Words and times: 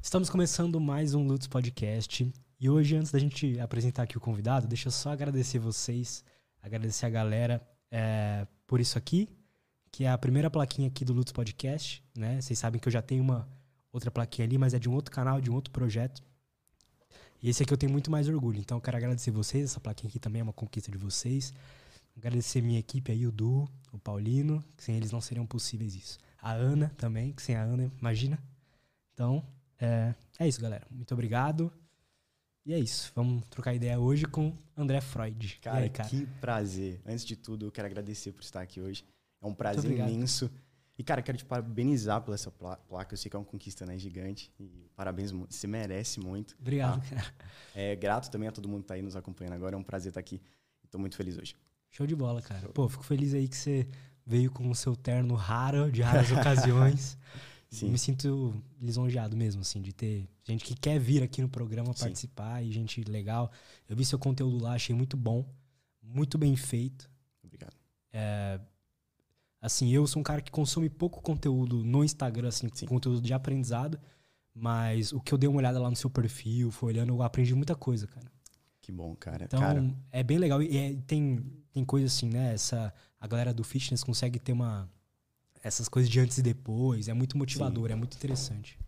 Estamos 0.00 0.30
começando 0.30 0.80
mais 0.80 1.12
um 1.12 1.26
Lutz 1.26 1.46
Podcast. 1.46 2.32
E 2.58 2.70
hoje, 2.70 2.96
antes 2.96 3.10
da 3.10 3.18
gente 3.18 3.58
apresentar 3.60 4.04
aqui 4.04 4.16
o 4.16 4.20
convidado, 4.20 4.66
deixa 4.66 4.88
eu 4.88 4.92
só 4.92 5.10
agradecer 5.10 5.58
vocês, 5.58 6.24
agradecer 6.62 7.04
a 7.04 7.10
galera 7.10 7.60
é, 7.90 8.46
por 8.66 8.80
isso 8.80 8.96
aqui, 8.96 9.28
que 9.90 10.04
é 10.04 10.10
a 10.10 10.16
primeira 10.16 10.48
plaquinha 10.48 10.88
aqui 10.88 11.04
do 11.04 11.12
Lutz 11.12 11.32
Podcast. 11.32 12.02
Né? 12.16 12.40
Vocês 12.40 12.58
sabem 12.58 12.80
que 12.80 12.88
eu 12.88 12.92
já 12.92 13.02
tenho 13.02 13.22
uma 13.22 13.46
outra 13.92 14.10
plaquinha 14.10 14.46
ali, 14.46 14.56
mas 14.56 14.72
é 14.72 14.78
de 14.78 14.88
um 14.88 14.94
outro 14.94 15.12
canal, 15.12 15.40
de 15.40 15.50
um 15.50 15.54
outro 15.54 15.72
projeto. 15.72 16.22
E 17.42 17.50
esse 17.50 17.64
aqui 17.64 17.72
eu 17.72 17.78
tenho 17.78 17.92
muito 17.92 18.10
mais 18.10 18.28
orgulho. 18.28 18.60
Então 18.60 18.78
eu 18.78 18.80
quero 18.80 18.96
agradecer 18.96 19.30
vocês. 19.32 19.64
Essa 19.64 19.80
plaquinha 19.80 20.08
aqui 20.08 20.20
também 20.20 20.40
é 20.40 20.42
uma 20.42 20.52
conquista 20.52 20.90
de 20.90 20.96
vocês. 20.96 21.52
Agradecer 22.16 22.62
minha 22.62 22.78
equipe 22.78 23.12
aí, 23.12 23.26
o 23.26 23.32
Du, 23.32 23.68
o 23.92 23.98
Paulino, 23.98 24.64
que 24.76 24.84
sem 24.84 24.96
eles 24.96 25.10
não 25.10 25.20
seriam 25.20 25.44
possíveis 25.44 25.94
isso. 25.94 26.18
A 26.40 26.52
Ana 26.52 26.94
também, 26.96 27.32
que 27.32 27.42
sem 27.42 27.56
a 27.56 27.62
Ana, 27.62 27.90
imagina. 28.00 28.38
Então, 29.12 29.44
é, 29.78 30.14
é 30.38 30.48
isso, 30.48 30.60
galera. 30.60 30.86
Muito 30.90 31.12
obrigado. 31.12 31.72
E 32.64 32.74
é 32.74 32.78
isso. 32.78 33.10
Vamos 33.14 33.44
trocar 33.48 33.74
ideia 33.74 33.98
hoje 33.98 34.26
com 34.26 34.54
André 34.76 35.00
Freud. 35.00 35.58
Cara, 35.62 35.78
aí, 35.78 35.90
cara? 35.90 36.08
que 36.08 36.26
prazer. 36.40 37.00
Antes 37.06 37.24
de 37.24 37.34
tudo, 37.34 37.66
eu 37.66 37.72
quero 37.72 37.86
agradecer 37.86 38.32
por 38.32 38.42
estar 38.42 38.60
aqui 38.60 38.80
hoje. 38.80 39.04
É 39.40 39.46
um 39.46 39.54
prazer 39.54 39.90
imenso. 39.90 40.50
E, 40.98 41.04
cara, 41.04 41.22
quero 41.22 41.38
te 41.38 41.44
parabenizar 41.44 42.20
por 42.20 42.34
essa 42.34 42.50
placa. 42.50 43.14
Eu 43.14 43.16
sei 43.16 43.30
que 43.30 43.36
é 43.36 43.38
uma 43.38 43.44
conquista 43.44 43.86
né, 43.86 43.96
gigante. 43.96 44.52
E 44.58 44.90
parabéns, 44.96 45.30
você 45.30 45.66
merece 45.66 46.18
muito. 46.18 46.56
Obrigado, 46.60 47.00
tá? 47.08 47.16
cara. 47.16 47.34
É, 47.74 47.94
grato 47.94 48.30
também 48.30 48.48
a 48.48 48.52
todo 48.52 48.68
mundo 48.68 48.80
que 48.80 48.84
está 48.84 48.94
aí 48.94 49.02
nos 49.02 49.14
acompanhando 49.14 49.54
agora. 49.54 49.76
É 49.76 49.78
um 49.78 49.82
prazer 49.82 50.10
estar 50.10 50.20
aqui. 50.20 50.40
Estou 50.84 51.00
muito 51.00 51.16
feliz 51.16 51.38
hoje. 51.38 51.54
Show 51.88 52.06
de 52.06 52.16
bola, 52.16 52.42
cara. 52.42 52.68
Pô, 52.70 52.88
fico 52.88 53.04
feliz 53.04 53.32
aí 53.32 53.46
que 53.46 53.56
você 53.56 53.88
veio 54.26 54.50
com 54.50 54.68
o 54.68 54.74
seu 54.74 54.94
terno 54.94 55.34
raro, 55.34 55.90
de 55.90 56.02
raras 56.02 56.30
ocasiões. 56.32 57.16
Sim. 57.70 57.90
Me 57.90 57.98
sinto 57.98 58.54
lisonjeado 58.80 59.36
mesmo, 59.36 59.60
assim, 59.60 59.80
de 59.82 59.92
ter 59.92 60.26
gente 60.42 60.64
que 60.64 60.74
quer 60.74 60.98
vir 60.98 61.22
aqui 61.22 61.42
no 61.42 61.48
programa 61.48 61.92
Sim. 61.92 62.00
participar 62.00 62.62
e 62.62 62.72
gente 62.72 63.02
legal. 63.04 63.50
Eu 63.88 63.94
vi 63.94 64.04
seu 64.04 64.18
conteúdo 64.18 64.62
lá, 64.62 64.72
achei 64.72 64.94
muito 64.94 65.16
bom, 65.16 65.44
muito 66.02 66.38
bem 66.38 66.56
feito. 66.56 67.10
Obrigado. 67.44 67.76
É, 68.10 68.58
assim, 69.60 69.90
eu 69.90 70.06
sou 70.06 70.20
um 70.20 70.22
cara 70.22 70.40
que 70.40 70.50
consome 70.50 70.88
pouco 70.88 71.20
conteúdo 71.20 71.84
no 71.84 72.02
Instagram, 72.02 72.48
assim, 72.48 72.68
Sim. 72.72 72.86
conteúdo 72.86 73.20
de 73.20 73.34
aprendizado, 73.34 74.00
mas 74.54 75.12
o 75.12 75.20
que 75.20 75.32
eu 75.32 75.38
dei 75.38 75.48
uma 75.48 75.58
olhada 75.58 75.78
lá 75.78 75.90
no 75.90 75.96
seu 75.96 76.08
perfil, 76.08 76.70
foi 76.70 76.92
olhando, 76.94 77.12
eu 77.12 77.22
aprendi 77.22 77.54
muita 77.54 77.74
coisa, 77.74 78.06
cara. 78.06 78.32
Que 78.80 78.90
bom, 78.90 79.14
cara. 79.14 79.44
Então, 79.44 79.60
cara... 79.60 79.94
é 80.10 80.22
bem 80.22 80.38
legal. 80.38 80.62
E 80.62 80.74
é, 80.74 80.96
tem, 81.06 81.44
tem 81.70 81.84
coisa 81.84 82.06
assim, 82.06 82.30
né? 82.30 82.54
Essa, 82.54 82.94
a 83.20 83.26
galera 83.26 83.52
do 83.52 83.62
fitness 83.62 84.02
consegue 84.02 84.38
ter 84.38 84.52
uma 84.52 84.88
essas 85.62 85.88
coisas 85.88 86.10
de 86.10 86.20
antes 86.20 86.38
e 86.38 86.42
depois. 86.42 87.08
É 87.08 87.14
muito 87.14 87.36
motivador, 87.36 87.88
Sim. 87.88 87.92
é 87.92 87.96
muito 87.96 88.16
interessante. 88.16 88.78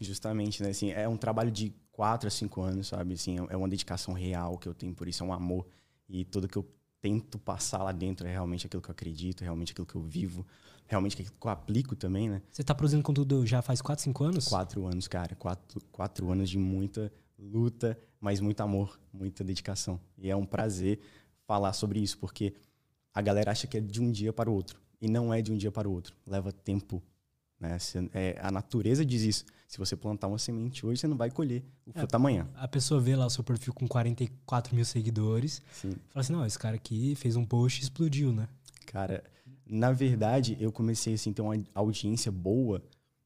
Justamente, 0.00 0.62
né? 0.62 0.70
Assim, 0.70 0.90
é 0.90 1.08
um 1.08 1.16
trabalho 1.16 1.50
de 1.50 1.72
quatro 1.92 2.28
a 2.28 2.30
cinco 2.30 2.60
anos, 2.60 2.88
sabe? 2.88 3.14
Assim, 3.14 3.36
é 3.48 3.56
uma 3.56 3.68
dedicação 3.68 4.12
real 4.12 4.58
que 4.58 4.68
eu 4.68 4.74
tenho 4.74 4.94
por 4.94 5.08
isso, 5.08 5.22
é 5.22 5.26
um 5.26 5.32
amor. 5.32 5.66
E 6.08 6.24
tudo 6.24 6.46
que 6.46 6.56
eu 6.56 6.66
tento 7.00 7.38
passar 7.38 7.82
lá 7.82 7.92
dentro 7.92 8.26
é 8.26 8.30
realmente 8.30 8.66
aquilo 8.66 8.82
que 8.82 8.88
eu 8.88 8.92
acredito, 8.92 9.42
é 9.42 9.44
realmente 9.44 9.72
aquilo 9.72 9.86
que 9.86 9.94
eu 9.94 10.02
vivo, 10.02 10.46
realmente 10.86 11.14
aquilo 11.14 11.34
que 11.40 11.46
eu 11.46 11.50
aplico 11.50 11.96
também, 11.96 12.28
né? 12.28 12.42
Você 12.50 12.62
está 12.62 12.74
produzindo 12.74 13.02
conteúdo 13.02 13.46
já 13.46 13.62
faz 13.62 13.80
quatro, 13.80 14.02
cinco 14.02 14.24
anos? 14.24 14.48
Quatro 14.48 14.86
anos, 14.86 15.08
cara. 15.08 15.34
Quatro, 15.34 15.80
quatro 15.90 16.30
anos 16.30 16.50
de 16.50 16.58
muita 16.58 17.12
luta, 17.38 17.98
mas 18.20 18.40
muito 18.40 18.60
amor, 18.60 18.98
muita 19.12 19.44
dedicação. 19.44 20.00
E 20.18 20.30
é 20.30 20.36
um 20.36 20.44
prazer 20.44 21.00
falar 21.46 21.72
sobre 21.72 22.00
isso, 22.00 22.18
porque 22.18 22.54
a 23.14 23.22
galera 23.22 23.50
acha 23.50 23.66
que 23.66 23.78
é 23.78 23.80
de 23.80 24.00
um 24.00 24.10
dia 24.10 24.32
para 24.32 24.50
o 24.50 24.54
outro. 24.54 24.80
E 25.00 25.08
não 25.08 25.32
é 25.32 25.42
de 25.42 25.52
um 25.52 25.56
dia 25.56 25.70
para 25.70 25.88
o 25.88 25.92
outro. 25.92 26.14
Leva 26.26 26.52
tempo. 26.52 27.02
Né? 27.60 27.76
É, 28.12 28.38
a 28.40 28.50
natureza 28.50 29.04
diz 29.04 29.22
isso. 29.22 29.44
Se 29.68 29.78
você 29.78 29.96
plantar 29.96 30.28
uma 30.28 30.38
semente 30.38 30.86
hoje, 30.86 31.00
você 31.00 31.06
não 31.06 31.16
vai 31.16 31.30
colher 31.30 31.64
o 31.84 31.92
fruto 31.92 32.14
é, 32.14 32.16
amanhã. 32.16 32.48
A 32.54 32.68
pessoa 32.68 33.00
vê 33.00 33.16
lá 33.16 33.26
o 33.26 33.30
seu 33.30 33.42
perfil 33.42 33.72
com 33.72 33.88
44 33.88 34.74
mil 34.74 34.84
seguidores. 34.84 35.60
Sim. 35.72 35.90
Fala 36.08 36.20
assim, 36.20 36.32
não, 36.32 36.46
esse 36.46 36.58
cara 36.58 36.76
aqui 36.76 37.14
fez 37.16 37.36
um 37.36 37.44
post 37.44 37.80
e 37.80 37.84
explodiu, 37.84 38.32
né? 38.32 38.48
Cara, 38.86 39.24
na 39.66 39.90
verdade, 39.92 40.56
eu 40.60 40.70
comecei 40.70 41.14
assim, 41.14 41.30
a 41.30 41.34
ter 41.34 41.42
uma 41.42 41.56
audiência 41.74 42.30
boa. 42.30 42.82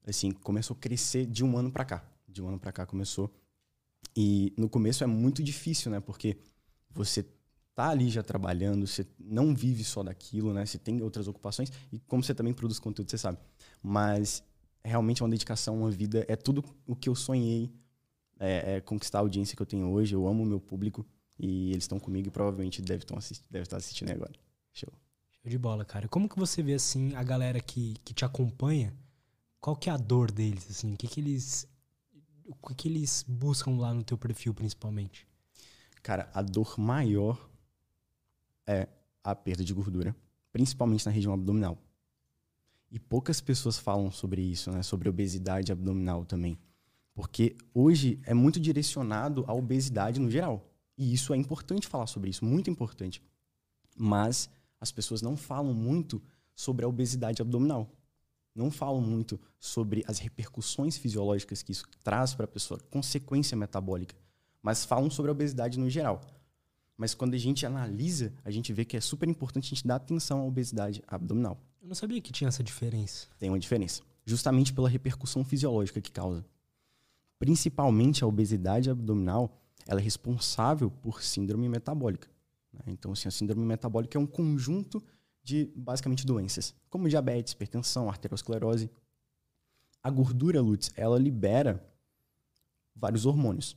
Assim, 0.06 0.30
começou 0.30 0.74
a 0.74 0.80
crescer 0.80 1.26
de 1.26 1.44
um 1.44 1.56
ano 1.58 1.70
para 1.70 1.84
cá. 1.84 2.04
De 2.26 2.42
um 2.42 2.48
ano 2.48 2.58
para 2.58 2.72
cá 2.72 2.86
começou. 2.86 3.30
E 4.16 4.52
no 4.56 4.68
começo 4.68 5.04
é 5.04 5.06
muito 5.06 5.42
difícil, 5.42 5.90
né? 5.90 6.00
Porque 6.00 6.38
você 6.90 7.24
tá 7.80 7.88
ali 7.88 8.10
já 8.10 8.22
trabalhando, 8.22 8.86
você 8.86 9.06
não 9.18 9.54
vive 9.54 9.82
só 9.84 10.02
daquilo, 10.02 10.52
né? 10.52 10.66
Você 10.66 10.78
tem 10.78 11.02
outras 11.02 11.26
ocupações 11.26 11.72
e 11.90 11.98
como 12.00 12.22
você 12.22 12.34
também 12.34 12.52
produz 12.52 12.78
conteúdo, 12.78 13.10
você 13.10 13.16
sabe. 13.16 13.38
Mas 13.82 14.42
realmente 14.84 15.22
é 15.22 15.24
uma 15.24 15.30
dedicação, 15.30 15.78
uma 15.78 15.90
vida, 15.90 16.24
é 16.28 16.36
tudo 16.36 16.62
o 16.86 16.94
que 16.94 17.08
eu 17.08 17.14
sonhei 17.14 17.72
é, 18.38 18.76
é 18.76 18.80
conquistar 18.82 19.18
a 19.18 19.22
audiência 19.22 19.56
que 19.56 19.62
eu 19.62 19.66
tenho 19.66 19.90
hoje. 19.90 20.14
Eu 20.14 20.28
amo 20.28 20.42
o 20.42 20.46
meu 20.46 20.60
público 20.60 21.06
e 21.38 21.70
eles 21.70 21.84
estão 21.84 21.98
comigo 21.98 22.28
e 22.28 22.30
provavelmente 22.30 22.82
devem, 22.82 23.06
assist, 23.16 23.44
devem 23.50 23.62
estar 23.62 23.78
assistindo 23.78 24.10
agora. 24.10 24.32
Show. 24.74 24.92
Show 25.30 25.50
de 25.50 25.58
bola, 25.58 25.82
cara. 25.82 26.06
Como 26.06 26.28
que 26.28 26.38
você 26.38 26.62
vê 26.62 26.74
assim 26.74 27.14
a 27.14 27.22
galera 27.22 27.60
que, 27.60 27.94
que 28.04 28.12
te 28.12 28.26
acompanha? 28.26 28.94
Qual 29.58 29.74
que 29.74 29.88
é 29.88 29.92
a 29.92 29.96
dor 29.96 30.30
deles 30.30 30.66
assim? 30.70 30.92
O 30.92 30.96
que 30.98 31.08
que 31.08 31.20
eles 31.20 31.66
o 32.46 32.54
que, 32.68 32.74
que 32.74 32.88
eles 32.88 33.24
buscam 33.26 33.78
lá 33.78 33.94
no 33.94 34.02
teu 34.02 34.18
perfil 34.18 34.52
principalmente? 34.52 35.26
Cara, 36.02 36.30
a 36.34 36.42
dor 36.42 36.78
maior 36.78 37.49
é 38.70 38.88
a 39.22 39.34
perda 39.34 39.64
de 39.64 39.74
gordura, 39.74 40.14
principalmente 40.52 41.04
na 41.04 41.12
região 41.12 41.32
abdominal. 41.32 41.78
E 42.90 42.98
poucas 42.98 43.40
pessoas 43.40 43.78
falam 43.78 44.10
sobre 44.10 44.42
isso, 44.42 44.70
né? 44.70 44.82
Sobre 44.82 45.08
obesidade 45.08 45.70
abdominal 45.70 46.24
também. 46.24 46.58
Porque 47.14 47.56
hoje 47.72 48.20
é 48.24 48.34
muito 48.34 48.58
direcionado 48.58 49.44
à 49.46 49.54
obesidade 49.54 50.18
no 50.18 50.30
geral. 50.30 50.66
E 50.96 51.12
isso 51.12 51.32
é 51.32 51.36
importante 51.36 51.86
falar 51.86 52.06
sobre 52.06 52.30
isso, 52.30 52.44
muito 52.44 52.70
importante. 52.70 53.22
Mas 53.96 54.50
as 54.80 54.90
pessoas 54.90 55.22
não 55.22 55.36
falam 55.36 55.72
muito 55.72 56.22
sobre 56.54 56.84
a 56.84 56.88
obesidade 56.88 57.42
abdominal. 57.42 57.88
Não 58.54 58.70
falam 58.70 59.00
muito 59.00 59.40
sobre 59.58 60.04
as 60.06 60.18
repercussões 60.18 60.96
fisiológicas 60.96 61.62
que 61.62 61.72
isso 61.72 61.84
traz 62.02 62.34
para 62.34 62.44
a 62.44 62.48
pessoa, 62.48 62.80
consequência 62.90 63.56
metabólica. 63.56 64.16
Mas 64.62 64.84
falam 64.84 65.10
sobre 65.10 65.30
a 65.30 65.32
obesidade 65.32 65.78
no 65.78 65.88
geral. 65.88 66.20
Mas 67.00 67.14
quando 67.14 67.32
a 67.32 67.38
gente 67.38 67.64
analisa, 67.64 68.30
a 68.44 68.50
gente 68.50 68.74
vê 68.74 68.84
que 68.84 68.94
é 68.94 69.00
super 69.00 69.26
importante 69.26 69.64
a 69.64 69.68
gente 69.70 69.86
dar 69.86 69.94
atenção 69.94 70.40
à 70.40 70.44
obesidade 70.44 71.02
abdominal. 71.08 71.58
Eu 71.80 71.88
não 71.88 71.94
sabia 71.94 72.20
que 72.20 72.30
tinha 72.30 72.48
essa 72.48 72.62
diferença. 72.62 73.26
Tem 73.38 73.48
uma 73.48 73.58
diferença. 73.58 74.02
Justamente 74.22 74.70
pela 74.70 74.86
repercussão 74.86 75.42
fisiológica 75.42 75.98
que 75.98 76.12
causa. 76.12 76.44
Principalmente 77.38 78.22
a 78.22 78.26
obesidade 78.26 78.90
abdominal, 78.90 79.58
ela 79.86 79.98
é 79.98 80.02
responsável 80.02 80.90
por 80.90 81.22
síndrome 81.22 81.70
metabólica. 81.70 82.28
Né? 82.70 82.82
Então, 82.88 83.12
assim, 83.12 83.28
a 83.28 83.30
síndrome 83.30 83.64
metabólica 83.64 84.18
é 84.18 84.20
um 84.20 84.26
conjunto 84.26 85.02
de, 85.42 85.72
basicamente, 85.74 86.26
doenças, 86.26 86.74
como 86.90 87.08
diabetes, 87.08 87.54
hipertensão, 87.54 88.10
arteriosclerose. 88.10 88.90
A 90.02 90.10
gordura, 90.10 90.60
Lutz, 90.60 90.92
ela 90.94 91.18
libera 91.18 91.82
vários 92.94 93.24
hormônios. 93.24 93.74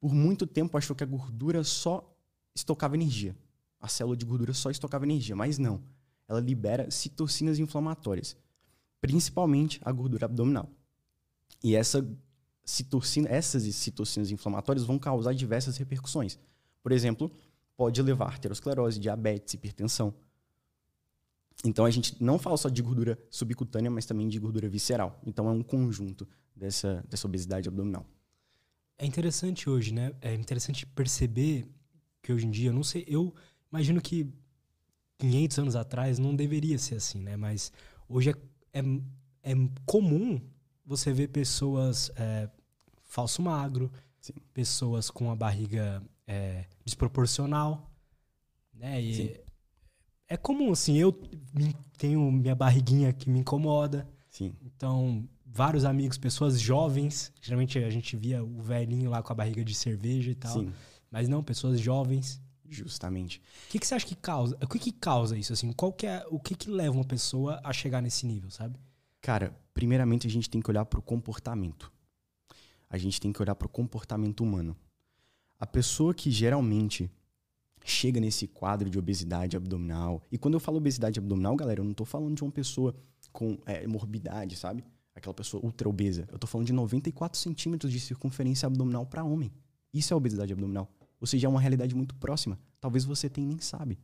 Por 0.00 0.14
muito 0.14 0.46
tempo 0.46 0.78
achou 0.78 0.96
que 0.96 1.04
a 1.04 1.06
gordura 1.06 1.62
só 1.62 2.09
estocava 2.54 2.94
energia. 2.94 3.36
A 3.80 3.88
célula 3.88 4.16
de 4.16 4.24
gordura 4.24 4.52
só 4.52 4.70
estocava 4.70 5.04
energia, 5.04 5.34
mas 5.34 5.58
não. 5.58 5.82
Ela 6.28 6.40
libera 6.40 6.90
citocinas 6.90 7.58
inflamatórias, 7.58 8.36
principalmente 9.00 9.80
a 9.82 9.90
gordura 9.90 10.26
abdominal. 10.26 10.70
E 11.62 11.74
essa 11.74 12.06
citocina, 12.64 13.28
essas 13.28 13.62
citocinas 13.74 14.30
inflamatórias 14.30 14.84
vão 14.84 14.98
causar 14.98 15.34
diversas 15.34 15.76
repercussões. 15.76 16.38
Por 16.82 16.92
exemplo, 16.92 17.30
pode 17.76 18.00
levar 18.02 18.26
a 18.26 18.28
arteriosclerose, 18.28 19.00
diabetes, 19.00 19.54
hipertensão. 19.54 20.14
Então 21.64 21.84
a 21.84 21.90
gente 21.90 22.22
não 22.22 22.38
fala 22.38 22.56
só 22.56 22.68
de 22.68 22.80
gordura 22.80 23.18
subcutânea, 23.30 23.90
mas 23.90 24.06
também 24.06 24.28
de 24.28 24.38
gordura 24.38 24.68
visceral. 24.68 25.20
Então 25.26 25.48
é 25.48 25.50
um 25.50 25.62
conjunto 25.62 26.26
dessa, 26.54 27.04
dessa 27.08 27.26
obesidade 27.26 27.68
abdominal. 27.68 28.06
É 28.96 29.06
interessante 29.06 29.68
hoje, 29.68 29.92
né? 29.92 30.12
É 30.20 30.34
interessante 30.34 30.86
perceber 30.86 31.66
que 32.30 32.32
hoje 32.32 32.46
em 32.46 32.50
dia, 32.50 32.72
não 32.72 32.84
sei, 32.84 33.04
eu 33.08 33.34
imagino 33.72 34.00
que 34.00 34.32
500 35.18 35.58
anos 35.58 35.76
atrás 35.76 36.18
não 36.18 36.34
deveria 36.34 36.78
ser 36.78 36.94
assim, 36.94 37.20
né? 37.20 37.36
Mas 37.36 37.72
hoje 38.08 38.30
é, 38.30 38.78
é, 38.78 38.82
é 39.52 39.54
comum 39.84 40.40
você 40.86 41.12
ver 41.12 41.28
pessoas 41.28 42.10
é, 42.16 42.48
falso 43.04 43.42
magro, 43.42 43.90
Sim. 44.20 44.34
pessoas 44.54 45.10
com 45.10 45.30
a 45.30 45.36
barriga 45.36 46.02
é, 46.26 46.64
desproporcional, 46.84 47.90
né? 48.72 49.00
E 49.02 49.14
Sim. 49.14 49.34
é 50.28 50.36
comum, 50.36 50.72
assim, 50.72 50.96
eu 50.96 51.12
tenho 51.98 52.30
minha 52.30 52.54
barriguinha 52.54 53.12
que 53.12 53.28
me 53.28 53.40
incomoda. 53.40 54.08
Sim. 54.28 54.54
Então, 54.62 55.28
vários 55.44 55.84
amigos, 55.84 56.16
pessoas 56.16 56.60
jovens, 56.60 57.32
geralmente 57.42 57.78
a 57.78 57.90
gente 57.90 58.16
via 58.16 58.42
o 58.42 58.62
velhinho 58.62 59.10
lá 59.10 59.20
com 59.20 59.32
a 59.32 59.36
barriga 59.36 59.64
de 59.64 59.74
cerveja 59.74 60.30
e 60.30 60.34
tal. 60.36 60.60
Sim. 60.60 60.72
Mas 61.10 61.28
não, 61.28 61.42
pessoas 61.42 61.80
jovens. 61.80 62.40
Justamente. 62.72 63.42
O 63.66 63.70
que, 63.70 63.80
que 63.80 63.86
você 63.86 63.96
acha 63.96 64.06
que 64.06 64.14
causa? 64.14 64.56
O 64.62 64.68
que, 64.68 64.78
que 64.78 64.92
causa 64.92 65.36
isso? 65.36 65.52
Assim, 65.52 65.72
qual 65.72 65.92
que 65.92 66.06
é, 66.06 66.24
o 66.30 66.38
que, 66.38 66.54
que 66.54 66.70
leva 66.70 66.94
uma 66.94 67.04
pessoa 67.04 67.60
a 67.64 67.72
chegar 67.72 68.00
nesse 68.00 68.24
nível, 68.24 68.48
sabe? 68.48 68.78
Cara, 69.20 69.58
primeiramente 69.74 70.28
a 70.28 70.30
gente 70.30 70.48
tem 70.48 70.60
que 70.60 70.70
olhar 70.70 70.84
para 70.84 71.00
o 71.00 71.02
comportamento. 71.02 71.92
a 72.88 72.96
gente 72.96 73.20
tem 73.20 73.32
que 73.32 73.40
olhar 73.42 73.54
para 73.54 73.66
o 73.66 73.68
comportamento 73.68 74.40
humano. 74.42 74.76
A 75.58 75.66
pessoa 75.66 76.14
que 76.14 76.30
geralmente 76.30 77.10
chega 77.84 78.20
nesse 78.20 78.46
quadro 78.46 78.88
de 78.90 78.98
obesidade 78.98 79.56
abdominal, 79.56 80.22
e 80.30 80.38
quando 80.38 80.54
eu 80.54 80.60
falo 80.60 80.78
obesidade 80.78 81.18
abdominal, 81.18 81.54
galera, 81.56 81.80
eu 81.80 81.84
não 81.84 81.92
estou 81.92 82.06
falando 82.06 82.34
de 82.36 82.42
uma 82.42 82.50
pessoa 82.50 82.94
com 83.32 83.58
é, 83.66 83.86
morbidade, 83.86 84.56
sabe? 84.56 84.84
Aquela 85.14 85.34
pessoa 85.34 85.64
ultra 85.64 85.88
obesa. 85.88 86.26
Eu 86.28 86.36
estou 86.36 86.48
falando 86.48 86.66
de 86.66 86.72
94 86.72 87.38
centímetros 87.38 87.92
de 87.92 88.00
circunferência 88.00 88.66
abdominal 88.66 89.06
para 89.06 89.24
homem. 89.24 89.52
Isso 89.92 90.12
é 90.12 90.16
obesidade 90.16 90.52
abdominal. 90.52 90.88
Ou 91.20 91.26
seja, 91.26 91.46
é 91.46 91.50
uma 91.50 91.60
realidade 91.60 91.94
muito 91.94 92.14
próxima. 92.14 92.58
Talvez 92.80 93.04
você 93.04 93.28
tenha 93.28 93.46
nem 93.46 93.60
sabe. 93.60 93.98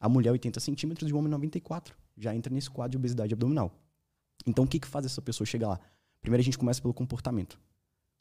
A 0.00 0.08
mulher 0.08 0.32
80 0.32 0.58
centímetros 0.60 1.08
e 1.08 1.12
o 1.12 1.16
homem 1.16 1.30
94. 1.30 1.96
Já 2.16 2.34
entra 2.34 2.52
nesse 2.52 2.68
quadro 2.68 2.92
de 2.92 2.96
obesidade 2.96 3.32
abdominal. 3.32 3.72
Então 4.46 4.64
o 4.64 4.66
que, 4.66 4.80
que 4.80 4.86
faz 4.86 5.06
essa 5.06 5.22
pessoa 5.22 5.46
chegar 5.46 5.68
lá? 5.68 5.80
Primeiro 6.20 6.40
a 6.40 6.44
gente 6.44 6.58
começa 6.58 6.82
pelo 6.82 6.92
comportamento. 6.92 7.58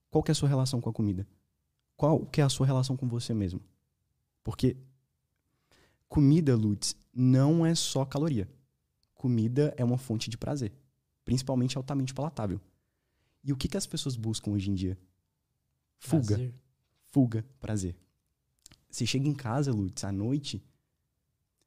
Qual 0.10 0.24
que 0.24 0.32
é 0.32 0.34
a 0.34 0.36
sua 0.36 0.48
relação 0.48 0.80
com 0.80 0.90
a 0.90 0.94
comida? 0.94 1.28
Qual 1.98 2.26
que 2.26 2.42
é 2.42 2.44
a 2.44 2.50
sua 2.50 2.66
relação 2.66 2.96
com 2.96 3.08
você 3.08 3.34
mesmo? 3.34 3.60
Porque 4.44 4.78
comida, 6.08 6.56
Lutz, 6.56 6.96
não 7.14 7.66
é 7.66 7.74
só 7.74 8.06
caloria. 8.06 8.48
Comida 9.14 9.74
é 9.78 9.84
uma 9.84 9.98
fonte 9.98 10.30
de 10.30 10.38
prazer, 10.38 10.72
principalmente 11.24 11.78
altamente 11.78 12.14
palatável. 12.14 12.62
E 13.44 13.52
o 13.52 13.58
que, 13.58 13.68
que 13.68 13.78
as 13.78 13.88
pessoas 13.88 14.16
buscam 14.16 14.52
hoje 14.52 14.70
em 14.70 14.76
dia? 14.76 14.98
Fuga. 15.98 16.36
Prazer. 16.36 16.54
Fuga, 17.16 17.46
prazer. 17.62 17.96
Você 18.90 19.06
chega 19.06 19.26
em 19.26 19.34
casa, 19.34 19.72
Lutz, 19.72 20.04
à 20.04 20.12
noite, 20.12 20.62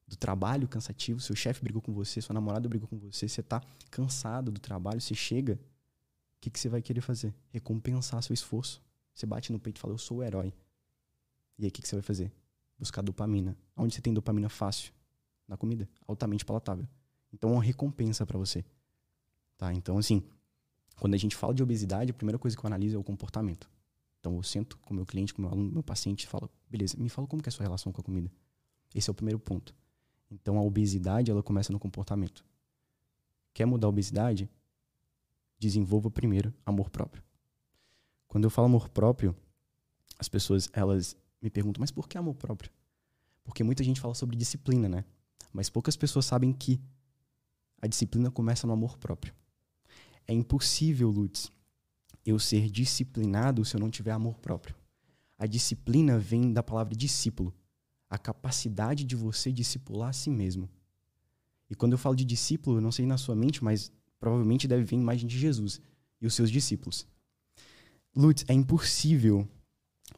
do 0.07 0.15
trabalho 0.15 0.69
cansativo, 0.69 1.21
seu 1.21 1.35
chefe 1.35 1.63
brigou 1.63 1.81
com 1.81 1.91
você, 1.91 2.21
sua 2.21 2.35
namorada 2.35 2.69
brigou 2.69 2.87
com 2.87 2.99
você, 2.99 3.27
você 3.27 3.43
tá 3.43 3.63
cansado 3.91 4.53
do 4.53 4.61
trabalho, 4.61 5.01
você 5.01 5.15
chega, 5.15 5.55
o 5.55 6.41
que, 6.43 6.51
que 6.51 6.61
você 6.61 6.69
vai 6.69 6.83
querer 6.83 7.01
fazer? 7.01 7.35
Recompensar 7.49 8.23
seu 8.23 8.35
esforço. 8.35 8.83
Você 9.15 9.25
bate 9.25 9.51
no 9.51 9.59
peito 9.59 9.79
e 9.79 9.81
fala, 9.81 9.95
eu 9.95 9.99
sou 9.99 10.19
o 10.19 10.23
herói. 10.23 10.53
E 11.59 11.65
aí 11.65 11.71
o 11.71 11.73
que, 11.73 11.81
que 11.81 11.89
você 11.89 11.97
vai 11.97 12.03
fazer? 12.03 12.31
Buscar 12.79 13.01
dopamina. 13.01 13.57
Onde 13.75 13.95
você 13.95 14.03
tem 14.03 14.13
dopamina 14.13 14.51
fácil? 14.51 14.93
Na 15.49 15.57
comida, 15.57 15.89
altamente 16.07 16.45
palatável. 16.45 16.87
Então 17.33 17.49
é 17.49 17.53
uma 17.55 17.63
recompensa 17.63 18.27
para 18.27 18.37
você. 18.37 18.63
Tá? 19.57 19.73
Então, 19.73 19.97
assim, 19.97 20.23
quando 21.01 21.15
a 21.15 21.19
gente 21.19 21.35
fala 21.35 21.55
de 21.55 21.63
obesidade, 21.63 22.11
a 22.11 22.15
primeira 22.15 22.39
coisa 22.39 22.55
que 22.55 22.63
eu 22.63 22.67
analiso 22.67 22.97
é 22.97 22.99
o 22.99 23.03
comportamento. 23.03 23.67
Então 24.21 24.35
eu 24.37 24.43
sento 24.43 24.77
com 24.79 24.93
o 24.93 24.97
meu 24.97 25.07
cliente, 25.07 25.33
com 25.33 25.41
o 25.41 25.45
meu 25.45 25.53
aluno, 25.53 25.73
meu 25.73 25.83
paciente 25.83 26.25
e 26.25 26.27
falo, 26.27 26.51
beleza, 26.69 26.97
me 26.97 27.09
fala 27.09 27.27
como 27.27 27.43
é 27.45 27.49
a 27.49 27.53
sua 27.53 27.65
relação 27.65 27.93
com 27.93 28.01
a 28.01 28.05
comida. 28.05 28.31
Esse 28.95 29.09
é 29.09 29.13
o 29.13 29.15
primeiro 29.15 29.39
ponto. 29.39 29.75
Então 30.31 30.59
a 30.59 30.63
obesidade 30.63 31.31
ela 31.31 31.43
começa 31.43 31.73
no 31.73 31.79
comportamento. 31.79 32.45
Quer 33.55 33.67
mudar 33.67 33.87
a 33.87 33.91
obesidade? 33.91 34.49
Desenvolva 35.59 36.11
primeiro 36.11 36.53
amor 36.65 36.91
próprio. 36.91 37.23
Quando 38.27 38.45
eu 38.45 38.51
falo 38.51 38.67
amor 38.67 38.89
próprio, 38.89 39.35
as 40.19 40.29
pessoas 40.29 40.69
elas 40.73 41.17
me 41.41 41.49
perguntam, 41.49 41.81
mas 41.81 41.91
por 41.91 42.09
que 42.09 42.19
amor 42.19 42.35
próprio? 42.35 42.71
Porque 43.43 43.65
muita 43.65 43.83
gente 43.83 44.01
fala 44.01 44.15
sobre 44.15 44.37
disciplina, 44.37 44.89
né? 44.89 45.05
Mas 45.53 45.71
poucas 45.71 45.97
pessoas 45.97 46.27
sabem 46.27 46.53
que 46.53 46.81
a 47.81 47.87
disciplina 47.87 48.31
começa 48.31 48.67
no 48.67 48.73
amor 48.73 48.99
próprio. 48.99 49.35
É 50.27 50.35
impossível, 50.35 51.09
Lutz, 51.09 51.51
eu 52.31 52.39
ser 52.39 52.71
disciplinado 52.71 53.65
se 53.65 53.77
eu 53.77 53.81
não 53.81 53.91
tiver 53.91 54.11
amor 54.13 54.39
próprio. 54.39 54.75
A 55.39 55.47
disciplina 55.47 56.19
vem 56.19 56.53
da 56.53 56.63
palavra 56.63 56.95
discípulo, 56.95 57.55
a 58.11 58.19
capacidade 58.19 59.05
de 59.05 59.15
você 59.15 59.53
discipular 59.53 60.11
a 60.11 60.13
si 60.13 60.31
mesmo. 60.31 60.69
E 61.71 61.75
quando 61.75 61.93
eu 61.93 61.99
falo 61.99 62.17
de 62.17 62.25
discípulo, 62.25 62.79
eu 62.79 62.81
não 62.81 62.91
sei 62.91 63.07
na 63.07 63.19
sua 63.19 63.37
mente, 63.37 63.63
mas 63.63 63.93
provavelmente 64.19 64.67
deve 64.67 64.85
vir 64.85 64.97
a 64.97 65.01
imagem 65.01 65.29
de 65.29 65.39
Jesus 65.39 65.81
e 66.21 66.27
os 66.27 66.35
seus 66.35 66.51
discípulos. 66.51 67.07
Lutz, 68.17 68.45
é 68.49 68.53
impossível 68.53 69.49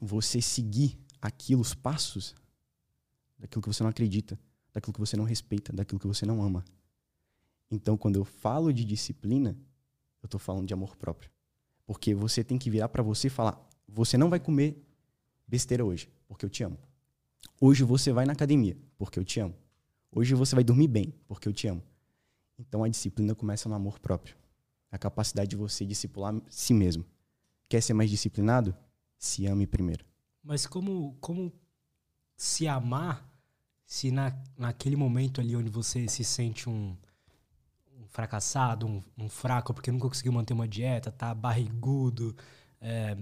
você 0.01 0.41
seguir 0.41 0.99
aquilo, 1.21 1.61
os 1.61 1.75
passos 1.75 2.35
daquilo 3.39 3.63
que 3.63 3.69
você 3.69 3.83
não 3.83 3.91
acredita, 3.91 4.39
daquilo 4.73 4.93
que 4.95 5.01
você 5.01 5.17
não 5.17 5.25
respeita, 5.25 5.73
daquilo 5.73 6.01
que 6.01 6.07
você 6.07 6.25
não 6.25 6.43
ama. 6.43 6.65
Então, 7.71 7.97
quando 7.97 8.17
eu 8.17 8.25
falo 8.25 8.73
de 8.73 8.85
disciplina, 8.85 9.57
eu 10.23 10.27
estou 10.27 10.41
falando 10.41 10.67
de 10.67 10.75
amor 10.75 10.97
próprio. 10.97 11.31
Porque 11.91 12.15
você 12.15 12.45
tem 12.45 12.57
que 12.57 12.71
virar 12.71 12.89
para 12.89 13.03
você 13.03 13.27
e 13.27 13.31
falar: 13.31 13.61
você 13.89 14.17
não 14.17 14.31
vai 14.31 14.39
comer 14.39 14.81
besteira 15.45 15.85
hoje, 15.85 16.09
porque 16.29 16.45
eu 16.45 16.49
te 16.49 16.63
amo. 16.63 16.79
Hoje 17.61 17.83
você 17.83 18.13
vai 18.13 18.25
na 18.25 18.33
academia, 18.33 18.79
porque 18.97 19.19
eu 19.19 19.25
te 19.25 19.41
amo. 19.41 19.57
Hoje 20.13 20.33
você 20.37 20.55
vai 20.55 20.63
dormir 20.63 20.87
bem, 20.87 21.13
porque 21.27 21.49
eu 21.49 21.53
te 21.53 21.67
amo. 21.67 21.83
Então 22.57 22.85
a 22.85 22.89
disciplina 22.89 23.35
começa 23.35 23.69
no 23.69 23.75
amor 23.75 23.99
próprio. 23.99 24.37
A 24.89 24.97
capacidade 24.99 25.51
de 25.51 25.57
você 25.57 25.85
discipular 25.85 26.33
si 26.49 26.73
mesmo. 26.73 27.05
Quer 27.69 27.81
ser 27.81 27.93
mais 27.93 28.09
disciplinado? 28.09 28.73
Se 29.19 29.49
ame 29.49 29.67
primeiro. 29.67 30.05
Mas 30.45 30.69
como, 30.69 31.17
como 31.21 31.53
se 32.37 32.69
amar 32.69 33.29
se 33.85 34.13
na, 34.13 34.33
naquele 34.57 34.95
momento 34.95 35.41
ali 35.41 35.57
onde 35.57 35.69
você 35.69 36.07
se 36.07 36.23
sente 36.23 36.69
um, 36.69 36.91
um 36.93 36.97
fracassado, 38.11 38.87
um, 38.87 39.03
um, 39.19 39.29
fraco, 39.29 39.73
porque 39.73 39.91
nunca 39.91 40.09
conseguiu 40.09 40.33
manter 40.33 40.53
uma 40.53 40.69
dieta, 40.69 41.11
tá 41.11 41.35
barrigudo, 41.35 42.37
é, 42.81 43.17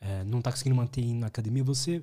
é, 0.00 0.24
não 0.24 0.40
tá 0.40 0.50
conseguindo 0.50 0.76
manter 0.76 1.04
na 1.14 1.28
academia, 1.28 1.62
você 1.62 2.02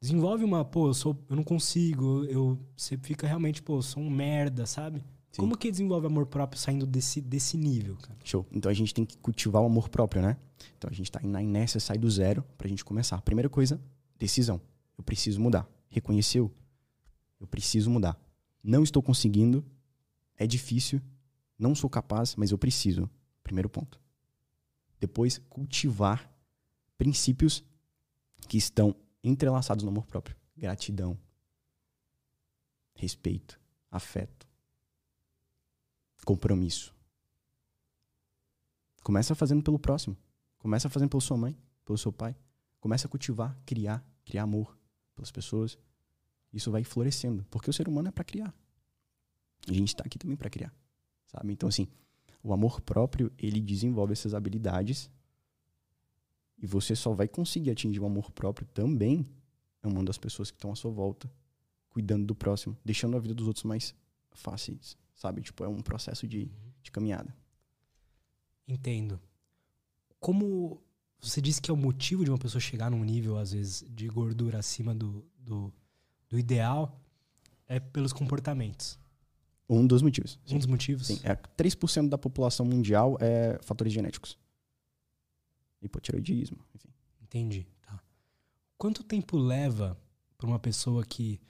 desenvolve 0.00 0.44
uma, 0.44 0.64
pô, 0.64 0.88
eu 0.88 0.94
sou, 0.94 1.16
eu 1.28 1.36
não 1.36 1.44
consigo, 1.44 2.24
eu 2.24 2.58
você 2.76 2.96
fica 2.98 3.26
realmente, 3.26 3.62
pô, 3.62 3.78
eu 3.78 3.82
sou 3.82 4.02
um 4.02 4.10
merda, 4.10 4.66
sabe? 4.66 5.02
Sim. 5.32 5.40
Como 5.40 5.56
que 5.56 5.70
desenvolve 5.70 6.06
amor 6.06 6.26
próprio 6.26 6.60
saindo 6.60 6.84
desse, 6.86 7.20
desse 7.20 7.56
nível, 7.56 7.96
cara? 7.96 8.18
Show. 8.22 8.46
Então 8.52 8.70
a 8.70 8.74
gente 8.74 8.92
tem 8.92 9.04
que 9.04 9.16
cultivar 9.16 9.62
o 9.62 9.66
amor 9.66 9.88
próprio, 9.88 10.20
né? 10.20 10.36
Então 10.76 10.90
a 10.90 10.94
gente 10.94 11.10
tá 11.10 11.20
na 11.22 11.42
inércia, 11.42 11.80
sai 11.80 11.96
do 11.96 12.10
zero 12.10 12.44
pra 12.58 12.68
gente 12.68 12.84
começar. 12.84 13.20
Primeira 13.22 13.48
coisa, 13.48 13.80
decisão. 14.18 14.60
Eu 14.98 15.02
preciso 15.02 15.40
mudar. 15.40 15.66
Reconheceu? 15.88 16.52
Eu 17.40 17.46
preciso 17.46 17.90
mudar. 17.90 18.20
Não 18.62 18.82
estou 18.82 19.02
conseguindo, 19.02 19.64
é 20.36 20.46
difícil, 20.46 21.00
não 21.62 21.74
sou 21.74 21.88
capaz, 21.88 22.34
mas 22.34 22.50
eu 22.50 22.58
preciso. 22.58 23.08
Primeiro 23.42 23.70
ponto. 23.70 24.00
Depois, 24.98 25.38
cultivar 25.48 26.30
princípios 26.98 27.64
que 28.48 28.58
estão 28.58 28.94
entrelaçados 29.22 29.84
no 29.84 29.90
amor 29.90 30.04
próprio: 30.06 30.36
gratidão, 30.56 31.18
respeito, 32.94 33.58
afeto, 33.90 34.46
compromisso. 36.24 36.94
Começa 39.02 39.34
fazendo 39.34 39.62
pelo 39.62 39.78
próximo. 39.78 40.16
Começa 40.58 40.88
fazendo 40.88 41.10
pela 41.10 41.20
sua 41.20 41.36
mãe, 41.36 41.58
pelo 41.84 41.98
seu 41.98 42.12
pai. 42.12 42.36
Começa 42.80 43.06
a 43.06 43.10
cultivar, 43.10 43.58
criar, 43.66 44.04
criar 44.24 44.44
amor 44.44 44.76
pelas 45.14 45.30
pessoas. 45.30 45.76
Isso 46.52 46.70
vai 46.70 46.84
florescendo, 46.84 47.44
porque 47.50 47.70
o 47.70 47.72
ser 47.72 47.88
humano 47.88 48.08
é 48.08 48.12
para 48.12 48.24
criar. 48.24 48.54
A 49.68 49.72
gente 49.72 49.88
está 49.88 50.04
aqui 50.04 50.18
também 50.18 50.36
para 50.36 50.50
criar, 50.50 50.72
sabe? 51.32 51.52
Então 51.52 51.68
assim, 51.68 51.88
o 52.42 52.52
amor 52.52 52.80
próprio 52.80 53.32
ele 53.38 53.60
desenvolve 53.60 54.12
essas 54.12 54.34
habilidades 54.34 55.10
e 56.58 56.66
você 56.66 56.94
só 56.94 57.12
vai 57.12 57.26
conseguir 57.26 57.70
atingir 57.70 58.00
o 58.00 58.06
amor 58.06 58.30
próprio 58.30 58.66
também 58.68 59.26
amando 59.82 60.10
as 60.10 60.18
pessoas 60.18 60.50
que 60.50 60.56
estão 60.56 60.70
à 60.70 60.76
sua 60.76 60.90
volta, 60.90 61.30
cuidando 61.90 62.24
do 62.24 62.34
próximo, 62.34 62.76
deixando 62.84 63.16
a 63.16 63.20
vida 63.20 63.34
dos 63.34 63.46
outros 63.46 63.64
mais 63.64 63.94
fáceis, 64.30 64.96
sabe? 65.14 65.42
Tipo, 65.42 65.64
é 65.64 65.68
um 65.68 65.80
processo 65.80 66.26
de, 66.26 66.50
de 66.82 66.90
caminhada. 66.90 67.34
Entendo. 68.66 69.20
Como 70.20 70.80
você 71.20 71.40
disse 71.40 71.60
que 71.60 71.70
é 71.70 71.74
o 71.74 71.76
motivo 71.76 72.24
de 72.24 72.30
uma 72.30 72.38
pessoa 72.38 72.60
chegar 72.60 72.90
num 72.90 73.04
nível, 73.04 73.36
às 73.36 73.52
vezes, 73.52 73.84
de 73.90 74.08
gordura 74.08 74.58
acima 74.58 74.94
do, 74.94 75.24
do, 75.36 75.72
do 76.28 76.38
ideal, 76.38 77.00
é 77.66 77.80
pelos 77.80 78.12
comportamentos. 78.12 78.98
Um 79.74 79.86
dos 79.86 80.02
motivos. 80.02 80.38
Um 80.50 80.58
dos 80.58 80.66
motivos? 80.66 81.06
Sim. 81.06 81.20
É, 81.22 81.34
3% 81.34 82.08
da 82.08 82.18
população 82.18 82.66
mundial 82.66 83.16
é 83.20 83.58
fatores 83.62 83.92
genéticos 83.92 84.38
hipotiroidismo, 85.82 86.58
enfim. 86.74 86.88
Entendi. 87.22 87.66
Tá. 87.82 88.00
Quanto 88.78 89.02
tempo 89.02 89.36
leva 89.36 89.98
para 90.38 90.46
uma 90.46 90.58
pessoa 90.58 91.04
que 91.04 91.40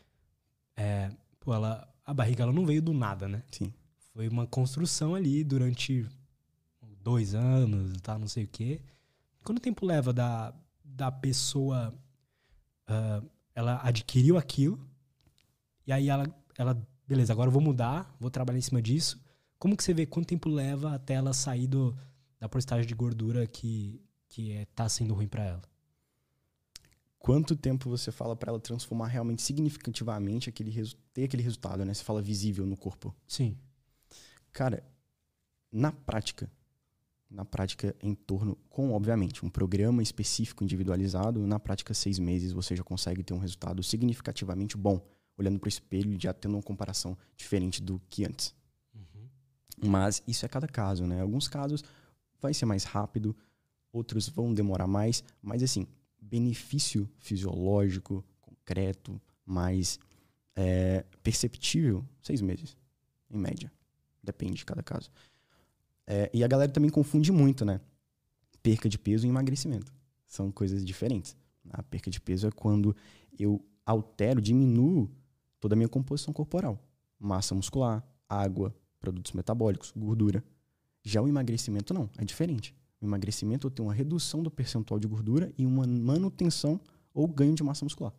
é, 0.76 1.10
pô, 1.38 1.54
ela, 1.54 1.86
a 2.04 2.14
barriga 2.14 2.42
ela 2.42 2.52
não 2.52 2.64
veio 2.64 2.82
do 2.82 2.92
nada, 2.92 3.28
né? 3.28 3.42
Sim. 3.50 3.72
Foi 4.12 4.28
uma 4.28 4.46
construção 4.46 5.14
ali 5.14 5.44
durante 5.44 6.06
dois 7.02 7.34
anos, 7.34 8.00
tá, 8.00 8.18
não 8.18 8.28
sei 8.28 8.44
o 8.44 8.48
quê. 8.48 8.80
Quanto 9.44 9.60
tempo 9.60 9.84
leva 9.84 10.12
da, 10.12 10.54
da 10.84 11.10
pessoa 11.10 11.92
uh, 12.88 13.28
ela 13.54 13.80
adquiriu 13.82 14.36
aquilo 14.38 14.78
e 15.86 15.92
aí 15.92 16.08
ela, 16.08 16.26
ela, 16.56 16.88
beleza, 17.12 17.30
agora 17.30 17.48
eu 17.48 17.52
vou 17.52 17.60
mudar, 17.60 18.16
vou 18.18 18.30
trabalhar 18.30 18.58
em 18.58 18.62
cima 18.62 18.80
disso. 18.80 19.22
Como 19.58 19.76
que 19.76 19.84
você 19.84 19.92
vê 19.92 20.06
quanto 20.06 20.28
tempo 20.28 20.48
leva 20.48 20.94
até 20.94 21.14
ela 21.14 21.34
sair 21.34 21.66
do, 21.66 21.94
da 22.40 22.48
porcentagem 22.48 22.86
de 22.86 22.94
gordura 22.94 23.46
que, 23.46 24.02
que 24.30 24.52
é, 24.52 24.64
tá 24.74 24.88
sendo 24.88 25.12
ruim 25.12 25.28
para 25.28 25.44
ela? 25.44 25.62
Quanto 27.18 27.54
tempo 27.54 27.90
você 27.90 28.10
fala 28.10 28.34
para 28.34 28.50
ela 28.50 28.58
transformar 28.58 29.08
realmente 29.08 29.42
significativamente 29.42 30.48
aquele 30.48 30.72
ter 31.12 31.24
aquele 31.24 31.42
resultado, 31.42 31.84
né? 31.84 31.92
Você 31.92 32.02
fala 32.02 32.22
visível 32.22 32.66
no 32.66 32.76
corpo. 32.76 33.14
Sim. 33.28 33.56
Cara, 34.50 34.82
na 35.70 35.92
prática, 35.92 36.50
na 37.30 37.44
prática 37.44 37.94
em 38.02 38.14
torno, 38.14 38.56
com 38.70 38.92
obviamente 38.92 39.44
um 39.44 39.50
programa 39.50 40.02
específico 40.02 40.64
individualizado, 40.64 41.46
na 41.46 41.60
prática 41.60 41.92
seis 41.92 42.18
meses 42.18 42.52
você 42.52 42.74
já 42.74 42.82
consegue 42.82 43.22
ter 43.22 43.34
um 43.34 43.38
resultado 43.38 43.82
significativamente 43.82 44.76
bom, 44.76 45.00
olhando 45.36 45.58
para 45.58 45.66
o 45.66 45.68
espelho 45.68 46.12
e 46.12 46.18
já 46.20 46.32
tendo 46.32 46.54
uma 46.54 46.62
comparação 46.62 47.16
diferente 47.36 47.82
do 47.82 48.00
que 48.10 48.24
antes. 48.24 48.54
Uhum. 48.94 49.88
Mas 49.88 50.22
isso 50.26 50.44
é 50.44 50.48
cada 50.48 50.68
caso, 50.68 51.06
né? 51.06 51.20
Alguns 51.20 51.48
casos 51.48 51.82
vai 52.40 52.52
ser 52.52 52.66
mais 52.66 52.84
rápido, 52.84 53.36
outros 53.92 54.28
vão 54.28 54.52
demorar 54.52 54.86
mais, 54.86 55.22
mas 55.40 55.62
assim, 55.62 55.86
benefício 56.20 57.08
fisiológico, 57.18 58.24
concreto, 58.40 59.20
mais 59.44 59.98
é, 60.54 61.04
perceptível, 61.22 62.04
seis 62.20 62.40
meses, 62.40 62.76
em 63.30 63.38
média. 63.38 63.72
Depende 64.22 64.54
de 64.54 64.64
cada 64.64 64.82
caso. 64.82 65.10
É, 66.06 66.30
e 66.32 66.42
a 66.42 66.48
galera 66.48 66.70
também 66.70 66.90
confunde 66.90 67.32
muito, 67.32 67.64
né? 67.64 67.80
Perca 68.62 68.88
de 68.88 68.98
peso 68.98 69.26
e 69.26 69.28
emagrecimento. 69.28 69.92
São 70.26 70.50
coisas 70.50 70.84
diferentes. 70.84 71.36
A 71.70 71.82
perca 71.82 72.10
de 72.10 72.20
peso 72.20 72.46
é 72.46 72.50
quando 72.50 72.94
eu 73.38 73.64
altero, 73.84 74.40
diminuo 74.40 75.10
toda 75.62 75.76
a 75.76 75.76
minha 75.76 75.88
composição 75.88 76.34
corporal. 76.34 76.76
Massa 77.16 77.54
muscular, 77.54 78.04
água, 78.28 78.74
produtos 78.98 79.32
metabólicos, 79.32 79.92
gordura. 79.96 80.44
Já 81.04 81.22
o 81.22 81.28
emagrecimento 81.28 81.94
não, 81.94 82.10
é 82.18 82.24
diferente. 82.24 82.74
O 83.00 83.06
emagrecimento 83.06 83.68
eu 83.68 83.70
tenho 83.70 83.86
uma 83.86 83.94
redução 83.94 84.42
do 84.42 84.50
percentual 84.50 84.98
de 84.98 85.06
gordura 85.06 85.52
e 85.56 85.64
uma 85.64 85.86
manutenção 85.86 86.80
ou 87.14 87.28
ganho 87.28 87.54
de 87.54 87.62
massa 87.62 87.84
muscular. 87.84 88.12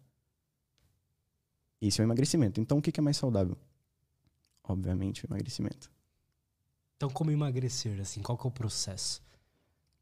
Esse 1.81 1.99
é 1.99 2.03
o 2.03 2.07
emagrecimento. 2.07 2.61
Então, 2.61 2.77
o 2.77 2.81
que 2.81 2.97
é 2.97 3.03
mais 3.03 3.17
saudável? 3.17 3.57
Obviamente, 4.63 5.25
o 5.25 5.27
emagrecimento. 5.27 5.91
Então, 6.95 7.09
como 7.09 7.29
emagrecer? 7.29 7.99
Assim, 7.99 8.21
qual 8.21 8.37
que 8.37 8.47
é 8.47 8.49
o 8.49 8.51
processo? 8.51 9.21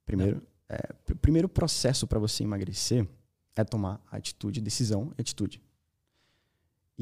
Primeiro, 0.05 0.43
é, 0.69 0.93
primeiro 1.15 1.50
processo 1.50 2.05
para 2.05 2.19
você 2.19 2.43
emagrecer 2.43 3.07
é 3.55 3.63
tomar 3.63 4.00
atitude, 4.12 4.62
decisão 4.62 5.12
e 5.17 5.21
atitude. 5.21 5.60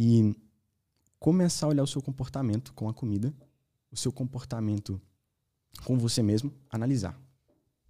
E 0.02 0.34
começar 1.20 1.66
a 1.66 1.70
olhar 1.70 1.84
o 1.84 1.88
seu 1.88 2.02
comportamento 2.02 2.74
com 2.74 2.88
a 2.88 2.94
comida, 2.94 3.36
o 3.92 3.98
seu 3.98 4.14
comportamento 4.14 5.02
com 5.84 5.98
você 5.98 6.24
mesmo, 6.24 6.54
analisar. 6.70 7.22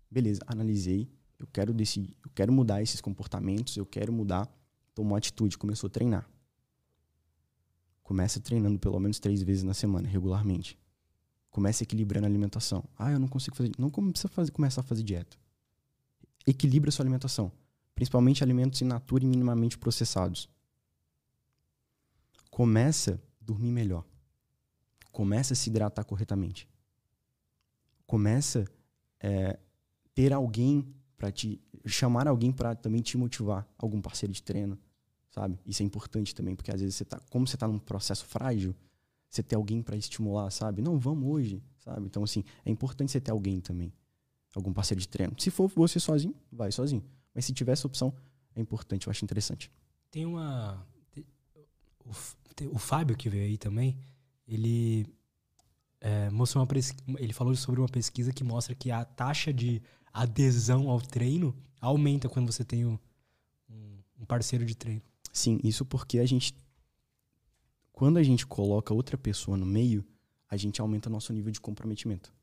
Beleza, 0.10 0.42
analisei, 0.48 1.08
eu 1.38 1.46
quero 1.46 1.72
decidir, 1.72 2.18
eu 2.26 2.32
quero 2.34 2.52
mudar 2.52 2.82
esses 2.82 3.00
comportamentos, 3.00 3.78
eu 3.78 3.86
quero 3.86 4.12
mudar, 4.12 4.52
tomou 4.96 5.16
atitude, 5.16 5.56
começou 5.56 5.88
a 5.88 5.92
treinar. 5.92 6.28
Começa 8.02 8.40
treinando 8.40 8.80
pelo 8.80 9.00
menos 9.00 9.20
três 9.20 9.44
vezes 9.44 9.62
na 9.62 9.76
semana, 9.76 10.08
regularmente. 10.08 10.80
Comece 11.52 11.84
equilibrando 11.84 12.26
a 12.26 12.30
alimentação. 12.30 12.84
Ah, 12.98 13.12
eu 13.12 13.20
não 13.20 13.28
consigo 13.28 13.56
fazer. 13.56 13.72
Não 13.78 13.92
precisa 13.92 14.30
fazer, 14.30 14.50
começar 14.50 14.82
a 14.82 14.84
fazer 14.84 15.04
dieta. 15.04 15.38
Equilibre 16.48 16.90
a 16.90 16.92
sua 16.92 17.04
alimentação. 17.04 17.52
Principalmente 17.94 18.44
alimentos 18.44 18.82
in 18.82 18.86
natura 18.86 19.24
e 19.24 19.28
minimamente 19.28 19.78
processados. 19.78 20.50
Começa 22.60 23.14
a 23.14 23.46
dormir 23.46 23.72
melhor. 23.72 24.06
Começa 25.14 25.54
a 25.54 25.56
se 25.56 25.70
hidratar 25.70 26.04
corretamente. 26.04 26.68
Começa 28.06 28.66
é, 29.18 29.58
ter 30.14 30.34
alguém 30.34 30.94
para 31.16 31.32
te 31.32 31.62
chamar 31.86 32.28
alguém 32.28 32.52
para 32.52 32.76
também 32.76 33.02
te 33.02 33.18
motivar, 33.18 33.66
algum 33.78 34.02
parceiro 34.02 34.34
de 34.34 34.44
treino, 34.44 34.78
sabe? 35.30 35.58
Isso 35.66 35.84
é 35.84 35.86
importante 35.86 36.36
também, 36.36 36.54
porque 36.54 36.70
às 36.70 36.82
vezes 36.82 36.98
você 36.98 37.06
tá, 37.06 37.18
como 37.30 37.48
você 37.48 37.56
tá 37.56 37.66
num 37.66 37.80
processo 37.80 38.26
frágil, 38.26 38.76
você 39.30 39.42
ter 39.42 39.56
alguém 39.56 39.82
para 39.82 39.96
estimular, 39.96 40.52
sabe? 40.52 40.82
Não, 40.82 41.00
vamos 41.00 41.30
hoje, 41.30 41.64
sabe? 41.78 42.08
Então 42.08 42.26
assim, 42.26 42.44
é 42.66 42.70
importante 42.70 43.10
você 43.10 43.22
ter 43.22 43.32
alguém 43.32 43.62
também, 43.62 43.94
algum 44.54 44.74
parceiro 44.74 45.00
de 45.00 45.08
treino. 45.08 45.34
Se 45.40 45.50
for 45.50 45.70
você 45.70 45.98
sozinho, 45.98 46.36
vai 46.52 46.74
sozinho. 46.74 47.06
Mas 47.34 47.46
se 47.46 47.54
tiver 47.54 47.72
essa 47.72 47.88
opção, 47.88 48.14
é 48.54 48.60
importante, 48.60 49.08
eu 49.08 49.12
acho 49.12 49.24
interessante. 49.24 49.72
Tem 50.12 50.26
uma 50.26 50.86
o 52.68 52.78
Fábio 52.78 53.16
que 53.16 53.30
veio 53.30 53.46
aí 53.46 53.58
também, 53.58 53.98
ele 54.48 55.06
é, 56.02 56.30
mostrou 56.30 56.64
uma 56.64 57.20
ele 57.20 57.34
falou 57.34 57.56
sobre 57.56 57.80
uma 57.80 57.90
pesquisa 57.90 58.34
que 58.34 58.44
mostra 58.44 58.74
que 58.76 58.92
a 58.92 59.04
taxa 59.06 59.54
de 59.54 59.82
adesão 60.12 60.90
ao 60.90 61.02
treino 61.02 61.56
aumenta 61.80 62.30
quando 62.30 62.52
você 62.52 62.64
tem 62.64 62.86
um, 62.86 62.98
um 64.20 64.26
parceiro 64.26 64.66
de 64.66 64.76
treino. 64.76 65.02
Sim, 65.32 65.60
isso 65.64 65.86
porque 65.86 66.20
a 66.20 66.26
gente. 66.26 66.54
Quando 67.92 68.18
a 68.18 68.24
gente 68.24 68.46
coloca 68.46 68.94
outra 68.94 69.18
pessoa 69.18 69.58
no 69.58 69.66
meio, 69.66 70.06
a 70.50 70.58
gente 70.58 70.80
aumenta 70.82 71.10
nosso 71.10 71.32
nível 71.34 71.52
de 71.52 71.60
comprometimento. 71.60 72.34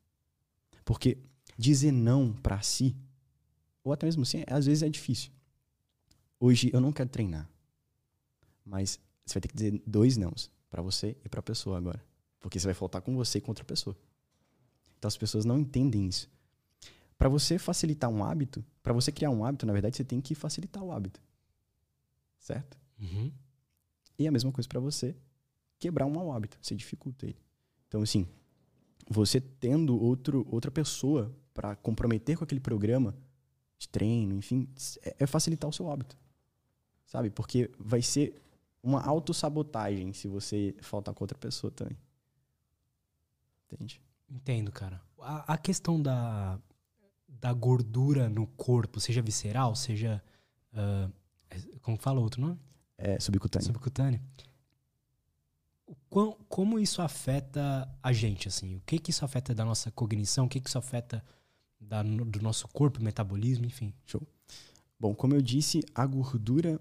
Porque 0.85 1.18
dizer 1.58 1.92
não 1.92 2.32
para 2.32 2.61
si, 2.61 2.94
ou 3.82 3.92
até 3.92 4.06
mesmo 4.06 4.23
assim, 4.23 4.44
às 4.46 4.66
vezes 4.66 4.82
é 4.82 4.88
difícil. 4.88 5.30
Hoje 6.38 6.70
eu 6.73 6.80
não 6.80 6.92
quero 6.92 7.08
treinar. 7.08 7.49
Mas 8.64 8.99
você 9.26 9.35
vai 9.35 9.40
ter 9.42 9.49
que 9.49 9.56
dizer 9.56 9.83
dois 9.87 10.16
nãos 10.16 10.50
para 10.71 10.80
você 10.80 11.16
e 11.25 11.28
para 11.28 11.40
a 11.40 11.42
pessoa 11.42 11.76
agora. 11.76 12.02
Porque 12.40 12.59
você 12.59 12.66
vai 12.66 12.75
faltar 12.75 13.02
com 13.02 13.14
você 13.16 13.38
e 13.38 13.40
com 13.40 13.50
outra 13.50 13.64
pessoa. 13.64 13.97
Então 14.99 15.09
as 15.09 15.16
pessoas 15.16 15.45
não 15.45 15.59
entendem 15.59 16.06
isso. 16.06 16.30
Para 17.18 17.28
você 17.28 17.59
facilitar 17.59 18.09
um 18.11 18.23
hábito, 18.25 18.64
para 18.83 18.92
você 18.92 19.11
criar 19.11 19.30
um 19.30 19.45
hábito, 19.45 19.66
na 19.66 19.73
verdade, 19.73 19.97
você 19.97 20.04
tem 20.04 20.21
que 20.21 20.35
facilitar 20.35 20.83
o 20.83 20.92
hábito. 20.92 21.21
Certo? 22.38 22.78
Uhum. 23.00 23.33
E 24.18 24.28
a 24.28 24.30
mesma 24.30 24.52
coisa 24.52 24.68
para 24.68 24.80
você 24.80 25.16
quebrar 25.78 26.06
um 26.06 26.11
mau 26.11 26.33
hábito. 26.33 26.59
Você 26.61 26.75
dificulta 26.75 27.26
ele. 27.26 27.38
Então, 27.88 28.02
assim, 28.02 28.26
você 29.09 29.40
tendo 29.40 30.00
outro, 30.00 30.47
outra 30.50 30.71
pessoa 30.71 31.35
para 31.52 31.75
comprometer 31.76 32.37
com 32.37 32.45
aquele 32.45 32.61
programa 32.61 33.16
de 33.78 33.88
treino, 33.88 34.37
enfim, 34.37 34.68
é, 35.02 35.16
é 35.21 35.26
facilitar 35.26 35.68
o 35.68 35.73
seu 35.73 35.90
hábito. 35.90 36.16
Sabe? 37.06 37.30
Porque 37.30 37.71
vai 37.78 38.02
ser 38.02 38.35
uma 38.87 39.02
autossabotagem 39.05 40.12
se 40.12 40.28
você 40.28 40.73
faltar 40.81 41.12
com 41.12 41.25
outra 41.25 41.37
pessoa 41.37 41.73
também. 41.73 41.99
Entende? 43.66 44.00
Entendo, 44.31 44.71
cara. 44.71 45.02
A, 45.21 45.55
a 45.55 45.59
questão 45.59 46.00
da, 46.00 46.57
da 47.28 47.52
gordura 47.52 48.28
no 48.28 48.47
corpo, 48.47 49.00
seja 49.00 49.21
visceral, 49.21 49.75
seja. 49.75 50.23
Uh, 50.73 51.12
como 51.83 51.97
fala 51.97 52.21
outro 52.21 52.40
nome? 52.40 52.61
É, 52.97 53.19
subcutâneo. 53.19 53.66
Subcutâneo. 53.66 54.21
Quão, 56.09 56.37
como 56.49 56.78
isso 56.78 57.02
afeta 57.02 57.88
a 58.00 58.12
gente, 58.12 58.47
assim? 58.47 58.76
O 58.76 58.81
que 58.87 59.00
que 59.00 59.11
isso 59.11 59.25
afeta 59.25 59.52
da 59.52 59.64
nossa 59.64 59.90
cognição? 59.90 60.47
O 60.47 60.49
que 60.49 60.61
que 60.61 60.69
isso 60.69 60.78
afeta 60.78 61.25
da, 61.81 62.05
do 62.05 62.40
nosso 62.40 62.69
corpo, 62.69 63.02
metabolismo, 63.02 63.66
enfim? 63.66 63.93
Show. 64.05 64.23
Bom, 64.99 65.12
como 65.12 65.35
eu 65.35 65.43
disse, 65.43 65.85
a 65.95 66.07
gordura, 66.07 66.81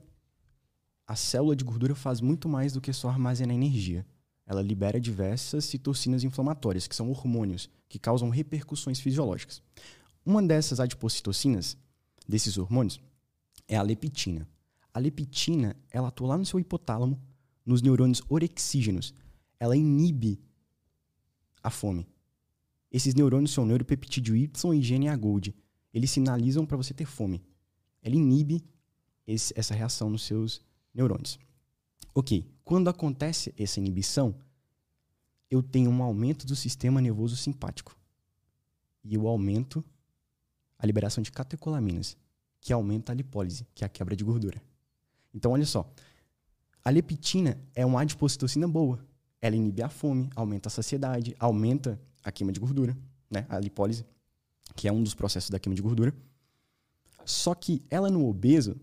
a 1.07 1.15
célula 1.15 1.55
de 1.55 1.63
gordura 1.63 1.93
faz 1.93 2.19
muito 2.19 2.49
mais 2.49 2.73
do 2.73 2.81
que 2.81 2.91
só 2.91 3.09
armazenar 3.09 3.55
energia. 3.55 4.05
Ela 4.45 4.61
libera 4.61 4.99
diversas 4.99 5.65
citocinas 5.65 6.23
inflamatórias, 6.23 6.87
que 6.87 6.95
são 6.95 7.09
hormônios 7.09 7.69
que 7.87 7.99
causam 7.99 8.29
repercussões 8.29 8.99
fisiológicas. 8.99 9.61
Uma 10.25 10.41
dessas 10.41 10.79
adipocitocinas, 10.79 11.77
desses 12.27 12.57
hormônios, 12.57 12.99
é 13.67 13.75
a 13.75 13.81
leptina. 13.81 14.47
A 14.93 14.99
leptina, 14.99 15.75
ela 15.89 16.07
atua 16.07 16.29
lá 16.29 16.37
no 16.37 16.45
seu 16.45 16.59
hipotálamo, 16.59 17.19
nos 17.65 17.81
neurônios 17.81 18.21
orexígenos. 18.29 19.13
Ela 19.59 19.75
inibe 19.75 20.39
a 21.61 21.69
fome. 21.69 22.07
Esses 22.91 23.15
neurônios 23.15 23.51
são 23.51 23.65
neuropeptídeo 23.65 24.35
Y 24.35 24.73
e 24.73 24.79
GNA 24.79 25.15
Gold. 25.15 25.55
Eles 25.93 26.11
sinalizam 26.11 26.65
para 26.65 26.77
você 26.77 26.93
ter 26.93 27.05
fome. 27.05 27.43
Ela 28.01 28.15
inibe 28.15 28.63
esse, 29.25 29.53
essa 29.55 29.73
reação 29.73 30.09
nos 30.09 30.23
seus 30.23 30.61
neurônios. 30.95 31.37
Ok, 32.13 32.49
quando 32.63 32.89
acontece 32.89 33.53
essa 33.57 33.79
inibição, 33.79 34.33
eu 35.51 35.61
tenho 35.61 35.91
um 35.91 36.01
aumento 36.01 36.45
do 36.45 36.55
sistema 36.55 37.01
nervoso 37.01 37.35
simpático. 37.35 37.95
E 39.03 39.17
o 39.17 39.27
aumento 39.27 39.83
a 40.77 40.85
liberação 40.85 41.21
de 41.21 41.31
catecolaminas, 41.31 42.17
que 42.61 42.73
aumenta 42.73 43.11
a 43.11 43.15
lipólise, 43.15 43.67
que 43.73 43.83
é 43.83 43.87
a 43.87 43.89
quebra 43.89 44.15
de 44.15 44.23
gordura. 44.23 44.61
Então, 45.33 45.51
olha 45.51 45.65
só. 45.65 45.89
A 46.83 46.89
leptina 46.89 47.59
é 47.73 47.85
uma 47.85 48.01
adipocitocina 48.01 48.67
boa. 48.67 49.03
Ela 49.41 49.55
inibe 49.55 49.81
a 49.81 49.89
fome, 49.89 50.29
aumenta 50.35 50.69
a 50.69 50.71
saciedade, 50.71 51.35
aumenta 51.39 51.99
a 52.23 52.31
queima 52.31 52.51
de 52.51 52.59
gordura, 52.59 52.97
né? 53.29 53.45
a 53.49 53.59
lipólise, 53.59 54.05
que 54.75 54.87
é 54.87 54.91
um 54.91 55.03
dos 55.03 55.13
processos 55.13 55.49
da 55.49 55.59
queima 55.59 55.75
de 55.75 55.81
gordura. 55.81 56.13
Só 57.25 57.53
que 57.55 57.83
ela 57.89 58.09
no 58.09 58.27
obeso, 58.27 58.79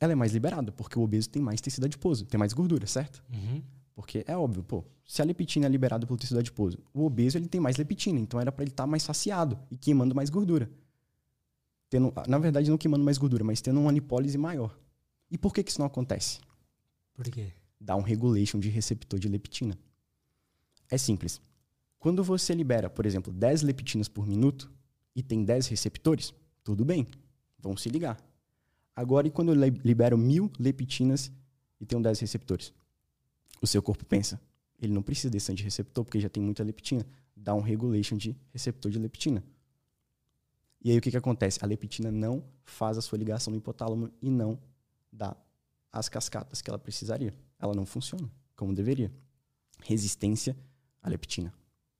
ela 0.00 0.12
é 0.12 0.16
mais 0.16 0.32
liberada, 0.32 0.72
porque 0.72 0.98
o 0.98 1.02
obeso 1.02 1.28
tem 1.28 1.42
mais 1.42 1.60
tecido 1.60 1.84
adiposo, 1.84 2.24
tem 2.24 2.38
mais 2.38 2.54
gordura, 2.54 2.86
certo? 2.86 3.22
Uhum. 3.30 3.62
Porque 3.94 4.24
é 4.26 4.34
óbvio, 4.34 4.62
pô, 4.62 4.82
se 5.06 5.20
a 5.20 5.24
leptina 5.24 5.66
é 5.66 5.68
liberada 5.68 6.06
pelo 6.06 6.18
tecido 6.18 6.40
adiposo, 6.40 6.78
o 6.94 7.04
obeso 7.04 7.36
ele 7.36 7.46
tem 7.46 7.60
mais 7.60 7.76
leptina, 7.76 8.18
então 8.18 8.40
era 8.40 8.50
para 8.50 8.64
ele 8.64 8.70
estar 8.70 8.84
tá 8.84 8.86
mais 8.86 9.02
saciado 9.02 9.58
e 9.70 9.76
queimando 9.76 10.14
mais 10.14 10.30
gordura. 10.30 10.70
Tendo, 11.90 12.12
na 12.26 12.38
verdade, 12.38 12.70
não 12.70 12.78
queimando 12.78 13.04
mais 13.04 13.18
gordura, 13.18 13.44
mas 13.44 13.60
tendo 13.60 13.78
uma 13.78 13.92
lipólise 13.92 14.38
maior. 14.38 14.78
E 15.30 15.36
por 15.36 15.52
que, 15.52 15.62
que 15.62 15.70
isso 15.70 15.80
não 15.80 15.86
acontece? 15.86 16.40
Por 17.12 17.28
quê? 17.28 17.52
Dá 17.78 17.94
um 17.94 18.00
regulation 18.00 18.58
de 18.58 18.70
receptor 18.70 19.18
de 19.18 19.28
leptina. 19.28 19.78
É 20.88 20.96
simples. 20.96 21.40
Quando 21.98 22.24
você 22.24 22.54
libera, 22.54 22.88
por 22.88 23.04
exemplo, 23.04 23.32
10 23.32 23.62
leptinas 23.62 24.08
por 24.08 24.26
minuto 24.26 24.72
e 25.14 25.22
tem 25.22 25.44
10 25.44 25.66
receptores, 25.66 26.32
tudo 26.64 26.84
bem, 26.84 27.06
vão 27.58 27.76
se 27.76 27.88
ligar. 27.90 28.16
Agora, 28.94 29.26
e 29.26 29.30
quando 29.30 29.52
eu 29.52 29.54
libero 29.84 30.18
mil 30.18 30.50
leptinas 30.58 31.30
e 31.80 31.86
tenho 31.86 32.02
10 32.02 32.20
receptores? 32.20 32.72
O 33.60 33.66
seu 33.66 33.82
corpo 33.82 34.04
pensa, 34.04 34.40
ele 34.80 34.92
não 34.92 35.02
precisa 35.02 35.30
desse 35.30 35.52
antireceptor 35.52 36.04
porque 36.04 36.18
já 36.20 36.28
tem 36.28 36.42
muita 36.42 36.62
leptina. 36.62 37.06
Dá 37.36 37.54
um 37.54 37.60
regulation 37.60 38.16
de 38.16 38.36
receptor 38.52 38.90
de 38.90 38.98
leptina. 38.98 39.44
E 40.82 40.90
aí 40.90 40.98
o 40.98 41.00
que, 41.00 41.10
que 41.10 41.16
acontece? 41.16 41.58
A 41.62 41.66
leptina 41.66 42.10
não 42.10 42.42
faz 42.64 42.96
a 42.96 43.02
sua 43.02 43.18
ligação 43.18 43.50
no 43.50 43.58
hipotálamo 43.58 44.10
e 44.20 44.30
não 44.30 44.58
dá 45.12 45.36
as 45.92 46.08
cascatas 46.08 46.62
que 46.62 46.70
ela 46.70 46.78
precisaria. 46.78 47.34
Ela 47.58 47.74
não 47.74 47.84
funciona 47.84 48.30
como 48.56 48.74
deveria. 48.74 49.12
Resistência 49.82 50.56
à 51.02 51.08
leptina. 51.08 51.52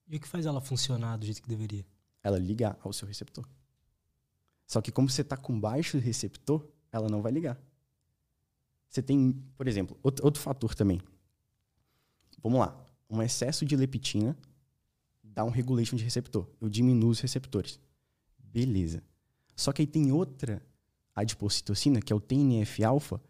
E 0.08 0.16
o 0.16 0.20
que 0.20 0.28
faz 0.28 0.46
ela 0.46 0.60
funcionar 0.60 1.16
do 1.16 1.24
jeito 1.24 1.42
que 1.42 1.48
deveria? 1.48 1.84
Ela 2.22 2.38
ligar 2.38 2.78
ao 2.82 2.92
seu 2.92 3.06
receptor. 3.06 3.46
Só 4.66 4.80
que 4.80 4.90
como 4.90 5.08
você 5.08 5.22
está 5.22 5.36
com 5.36 5.58
baixo 5.58 5.98
receptor, 5.98 6.66
ela 6.92 7.08
não 7.08 7.22
vai 7.22 7.32
ligar. 7.32 7.60
Você 8.88 9.02
tem, 9.02 9.32
por 9.56 9.68
exemplo, 9.68 9.98
outro, 10.02 10.24
outro 10.24 10.42
fator 10.42 10.74
também. 10.74 11.00
Vamos 12.42 12.60
lá. 12.60 12.76
Um 13.08 13.22
excesso 13.22 13.64
de 13.64 13.76
leptina 13.76 14.36
dá 15.22 15.44
um 15.44 15.50
regulation 15.50 15.96
de 15.96 16.04
receptor. 16.04 16.48
Eu 16.60 16.68
diminuo 16.68 17.10
os 17.10 17.20
receptores. 17.20 17.78
Beleza. 18.38 19.02
Só 19.54 19.72
que 19.72 19.82
aí 19.82 19.86
tem 19.86 20.10
outra 20.10 20.62
adipocitocina, 21.14 22.00
que 22.00 22.12
é 22.12 22.16
o 22.16 22.20
TNF-alfa, 22.20 23.20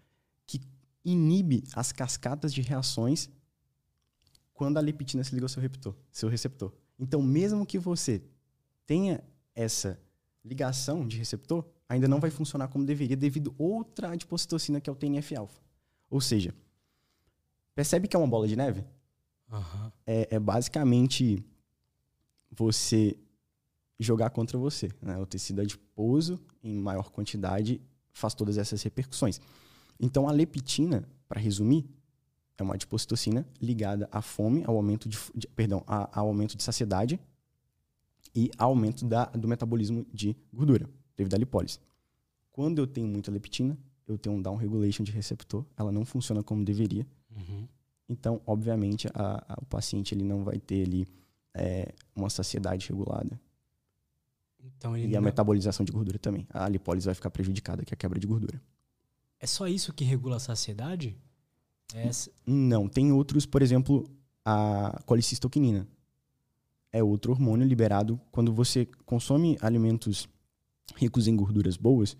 que 0.46 0.60
inibe 1.04 1.64
as 1.74 1.92
cascatas 1.92 2.54
de 2.54 2.62
reações 2.62 3.28
quando 4.54 4.76
a 4.76 4.80
leptina 4.80 5.24
se 5.24 5.34
liga 5.34 5.44
ao 5.44 5.48
seu 5.48 5.60
receptor, 5.60 5.94
seu 6.10 6.28
receptor. 6.28 6.72
Então, 6.98 7.22
mesmo 7.22 7.66
que 7.66 7.78
você 7.78 8.22
tenha 8.86 9.22
essa 9.54 9.98
ligação 10.44 11.06
de 11.06 11.16
receptor, 11.16 11.64
ainda 11.90 12.06
não 12.06 12.20
vai 12.20 12.30
funcionar 12.30 12.68
como 12.68 12.84
deveria 12.84 13.16
devido 13.16 13.52
a 13.58 13.62
outra 13.62 14.10
adipocitocina 14.10 14.80
que 14.80 14.88
é 14.88 14.92
o 14.92 14.96
TNF-alfa. 14.96 15.60
Ou 16.08 16.20
seja, 16.20 16.54
percebe 17.74 18.06
que 18.06 18.14
é 18.14 18.18
uma 18.18 18.28
bola 18.28 18.46
de 18.46 18.54
neve? 18.54 18.84
Uhum. 19.50 19.90
É, 20.06 20.36
é, 20.36 20.38
basicamente 20.38 21.44
você 22.48 23.18
jogar 23.98 24.30
contra 24.30 24.56
você. 24.56 24.88
Né? 25.02 25.18
O 25.18 25.26
tecido 25.26 25.60
adiposo, 25.60 26.40
em 26.62 26.78
maior 26.78 27.10
quantidade, 27.10 27.80
faz 28.12 28.34
todas 28.34 28.56
essas 28.56 28.80
repercussões. 28.84 29.40
Então, 29.98 30.28
a 30.28 30.32
leptina, 30.32 31.08
para 31.28 31.40
resumir, 31.40 31.84
é 32.56 32.62
uma 32.62 32.74
adipocitocina 32.74 33.44
ligada 33.60 34.08
à 34.12 34.22
fome, 34.22 34.62
ao 34.64 34.76
aumento 34.76 35.08
de, 35.08 35.18
de 35.34 35.48
perdão, 35.48 35.82
ao 35.86 36.28
aumento 36.28 36.56
de 36.56 36.62
saciedade 36.62 37.18
e 38.32 38.48
ao 38.56 38.70
aumento 38.70 39.04
da, 39.04 39.24
do 39.24 39.48
metabolismo 39.48 40.06
de 40.12 40.36
gordura, 40.52 40.88
devido 41.20 41.34
à 41.34 41.38
lipólise. 41.38 41.78
Quando 42.50 42.78
eu 42.78 42.86
tenho 42.86 43.06
muita 43.06 43.30
leptina, 43.30 43.78
eu 44.06 44.18
tenho 44.18 44.36
um 44.36 44.42
down 44.42 44.56
regulation 44.56 45.04
de 45.04 45.12
receptor, 45.12 45.64
ela 45.76 45.92
não 45.92 46.04
funciona 46.04 46.42
como 46.42 46.64
deveria. 46.64 47.06
Uhum. 47.36 47.68
Então, 48.08 48.40
obviamente, 48.46 49.06
a, 49.14 49.44
a, 49.48 49.58
o 49.60 49.66
paciente 49.66 50.14
ele 50.14 50.24
não 50.24 50.42
vai 50.42 50.58
ter 50.58 50.84
ali 50.84 51.06
é, 51.54 51.92
uma 52.16 52.28
saciedade 52.28 52.88
regulada. 52.88 53.40
Então, 54.62 54.96
e 54.96 55.16
a 55.16 55.20
metabolização 55.20 55.84
de 55.84 55.92
gordura 55.92 56.18
também. 56.18 56.46
A 56.50 56.68
lipólise 56.68 57.06
vai 57.06 57.14
ficar 57.14 57.30
prejudicada, 57.30 57.84
que 57.84 57.92
é 57.92 57.94
a 57.94 57.96
quebra 57.96 58.18
de 58.18 58.26
gordura. 58.26 58.60
É 59.38 59.46
só 59.46 59.66
isso 59.68 59.92
que 59.92 60.04
regula 60.04 60.36
a 60.36 60.40
saciedade? 60.40 61.16
É 61.94 62.08
essa... 62.08 62.30
Não, 62.46 62.88
tem 62.88 63.12
outros, 63.12 63.46
por 63.46 63.62
exemplo, 63.62 64.10
a 64.44 65.00
colicistoquinina. 65.06 65.86
É 66.92 67.02
outro 67.02 67.32
hormônio 67.32 67.66
liberado 67.66 68.20
quando 68.32 68.52
você 68.52 68.86
consome 69.06 69.56
alimentos 69.60 70.28
ricos 70.96 71.26
em 71.26 71.36
gorduras 71.36 71.76
boas, 71.76 72.16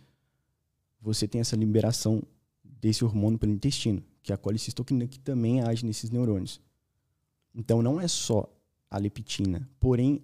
você 1.00 1.26
tem 1.26 1.40
essa 1.40 1.56
liberação 1.56 2.22
desse 2.64 3.04
hormônio 3.04 3.38
pelo 3.38 3.52
intestino, 3.52 4.02
que 4.22 4.32
é 4.32 4.34
a 4.34 4.38
colicistoquinina, 4.38 5.06
que 5.06 5.18
também 5.18 5.62
age 5.62 5.84
nesses 5.84 6.10
neurônios. 6.10 6.60
Então 7.54 7.82
não 7.82 8.00
é 8.00 8.06
só 8.08 8.48
a 8.90 8.98
leptina, 8.98 9.68
porém 9.78 10.22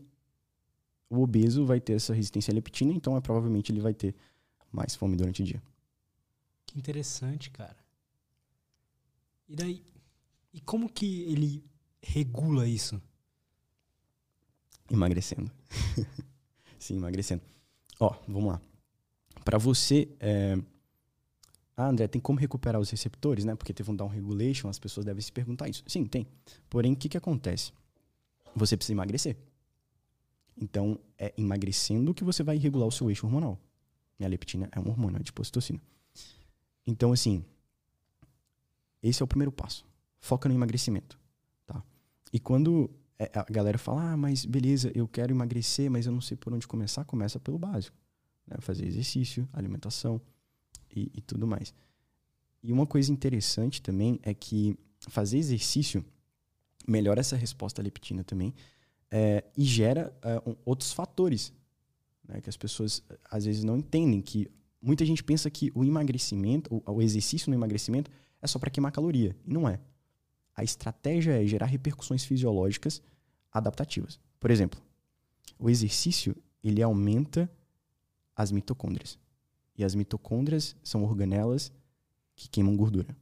o 1.09 1.23
obeso 1.23 1.65
vai 1.65 1.81
ter 1.81 1.95
essa 1.95 2.13
resistência 2.13 2.51
à 2.53 2.55
leptina, 2.55 2.93
então 2.93 3.17
é, 3.17 3.21
provavelmente 3.21 3.71
ele 3.71 3.81
vai 3.81 3.95
ter 3.95 4.15
mais 4.73 4.95
fome 4.95 5.17
durante 5.17 5.43
o 5.43 5.45
dia. 5.45 5.63
Que 6.67 6.79
interessante, 6.79 7.51
cara. 7.51 7.77
E 9.49 9.55
daí, 9.55 9.85
e 10.53 10.61
como 10.61 10.89
que 10.89 11.23
ele 11.23 11.65
regula 12.03 12.67
isso? 12.67 13.01
Emagrecendo. 14.91 15.51
Sim, 16.79 16.97
emagrecendo. 16.97 17.43
Ó, 17.99 18.15
vamos 18.27 18.53
lá. 18.53 18.61
Para 19.45 19.59
você. 19.59 20.09
É... 20.21 20.57
Ah, 21.77 21.89
André, 21.89 22.09
tem 22.09 22.21
como 22.21 22.39
recuperar 22.39 22.81
os 22.81 22.91
receptores, 22.91 23.45
né? 23.45 23.55
Porque 23.55 23.73
teve 23.73 23.91
um 23.91 23.97
down 23.97 24.09
regulation, 24.09 24.69
as 24.69 24.79
pessoas 24.79 25.05
devem 25.05 25.21
se 25.21 25.31
perguntar 25.31 25.69
isso. 25.69 25.83
Sim, 25.87 26.07
tem. 26.07 26.27
Porém, 26.71 26.95
o 26.95 26.97
que, 26.97 27.09
que 27.09 27.19
acontece? 27.19 27.73
Você 28.55 28.77
precisa 28.77 28.95
emagrecer. 28.95 29.37
Então, 30.57 30.99
é 31.19 31.35
emagrecendo 31.37 32.15
que 32.15 32.25
você 32.25 32.43
vai 32.43 32.57
regular 32.57 32.89
o 32.89 32.93
seu 32.93 33.11
eixo 33.11 33.27
hormonal. 33.27 33.59
E 34.19 34.25
a 34.25 34.29
leptina 34.29 34.71
é 34.73 34.81
um 34.81 34.89
hormônio, 34.89 35.19
é 35.19 35.23
de 35.23 35.33
postocina. 35.33 35.79
Então, 36.87 37.13
assim, 37.13 37.45
esse 39.03 39.23
é 39.23 39.25
o 39.25 39.29
primeiro 39.29 39.53
passo. 39.53 39.85
Foca 40.19 40.49
no 40.49 40.55
emagrecimento, 40.55 41.19
tá? 41.67 41.83
E 42.33 42.41
quando 42.41 42.91
é, 43.19 43.31
a 43.35 43.45
galera 43.51 43.79
fala, 43.79 44.13
ah, 44.13 44.17
mas 44.17 44.45
beleza, 44.45 44.91
eu 44.95 45.09
quero 45.09 45.33
emagrecer, 45.33 45.91
mas 45.91 46.07
eu 46.07 46.13
não 46.13 46.21
sei 46.21 46.37
por 46.37 46.53
onde 46.53 46.67
começar, 46.67 47.05
começa 47.05 47.41
pelo 47.41 47.59
básico. 47.59 47.97
Né? 48.47 48.57
Fazer 48.61 48.87
exercício, 48.87 49.49
alimentação 49.53 50.21
e, 50.95 51.11
e 51.15 51.21
tudo 51.21 51.47
mais. 51.47 51.75
E 52.63 52.73
uma 52.73 52.87
coisa 52.87 53.13
interessante 53.13 53.81
também 53.81 54.19
é 54.23 54.35
que 54.35 54.77
fazer 55.09 55.39
exercício 55.39 56.05
melhora 56.87 57.21
essa 57.21 57.37
resposta 57.37 57.81
à 57.81 57.85
leptina 57.85 58.23
também, 58.23 58.55
é, 59.11 59.45
e 59.57 59.65
gera 59.65 60.13
é, 60.23 60.43
um, 60.49 60.55
outros 60.65 60.93
fatores 60.93 61.53
né, 62.27 62.41
que 62.41 62.49
as 62.49 62.57
pessoas 62.57 63.03
às 63.31 63.45
vezes 63.45 63.65
não 63.65 63.77
entendem. 63.77 64.21
Que 64.21 64.51
muita 64.81 65.05
gente 65.05 65.23
pensa 65.23 65.51
que 65.51 65.71
o 65.75 65.85
emagrecimento, 65.85 66.75
o, 66.75 66.93
o 66.93 67.03
exercício 67.03 67.51
no 67.51 67.57
emagrecimento 67.57 68.11
é 68.41 68.47
só 68.47 68.59
para 68.59 68.71
queimar 68.71 68.93
caloria. 68.93 69.37
E 69.47 69.53
não 69.53 69.69
é. 69.69 69.81
A 70.57 70.65
estratégia 70.65 71.43
é 71.43 71.47
gerar 71.47 71.67
repercussões 71.67 72.25
fisiológicas 72.25 73.03
adaptativas. 73.53 74.19
Por 74.41 74.51
exemplo, 74.51 74.81
o 75.59 75.69
exercício 75.69 76.35
ele 76.65 76.83
aumenta 76.83 77.51
as 78.35 78.51
mitocôndrias. 78.51 79.19
E 79.77 79.85
as 79.85 79.95
mitocôndrias 79.95 80.75
são 80.83 81.05
organelas 81.05 81.71
que 82.35 82.49
queimam 82.49 82.77
gordura. 82.77 83.17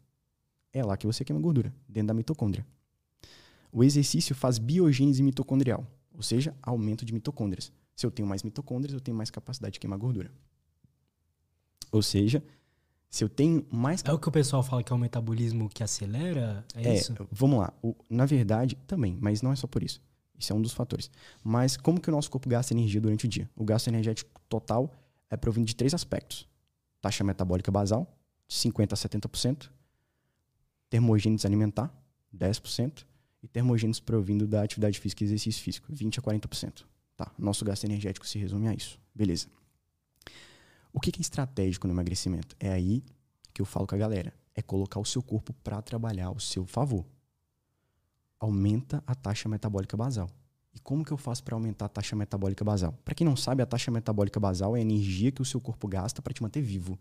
É 0.73 0.85
lá 0.85 0.97
que 0.97 1.07
você 1.07 1.25
queima 1.25 1.40
gordura, 1.40 1.75
dentro 1.88 2.09
da 2.09 2.14
mitocôndria. 2.14 2.66
O 3.73 3.83
exercício 3.83 4.35
faz 4.35 4.59
biogênese 4.59 5.23
mitocondrial, 5.23 5.87
ou 6.12 6.23
seja, 6.23 6.55
aumento 6.62 7.05
de 7.05 7.12
mitocôndrias. 7.12 7.73
Se 7.94 8.07
eu 8.07 8.11
tenho 8.11 8.27
mais 8.27 8.42
mitocôndrias, 8.42 8.94
eu 8.94 9.01
tenho 9.01 9.16
mais 9.16 9.31
capacidade 9.31 9.75
de 9.75 9.81
queimar 9.81 9.99
gordura. 9.99 10.31
Ou 11.90 12.03
seja, 12.03 12.42
se 13.14 13.22
eu 13.22 13.29
tenho 13.29 13.64
mais. 13.70 14.03
É 14.05 14.12
o 14.12 14.18
que 14.18 14.29
o 14.29 14.33
pessoal 14.33 14.61
fala 14.61 14.83
que 14.83 14.92
é 14.92 14.96
o 14.96 14.98
metabolismo 14.98 15.68
que 15.68 15.85
acelera? 15.85 16.64
É, 16.74 16.88
é 16.88 16.94
isso? 16.96 17.14
Vamos 17.31 17.61
lá. 17.61 17.72
O, 17.81 17.94
na 18.11 18.27
verdade, 18.27 18.77
também, 18.88 19.16
mas 19.20 19.40
não 19.40 19.53
é 19.53 19.57
só 19.57 19.68
por 19.68 19.85
isso. 19.85 20.03
Isso 20.37 20.53
é 20.53 20.57
um 20.57 20.61
dos 20.61 20.72
fatores. 20.72 21.09
Mas 21.40 21.77
como 21.77 22.00
que 22.00 22.09
o 22.09 22.12
nosso 22.12 22.29
corpo 22.29 22.48
gasta 22.48 22.74
energia 22.74 23.00
durante 23.00 23.27
o 23.27 23.29
dia? 23.29 23.48
O 23.55 23.64
gasto 23.64 23.87
energético 23.87 24.29
total 24.48 24.92
é 25.31 25.37
provindo 25.37 25.64
de 25.64 25.77
três 25.77 25.94
aspectos: 25.94 26.48
taxa 27.00 27.22
metabólica 27.22 27.70
basal, 27.70 28.18
50% 28.50 28.92
a 28.92 28.96
70%, 28.96 29.70
termogênese 30.90 31.46
alimentar, 31.46 31.94
10%, 32.37 33.05
e 33.44 33.46
termogênios 33.46 34.00
provindo 34.00 34.44
da 34.44 34.64
atividade 34.64 34.98
física 34.98 35.22
e 35.22 35.27
exercício 35.29 35.62
físico, 35.62 35.87
20 35.88 36.18
a 36.18 36.22
40%. 36.22 36.83
Tá, 37.16 37.31
nosso 37.38 37.64
gasto 37.64 37.85
energético 37.85 38.27
se 38.27 38.40
resume 38.40 38.66
a 38.66 38.74
isso. 38.74 38.98
Beleza. 39.14 39.46
O 40.94 41.00
que 41.00 41.11
é 41.11 41.20
estratégico 41.20 41.88
no 41.88 41.92
emagrecimento? 41.92 42.54
É 42.61 42.70
aí 42.70 43.02
que 43.52 43.61
eu 43.61 43.66
falo 43.66 43.85
com 43.85 43.96
a 43.96 43.98
galera. 43.98 44.33
É 44.54 44.62
colocar 44.62 45.00
o 45.00 45.04
seu 45.04 45.20
corpo 45.20 45.52
para 45.52 45.83
trabalhar 45.83 46.26
ao 46.26 46.38
seu 46.38 46.64
favor. 46.64 47.04
Aumenta 48.38 49.02
a 49.04 49.12
taxa 49.12 49.48
metabólica 49.48 49.96
basal. 49.96 50.30
E 50.72 50.78
como 50.78 51.04
que 51.04 51.12
eu 51.12 51.16
faço 51.16 51.42
para 51.42 51.57
aumentar 51.57 51.87
a 51.87 51.88
taxa 51.88 52.14
metabólica 52.14 52.64
basal? 52.64 52.92
Para 53.04 53.12
quem 53.12 53.26
não 53.26 53.35
sabe, 53.35 53.61
a 53.61 53.66
taxa 53.66 53.90
metabólica 53.90 54.38
basal 54.38 54.76
é 54.76 54.78
a 54.78 54.83
energia 54.83 55.33
que 55.33 55.42
o 55.42 55.44
seu 55.44 55.61
corpo 55.61 55.88
gasta 55.88 56.22
para 56.22 56.33
te 56.33 56.40
manter 56.40 56.62
vivo. 56.62 56.96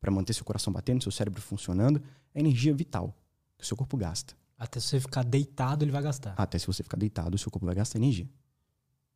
Para 0.00 0.10
manter 0.10 0.32
seu 0.32 0.44
coração 0.44 0.72
batendo, 0.72 1.00
seu 1.00 1.12
cérebro 1.12 1.40
funcionando, 1.40 2.02
é 2.34 2.40
energia 2.40 2.74
vital 2.74 3.16
que 3.56 3.62
o 3.62 3.66
seu 3.66 3.76
corpo 3.76 3.96
gasta. 3.96 4.34
Até 4.58 4.80
se 4.80 4.88
você 4.88 5.00
ficar 5.00 5.22
deitado, 5.22 5.84
ele 5.84 5.92
vai 5.92 6.02
gastar. 6.02 6.34
Até 6.36 6.58
se 6.58 6.66
você 6.66 6.82
ficar 6.82 6.96
deitado, 6.96 7.36
o 7.36 7.38
seu 7.38 7.52
corpo 7.52 7.66
vai 7.66 7.74
gastar 7.76 8.00
energia. 8.00 8.28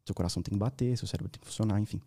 Seu 0.04 0.14
coração 0.14 0.44
tem 0.44 0.52
que 0.52 0.58
bater, 0.58 0.96
seu 0.96 1.08
cérebro 1.08 1.28
tem 1.28 1.40
que 1.40 1.46
funcionar, 1.46 1.80
enfim. 1.80 2.00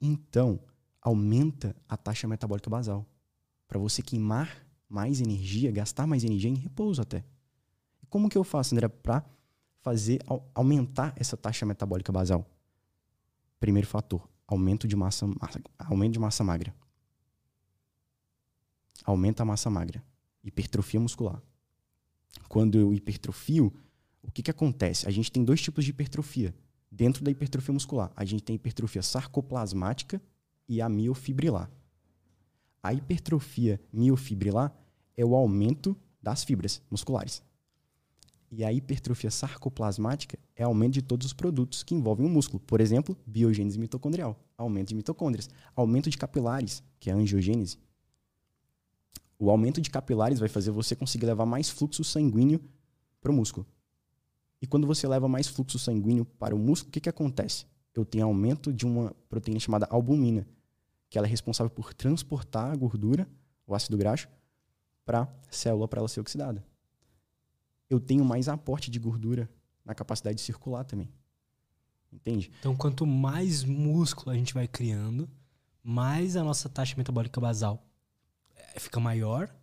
Então, 0.00 0.60
aumenta 1.02 1.74
a 1.88 1.96
taxa 1.96 2.28
metabólica 2.28 2.70
basal. 2.70 3.04
Para 3.66 3.78
você 3.78 4.00
queimar 4.00 4.64
mais 4.88 5.20
energia, 5.20 5.72
gastar 5.72 6.06
mais 6.06 6.22
energia 6.22 6.48
em 6.48 6.54
repouso 6.54 7.02
até. 7.02 7.24
E 8.02 8.06
como 8.06 8.28
que 8.28 8.38
eu 8.38 8.44
faço, 8.44 8.74
André, 8.74 8.86
para 8.88 9.24
fazer 9.80 10.20
aumentar 10.54 11.12
essa 11.16 11.36
taxa 11.36 11.66
metabólica 11.66 12.12
basal? 12.12 12.48
Primeiro 13.58 13.88
fator, 13.88 14.28
aumento 14.46 14.86
de 14.86 14.94
massa, 14.94 15.26
massa 15.26 15.60
aumento 15.78 16.12
de 16.12 16.18
massa 16.20 16.44
magra. 16.44 16.74
Aumenta 19.04 19.42
a 19.42 19.46
massa 19.46 19.68
magra. 19.68 20.04
Hipertrofia 20.44 21.00
muscular. 21.00 21.42
Quando 22.48 22.78
eu 22.78 22.94
hipertrofio, 22.94 23.72
o 24.22 24.30
que, 24.30 24.42
que 24.42 24.50
acontece? 24.50 25.08
A 25.08 25.10
gente 25.10 25.32
tem 25.32 25.44
dois 25.44 25.60
tipos 25.60 25.84
de 25.84 25.90
hipertrofia 25.90 26.54
dentro 26.90 27.24
da 27.24 27.30
hipertrofia 27.30 27.72
muscular. 27.72 28.12
A 28.14 28.24
gente 28.24 28.42
tem 28.42 28.54
hipertrofia 28.54 29.02
sarcoplasmática 29.02 30.22
e 30.68 30.80
a 30.80 30.88
miofibrilar. 30.88 31.70
A 32.82 32.92
hipertrofia 32.92 33.80
miofibrilar 33.92 34.76
é 35.16 35.24
o 35.24 35.34
aumento 35.34 35.96
das 36.22 36.44
fibras 36.44 36.82
musculares. 36.90 37.42
E 38.50 38.64
a 38.64 38.72
hipertrofia 38.72 39.30
sarcoplasmática 39.30 40.38
é 40.54 40.62
aumento 40.62 40.94
de 40.94 41.02
todos 41.02 41.26
os 41.26 41.32
produtos 41.32 41.82
que 41.82 41.94
envolvem 41.94 42.26
o 42.26 42.28
músculo. 42.28 42.60
Por 42.60 42.80
exemplo, 42.80 43.16
biogênese 43.26 43.78
mitocondrial, 43.78 44.38
aumento 44.58 44.88
de 44.88 44.94
mitocôndrias, 44.94 45.48
aumento 45.74 46.10
de 46.10 46.18
capilares, 46.18 46.82
que 47.00 47.08
é 47.08 47.12
a 47.12 47.16
angiogênese. 47.16 47.78
O 49.38 49.50
aumento 49.50 49.80
de 49.80 49.90
capilares 49.90 50.38
vai 50.38 50.48
fazer 50.48 50.70
você 50.70 50.94
conseguir 50.94 51.26
levar 51.26 51.46
mais 51.46 51.70
fluxo 51.70 52.04
sanguíneo 52.04 52.60
para 53.20 53.32
o 53.32 53.34
músculo. 53.34 53.66
E 54.60 54.66
quando 54.66 54.86
você 54.86 55.08
leva 55.08 55.26
mais 55.28 55.48
fluxo 55.48 55.78
sanguíneo 55.78 56.24
para 56.24 56.54
o 56.54 56.58
músculo, 56.58 56.90
o 56.90 56.92
que, 56.92 57.00
que 57.00 57.08
acontece? 57.08 57.64
Eu 57.94 58.04
tenho 58.04 58.24
aumento 58.24 58.72
de 58.72 58.86
uma 58.86 59.14
proteína 59.28 59.60
chamada 59.60 59.86
albumina, 59.90 60.46
que 61.10 61.18
ela 61.18 61.26
é 61.26 61.30
responsável 61.30 61.70
por 61.70 61.92
transportar 61.92 62.72
a 62.72 62.76
gordura, 62.76 63.28
o 63.66 63.74
ácido 63.74 63.96
graxo, 63.98 64.28
para 65.04 65.22
a 65.22 65.28
célula 65.50 65.86
para 65.86 66.00
ela 66.00 66.08
ser 66.08 66.20
oxidada. 66.20 66.64
Eu 67.90 68.00
tenho 68.00 68.24
mais 68.24 68.48
aporte 68.48 68.90
de 68.90 68.98
gordura 68.98 69.48
na 69.84 69.94
capacidade 69.94 70.36
de 70.36 70.42
circular 70.42 70.84
também. 70.84 71.10
Entende? 72.12 72.50
Então, 72.60 72.76
quanto 72.76 73.06
mais 73.06 73.64
músculo 73.64 74.30
a 74.30 74.34
gente 74.34 74.52
vai 74.52 74.68
criando, 74.68 75.28
mais 75.82 76.36
a 76.36 76.44
nossa 76.44 76.68
taxa 76.68 76.94
metabólica 76.96 77.40
basal 77.40 77.82
eh, 78.54 78.78
fica 78.78 79.00
maior. 79.00 79.54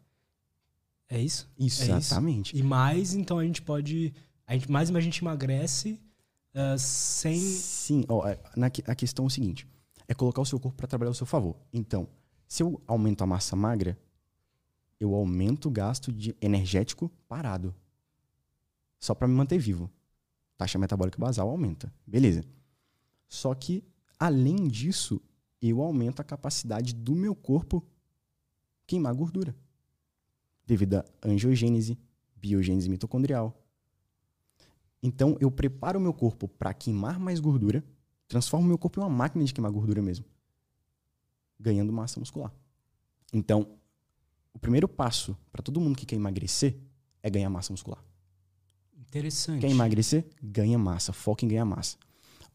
É 1.07 1.19
isso? 1.19 1.49
Isso, 1.57 1.83
é 1.83 1.97
exatamente. 1.97 2.53
Isso? 2.53 2.63
E 2.63 2.67
mais, 2.67 3.13
então, 3.13 3.39
a 3.39 3.43
gente 3.43 3.61
pode. 3.61 4.13
A 4.45 4.53
gente, 4.53 4.71
mais 4.71 4.93
a 4.93 4.99
gente 4.99 5.23
emagrece 5.23 5.99
uh, 6.53 6.77
sem. 6.77 7.39
Sim, 7.39 8.03
é, 8.25 8.39
na, 8.55 8.67
a 8.67 8.95
questão 8.95 9.25
é 9.25 9.27
o 9.27 9.29
seguinte: 9.29 9.67
é 10.07 10.13
colocar 10.13 10.41
o 10.41 10.45
seu 10.45 10.59
corpo 10.59 10.77
para 10.77 10.87
trabalhar 10.87 11.09
ao 11.09 11.15
seu 11.15 11.25
favor. 11.25 11.55
Então, 11.71 12.07
se 12.47 12.63
eu 12.63 12.81
aumento 12.87 13.23
a 13.23 13.27
massa 13.27 13.55
magra, 13.55 13.97
eu 14.99 15.13
aumento 15.15 15.67
o 15.67 15.71
gasto 15.71 16.11
de 16.11 16.35
energético 16.41 17.09
parado. 17.27 17.73
Só 18.99 19.15
para 19.15 19.27
me 19.27 19.33
manter 19.33 19.57
vivo. 19.57 19.89
Taxa 20.57 20.77
metabólica 20.77 21.17
basal 21.17 21.49
aumenta. 21.49 21.93
Beleza. 22.05 22.43
Só 23.27 23.53
que, 23.55 23.83
além 24.19 24.67
disso, 24.67 25.21
eu 25.61 25.81
aumento 25.81 26.19
a 26.19 26.23
capacidade 26.23 26.93
do 26.93 27.15
meu 27.15 27.35
corpo 27.35 27.85
queimar 28.85 29.13
gordura. 29.13 29.55
Devido 30.65 30.95
à 30.95 31.05
angiogênese, 31.23 31.97
biogênese 32.35 32.89
mitocondrial. 32.89 33.58
Então, 35.01 35.37
eu 35.39 35.49
preparo 35.49 35.97
o 35.97 36.01
meu 36.01 36.13
corpo 36.13 36.47
para 36.47 36.73
queimar 36.73 37.19
mais 37.19 37.39
gordura, 37.39 37.83
transformo 38.27 38.65
o 38.65 38.67
meu 38.67 38.77
corpo 38.77 38.99
em 38.99 39.03
uma 39.03 39.09
máquina 39.09 39.43
de 39.43 39.53
queimar 39.53 39.71
gordura 39.71 40.01
mesmo, 40.01 40.25
ganhando 41.59 41.91
massa 41.93 42.19
muscular. 42.19 42.53
Então, 43.33 43.77
o 44.53 44.59
primeiro 44.59 44.87
passo 44.87 45.37
para 45.51 45.61
todo 45.61 45.79
mundo 45.79 45.97
que 45.97 46.05
quer 46.05 46.15
emagrecer 46.15 46.77
é 47.23 47.29
ganhar 47.29 47.49
massa 47.49 47.71
muscular. 47.71 48.03
Interessante. 48.97 49.61
Quer 49.61 49.69
emagrecer? 49.69 50.25
Ganha 50.41 50.77
massa. 50.77 51.13
Foca 51.13 51.45
em 51.45 51.47
ganhar 51.47 51.65
massa. 51.65 51.97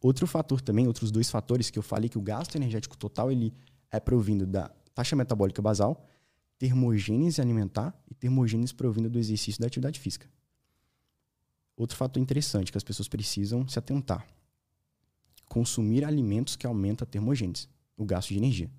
Outro 0.00 0.26
fator 0.26 0.60
também, 0.60 0.86
outros 0.86 1.10
dois 1.10 1.30
fatores 1.30 1.70
que 1.70 1.78
eu 1.78 1.82
falei 1.82 2.08
que 2.08 2.18
o 2.18 2.20
gasto 2.20 2.56
energético 2.56 2.96
total 2.96 3.32
ele 3.32 3.54
é 3.90 3.98
provindo 3.98 4.46
da 4.46 4.70
taxa 4.94 5.16
metabólica 5.16 5.62
basal, 5.62 6.06
termogênese 6.58 7.40
alimentar 7.40 7.98
e 8.10 8.14
termogênese 8.14 8.74
provindo 8.74 9.08
do 9.08 9.18
exercício 9.18 9.60
da 9.60 9.66
atividade 9.66 9.98
física. 9.98 10.28
Outro 11.76 11.96
fator 11.96 12.22
interessante 12.22 12.70
que 12.70 12.78
as 12.78 12.84
pessoas 12.84 13.08
precisam 13.08 13.66
se 13.66 13.78
atentar: 13.78 14.26
consumir 15.46 16.04
alimentos 16.04 16.56
que 16.56 16.66
aumentam 16.66 17.04
a 17.04 17.10
termogênese, 17.10 17.68
o 17.96 18.04
gasto 18.04 18.28
de 18.28 18.38
energia. 18.38 18.70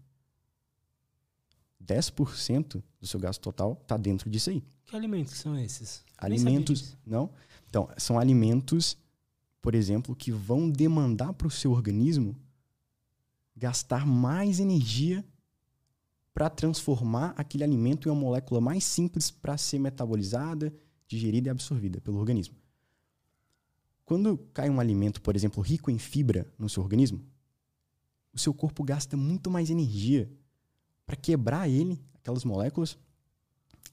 10% 1.84 2.82
do 3.00 3.08
seu 3.08 3.20
gasto 3.20 3.42
total 3.42 3.78
está 3.82 3.96
dentro 3.96 4.30
disso 4.30 4.50
aí. 4.50 4.64
Que 4.86 4.96
alimentos 4.96 5.36
são 5.36 5.58
esses? 5.58 6.04
Alimentos, 6.18 6.98
não? 7.06 7.30
Então, 7.68 7.90
são 7.98 8.18
alimentos, 8.18 8.98
por 9.62 9.76
exemplo, 9.76 10.16
que 10.16 10.32
vão 10.32 10.70
demandar 10.70 11.34
para 11.34 11.48
o 11.48 11.52
seu 11.52 11.72
organismo 11.72 12.36
gastar 13.56 14.06
mais 14.06 14.60
energia 14.60 15.24
para 16.34 16.50
transformar 16.50 17.34
aquele 17.38 17.64
alimento 17.64 18.08
em 18.08 18.12
uma 18.12 18.20
molécula 18.20 18.60
mais 18.60 18.84
simples 18.84 19.32
para 19.32 19.58
ser 19.58 19.80
metabolizada, 19.80 20.74
digerida 21.08 21.48
e 21.48 21.52
absorvida 21.52 22.02
pelo 22.02 22.18
organismo. 22.18 22.56
Quando 24.06 24.38
cai 24.54 24.70
um 24.70 24.80
alimento, 24.80 25.22
por 25.22 25.36
exemplo, 25.36 25.62
rico 25.64 25.90
em 25.90 25.98
fibra 25.98 26.48
no 26.60 26.70
seu 26.70 26.84
organismo, 26.84 27.26
o 28.32 28.40
seu 28.40 28.54
corpo 28.54 28.84
gasta 28.84 29.18
muito 29.18 29.50
mais 29.50 29.70
energia 29.70 30.32
para 31.06 31.16
quebrar 31.16 31.68
ele, 31.68 32.00
aquelas 32.16 32.44
moléculas, 32.46 32.98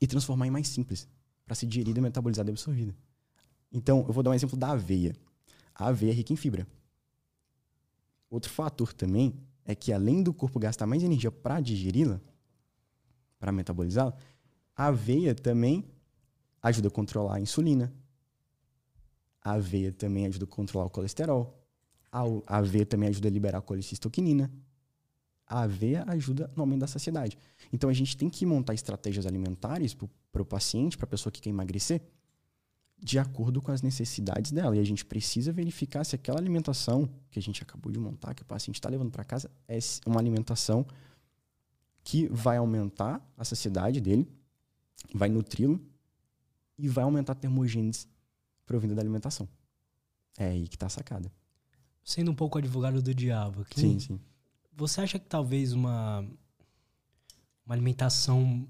e 0.01 0.07
transformar 0.07 0.47
em 0.47 0.51
mais 0.51 0.69
simples, 0.69 1.09
para 1.47 1.55
ser 1.55 1.67
digerida, 1.67 2.01
metabolizada 2.01 2.51
e 2.51 2.53
absorvida. 2.53 2.95
Então, 3.73 4.05
eu 4.07 4.13
vou 4.13 4.23
dar 4.23 4.31
um 4.31 4.35
exemplo 4.35 4.57
da 4.57 4.73
aveia. 4.73 5.15
A 5.75 5.89
aveia 5.89 6.11
é 6.11 6.15
rica 6.15 6.33
em 6.33 6.37
fibra. 6.37 6.67
Outro 8.29 8.51
fator 8.51 8.93
também 8.93 9.35
é 9.65 9.75
que, 9.75 9.93
além 9.93 10.23
do 10.23 10.35
corpo 10.35 10.59
gastar 10.59 10.87
mais 10.87 11.03
energia 11.03 11.31
para 11.31 11.61
digeri-la, 11.61 12.21
para 13.39 13.53
metabolizá-la, 13.53 14.15
a 14.77 14.87
aveia 14.87 15.35
também 15.35 15.85
ajuda 16.61 16.89
a 16.89 16.91
controlar 16.91 17.37
a 17.37 17.41
insulina. 17.41 17.93
A 19.43 19.53
aveia 19.53 19.93
também 19.93 20.27
ajuda 20.27 20.45
a 20.45 20.49
controlar 20.49 20.87
o 20.87 20.91
colesterol. 20.91 21.59
A 22.11 22.59
aveia 22.59 22.87
também 22.87 23.09
ajuda 23.09 23.29
a 23.29 23.31
liberar 23.31 23.59
a 23.59 23.63
colicistoquinina 23.63 24.51
a 25.53 25.63
aveia 25.63 26.05
ajuda 26.09 26.51
no 26.57 26.63
aumento 26.63 26.81
da 26.81 26.87
saciedade. 26.87 27.37
Então 27.73 27.91
a 27.91 27.93
gente 27.93 28.17
tem 28.17 28.31
que 28.31 28.47
montar 28.47 28.73
estratégias 28.73 29.27
alimentares 29.27 29.95
para 29.95 30.43
o 30.43 30.45
paciente, 30.45 30.97
para 30.97 31.05
a 31.05 31.09
pessoa 31.09 31.31
que 31.31 31.41
quer 31.41 31.51
emagrecer, 31.51 32.01
de 32.99 33.19
acordo 33.19 33.61
com 33.61 33.71
as 33.71 33.83
necessidades 33.83 34.51
dela. 34.51 34.75
E 34.77 34.81
a 34.81 34.85
gente 34.85 35.05
precisa 35.05 35.53
verificar 35.53 36.05
se 36.05 36.15
aquela 36.15 36.39
alimentação 36.39 37.09
que 37.31 37.39
a 37.39 37.43
gente 37.43 37.63
acabou 37.63 37.93
de 37.93 37.99
montar, 37.99 38.35
que 38.35 38.43
o 38.43 38.47
paciente 38.47 38.77
está 38.77 38.89
levando 38.89 39.11
para 39.11 39.25
casa, 39.25 39.51
é 39.69 39.79
uma 40.07 40.19
alimentação 40.19 40.87
que 42.03 42.27
vai 42.29 42.57
aumentar 42.57 43.21
a 43.37 43.45
saciedade 43.45 44.01
dele, 44.01 44.27
vai 45.15 45.29
nutri-lo 45.29 45.81
e 46.79 46.89
vai 46.89 47.05
aumentar 47.05 47.33
a 47.33 47.37
termogênese 47.37 48.09
provinda 48.73 48.95
da 48.95 49.03
alimentação. 49.03 49.47
É 50.39 50.47
aí 50.47 50.67
que 50.67 50.77
está 50.77 50.87
a 50.87 50.89
sacada. 50.89 51.31
Sendo 52.03 52.31
um 52.31 52.35
pouco 52.35 52.57
advogado 52.57 53.03
do 53.03 53.15
diabo 53.15 53.61
aqui. 53.61 53.81
Sim, 53.81 54.01
sim. 54.01 54.21
Você 54.75 55.03
acha 55.03 55.19
que 55.19 55.27
talvez 55.27 55.75
uma, 55.75 56.21
uma 57.67 57.75
alimentação 57.75 58.67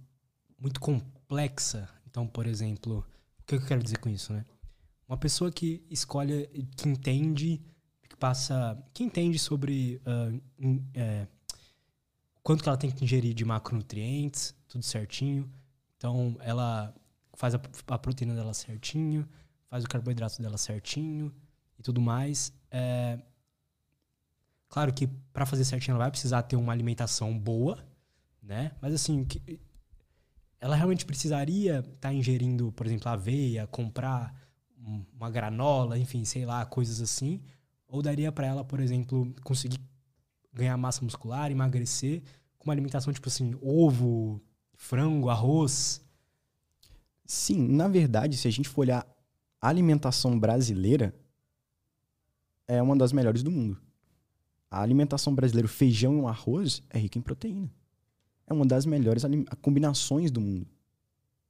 muito 0.58 0.80
complexa, 0.80 1.88
então, 2.10 2.26
por 2.26 2.46
exemplo, 2.46 3.06
o 3.38 3.42
que 3.44 3.54
eu 3.54 3.64
quero 3.64 3.80
dizer 3.80 3.98
com 3.98 4.08
isso, 4.08 4.32
né? 4.32 4.44
Uma 5.06 5.16
pessoa 5.16 5.52
que 5.52 5.86
escolhe, 5.88 6.48
que 6.76 6.88
entende, 6.88 7.62
que 8.08 8.16
passa, 8.16 8.76
que 8.92 9.04
entende 9.04 9.38
sobre 9.38 10.02
uh, 10.04 10.42
é, 10.94 11.28
quanto 12.42 12.64
que 12.64 12.68
ela 12.68 12.78
tem 12.78 12.90
que 12.90 13.04
ingerir 13.04 13.34
de 13.34 13.44
macronutrientes, 13.44 14.52
tudo 14.66 14.84
certinho. 14.84 15.48
Então, 15.96 16.36
ela 16.40 16.92
faz 17.34 17.54
a, 17.54 17.60
a 17.86 17.98
proteína 17.98 18.34
dela 18.34 18.52
certinho, 18.52 19.28
faz 19.72 19.84
o 19.84 19.88
carboidrato 19.88 20.42
dela 20.42 20.58
certinho 20.58 21.32
e 21.78 21.82
tudo 21.82 21.98
mais. 21.98 22.52
É, 22.70 23.18
Claro 24.72 24.90
que 24.90 25.06
para 25.06 25.44
fazer 25.44 25.66
certinho 25.66 25.92
ela 25.92 26.04
vai 26.04 26.10
precisar 26.10 26.42
ter 26.44 26.56
uma 26.56 26.72
alimentação 26.72 27.38
boa, 27.38 27.78
né? 28.42 28.72
Mas 28.80 28.94
assim, 28.94 29.22
que, 29.22 29.60
ela 30.58 30.74
realmente 30.74 31.04
precisaria 31.04 31.80
estar 31.80 32.08
tá 32.08 32.12
ingerindo, 32.12 32.72
por 32.72 32.86
exemplo, 32.86 33.06
aveia, 33.10 33.66
comprar 33.66 34.34
uma 35.14 35.30
granola, 35.30 35.98
enfim, 35.98 36.24
sei 36.24 36.46
lá, 36.46 36.64
coisas 36.64 37.02
assim. 37.02 37.42
Ou 37.86 38.00
daria 38.00 38.32
para 38.32 38.46
ela, 38.46 38.64
por 38.64 38.80
exemplo, 38.80 39.34
conseguir 39.44 39.78
ganhar 40.54 40.78
massa 40.78 41.04
muscular, 41.04 41.50
emagrecer 41.50 42.22
com 42.58 42.70
uma 42.70 42.72
alimentação 42.72 43.12
tipo 43.12 43.28
assim, 43.28 43.54
ovo, 43.60 44.40
frango, 44.74 45.28
arroz? 45.28 46.02
Sim, 47.26 47.68
na 47.68 47.88
verdade, 47.88 48.38
se 48.38 48.48
a 48.48 48.50
gente 48.50 48.70
for 48.70 48.82
olhar 48.82 49.06
a 49.62 49.68
alimentação 49.68 50.36
brasileira, 50.36 51.14
é 52.66 52.82
uma 52.82 52.96
das 52.96 53.12
melhores 53.12 53.44
do 53.44 53.50
mundo. 53.50 53.80
A 54.68 54.82
alimentação 54.82 55.32
brasileira, 55.32 55.68
feijão 55.68 56.14
e 56.14 56.16
um 56.16 56.26
arroz, 56.26 56.82
é 56.90 56.98
rica 56.98 57.18
em 57.18 57.22
proteína. 57.22 57.70
É 58.44 58.52
uma 58.52 58.66
das 58.66 58.84
melhores 58.84 59.22
combinações 59.60 60.32
do 60.32 60.40
mundo 60.40 60.66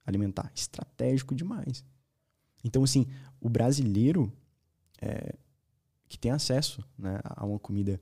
alimentar. 0.04 0.52
Estratégico 0.54 1.34
demais. 1.34 1.84
Então, 2.62 2.84
assim, 2.84 3.06
o 3.40 3.48
brasileiro, 3.48 4.30
é, 5.00 5.34
que 6.08 6.18
tem 6.18 6.30
acesso 6.30 6.84
né, 6.98 7.18
a 7.24 7.46
uma 7.46 7.58
comida 7.58 8.00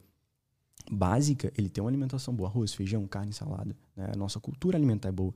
básica, 0.90 1.53
ele 1.57 1.68
tem 1.68 1.83
uma 1.83 1.90
alimentação 1.90 2.35
boa. 2.35 2.49
Arroz, 2.49 2.75
feijão, 2.75 3.07
carne, 3.07 3.33
salada. 3.33 3.77
Né? 3.94 4.11
A 4.12 4.16
nossa 4.16 4.40
cultura 4.40 4.77
alimentar 4.77 5.09
é 5.09 5.12
boa. 5.12 5.35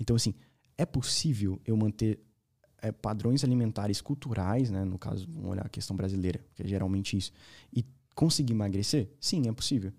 Então, 0.00 0.16
assim, 0.16 0.34
é 0.78 0.86
possível 0.86 1.60
eu 1.64 1.76
manter 1.76 2.24
é, 2.84 2.92
padrões 2.92 3.42
alimentares 3.42 4.02
culturais, 4.02 4.70
né? 4.70 4.84
no 4.84 4.98
caso, 4.98 5.26
vamos 5.32 5.50
olhar 5.50 5.64
a 5.64 5.70
questão 5.70 5.96
brasileira, 5.96 6.38
que 6.54 6.62
é 6.62 6.66
geralmente 6.68 7.16
isso, 7.16 7.32
e 7.72 7.82
conseguir 8.14 8.52
emagrecer? 8.52 9.10
Sim, 9.18 9.48
é 9.48 9.52
possível. 9.52 9.92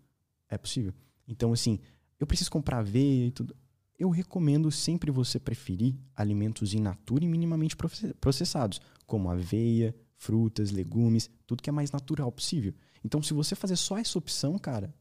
É 0.47 0.57
possível. 0.57 0.93
Então, 1.27 1.51
assim, 1.51 1.79
eu 2.19 2.27
preciso 2.27 2.51
comprar 2.51 2.79
aveia 2.79 3.25
e 3.25 3.31
tudo. 3.31 3.55
Eu 3.97 4.09
recomendo 4.09 4.69
sempre 4.69 5.09
você 5.09 5.39
preferir 5.39 5.95
alimentos 6.15 6.73
in 6.75 6.79
natura 6.79 7.23
e 7.23 7.27
minimamente 7.27 7.75
processados, 8.21 8.79
como 9.07 9.31
aveia, 9.31 9.95
frutas, 10.15 10.69
legumes, 10.69 11.29
tudo 11.47 11.63
que 11.63 11.69
é 11.69 11.73
mais 11.73 11.91
natural 11.91 12.31
possível. 12.31 12.73
Então, 13.03 13.21
se 13.23 13.33
você 13.33 13.55
fazer 13.55 13.77
só 13.77 13.97
essa 13.97 14.17
opção, 14.17 14.59
cara, 14.59 14.93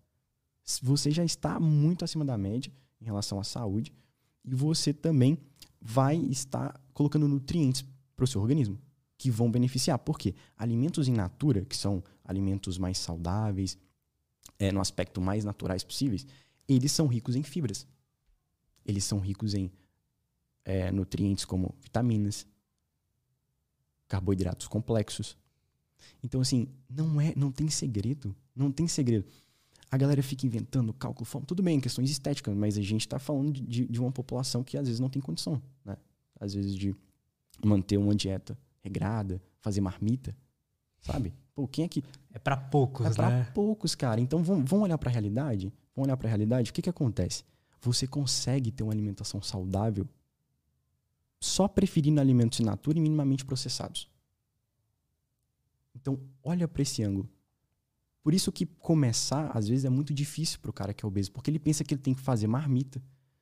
você 0.82 1.10
já 1.10 1.24
está 1.24 1.60
muito 1.60 2.04
acima 2.04 2.24
da 2.24 2.38
média 2.38 2.72
em 2.98 3.04
relação 3.04 3.38
à 3.38 3.44
saúde 3.44 3.92
e 4.44 4.54
você 4.54 4.92
também 4.92 5.38
vai 5.84 6.16
estar 6.16 6.80
colocando 6.94 7.28
nutrientes 7.28 7.84
para 8.16 8.24
o 8.24 8.26
seu 8.26 8.40
organismo 8.40 8.80
que 9.18 9.30
vão 9.30 9.50
beneficiar. 9.50 9.98
Por 9.98 10.18
quê? 10.18 10.34
Alimentos 10.56 11.06
in 11.06 11.12
natura, 11.12 11.64
que 11.64 11.76
são 11.76 12.02
alimentos 12.24 12.78
mais 12.78 12.98
saudáveis, 12.98 13.78
é, 14.58 14.72
no 14.72 14.80
aspecto 14.80 15.20
mais 15.20 15.44
naturais 15.44 15.84
possíveis, 15.84 16.26
eles 16.66 16.90
são 16.90 17.06
ricos 17.06 17.36
em 17.36 17.42
fibras. 17.42 17.86
Eles 18.84 19.04
são 19.04 19.18
ricos 19.20 19.54
em 19.54 19.70
é, 20.64 20.90
nutrientes 20.90 21.44
como 21.44 21.74
vitaminas, 21.80 22.46
carboidratos 24.08 24.66
complexos. 24.66 25.36
Então, 26.22 26.40
assim, 26.40 26.68
não 26.88 27.20
é, 27.20 27.34
não 27.36 27.52
tem 27.52 27.68
segredo. 27.68 28.34
Não 28.54 28.72
tem 28.72 28.88
segredo. 28.88 29.26
A 29.90 29.96
galera 29.96 30.22
fica 30.22 30.46
inventando 30.46 30.92
cálculo, 30.92 31.24
fome. 31.24 31.46
Tudo 31.46 31.62
bem, 31.62 31.80
questões 31.80 32.10
estéticas, 32.10 32.54
mas 32.54 32.76
a 32.76 32.82
gente 32.82 33.02
está 33.02 33.18
falando 33.18 33.52
de, 33.52 33.86
de 33.86 34.00
uma 34.00 34.10
população 34.10 34.62
que 34.64 34.76
às 34.76 34.86
vezes 34.86 35.00
não 35.00 35.08
tem 35.08 35.22
condição, 35.22 35.62
né? 35.84 35.96
Às 36.40 36.54
vezes 36.54 36.74
de 36.74 36.94
manter 37.64 37.96
uma 37.96 38.14
dieta 38.14 38.58
regrada, 38.82 39.40
fazer 39.60 39.80
marmita, 39.80 40.36
sabe? 41.00 41.32
Pô, 41.54 41.68
quem 41.68 41.84
é 41.84 41.88
que. 41.88 42.02
É 42.32 42.38
para 42.38 42.56
poucos, 42.56 43.06
é 43.06 43.10
pra 43.14 43.30
né? 43.30 43.44
poucos, 43.54 43.94
cara. 43.94 44.20
Então 44.20 44.42
vamos, 44.42 44.68
vamos 44.68 44.84
olhar 44.84 44.98
para 44.98 45.08
a 45.08 45.12
realidade? 45.12 45.72
Vamos 45.94 46.08
olhar 46.08 46.16
para 46.16 46.28
a 46.28 46.30
realidade? 46.30 46.70
O 46.70 46.74
que, 46.74 46.82
que 46.82 46.90
acontece? 46.90 47.44
Você 47.80 48.06
consegue 48.06 48.72
ter 48.72 48.82
uma 48.82 48.92
alimentação 48.92 49.40
saudável 49.42 50.08
só 51.38 51.68
preferindo 51.68 52.20
alimentos 52.20 52.58
in 52.58 52.64
natura 52.64 52.98
e 52.98 53.00
minimamente 53.00 53.44
processados. 53.44 54.10
Então, 55.94 56.18
olha 56.42 56.66
para 56.66 56.82
esse 56.82 57.02
ângulo. 57.02 57.28
Por 58.24 58.32
isso 58.32 58.50
que 58.50 58.64
começar, 58.64 59.50
às 59.54 59.68
vezes, 59.68 59.84
é 59.84 59.90
muito 59.90 60.14
difícil 60.14 60.58
para 60.58 60.70
o 60.70 60.72
cara 60.72 60.94
que 60.94 61.04
é 61.04 61.06
obeso, 61.06 61.30
porque 61.30 61.50
ele 61.50 61.58
pensa 61.58 61.84
que 61.84 61.92
ele 61.92 62.00
tem 62.00 62.14
que 62.14 62.22
fazer 62.22 62.46
marmita, 62.46 62.98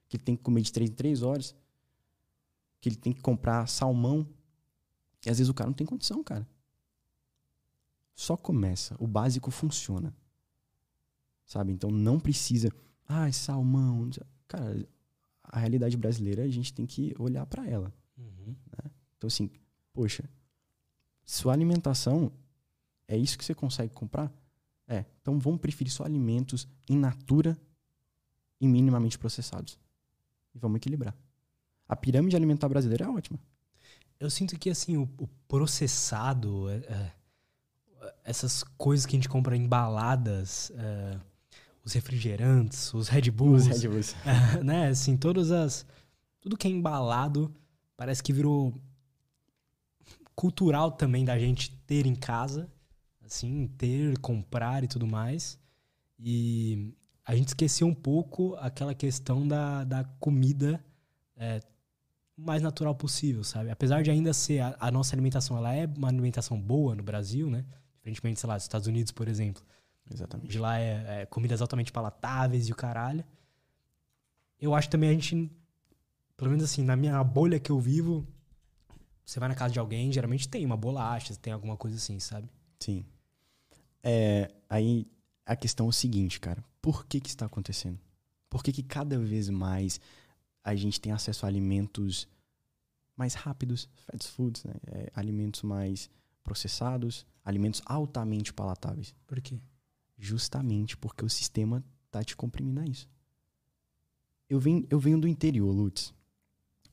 que 0.08 0.16
ele 0.16 0.24
tem 0.24 0.34
que 0.34 0.42
comer 0.42 0.60
de 0.60 0.72
três 0.72 0.90
em 0.90 0.92
três 0.92 1.22
horas, 1.22 1.54
que 2.80 2.88
ele 2.88 2.96
tem 2.96 3.12
que 3.12 3.20
comprar 3.20 3.68
salmão. 3.68 4.26
E 5.24 5.30
às 5.30 5.38
vezes 5.38 5.48
o 5.48 5.54
cara 5.54 5.70
não 5.70 5.74
tem 5.74 5.86
condição, 5.86 6.24
cara. 6.24 6.44
Só 8.12 8.36
começa. 8.36 8.96
O 8.98 9.06
básico 9.06 9.52
funciona. 9.52 10.12
Sabe? 11.46 11.72
Então 11.72 11.88
não 11.88 12.18
precisa. 12.18 12.68
Ah, 13.06 13.30
salmão. 13.30 14.10
Cara, 14.48 14.84
a 15.44 15.60
realidade 15.60 15.96
brasileira 15.96 16.42
a 16.42 16.48
gente 16.48 16.74
tem 16.74 16.86
que 16.86 17.14
olhar 17.20 17.46
para 17.46 17.64
ela. 17.68 17.94
Uhum. 18.18 18.48
Né? 18.48 18.90
Então, 19.16 19.28
assim, 19.28 19.48
poxa, 19.92 20.28
sua 21.24 21.52
alimentação 21.52 22.32
é 23.06 23.16
isso 23.16 23.38
que 23.38 23.44
você 23.44 23.54
consegue 23.54 23.94
comprar? 23.94 24.41
É. 24.88 25.04
Então 25.20 25.38
vamos 25.38 25.60
preferir 25.60 25.92
só 25.92 26.04
alimentos 26.04 26.68
in 26.88 26.98
natura 26.98 27.56
e 28.60 28.66
minimamente 28.66 29.18
processados. 29.18 29.78
E 30.54 30.58
vamos 30.58 30.76
equilibrar. 30.76 31.14
A 31.88 31.96
pirâmide 31.96 32.36
alimentar 32.36 32.68
brasileira 32.68 33.04
é 33.04 33.08
ótima. 33.08 33.38
Eu 34.18 34.30
sinto 34.30 34.58
que 34.58 34.70
assim, 34.70 34.96
o, 34.96 35.08
o 35.18 35.26
processado, 35.48 36.68
é, 36.70 36.76
é, 36.76 37.12
essas 38.24 38.62
coisas 38.76 39.04
que 39.04 39.16
a 39.16 39.18
gente 39.18 39.28
compra 39.28 39.56
embaladas, 39.56 40.70
é, 40.76 41.18
os 41.84 41.92
refrigerantes, 41.92 42.94
os 42.94 43.08
Red 43.08 43.30
Bulls, 43.30 43.66
os 43.66 43.82
Red 43.82 43.88
Bulls. 43.88 44.14
né? 44.62 44.88
Assim, 44.88 45.16
todas 45.16 45.50
as 45.50 45.84
tudo 46.40 46.56
que 46.56 46.66
é 46.66 46.70
embalado 46.70 47.54
parece 47.96 48.22
que 48.22 48.32
virou 48.32 48.74
cultural 50.34 50.90
também 50.90 51.24
da 51.24 51.38
gente 51.38 51.70
ter 51.86 52.06
em 52.06 52.14
casa, 52.14 52.70
assim, 53.32 53.66
ter, 53.78 54.18
comprar 54.18 54.84
e 54.84 54.88
tudo 54.88 55.06
mais. 55.06 55.58
E 56.18 56.94
a 57.24 57.34
gente 57.34 57.48
esqueceu 57.48 57.86
um 57.86 57.94
pouco 57.94 58.54
aquela 58.56 58.94
questão 58.94 59.46
da, 59.46 59.84
da 59.84 60.04
comida 60.20 60.84
é, 61.36 61.60
mais 62.36 62.62
natural 62.62 62.94
possível, 62.94 63.42
sabe? 63.42 63.70
Apesar 63.70 64.02
de 64.02 64.10
ainda 64.10 64.32
ser 64.32 64.60
a, 64.60 64.76
a, 64.78 64.90
nossa 64.90 65.14
alimentação, 65.14 65.56
ela 65.56 65.74
é 65.74 65.86
uma 65.86 66.08
alimentação 66.08 66.60
boa 66.60 66.94
no 66.94 67.02
Brasil, 67.02 67.50
né? 67.50 67.64
Diferentemente, 67.96 68.40
sei 68.40 68.48
lá, 68.48 68.56
dos 68.56 68.64
Estados 68.64 68.86
Unidos, 68.86 69.12
por 69.12 69.28
exemplo. 69.28 69.62
Exatamente. 70.12 70.50
De 70.50 70.58
lá 70.58 70.78
é, 70.78 71.22
é 71.22 71.26
comidas 71.26 71.62
altamente 71.62 71.90
palatáveis 71.90 72.68
e 72.68 72.72
o 72.72 72.76
caralho. 72.76 73.24
Eu 74.60 74.74
acho 74.74 74.90
também 74.90 75.10
a 75.10 75.12
gente, 75.12 75.50
pelo 76.36 76.50
menos 76.50 76.64
assim, 76.64 76.84
na 76.84 76.96
minha 76.96 77.22
bolha 77.24 77.58
que 77.58 77.70
eu 77.70 77.80
vivo, 77.80 78.26
você 79.24 79.40
vai 79.40 79.48
na 79.48 79.54
casa 79.54 79.72
de 79.72 79.78
alguém, 79.78 80.12
geralmente 80.12 80.48
tem 80.48 80.66
uma 80.66 80.76
bolacha, 80.76 81.34
tem 81.36 81.52
alguma 81.52 81.76
coisa 81.76 81.96
assim, 81.96 82.18
sabe? 82.18 82.48
Sim. 82.78 83.04
É, 84.02 84.50
aí 84.68 85.06
a 85.46 85.54
questão 85.54 85.86
é 85.86 85.88
o 85.88 85.92
seguinte, 85.92 86.40
cara. 86.40 86.64
Por 86.80 87.06
que 87.06 87.20
que 87.20 87.28
está 87.28 87.46
acontecendo? 87.46 87.98
Por 88.48 88.62
que 88.62 88.72
que 88.72 88.82
cada 88.82 89.18
vez 89.18 89.48
mais 89.48 90.00
a 90.64 90.74
gente 90.74 91.00
tem 91.00 91.12
acesso 91.12 91.46
a 91.46 91.48
alimentos 91.48 92.28
mais 93.16 93.34
rápidos, 93.34 93.88
fast 93.94 94.28
foods, 94.30 94.64
né? 94.64 94.74
É, 94.86 95.12
alimentos 95.14 95.62
mais 95.62 96.10
processados, 96.42 97.26
alimentos 97.44 97.80
altamente 97.84 98.52
palatáveis? 98.52 99.14
Por 99.26 99.40
quê? 99.40 99.60
Justamente 100.18 100.96
porque 100.96 101.24
o 101.24 101.30
sistema 101.30 101.84
tá 102.10 102.22
te 102.22 102.36
comprimindo 102.36 102.80
a 102.80 102.84
isso. 102.84 103.08
Eu 104.48 104.60
venho, 104.60 104.86
eu 104.90 104.98
venho 104.98 105.18
do 105.18 105.26
interior, 105.26 105.70
Lutz. 105.70 106.12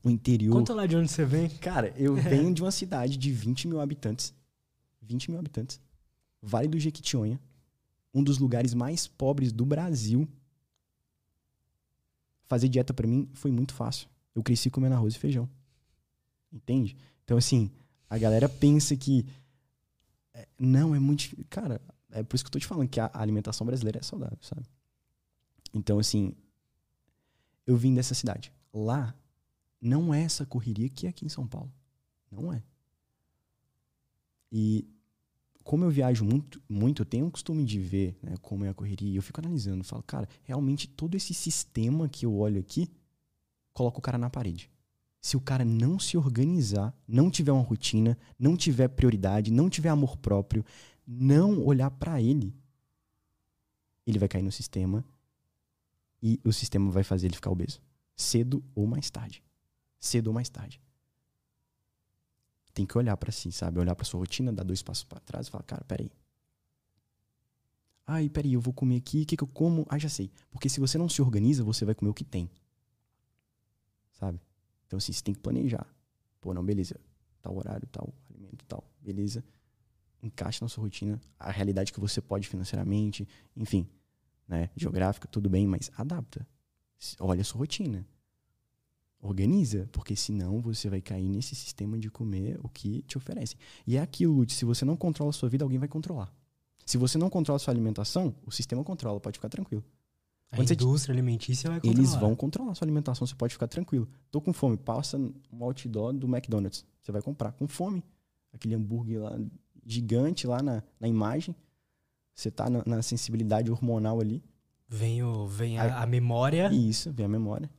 O 0.02 0.08
interior. 0.08 0.54
Conta 0.54 0.72
lá 0.72 0.86
de 0.86 0.96
onde 0.96 1.10
você 1.10 1.26
vem. 1.26 1.50
Cara, 1.58 1.92
eu 1.96 2.14
venho 2.14 2.52
de 2.54 2.62
uma 2.62 2.70
cidade 2.70 3.18
de 3.18 3.30
20 3.30 3.68
mil 3.68 3.80
habitantes. 3.80 4.32
20 5.02 5.30
mil 5.30 5.38
habitantes. 5.38 5.78
Vale 6.42 6.68
do 6.68 6.78
Jequitinhonha. 6.78 7.40
Um 8.12 8.22
dos 8.22 8.38
lugares 8.38 8.74
mais 8.74 9.06
pobres 9.06 9.52
do 9.52 9.64
Brasil. 9.64 10.28
Fazer 12.46 12.68
dieta 12.68 12.92
para 12.92 13.06
mim 13.06 13.28
foi 13.34 13.50
muito 13.50 13.74
fácil. 13.74 14.08
Eu 14.34 14.42
cresci 14.42 14.70
comendo 14.70 14.94
arroz 14.94 15.14
e 15.14 15.18
feijão. 15.18 15.48
Entende? 16.52 16.96
Então, 17.24 17.36
assim, 17.36 17.70
a 18.08 18.18
galera 18.18 18.48
pensa 18.48 18.96
que. 18.96 19.26
É, 20.34 20.48
não, 20.58 20.94
é 20.94 20.98
muito. 20.98 21.24
Cara, 21.48 21.80
é 22.10 22.22
por 22.22 22.34
isso 22.34 22.44
que 22.44 22.48
eu 22.48 22.52
tô 22.52 22.58
te 22.58 22.66
falando 22.66 22.88
que 22.88 22.98
a 22.98 23.10
alimentação 23.14 23.66
brasileira 23.66 24.00
é 24.00 24.02
saudável, 24.02 24.38
sabe? 24.40 24.66
Então, 25.72 25.98
assim, 25.98 26.34
eu 27.66 27.76
vim 27.76 27.94
dessa 27.94 28.14
cidade. 28.14 28.52
Lá, 28.72 29.14
não 29.80 30.12
é 30.12 30.22
essa 30.22 30.44
correria 30.44 30.88
que 30.88 31.06
é 31.06 31.10
aqui 31.10 31.24
em 31.24 31.28
São 31.28 31.46
Paulo. 31.46 31.72
Não 32.30 32.52
é. 32.52 32.62
E 34.50 34.88
como 35.62 35.84
eu 35.84 35.90
viajo 35.90 36.24
muito, 36.24 36.60
muito 36.68 37.02
eu 37.02 37.06
tenho 37.06 37.26
o 37.26 37.30
costume 37.30 37.64
de 37.64 37.78
ver 37.78 38.16
né, 38.22 38.34
como 38.40 38.64
é 38.64 38.68
a 38.68 38.74
correria. 38.74 39.18
Eu 39.18 39.22
fico 39.22 39.40
analisando. 39.40 39.84
Falo, 39.84 40.02
cara, 40.02 40.28
realmente 40.42 40.88
todo 40.88 41.14
esse 41.14 41.34
sistema 41.34 42.08
que 42.08 42.26
eu 42.26 42.34
olho 42.36 42.60
aqui, 42.60 42.88
coloca 43.72 43.98
o 43.98 44.02
cara 44.02 44.18
na 44.18 44.30
parede. 44.30 44.70
Se 45.20 45.36
o 45.36 45.40
cara 45.40 45.64
não 45.64 45.98
se 45.98 46.16
organizar, 46.16 46.94
não 47.06 47.30
tiver 47.30 47.52
uma 47.52 47.62
rotina, 47.62 48.16
não 48.38 48.56
tiver 48.56 48.88
prioridade, 48.88 49.50
não 49.50 49.68
tiver 49.68 49.90
amor 49.90 50.16
próprio, 50.16 50.64
não 51.06 51.62
olhar 51.64 51.90
para 51.90 52.22
ele, 52.22 52.54
ele 54.06 54.18
vai 54.18 54.28
cair 54.28 54.42
no 54.42 54.50
sistema 54.50 55.04
e 56.22 56.40
o 56.44 56.52
sistema 56.52 56.90
vai 56.90 57.04
fazer 57.04 57.26
ele 57.26 57.34
ficar 57.34 57.50
obeso. 57.50 57.82
Cedo 58.16 58.64
ou 58.74 58.86
mais 58.86 59.10
tarde. 59.10 59.42
Cedo 59.98 60.28
ou 60.28 60.32
mais 60.32 60.48
tarde. 60.48 60.80
Tem 62.72 62.86
que 62.86 62.96
olhar 62.96 63.16
para 63.16 63.32
si, 63.32 63.50
sabe? 63.52 63.78
Olhar 63.78 63.94
para 63.94 64.04
sua 64.04 64.20
rotina, 64.20 64.52
dar 64.52 64.64
dois 64.64 64.82
passos 64.82 65.04
para 65.04 65.20
trás 65.20 65.48
e 65.48 65.50
falar, 65.50 65.64
cara, 65.64 65.84
peraí. 65.84 66.10
Ai, 68.06 68.28
peraí, 68.28 68.54
eu 68.54 68.60
vou 68.60 68.72
comer 68.72 68.96
aqui, 68.96 69.22
o 69.22 69.26
que, 69.26 69.36
que 69.36 69.44
eu 69.44 69.48
como? 69.48 69.86
Ah, 69.88 69.98
já 69.98 70.08
sei. 70.08 70.30
Porque 70.50 70.68
se 70.68 70.80
você 70.80 70.98
não 70.98 71.08
se 71.08 71.22
organiza, 71.22 71.62
você 71.62 71.84
vai 71.84 71.94
comer 71.94 72.10
o 72.10 72.14
que 72.14 72.24
tem. 72.24 72.50
Sabe? 74.12 74.40
Então, 74.86 74.96
assim, 74.96 75.12
você 75.12 75.22
tem 75.22 75.34
que 75.34 75.40
planejar. 75.40 75.86
Pô, 76.40 76.52
não, 76.52 76.64
beleza. 76.64 76.98
Tal 77.40 77.56
horário, 77.56 77.86
tal 77.88 78.12
alimento, 78.28 78.64
tal. 78.66 78.84
Beleza 79.00 79.44
encaixe 80.22 80.62
na 80.62 80.68
sua 80.68 80.84
rotina, 80.84 81.20
a 81.38 81.50
realidade 81.50 81.92
que 81.92 82.00
você 82.00 82.20
pode 82.20 82.48
financeiramente, 82.48 83.26
enfim, 83.56 83.88
né, 84.46 84.70
geográfica, 84.76 85.26
tudo 85.28 85.48
bem, 85.48 85.66
mas 85.66 85.90
adapta. 85.96 86.46
Olha 87.18 87.40
a 87.40 87.44
sua 87.44 87.58
rotina. 87.58 88.06
Organiza, 89.22 89.86
porque 89.92 90.16
senão 90.16 90.60
você 90.60 90.88
vai 90.88 91.00
cair 91.02 91.28
nesse 91.28 91.54
sistema 91.54 91.98
de 91.98 92.10
comer 92.10 92.58
o 92.62 92.68
que 92.68 93.02
te 93.02 93.18
oferecem. 93.18 93.58
E 93.86 93.96
é 93.96 94.00
aquilo, 94.00 94.32
Lute, 94.34 94.54
se 94.54 94.64
você 94.64 94.84
não 94.84 94.96
controla 94.96 95.28
a 95.30 95.32
sua 95.32 95.48
vida, 95.48 95.62
alguém 95.64 95.78
vai 95.78 95.88
controlar. 95.88 96.32
Se 96.86 96.96
você 96.96 97.18
não 97.18 97.28
controla 97.28 97.56
a 97.56 97.58
sua 97.58 97.72
alimentação, 97.72 98.34
o 98.46 98.50
sistema 98.50 98.82
controla, 98.82 99.20
pode 99.20 99.36
ficar 99.38 99.50
tranquilo. 99.50 99.84
A 100.50 100.56
Quando 100.56 100.68
você- 100.68 100.74
indústria 100.74 101.12
alimentícia 101.12 101.68
vai 101.70 101.78
controlar. 101.80 101.98
Eles 101.98 102.14
vão 102.14 102.34
controlar 102.34 102.72
a 102.72 102.74
sua 102.74 102.84
alimentação, 102.86 103.26
você 103.26 103.34
pode 103.34 103.52
ficar 103.52 103.68
tranquilo. 103.68 104.08
Tô 104.30 104.40
com 104.40 104.52
fome, 104.52 104.76
passa 104.76 105.16
um 105.18 105.62
outdoor 105.64 106.12
do 106.14 106.26
McDonald's. 106.26 106.84
Você 107.02 107.12
vai 107.12 107.20
comprar 107.22 107.52
com 107.52 107.68
fome. 107.68 108.02
Aquele 108.52 108.74
hambúrguer 108.74 109.20
lá 109.22 109.38
gigante 109.86 110.46
lá 110.46 110.62
na, 110.62 110.82
na 110.98 111.06
imagem. 111.06 111.54
Você 112.34 112.50
tá 112.50 112.68
na, 112.70 112.82
na 112.86 113.02
sensibilidade 113.02 113.70
hormonal 113.70 114.18
ali. 114.20 114.42
Vem, 114.88 115.22
o, 115.22 115.46
vem 115.46 115.78
a, 115.78 116.02
a 116.02 116.06
memória, 116.06 116.72
isso, 116.72 117.12
vem 117.12 117.26
a 117.26 117.28
memória. 117.28 117.70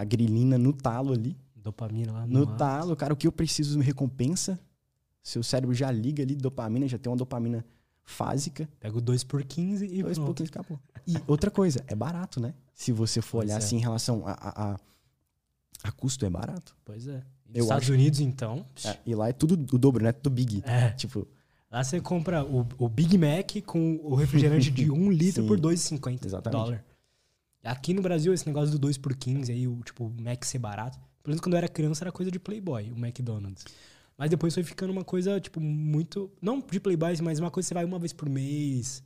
A 0.00 0.04
grilina 0.04 0.56
no 0.56 0.72
talo 0.72 1.12
ali. 1.12 1.36
dopamina 1.54 2.12
lá 2.12 2.26
no, 2.26 2.40
No 2.40 2.46
talo, 2.56 2.96
cara, 2.96 3.12
o 3.12 3.16
que 3.16 3.26
eu 3.26 3.32
preciso 3.32 3.78
me 3.78 3.84
recompensa. 3.84 4.58
Seu 5.22 5.42
cérebro 5.42 5.74
já 5.74 5.90
liga 5.90 6.22
ali 6.22 6.34
dopamina, 6.34 6.88
já 6.88 6.96
tem 6.98 7.10
uma 7.10 7.16
dopamina 7.18 7.64
fásica. 8.02 8.68
Pega 8.80 8.96
o 8.96 9.00
2 9.00 9.24
por 9.24 9.42
15 9.44 9.84
e 9.84 10.02
Dois 10.02 10.14
pronto. 10.16 10.26
pouquinhos 10.26 10.50
acabou. 10.50 10.80
E 11.06 11.14
outra 11.26 11.50
coisa, 11.50 11.84
é 11.86 11.94
barato, 11.94 12.40
né? 12.40 12.54
Se 12.74 12.92
você 12.92 13.20
for 13.20 13.38
Pois 13.38 13.48
olhar 13.50 13.54
é. 13.56 13.58
assim 13.58 13.76
em 13.76 13.80
relação 13.80 14.22
a, 14.26 14.32
a, 14.32 14.72
a, 14.72 14.76
a 15.84 15.92
custo, 15.92 16.24
é 16.24 16.30
barato. 16.30 16.74
Pois 16.84 17.06
é. 17.06 17.22
Nos 17.48 17.64
Estados 17.64 17.84
acho- 17.84 17.92
Unidos, 17.92 18.20
então, 18.20 18.64
É, 18.84 18.96
e 19.04 19.14
lá 19.14 19.28
é 19.28 19.32
tudo 19.32 19.54
o 19.74 19.78
dobro, 19.78 20.02
né? 20.02 20.12
Tudo 20.12 20.32
big. 20.32 20.62
é. 20.64 20.90
Tipo, 20.92 21.26
Lá 21.70 21.84
você 21.84 22.00
compra 22.00 22.44
o, 22.44 22.66
o 22.78 22.88
Big 22.88 23.16
Mac 23.16 23.62
com 23.64 24.00
o 24.02 24.14
refrigerante 24.16 24.70
de 24.72 24.90
1 24.90 25.10
litro 25.12 25.42
Sim. 25.42 25.46
por 25.48 25.60
2,50 25.60 26.24
Exatamente. 26.26 26.58
dólar. 26.60 26.84
Aqui 27.62 27.92
no 27.92 28.00
Brasil, 28.02 28.32
esse 28.32 28.46
negócio 28.46 28.70
do 28.72 28.78
2 28.78 28.96
por 28.96 29.14
15 29.14 29.52
aí, 29.52 29.68
o 29.68 29.80
tipo, 29.82 30.06
o 30.06 30.22
Mac 30.22 30.44
ser 30.44 30.58
barato. 30.58 30.98
Pelo 31.22 31.32
menos 31.32 31.40
quando 31.40 31.54
eu 31.54 31.58
era 31.58 31.68
criança 31.68 32.02
era 32.04 32.10
coisa 32.12 32.30
de 32.30 32.38
Playboy, 32.38 32.90
o 32.92 32.96
McDonald's. 32.96 33.64
Mas 34.16 34.30
depois 34.30 34.52
foi 34.54 34.62
ficando 34.62 34.90
uma 34.90 35.04
coisa, 35.04 35.40
tipo, 35.40 35.60
muito. 35.60 36.30
Não 36.40 36.60
de 36.60 36.80
Playboy, 36.80 37.14
mas 37.22 37.38
uma 37.38 37.50
coisa 37.50 37.66
que 37.66 37.68
você 37.68 37.74
vai 37.74 37.84
uma 37.84 37.98
vez 37.98 38.12
por 38.12 38.28
mês. 38.28 39.02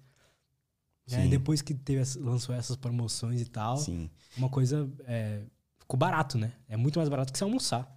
né? 1.09 1.29
Depois 1.29 1.61
que 1.63 1.75
teve, 1.75 2.03
lançou 2.21 2.55
essas 2.55 2.77
promoções 2.77 3.41
e 3.41 3.45
tal, 3.47 3.77
sim, 3.77 4.09
uma 4.37 4.49
coisa. 4.49 4.89
é, 5.07 5.43
ficou 5.79 5.99
barato, 5.99 6.39
né? 6.39 6.53
É 6.69 6.77
muito 6.77 6.99
mais 6.99 7.09
barato 7.09 7.33
que 7.33 7.39
você 7.39 7.45
almoçar. 7.45 7.91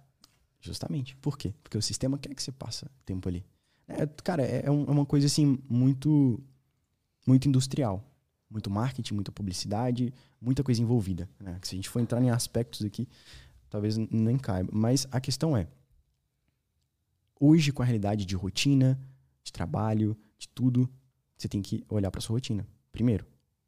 justamente. 0.60 1.14
Por 1.16 1.38
quê? 1.38 1.54
Porque 1.62 1.78
o 1.78 1.82
sistema 1.82 2.18
quer 2.18 2.34
que 2.34 2.42
você 2.42 2.50
passe 2.52 2.84
tempo 3.06 3.28
ali. 3.28 3.44
É, 3.86 4.06
cara, 4.24 4.42
é, 4.42 4.66
é 4.66 4.70
um- 4.70 4.84
é 4.84 4.90
uma 4.90 5.06
coisa 5.06 5.26
assim 5.26 5.58
muito 5.68 6.42
muito 7.26 7.48
industrial. 7.48 8.02
Muito 8.50 8.70
marketing, 8.70 9.14
muita 9.14 9.30
publicidade, 9.30 10.12
muita 10.40 10.62
coisa 10.62 10.80
envolvida. 10.80 11.28
Né? 11.38 11.58
Se 11.62 11.74
a 11.74 11.76
gente 11.76 11.88
for 11.88 12.00
entrar 12.00 12.22
em 12.22 12.30
aspectos 12.30 12.84
aqui, 12.84 13.06
talvez 13.68 13.96
nem 13.96 14.38
caiba. 14.38 14.70
Mas 14.72 15.06
a 15.10 15.20
questão 15.20 15.56
é, 15.56 15.68
hoje 17.38 17.72
com 17.72 17.82
a 17.82 17.84
realidade 17.84 18.24
de 18.24 18.34
rotina, 18.34 18.98
de 19.42 19.52
trabalho, 19.52 20.16
de 20.38 20.48
tudo, 20.48 20.88
você 21.36 21.48
tem 21.48 21.62
que 21.62 21.84
olhar 21.88 22.10
para 22.10 22.20
sua 22.20 22.34
rotina. 22.34 22.66
Primeiro, 22.90 23.24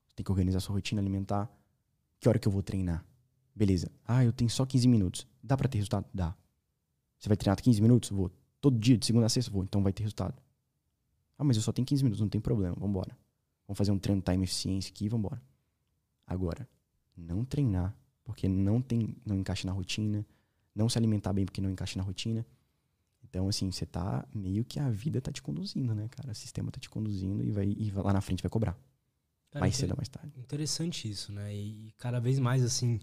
você 0.08 0.16
tem 0.16 0.24
que 0.24 0.30
organizar 0.30 0.60
sua 0.60 0.74
rotina 0.74 1.00
alimentar. 1.00 1.50
Que 2.18 2.28
hora 2.28 2.38
que 2.38 2.48
eu 2.48 2.52
vou 2.52 2.62
treinar? 2.62 3.04
Beleza. 3.54 3.90
Ah, 4.04 4.24
eu 4.24 4.32
tenho 4.32 4.50
só 4.50 4.64
15 4.64 4.88
minutos. 4.88 5.26
Dá 5.42 5.56
para 5.56 5.68
ter 5.68 5.78
resultado? 5.78 6.06
Dá. 6.12 6.34
Você 7.18 7.28
vai 7.28 7.36
treinar 7.36 7.60
15 7.60 7.80
minutos? 7.80 8.10
Vou. 8.10 8.30
Todo 8.60 8.78
dia, 8.78 8.96
de 8.96 9.06
segunda 9.06 9.26
a 9.26 9.28
sexta? 9.28 9.50
Vou. 9.50 9.62
Então 9.62 9.82
vai 9.82 9.92
ter 9.92 10.02
resultado. 10.02 10.34
Ah, 11.38 11.44
mas 11.44 11.56
eu 11.56 11.62
só 11.62 11.72
tenho 11.72 11.86
15 11.86 12.02
minutos, 12.02 12.20
não 12.20 12.28
tem 12.28 12.40
problema. 12.40 12.74
Vambora. 12.78 13.16
Vamos 13.70 13.78
fazer 13.78 13.92
um 13.92 14.00
treino 14.00 14.20
time 14.20 14.42
eficiência 14.42 14.90
aqui 14.90 15.04
e 15.04 15.08
vambora. 15.08 15.40
Agora, 16.26 16.68
não 17.16 17.44
treinar 17.44 17.96
porque 18.24 18.48
não 18.48 18.82
tem, 18.82 19.16
não 19.24 19.36
encaixa 19.36 19.64
na 19.64 19.72
rotina, 19.72 20.26
não 20.74 20.88
se 20.88 20.98
alimentar 20.98 21.32
bem 21.32 21.44
porque 21.44 21.60
não 21.60 21.70
encaixa 21.70 21.96
na 21.96 22.02
rotina. 22.02 22.44
Então, 23.22 23.48
assim, 23.48 23.70
você 23.70 23.86
tá 23.86 24.26
meio 24.34 24.64
que 24.64 24.80
a 24.80 24.90
vida 24.90 25.20
tá 25.20 25.30
te 25.30 25.40
conduzindo, 25.40 25.94
né, 25.94 26.08
cara? 26.08 26.32
O 26.32 26.34
sistema 26.34 26.72
tá 26.72 26.80
te 26.80 26.90
conduzindo 26.90 27.44
e 27.44 27.52
vai 27.52 27.64
e 27.68 27.92
lá 27.92 28.12
na 28.12 28.20
frente 28.20 28.42
vai 28.42 28.50
cobrar. 28.50 28.72
Cara, 29.52 29.60
mais 29.60 29.76
cedo 29.76 29.92
ou 29.92 29.96
mais 29.98 30.08
tarde. 30.08 30.32
Interessante 30.36 31.08
isso, 31.08 31.32
né? 31.32 31.54
E 31.54 31.92
cada 31.96 32.18
vez 32.18 32.40
mais, 32.40 32.64
assim, 32.64 32.98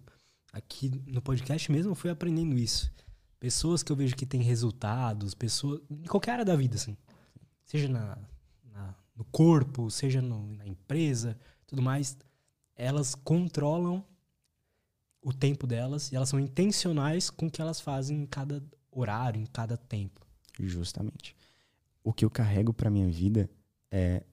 aqui 0.51 0.91
no 1.08 1.21
podcast 1.21 1.71
mesmo 1.71 1.91
eu 1.91 1.95
fui 1.95 2.10
aprendendo 2.10 2.58
isso. 2.58 2.91
Pessoas 3.39 3.82
que 3.82 3.89
eu 3.89 3.95
vejo 3.95 4.17
que 4.17 4.25
têm 4.25 4.41
resultados, 4.41 5.34
pessoas. 5.34 5.80
Em 5.89 6.03
qualquer 6.03 6.32
área 6.32 6.45
da 6.45 6.58
vida, 6.58 6.75
assim. 6.75 6.97
Seja 7.63 7.88
na- 7.88 8.17
no 9.17 9.25
corpo, 9.25 9.89
seja 9.89 10.21
no- 10.21 10.53
na 10.56 10.67
empresa, 10.67 11.38
tudo 11.65 11.82
mais. 11.82 12.17
Elas 12.75 13.15
controlam 13.15 14.06
o 15.21 15.34
tempo 15.34 15.65
delas 15.65 16.12
e 16.12 16.15
elas 16.15 16.30
são 16.30 16.39
intencionais 16.39 17.30
com 17.30 17.47
o 17.47 17.51
que 17.51 17.62
elas 17.62 17.82
fazem 17.82 18.21
em 18.21 18.25
cada 18.25 18.63
horário, 18.91 19.41
em 19.41 19.45
cada 19.45 19.75
tempo. 19.75 20.25
Justamente. 20.60 21.36
O 22.03 22.13
que 22.13 22.23
eu 22.23 22.30
carrego 22.30 22.71
pra 22.71 22.89
minha 22.89 23.10
vida 23.10 23.49
é 23.91 24.23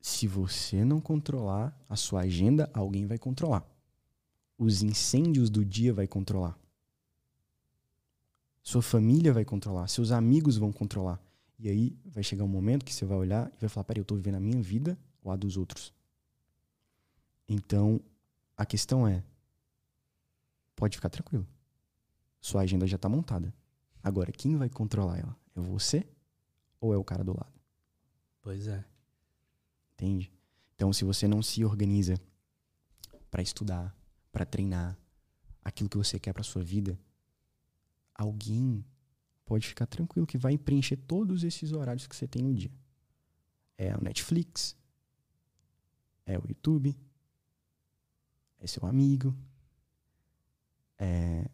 se 0.00 0.26
você 0.26 0.84
não 0.84 1.00
controlar 1.00 1.78
a 1.88 1.94
sua 1.94 2.22
agenda, 2.22 2.70
alguém 2.72 3.06
vai 3.06 3.18
controlar. 3.18 3.64
Os 4.56 4.82
incêndios 4.82 5.50
do 5.50 5.64
dia 5.64 5.92
vai 5.92 6.06
controlar. 6.06 6.58
Sua 8.62 8.82
família 8.82 9.32
vai 9.32 9.44
controlar, 9.44 9.88
seus 9.88 10.10
amigos 10.10 10.56
vão 10.56 10.72
controlar. 10.72 11.20
E 11.62 11.68
aí 11.68 11.98
vai 12.06 12.22
chegar 12.22 12.42
um 12.42 12.48
momento 12.48 12.86
que 12.86 12.94
você 12.94 13.04
vai 13.04 13.18
olhar 13.18 13.52
e 13.54 13.60
vai 13.60 13.68
falar: 13.68 13.84
peraí, 13.84 14.00
eu 14.00 14.04
tô 14.04 14.14
vivendo 14.14 14.36
a 14.36 14.40
minha 14.40 14.62
vida 14.62 14.98
ou 15.22 15.30
a 15.30 15.36
dos 15.36 15.58
outros? 15.58 15.92
Então, 17.46 18.00
a 18.56 18.64
questão 18.64 19.06
é: 19.06 19.22
pode 20.74 20.96
ficar 20.96 21.10
tranquilo. 21.10 21.46
Sua 22.40 22.62
agenda 22.62 22.86
já 22.86 22.96
tá 22.96 23.10
montada. 23.10 23.52
Agora, 24.02 24.32
quem 24.32 24.56
vai 24.56 24.70
controlar 24.70 25.18
ela? 25.18 25.36
É 25.54 25.60
você 25.60 26.08
ou 26.80 26.94
é 26.94 26.96
o 26.96 27.04
cara 27.04 27.22
do 27.22 27.32
lado? 27.32 27.52
Pois 28.40 28.66
é. 28.66 28.82
Entende? 29.92 30.32
Então, 30.74 30.94
se 30.94 31.04
você 31.04 31.28
não 31.28 31.42
se 31.42 31.62
organiza 31.62 32.18
para 33.30 33.42
estudar, 33.42 33.94
para 34.32 34.46
treinar 34.46 34.96
aquilo 35.62 35.90
que 35.90 35.98
você 35.98 36.18
quer 36.18 36.32
para 36.32 36.42
sua 36.42 36.64
vida, 36.64 36.98
alguém 38.14 38.82
pode 39.50 39.66
ficar 39.66 39.86
tranquilo 39.86 40.28
que 40.28 40.38
vai 40.38 40.56
preencher 40.56 40.96
todos 40.96 41.42
esses 41.42 41.72
horários 41.72 42.06
que 42.06 42.14
você 42.14 42.28
tem 42.28 42.40
no 42.40 42.54
dia. 42.54 42.70
É 43.76 43.96
o 43.96 44.00
Netflix, 44.00 44.76
é 46.24 46.38
o 46.38 46.42
YouTube, 46.46 46.96
é 48.60 48.66
seu 48.68 48.86
amigo, 48.86 49.34
é, 50.96 51.50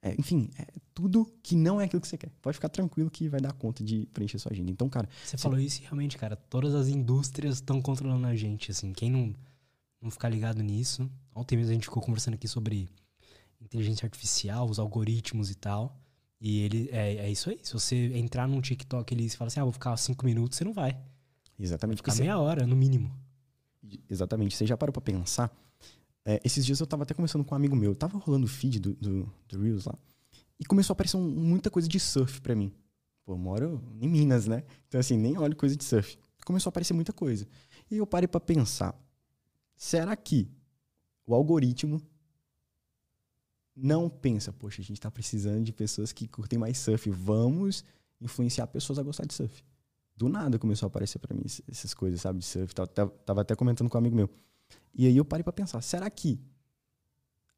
é, 0.00 0.14
enfim, 0.16 0.48
é 0.56 0.64
tudo 0.94 1.26
que 1.42 1.56
não 1.56 1.80
é 1.80 1.86
aquilo 1.86 2.00
que 2.00 2.06
você 2.06 2.16
quer. 2.16 2.30
Pode 2.40 2.54
ficar 2.54 2.68
tranquilo 2.68 3.10
que 3.10 3.28
vai 3.28 3.40
dar 3.40 3.52
conta 3.52 3.82
de 3.82 4.06
preencher 4.14 4.38
sua 4.38 4.52
agenda. 4.52 4.70
Então, 4.70 4.88
cara, 4.88 5.08
Você 5.24 5.36
Sim. 5.36 5.42
falou 5.42 5.58
isso 5.58 5.80
e 5.80 5.82
realmente, 5.82 6.16
cara, 6.16 6.36
todas 6.36 6.72
as 6.72 6.86
indústrias 6.86 7.56
estão 7.56 7.82
controlando 7.82 8.28
a 8.28 8.36
gente, 8.36 8.70
assim, 8.70 8.92
quem 8.92 9.10
não, 9.10 9.34
não 10.00 10.08
ficar 10.08 10.28
ligado 10.28 10.62
nisso. 10.62 11.10
Ontem 11.34 11.56
mesmo 11.56 11.72
a 11.72 11.74
gente 11.74 11.86
ficou 11.86 12.00
conversando 12.00 12.34
aqui 12.34 12.46
sobre 12.46 12.88
inteligência 13.60 14.06
artificial, 14.06 14.70
os 14.70 14.78
algoritmos 14.78 15.50
e 15.50 15.56
tal. 15.56 15.99
E 16.40 16.60
ele 16.60 16.88
é, 16.90 17.16
é 17.16 17.30
isso 17.30 17.50
aí. 17.50 17.58
Se 17.62 17.72
você 17.74 17.96
entrar 18.16 18.48
num 18.48 18.60
TikTok 18.60 19.12
ali 19.14 19.26
e 19.26 19.30
falar 19.30 19.48
assim, 19.48 19.60
ah, 19.60 19.64
vou 19.64 19.72
ficar 19.72 19.96
cinco 19.96 20.24
minutos, 20.24 20.56
você 20.56 20.64
não 20.64 20.72
vai. 20.72 20.92
Vai 20.92 21.02
exatamente 21.58 21.98
ficar 21.98 22.12
porque 22.12 22.16
você- 22.16 22.22
meia 22.22 22.38
hora, 22.38 22.66
no 22.66 22.74
mínimo. 22.76 23.14
Exatamente. 24.08 24.56
Você 24.56 24.66
já 24.66 24.76
parou 24.76 24.92
pra 24.92 25.02
pensar? 25.02 25.50
É, 26.24 26.40
esses 26.44 26.64
dias 26.64 26.80
eu 26.80 26.86
tava 26.86 27.02
até 27.02 27.12
conversando 27.14 27.44
com 27.44 27.54
um 27.54 27.56
amigo 27.56 27.74
meu. 27.76 27.94
Tava 27.94 28.18
rolando 28.18 28.46
o 28.46 28.48
feed 28.48 28.78
do, 28.80 28.94
do, 28.94 29.32
do 29.48 29.60
Reels 29.60 29.84
lá. 29.86 29.94
E 30.58 30.64
começou 30.64 30.92
a 30.92 30.94
aparecer 30.94 31.16
um- 31.16 31.28
muita 31.28 31.70
coisa 31.70 31.88
de 31.88 31.98
surf 32.00 32.40
pra 32.40 32.54
mim. 32.54 32.72
Pô, 33.24 33.32
eu 33.34 33.38
moro 33.38 33.82
em 34.00 34.08
Minas, 34.08 34.46
né? 34.46 34.64
Então, 34.88 34.98
assim, 35.00 35.16
nem 35.18 35.36
olho 35.38 35.56
coisa 35.56 35.76
de 35.76 35.84
surf. 35.84 36.18
Começou 36.44 36.68
a 36.68 36.72
aparecer 36.72 36.94
muita 36.94 37.12
coisa. 37.12 37.46
E 37.90 37.96
eu 37.98 38.06
parei 38.06 38.26
pra 38.28 38.40
pensar. 38.40 38.94
Será 39.76 40.14
que 40.16 40.48
o 41.26 41.34
algoritmo 41.34 42.00
não 43.82 44.08
pensa, 44.08 44.52
poxa, 44.52 44.80
a 44.82 44.84
gente 44.84 45.00
tá 45.00 45.10
precisando 45.10 45.62
de 45.64 45.72
pessoas 45.72 46.12
que 46.12 46.28
curtem 46.28 46.58
mais 46.58 46.78
surf. 46.78 47.08
Vamos 47.10 47.84
influenciar 48.20 48.66
pessoas 48.66 48.98
a 48.98 49.02
gostar 49.02 49.26
de 49.26 49.34
surf. 49.34 49.62
Do 50.16 50.28
nada 50.28 50.58
começou 50.58 50.86
a 50.86 50.88
aparecer 50.88 51.18
pra 51.18 51.34
mim 51.34 51.42
ess- 51.44 51.62
essas 51.68 51.94
coisas, 51.94 52.20
sabe, 52.20 52.40
de 52.40 52.44
surf. 52.44 52.74
Tava, 52.74 53.40
até 53.40 53.54
comentando 53.56 53.88
com 53.88 53.96
um 53.96 54.00
amigo 54.00 54.14
meu. 54.16 54.28
E 54.94 55.06
aí 55.06 55.16
eu 55.16 55.24
parei 55.24 55.42
pra 55.42 55.52
pensar, 55.52 55.80
será 55.80 56.08
que 56.10 56.38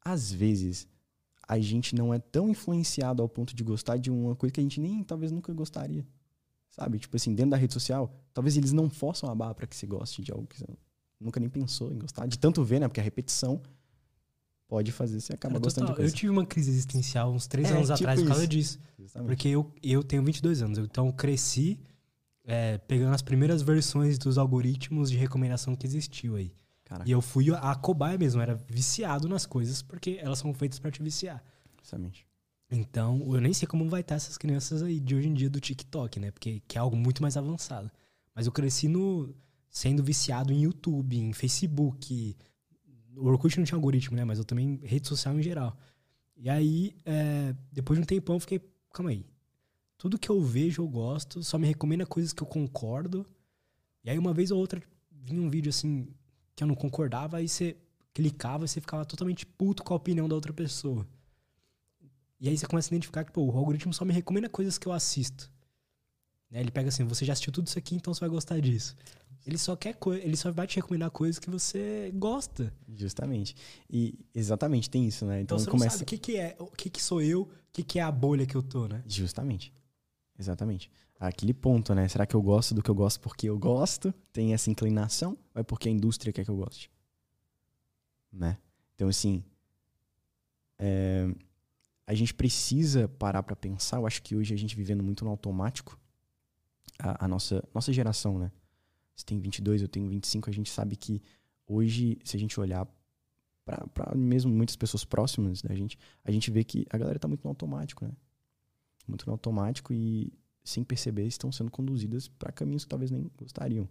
às 0.03 0.31
vezes 0.31 0.87
a 1.47 1.59
gente 1.59 1.93
não 1.95 2.13
é 2.13 2.19
tão 2.19 2.47
influenciado 2.49 3.21
ao 3.21 3.27
ponto 3.29 3.55
de 3.55 3.63
gostar 3.63 3.97
de 3.97 4.09
uma 4.09 4.35
coisa 4.35 4.53
que 4.53 4.59
a 4.59 4.63
gente 4.63 4.79
nem 4.79 5.03
talvez 5.03 5.31
nunca 5.31 5.51
gostaria? 5.53 6.05
Sabe? 6.71 6.97
Tipo 6.99 7.15
assim, 7.17 7.35
dentro 7.35 7.51
da 7.51 7.57
rede 7.57 7.73
social, 7.73 8.11
talvez 8.33 8.57
eles 8.57 8.71
não 8.71 8.89
forçam 8.89 9.29
a 9.29 9.35
barra 9.35 9.53
pra 9.53 9.67
que 9.67 9.75
você 9.75 9.85
goste 9.85 10.21
de 10.21 10.31
algo 10.31 10.47
que 10.47 10.57
você 10.57 10.65
nunca 11.19 11.39
nem 11.39 11.49
pensou 11.49 11.91
em 11.93 11.99
gostar. 11.99 12.25
De 12.27 12.39
tanto 12.39 12.63
ver, 12.63 12.79
né? 12.79 12.87
Porque 12.87 12.99
a 12.99 13.03
repetição 13.03 13.61
pode 14.67 14.91
fazer 14.91 15.19
você 15.19 15.33
acabar 15.33 15.53
Cara, 15.53 15.63
gostando 15.63 15.87
total, 15.87 16.03
eu 16.05 16.11
tive 16.11 16.29
uma 16.31 16.45
crise 16.45 16.69
existencial 16.71 17.31
uns 17.31 17.47
três 17.47 17.69
É, 17.69 17.73
anos 17.73 17.87
tipo 17.89 17.93
atrás 17.93 18.19
por 18.19 18.27
causa 18.27 18.43
isso. 18.43 18.49
disso. 18.51 18.79
Justamente. 18.99 19.27
Porque 19.27 19.47
eu, 19.49 19.71
eu 19.83 20.03
tenho 20.03 20.23
22 20.23 20.61
anos, 20.61 20.77
então 20.79 21.11
cresci 21.11 21.79
é, 22.45 22.77
pegando 22.79 23.13
as 23.13 23.21
primeiras 23.21 23.61
versões 23.61 24.17
dos 24.17 24.37
algoritmos 24.37 25.09
de 25.09 25.17
recomendação 25.17 25.75
que 25.75 25.85
existiu 25.85 26.35
aí. 26.35 26.51
Caraca, 26.83 27.07
E 27.09 27.11
eu 27.13 27.21
fui 27.21 27.49
a 27.51 27.75
cobaia 27.75 28.17
mesmo, 28.17 28.41
era 28.41 28.55
viciado 28.67 29.29
nas 29.29 29.45
coisas, 29.45 29.81
porque 29.81 30.17
elas 30.21 30.39
são 30.39 30.53
feitas 30.53 30.79
pra 30.79 30.91
te 30.91 31.01
viciar. 31.01 31.41
Justamente. 31.79 32.27
Então, 32.69 33.21
eu 33.33 33.39
nem 33.39 33.53
sei 33.53 33.67
como 33.67 33.87
vai 33.87 34.01
estar 34.01 34.15
essas 34.15 34.37
crianças 34.37 34.81
aí 34.81 34.99
de 34.99 35.15
hoje 35.15 35.29
em 35.29 35.33
dia 35.33 35.49
do 35.49 35.59
TikTok, 35.59 36.19
né? 36.19 36.31
Porque 36.31 36.61
que 36.67 36.77
é 36.77 36.81
algo 36.81 36.95
muito 36.97 37.21
mais 37.21 37.37
avançado. 37.37 37.89
Mas 38.35 38.45
eu 38.47 38.51
cresci 38.51 38.87
no 38.87 39.33
sendo 39.69 40.03
viciado 40.03 40.51
em 40.51 40.63
YouTube, 40.63 41.17
em 41.17 41.31
Facebook. 41.33 42.35
O 43.15 43.27
Orkut 43.27 43.57
não 43.57 43.65
tinha 43.65 43.77
algoritmo, 43.77 44.15
né? 44.15 44.23
Mas 44.23 44.37
eu 44.37 44.45
também 44.45 44.79
rede 44.83 45.07
social 45.07 45.37
em 45.37 45.43
geral. 45.43 45.77
E 46.35 46.49
aí, 46.49 46.95
é, 47.05 47.55
depois 47.71 47.97
de 47.97 48.03
um 48.03 48.05
tempão, 48.05 48.35
eu 48.35 48.39
fiquei, 48.39 48.61
calma 48.91 49.11
aí. 49.11 49.25
Tudo 49.97 50.17
que 50.17 50.29
eu 50.29 50.41
vejo 50.41 50.81
eu 50.81 50.87
gosto, 50.87 51.43
só 51.43 51.57
me 51.57 51.67
recomenda 51.67 52.05
coisas 52.05 52.33
que 52.33 52.41
eu 52.41 52.47
concordo. 52.47 53.25
E 54.03 54.09
aí, 54.09 54.17
uma 54.17 54.33
vez 54.33 54.51
ou 54.51 54.59
outra, 54.59 54.81
vinha 55.11 55.41
um 55.41 55.49
vídeo 55.49 55.69
assim 55.69 56.07
que 56.55 56.63
eu 56.63 56.67
não 56.67 56.75
concordava, 56.75 57.37
aí 57.37 57.47
você 57.47 57.77
clicava 58.13 58.65
e 58.65 58.67
você 58.67 58.79
ficava 58.79 59.05
totalmente 59.05 59.45
puto 59.45 59.83
com 59.83 59.93
a 59.93 59.97
opinião 59.97 60.27
da 60.27 60.35
outra 60.35 60.53
pessoa. 60.53 61.07
E 62.39 62.49
aí 62.49 62.57
você 62.57 62.67
começa 62.67 62.89
a 62.89 62.91
identificar 62.93 63.23
que, 63.23 63.31
pô, 63.31 63.41
o 63.43 63.57
algoritmo 63.57 63.93
só 63.93 64.03
me 64.03 64.13
recomenda 64.13 64.49
coisas 64.49 64.77
que 64.77 64.87
eu 64.87 64.91
assisto. 64.91 65.49
Né? 66.51 66.59
Ele 66.59 66.71
pega 66.71 66.89
assim, 66.89 67.03
você 67.05 67.25
já 67.25 67.33
assistiu 67.33 67.53
tudo 67.53 67.67
isso 67.67 67.79
aqui, 67.79 67.95
então 67.95 68.13
você 68.13 68.19
vai 68.19 68.29
gostar 68.29 68.59
disso. 68.59 68.95
Ele 69.45 69.57
só 69.57 69.75
quer 69.75 69.97
ele 70.21 70.37
só 70.37 70.51
vai 70.51 70.65
te 70.65 70.77
recomendar 70.77 71.11
coisas 71.11 71.37
que 71.37 71.49
você 71.49 72.11
gosta. 72.15 72.73
Justamente. 72.95 73.55
E 73.89 74.17
exatamente 74.33 74.89
tem 74.89 75.05
isso, 75.05 75.25
né? 75.25 75.41
Então, 75.41 75.57
então 75.57 75.59
você 75.59 75.69
começa... 75.69 75.85
não 75.85 75.91
sabe 75.99 76.03
o 76.03 76.05
que, 76.05 76.17
que 76.17 76.37
é, 76.37 76.55
o 76.59 76.65
que, 76.67 76.89
que 76.89 77.01
sou 77.01 77.21
eu, 77.21 77.41
o 77.41 77.49
que, 77.71 77.83
que 77.83 77.99
é 77.99 78.01
a 78.01 78.11
bolha 78.11 78.45
que 78.45 78.55
eu 78.55 78.63
tô, 78.63 78.87
né? 78.87 79.03
Justamente. 79.05 79.73
Exatamente. 80.39 80.89
Aquele 81.19 81.53
ponto, 81.53 81.93
né? 81.93 82.07
Será 82.07 82.25
que 82.25 82.35
eu 82.35 82.41
gosto 82.41 82.73
do 82.73 82.81
que 82.81 82.89
eu 82.89 82.95
gosto 82.95 83.19
porque 83.19 83.47
eu 83.49 83.57
gosto? 83.57 84.13
Tem 84.31 84.53
essa 84.53 84.69
inclinação? 84.69 85.37
Ou 85.53 85.61
é 85.61 85.63
porque 85.63 85.89
a 85.89 85.91
indústria 85.91 86.31
quer 86.33 86.43
que 86.43 86.51
eu 86.51 86.57
goste? 86.57 86.89
Né? 88.31 88.57
Então, 88.95 89.07
assim. 89.07 89.43
É 90.79 91.27
a 92.05 92.13
gente 92.13 92.33
precisa 92.33 93.07
parar 93.07 93.43
para 93.43 93.55
pensar. 93.55 93.97
Eu 93.97 94.07
acho 94.07 94.21
que 94.21 94.35
hoje 94.35 94.53
a 94.53 94.57
gente 94.57 94.75
vivendo 94.75 95.03
muito 95.03 95.23
no 95.23 95.31
automático, 95.31 95.97
a, 96.99 97.25
a, 97.25 97.27
nossa, 97.27 97.63
nossa 97.73 97.91
geração, 97.93 98.37
né? 98.37 98.51
Você 99.15 99.25
tem 99.25 99.39
22, 99.39 99.81
eu 99.81 99.87
tenho 99.87 100.07
25, 100.09 100.49
a 100.49 100.53
gente 100.53 100.69
sabe 100.69 100.95
que 100.95 101.21
hoje, 101.67 102.17
se 102.23 102.35
a 102.35 102.39
gente 102.39 102.59
olhar 102.59 102.87
para 103.65 104.15
mesmo 104.15 104.51
muitas 104.51 104.75
pessoas 104.75 105.05
próximas 105.05 105.61
da 105.61 105.73
gente, 105.73 105.97
a 106.23 106.31
gente 106.31 106.51
vê 106.51 106.63
que 106.63 106.85
a 106.89 106.97
galera 106.97 107.17
tá 107.17 107.27
muito 107.27 107.43
no 107.43 107.49
automático, 107.49 108.05
né? 108.05 108.11
Muito 109.07 109.25
no 109.25 109.33
automático 109.33 109.93
e, 109.93 110.33
sem 110.63 110.83
perceber, 110.83 111.25
estão 111.27 111.51
sendo 111.51 111.71
conduzidas 111.71 112.27
para 112.27 112.51
caminhos 112.51 112.83
que 112.83 112.89
talvez 112.89 113.11
nem 113.11 113.29
gostariam. 113.37 113.87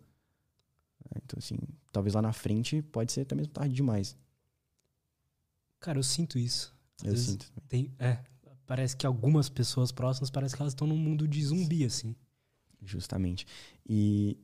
Então, 1.17 1.39
assim, 1.39 1.57
talvez 1.91 2.15
lá 2.15 2.23
na 2.23 2.33
frente 2.33 2.83
pode 2.83 3.13
ser 3.13 3.23
até 3.23 3.35
mesmo 3.35 3.53
tarde 3.53 3.75
demais. 3.75 4.17
Cara, 5.81 5.99
eu 5.99 6.03
sinto 6.03 6.39
isso. 6.39 6.75
Eu 7.03 7.17
sinto. 7.17 7.53
Tem, 7.69 7.93
é, 7.99 8.23
parece 8.67 8.97
que 8.97 9.07
algumas 9.07 9.49
pessoas 9.49 9.91
próximas 9.91 10.31
parece 10.31 10.55
que 10.55 10.63
elas 10.63 10.73
estão 10.73 10.87
num 10.87 10.97
mundo 10.97 11.27
de 11.27 11.45
zumbi, 11.45 11.85
assim. 11.85 12.15
Justamente. 12.85 13.47
E 13.87 14.39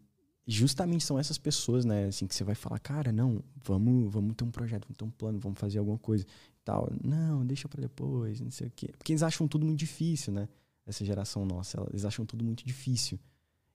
justamente 0.50 1.04
são 1.04 1.18
essas 1.18 1.36
pessoas, 1.36 1.84
né, 1.84 2.06
assim, 2.06 2.26
que 2.26 2.34
você 2.34 2.42
vai 2.42 2.54
falar, 2.54 2.78
cara, 2.78 3.12
não, 3.12 3.42
vamos, 3.62 4.10
vamos 4.10 4.34
ter 4.34 4.44
um 4.44 4.50
projeto, 4.50 4.86
vamos 4.86 4.96
ter 4.96 5.04
um 5.04 5.10
plano, 5.10 5.38
vamos 5.38 5.58
fazer 5.60 5.78
alguma 5.78 5.98
coisa 5.98 6.24
tal. 6.64 6.90
Não, 7.02 7.46
deixa 7.46 7.68
para 7.68 7.80
depois, 7.80 8.40
não 8.40 8.50
sei 8.50 8.68
o 8.68 8.72
quê. 8.74 8.88
Porque 8.96 9.12
eles 9.12 9.22
acham 9.22 9.48
tudo 9.48 9.64
muito 9.64 9.78
difícil, 9.78 10.32
né? 10.32 10.48
Essa 10.86 11.04
geração 11.04 11.44
nossa, 11.44 11.82
eles 11.90 12.04
acham 12.04 12.24
tudo 12.24 12.44
muito 12.44 12.64
difícil. 12.64 13.18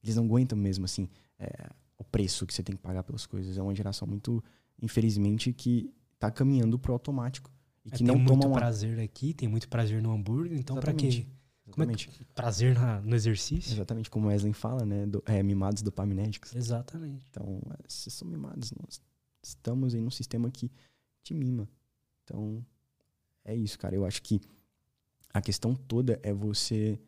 Eles 0.04 0.16
não 0.16 0.26
aguentam 0.26 0.58
mesmo, 0.58 0.86
assim, 0.86 1.08
é, 1.40 1.70
o 1.98 2.04
preço 2.04 2.46
que 2.46 2.54
você 2.54 2.62
tem 2.62 2.76
que 2.76 2.82
pagar 2.82 3.04
pelas 3.04 3.26
coisas. 3.26 3.58
É 3.58 3.62
uma 3.62 3.74
geração 3.74 4.08
muito, 4.08 4.44
infelizmente, 4.82 5.54
que 5.54 5.92
tá 6.20 6.30
caminhando 6.30 6.78
pro 6.78 6.94
automático. 6.94 7.52
E 7.86 7.90
é, 7.90 7.98
que 7.98 8.04
é, 8.04 8.06
não 8.08 8.16
tem 8.16 8.24
muito 8.24 8.48
uma... 8.48 8.58
prazer 8.58 9.00
aqui, 9.00 9.34
tem 9.34 9.48
muito 9.48 9.68
prazer 9.70 10.02
no 10.02 10.12
hambúrguer, 10.12 10.58
então 10.58 10.76
para 10.78 10.94
quê? 10.94 11.26
Exatamente. 11.66 12.08
Como 12.08 12.16
é 12.16 12.18
que, 12.20 12.26
prazer 12.34 12.76
na, 12.76 13.02
no 13.02 13.16
exercício? 13.16 13.74
Exatamente, 13.74 14.10
como 14.10 14.28
Wesley 14.28 14.54
fala, 14.54 14.86
né? 14.86 15.06
Do, 15.06 15.24
é, 15.26 15.42
mimados 15.42 15.82
dopaminérgicos. 15.82 16.56
Exatamente. 16.56 17.26
Então, 17.30 17.62
vocês 17.88 18.14
são 18.14 18.28
mimados. 18.28 18.72
Nós 18.72 19.02
estamos 19.42 19.94
em 19.94 20.06
um 20.06 20.12
sistema 20.12 20.52
que 20.52 20.72
te 21.24 21.34
mima. 21.34 21.68
Então, 22.24 22.66
é 23.46 23.56
isso, 23.56 23.80
cara. 23.80 23.96
Eu 23.96 24.06
acho 24.06 24.22
que 24.22 24.42
a 25.34 25.42
questão 25.42 25.74
toda 25.74 26.20
é 26.22 26.34
você 26.34 27.00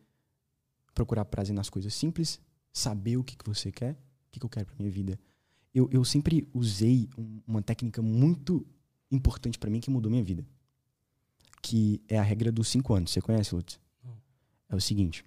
procurar 0.94 1.26
prazer 1.26 1.54
nas 1.54 1.70
coisas 1.70 1.94
simples, 1.94 2.40
saber 2.72 3.18
o 3.18 3.24
que, 3.24 3.36
que 3.36 3.46
você 3.46 3.72
quer, 3.72 3.92
o 3.92 4.32
que, 4.32 4.40
que 4.40 4.46
eu 4.46 4.50
quero 4.50 4.66
pra 4.66 4.76
minha 4.80 4.90
vida. 4.90 5.20
Eu, 5.74 5.90
eu 5.92 6.06
sempre 6.06 6.48
usei 6.54 7.10
uma 7.46 7.62
técnica 7.62 8.02
muito 8.02 8.66
importante 9.12 9.60
para 9.60 9.70
mim 9.70 9.82
que 9.82 9.90
mudou 9.90 10.10
minha 10.10 10.24
vida 10.24 10.46
que 11.66 12.00
é 12.08 12.20
a 12.20 12.22
regra 12.22 12.52
dos 12.52 12.68
cinco 12.68 12.94
anos. 12.94 13.10
Você 13.10 13.20
conhece, 13.20 13.56
Lutz? 13.56 13.80
É 14.70 14.76
o 14.76 14.82
seguinte. 14.82 15.26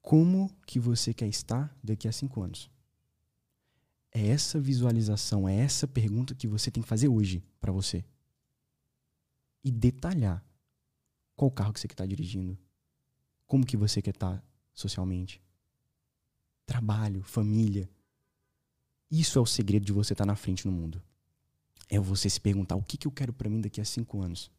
Como 0.00 0.50
que 0.66 0.80
você 0.80 1.12
quer 1.12 1.28
estar 1.28 1.76
daqui 1.82 2.08
a 2.08 2.12
cinco 2.12 2.42
anos? 2.42 2.70
É 4.10 4.26
essa 4.26 4.58
visualização, 4.58 5.48
é 5.48 5.54
essa 5.54 5.86
pergunta 5.86 6.34
que 6.34 6.48
você 6.48 6.70
tem 6.70 6.82
que 6.82 6.88
fazer 6.88 7.08
hoje 7.08 7.44
para 7.60 7.70
você. 7.70 8.04
E 9.62 9.70
detalhar 9.70 10.42
qual 11.36 11.50
carro 11.50 11.72
que 11.72 11.80
você 11.80 11.86
está 11.86 12.06
dirigindo, 12.06 12.58
como 13.46 13.66
que 13.66 13.76
você 13.76 14.00
quer 14.00 14.14
estar 14.14 14.42
socialmente, 14.72 15.42
trabalho, 16.64 17.22
família. 17.22 17.88
Isso 19.10 19.38
é 19.38 19.42
o 19.42 19.46
segredo 19.46 19.84
de 19.84 19.92
você 19.92 20.14
estar 20.14 20.26
na 20.26 20.36
frente 20.36 20.66
no 20.66 20.72
mundo. 20.72 21.02
É 21.88 21.98
você 21.98 22.28
se 22.28 22.40
perguntar 22.40 22.76
o 22.76 22.82
que, 22.82 22.96
que 22.96 23.06
eu 23.06 23.12
quero 23.12 23.32
para 23.32 23.48
mim 23.48 23.60
daqui 23.60 23.80
a 23.80 23.84
cinco 23.84 24.20
anos 24.20 24.50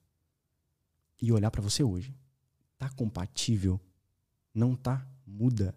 e 1.21 1.31
olhar 1.31 1.51
para 1.51 1.61
você 1.61 1.83
hoje. 1.83 2.15
Tá 2.79 2.89
compatível? 2.89 3.79
Não 4.53 4.75
tá? 4.75 5.05
Muda. 5.27 5.75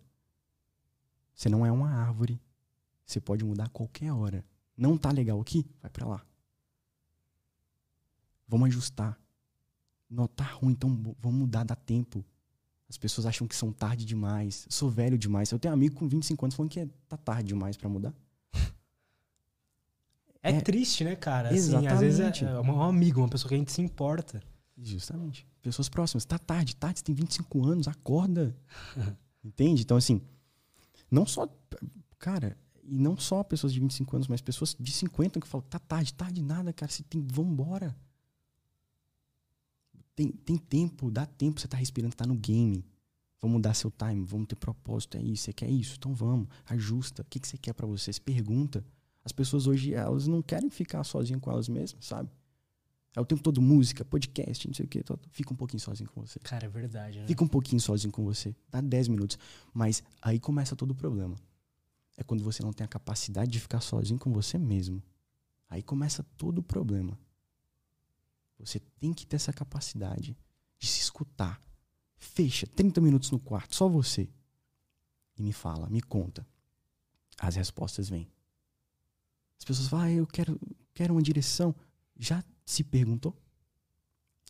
Você 1.35 1.49
não 1.49 1.67
é 1.67 1.73
uma 1.73 1.91
árvore. 1.91 2.41
Você 3.05 3.21
pode 3.21 3.45
mudar 3.45 3.65
a 3.65 3.69
qualquer 3.69 4.13
hora. 4.13 4.45
Não 4.77 4.97
tá 4.97 5.11
legal 5.11 5.41
aqui? 5.41 5.69
Vai 5.83 5.91
para 5.91 6.07
lá. 6.07 6.25
Vamos 8.49 8.69
ajustar. 8.69 9.19
Não 10.09 10.27
tá 10.27 10.45
ruim, 10.45 10.73
então 10.73 11.17
vamos 11.21 11.41
mudar, 11.41 11.65
dá 11.65 11.75
tempo. 11.75 12.25
As 12.89 12.97
pessoas 12.97 13.27
acham 13.27 13.49
que 13.49 13.57
são 13.57 13.73
tarde 13.73 14.05
demais. 14.05 14.67
sou 14.71 14.89
velho 14.89 15.19
demais. 15.19 15.51
Eu 15.51 15.59
tenho 15.59 15.73
um 15.73 15.77
amigo 15.77 15.97
com 15.97 16.07
25 16.07 16.45
anos 16.45 16.55
falando 16.55 16.71
que 16.71 16.81
é, 16.81 16.89
tá 17.09 17.17
tarde 17.17 17.49
demais 17.49 17.77
para 17.77 17.89
mudar. 17.89 18.15
É, 20.43 20.51
é, 20.51 20.61
triste, 20.61 21.05
né, 21.05 21.17
cara? 21.17 21.55
Exatamente. 21.55 21.87
Assim, 21.87 21.95
às 21.95 22.01
vezes 22.01 22.43
é, 22.43 22.45
é 22.45 22.61
um 22.61 22.83
amigo, 22.83 23.21
uma 23.21 23.29
pessoa 23.29 23.49
que 23.49 23.55
a 23.55 23.59
gente 23.59 23.73
se 23.73 23.81
importa. 23.81 24.43
Justamente. 24.83 25.47
Pessoas 25.63 25.89
próximas. 25.89 26.25
Tá 26.25 26.39
tarde, 26.39 26.75
tarde, 26.77 26.99
você 26.99 27.05
tem 27.05 27.15
25 27.15 27.67
anos, 27.67 27.89
acorda. 27.89 28.57
Entende? 29.45 29.83
Então, 29.83 29.97
assim, 29.97 30.21
não 31.11 31.25
só. 31.25 31.49
Cara, 32.19 32.57
e 32.83 32.99
não 32.99 33.17
só 33.17 33.43
pessoas 33.43 33.73
de 33.73 33.81
25 33.81 34.17
anos, 34.17 34.29
mas 34.29 34.41
pessoas 34.41 34.77
de 34.79 34.93
50 34.93 35.41
que 35.41 35.47
falam, 35.47 35.67
tá 35.69 35.79
tarde, 35.79 36.13
tarde 36.13 36.43
nada, 36.43 36.73
cara. 36.73 36.91
Você 36.91 37.03
tem. 37.03 37.21
Vambora. 37.21 37.97
Tem, 40.15 40.31
tem 40.31 40.59
tempo, 40.59 41.11
dá 41.11 41.25
tempo, 41.25 41.59
você 41.59 41.67
tá 41.67 41.77
respirando, 41.77 42.15
tá 42.15 42.27
no 42.27 42.35
game. 42.35 42.85
Vamos 43.41 43.57
mudar 43.57 43.75
seu 43.75 43.91
time, 43.91 44.25
vamos 44.25 44.47
ter 44.47 44.55
propósito, 44.55 45.17
é 45.17 45.23
isso, 45.23 45.45
você 45.45 45.53
quer 45.53 45.69
isso, 45.69 45.97
então 45.99 46.15
vamos, 46.15 46.47
ajusta. 46.67 47.23
O 47.23 47.25
que, 47.25 47.41
que 47.41 47.49
você 47.49 47.59
quer 47.59 47.73
para 47.73 47.87
você? 47.87 48.13
Se 48.13 48.21
pergunta. 48.21 48.85
As 49.25 49.33
pessoas 49.33 49.67
hoje, 49.67 49.95
elas 49.95 50.29
não 50.29 50.43
querem 50.43 50.71
ficar 50.71 51.03
sozinhas 51.03 51.41
com 51.41 51.51
elas 51.51 51.69
mesmas, 51.69 52.05
sabe? 52.05 52.31
É 53.15 53.21
o 53.21 53.25
tempo 53.27 53.43
todo 53.43 53.61
música, 53.61 54.05
podcast, 54.05 54.67
não 54.67 54.75
sei 54.75 54.87
o 54.87 54.89
quê. 54.89 55.05
Fica 55.31 55.53
um 55.53 55.57
pouquinho 55.57 55.81
sozinho 55.81 56.09
com 56.11 56.23
você. 56.23 56.39
Cara, 56.41 56.65
é 56.65 56.69
verdade. 56.69 57.19
Né? 57.21 57.27
Fica 57.27 57.45
um 57.45 57.49
pouquinho 57.49 57.81
sozinho 57.81 58.11
com 58.11 58.25
você. 58.25 58.55
Dá 58.71 58.81
10 58.81 59.09
minutos. 59.09 59.39
Mas 59.73 60.03
aí 60.21 60.41
começa 60.41 60.75
todo 60.75 60.93
o 60.93 60.95
problema. 60.95 61.37
É 62.17 62.25
quando 62.25 62.43
você 62.43 62.63
não 62.63 62.73
tem 62.73 62.85
a 62.85 62.89
capacidade 62.89 63.51
de 63.51 63.61
ficar 63.61 63.81
sozinho 63.81 64.19
com 64.19 64.33
você 64.33 64.57
mesmo. 64.57 65.03
Aí 65.69 65.83
começa 65.83 66.23
todo 66.37 66.59
o 66.59 66.63
problema. 66.63 67.19
Você 68.59 68.81
tem 68.99 69.13
que 69.13 69.27
ter 69.27 69.37
essa 69.37 69.53
capacidade 69.53 70.37
de 70.79 70.87
se 70.87 71.01
escutar. 71.01 71.61
Fecha 72.17 72.67
30 72.67 73.01
minutos 73.01 73.31
no 73.31 73.39
quarto, 73.39 73.75
só 73.75 73.89
você. 73.89 74.29
E 75.37 75.43
me 75.43 75.53
fala, 75.53 75.89
me 75.91 76.01
conta. 76.01 76.47
As 77.39 77.57
respostas 77.57 78.09
vêm. 78.09 78.31
As 79.59 79.65
pessoas 79.65 79.89
falam, 79.89 80.07
ah, 80.07 80.13
eu 80.13 80.27
quero, 80.27 80.61
quero 80.95 81.15
uma 81.15 81.23
direção. 81.23 81.75
Já 82.19 82.43
se 82.73 82.83
perguntou? 82.85 83.37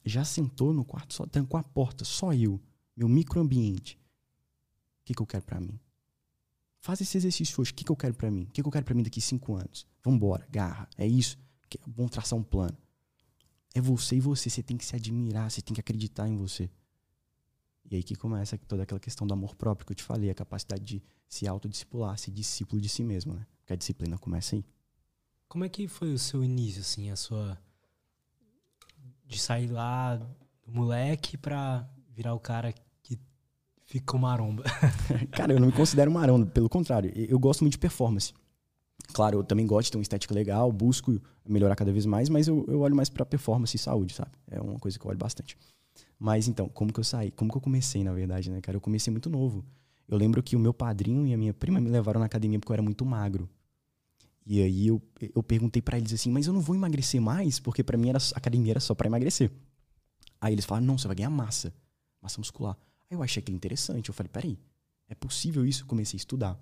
Já 0.05 0.25
sentou 0.25 0.73
no 0.73 0.85
quarto, 0.85 1.15
só 1.15 1.27
trancou 1.27 1.59
a 1.59 1.63
porta, 1.63 2.05
só 2.05 2.33
eu, 2.33 2.61
meu 2.97 3.09
microambiente. 3.09 3.97
O 5.01 5.05
que, 5.05 5.15
que 5.15 5.23
eu 5.23 5.27
quero 5.27 5.45
para 5.45 5.61
mim? 5.61 5.79
Faz 6.81 7.01
esse 7.01 7.17
exercício 7.17 7.61
hoje. 7.61 7.71
O 7.71 7.75
que, 7.75 7.85
que 7.85 7.93
eu 7.93 7.97
quero 7.97 8.15
para 8.15 8.31
mim? 8.31 8.43
O 8.43 8.47
que, 8.47 8.61
que 8.61 8.67
eu 8.67 8.73
quero 8.73 8.85
para 8.85 8.95
mim 8.95 9.03
daqui 9.03 9.21
cinco 9.21 9.55
anos? 9.55 9.87
Vambora, 10.03 10.47
garra. 10.51 10.89
É 10.99 11.07
isso. 11.07 11.39
Vamos 11.87 12.11
traçar 12.11 12.39
um 12.39 12.43
plano. 12.43 12.77
É 13.73 13.81
você 13.81 14.17
e 14.17 14.21
você. 14.21 14.51
Você 14.51 14.63
tem 14.63 14.77
que 14.77 14.85
se 14.85 14.97
admirar, 14.97 15.51
você 15.51 15.63
tem 15.63 15.75
que 15.75 15.81
acreditar 15.81 16.29
em 16.29 16.37
você. 16.37 16.69
E 17.89 17.97
aí 17.97 18.03
que 18.03 18.17
começa 18.17 18.59
toda 18.59 18.83
aquela 18.83 19.01
questão 19.01 19.27
do 19.27 19.35
amor 19.35 19.55
próprio 19.55 19.87
que 19.87 19.93
eu 19.93 19.97
te 19.97 20.03
falei, 20.03 20.31
a 20.31 20.35
capacidade 20.35 20.83
de 20.83 21.03
se 21.29 21.47
autodiscipular, 21.47 22.19
ser 22.19 22.31
discípulo 22.31 22.81
de 22.81 22.89
si 22.89 23.05
mesmo, 23.05 23.35
né? 23.35 23.47
Porque 23.59 23.73
a 23.73 23.77
disciplina 23.77 24.19
começa 24.19 24.57
aí. 24.57 24.65
Como 25.49 25.65
é 25.65 25.69
que 25.69 25.87
foi 25.87 26.13
o 26.13 26.19
seu 26.19 26.43
início, 26.43 26.81
assim, 26.81 27.11
a 27.11 27.17
sua 27.17 27.61
de 29.33 29.41
sair 29.41 29.67
lá 29.67 30.17
do 30.17 30.73
moleque 30.73 31.37
pra 31.37 31.89
virar 32.15 32.35
o 32.35 32.41
cara 32.41 32.73
que 33.03 33.19
fica 33.85 34.17
maromba? 34.19 34.63
cara, 35.33 35.53
eu 35.53 35.61
não 35.61 35.67
me 35.67 35.73
considero 35.73 36.11
maromba, 36.11 36.47
pelo 36.47 36.69
contrário, 36.69 37.11
eu 37.15 37.39
gosto 37.39 37.63
muito 37.63 37.73
de 37.73 37.79
performance. 37.79 38.33
Claro, 39.13 39.39
eu 39.39 39.45
também 39.45 39.67
gosto 39.67 39.87
de 39.87 39.93
ter 39.93 39.99
uma 39.99 40.03
estética 40.03 40.35
legal, 40.35 40.71
busco 40.71 41.21
melhorar 41.47 41.75
cada 41.75 41.93
vez 41.93 42.07
mais, 42.07 42.29
mas 42.29 42.47
eu, 42.47 42.65
eu 42.69 42.81
olho 42.81 42.95
mais 42.95 43.09
para 43.09 43.25
performance 43.25 43.75
e 43.75 43.79
saúde, 43.79 44.15
sabe? 44.15 44.31
É 44.51 44.61
uma 44.61 44.79
coisa 44.79 44.99
que 44.99 45.05
eu 45.05 45.09
olho 45.09 45.19
bastante. 45.19 45.57
Mas 46.19 46.47
então, 46.47 46.69
como 46.69 46.93
que 46.93 47.01
eu 47.01 47.05
saí? 47.05 47.31
Como 47.33 47.51
que 47.51 47.57
eu 47.57 47.61
comecei, 47.61 48.05
na 48.05 48.13
verdade, 48.13 48.51
né, 48.51 48.61
cara? 48.61 48.77
Eu 48.77 48.81
comecei 48.81 49.11
muito 49.11 49.29
novo. 49.29 49.65
Eu 50.09 50.17
lembro 50.17 50.43
que 50.43 50.55
o 50.55 50.59
meu 50.59 50.73
padrinho 50.73 51.27
e 51.27 51.35
a 51.35 51.37
minha 51.37 51.53
prima 51.53 51.81
me 51.81 51.91
levaram 51.91 52.21
na 52.21 52.27
academia 52.27 52.59
porque 52.59 52.71
eu 52.71 52.75
era 52.75 52.83
muito 52.83 53.05
magro. 53.05 53.49
E 54.45 54.61
aí 54.61 54.89
eu, 54.89 55.01
eu 55.35 55.43
perguntei 55.43 55.81
para 55.81 55.97
eles 55.97 56.13
assim, 56.13 56.31
mas 56.31 56.47
eu 56.47 56.53
não 56.53 56.61
vou 56.61 56.75
emagrecer 56.75 57.21
mais? 57.21 57.61
Porque 57.61 57.83
para 57.83 57.97
mim 57.97 58.09
era, 58.09 58.19
a 58.19 58.39
academia 58.39 58.73
era 58.73 58.81
só 58.81 58.95
para 58.95 59.07
emagrecer. 59.07 59.51
Aí 60.41 60.53
eles 60.53 60.65
falaram, 60.65 60.87
não, 60.87 60.99
você 60.99 61.07
vai 61.07 61.17
ganhar 61.17 61.31
massa. 61.31 61.73
Massa 62.21 62.41
muscular. 62.41 62.77
Aí 63.09 63.17
eu 63.17 63.23
achei 63.23 63.41
aquilo 63.41 63.57
interessante. 63.57 64.09
Eu 64.09 64.15
falei, 64.15 64.31
peraí, 64.31 64.59
é 65.09 65.15
possível 65.15 65.65
isso? 65.65 65.85
Eu 65.85 65.87
comecei 65.87 66.17
a 66.17 66.19
estudar. 66.19 66.61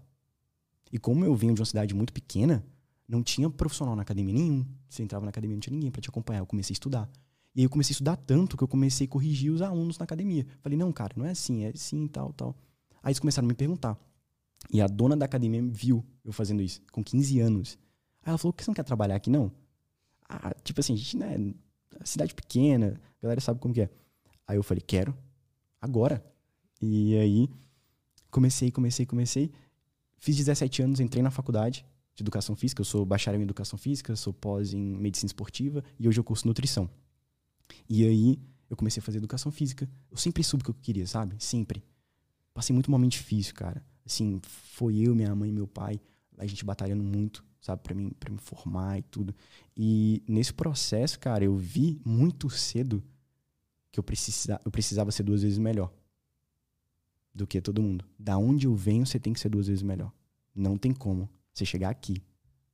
E 0.93 0.99
como 0.99 1.25
eu 1.25 1.35
venho 1.35 1.55
de 1.55 1.61
uma 1.61 1.67
cidade 1.67 1.95
muito 1.95 2.13
pequena, 2.13 2.65
não 3.09 3.23
tinha 3.23 3.49
profissional 3.49 3.97
na 3.97 4.03
academia 4.03 4.35
nenhum. 4.35 4.67
Você 4.89 5.03
entrava 5.03 5.25
na 5.25 5.31
academia, 5.31 5.57
não 5.57 5.61
tinha 5.61 5.75
ninguém 5.75 5.91
para 5.91 6.01
te 6.01 6.09
acompanhar. 6.09 6.41
Eu 6.41 6.47
comecei 6.47 6.73
a 6.73 6.75
estudar. 6.75 7.11
E 7.55 7.61
aí 7.61 7.65
eu 7.65 7.71
comecei 7.71 7.93
a 7.93 7.95
estudar 7.95 8.17
tanto 8.17 8.57
que 8.57 8.63
eu 8.63 8.69
comecei 8.69 9.07
a 9.07 9.11
corrigir 9.11 9.51
os 9.51 9.63
alunos 9.63 9.99
na 9.99 10.05
academia. 10.05 10.47
Falei, 10.61 10.79
não, 10.79 10.93
cara, 10.93 11.15
não 11.17 11.25
é 11.25 11.31
assim, 11.31 11.65
é 11.65 11.69
assim, 11.69 12.07
tal, 12.07 12.33
tal. 12.33 12.55
Aí 13.03 13.11
eles 13.11 13.19
começaram 13.19 13.47
a 13.47 13.49
me 13.49 13.55
perguntar. 13.55 13.99
E 14.69 14.81
a 14.81 14.87
dona 14.87 15.17
da 15.17 15.25
academia 15.25 15.63
viu 15.63 16.05
eu 16.25 16.33
fazendo 16.33 16.63
isso, 16.63 16.83
com 16.93 17.03
15 17.03 17.41
anos. 17.41 17.79
Aí 18.23 18.31
ela 18.31 18.39
falou: 18.39 18.53
por 18.53 18.59
que 18.59 18.65
você 18.65 18.71
não 18.71 18.75
quer 18.75 18.85
trabalhar 18.85 19.17
aqui, 19.17 19.31
não? 19.31 19.51
Ah, 20.29 20.55
tipo 20.63 20.81
assim, 20.81 20.95
a 20.95 20.97
gente, 20.97 21.17
né? 21.17 21.55
Cidade 22.05 22.35
pequena, 22.35 23.01
a 23.19 23.23
galera 23.23 23.41
sabe 23.41 23.59
como 23.59 23.75
que 23.75 23.83
é. 23.83 23.91
Aí 24.47 24.57
eu 24.57 24.63
falei: 24.63 24.83
quero, 24.87 25.17
agora. 25.81 26.25
E 26.81 27.17
aí 27.17 27.49
comecei, 28.31 28.71
comecei, 28.71 29.07
comecei. 29.07 29.51
Fiz 30.19 30.37
17 30.37 30.83
anos, 30.83 31.01
entrei 31.01 31.23
na 31.23 31.31
faculdade 31.31 31.85
de 32.15 32.23
educação 32.23 32.55
física. 32.55 32.81
Eu 32.81 32.85
sou 32.85 33.05
bacharel 33.05 33.41
em 33.41 33.45
educação 33.45 33.79
física, 33.79 34.15
sou 34.15 34.33
pós 34.33 34.73
em 34.73 34.81
medicina 34.81 35.27
esportiva 35.27 35.83
e 35.99 36.07
hoje 36.07 36.21
eu 36.21 36.25
curso 36.25 36.47
nutrição. 36.47 36.89
E 37.89 38.07
aí 38.07 38.39
eu 38.69 38.77
comecei 38.77 39.01
a 39.01 39.05
fazer 39.05 39.19
educação 39.19 39.51
física. 39.51 39.89
Eu 40.11 40.17
sempre 40.17 40.45
soube 40.45 40.63
o 40.63 40.65
que 40.67 40.71
eu 40.71 40.75
queria, 40.83 41.07
sabe? 41.07 41.35
Sempre. 41.39 41.83
Passei 42.55 42.73
muito 42.75 42.91
momento 42.91 43.13
difícil, 43.13 43.55
cara. 43.55 43.85
Assim, 44.05 44.41
foi 44.43 44.97
eu, 44.99 45.15
minha 45.15 45.35
mãe 45.35 45.53
meu 45.53 45.67
pai, 45.67 46.01
a 46.39 46.47
gente 46.47 46.65
batalhando 46.65 47.03
muito, 47.03 47.45
sabe, 47.61 47.83
para 47.83 47.95
mim, 47.95 48.11
para 48.19 48.31
me 48.33 48.39
formar 48.39 48.99
e 48.99 49.03
tudo. 49.03 49.35
E 49.77 50.23
nesse 50.27 50.53
processo, 50.53 51.19
cara, 51.19 51.45
eu 51.45 51.57
vi 51.57 52.01
muito 52.05 52.49
cedo 52.49 53.03
que 53.93 53.99
eu, 53.99 54.05
precisa, 54.05 54.61
eu 54.65 54.71
precisava 54.71 55.11
ser 55.11 55.23
duas 55.23 55.43
vezes 55.43 55.59
melhor 55.59 55.93
do 57.35 57.47
que 57.47 57.61
todo 57.61 57.83
mundo. 57.83 58.05
Da 58.19 58.39
onde 58.39 58.67
eu 58.67 58.75
venho, 58.75 59.07
você 59.07 59.19
tem 59.19 59.33
que 59.33 59.41
ser 59.41 59.49
duas 59.49 59.67
vezes 59.67 59.83
melhor. 59.83 60.13
Não 60.55 60.77
tem 60.77 60.93
como 60.93 61.29
você 61.53 61.65
chegar 61.65 61.91
aqui 61.91 62.23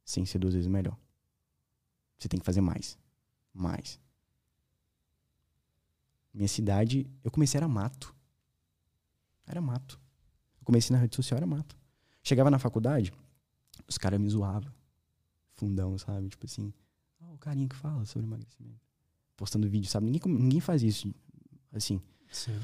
sem 0.05 0.25
ser 0.25 0.39
duas 0.39 0.55
vezes 0.55 0.69
melhor. 0.69 0.97
Você 2.19 2.29
tem 2.29 2.41
que 2.41 2.47
fazer 2.47 2.61
mais. 2.61 2.99
Mais. 3.53 4.01
Minha 6.33 6.49
cidade, 6.49 7.11
eu 7.25 7.31
comecei 7.31 7.59
era 7.59 7.69
mato. 7.69 8.15
Era 9.47 9.61
mato. 9.61 10.01
Comecei 10.67 10.93
na 10.93 11.01
rede 11.01 11.15
social, 11.15 11.37
era 11.37 11.47
mato. 11.47 11.77
Chegava 12.25 12.51
na 12.51 12.59
faculdade, 12.59 13.13
os 13.87 13.97
caras 13.97 14.19
me 14.19 14.29
zoavam. 14.29 14.69
Fundão, 15.55 15.97
sabe? 15.97 16.29
Tipo 16.29 16.45
assim, 16.45 16.73
oh, 17.21 17.35
o 17.35 17.39
carinha 17.39 17.69
que 17.69 17.77
fala 17.77 18.05
sobre 18.05 18.27
emagrecimento. 18.27 18.81
Postando 19.37 19.69
vídeo, 19.69 19.89
sabe? 19.89 20.07
Ninguém, 20.07 20.33
ninguém 20.33 20.61
faz 20.61 20.83
isso, 20.83 21.15
assim. 21.73 22.03
Sim. 22.33 22.59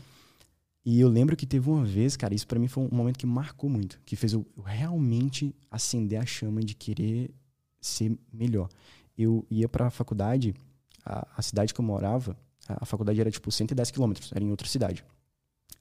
E 0.85 0.99
eu 0.99 1.09
lembro 1.09 1.37
que 1.37 1.47
teve 1.47 1.71
uma 1.71 1.85
vez, 1.85 2.17
cara, 2.17 2.35
isso 2.35 2.45
para 2.45 2.59
mim 2.59 2.67
foi 2.67 2.83
um 2.83 2.89
momento 2.91 3.21
que 3.21 3.25
marcou 3.25 3.71
muito, 3.71 4.01
que 4.05 4.17
fez 4.17 4.33
eu, 4.33 4.45
eu 4.57 4.65
realmente 4.65 5.55
acender 5.71 6.21
a 6.21 6.27
chama 6.27 6.61
de 6.61 6.75
querer 6.75 7.33
ser 7.81 8.19
melhor. 8.33 8.69
Eu 9.17 9.47
ia 9.49 9.69
para 9.69 9.87
a 9.87 9.91
faculdade, 9.91 10.57
a 11.05 11.41
cidade 11.41 11.73
que 11.73 11.81
eu 11.81 11.85
morava, 11.85 12.37
a, 12.67 12.83
a 12.83 12.85
faculdade 12.85 13.21
era 13.21 13.31
tipo 13.31 13.49
110 13.49 13.93
quilômetros, 13.93 14.33
era 14.33 14.43
em 14.43 14.51
outra 14.51 14.67
cidade. 14.67 15.05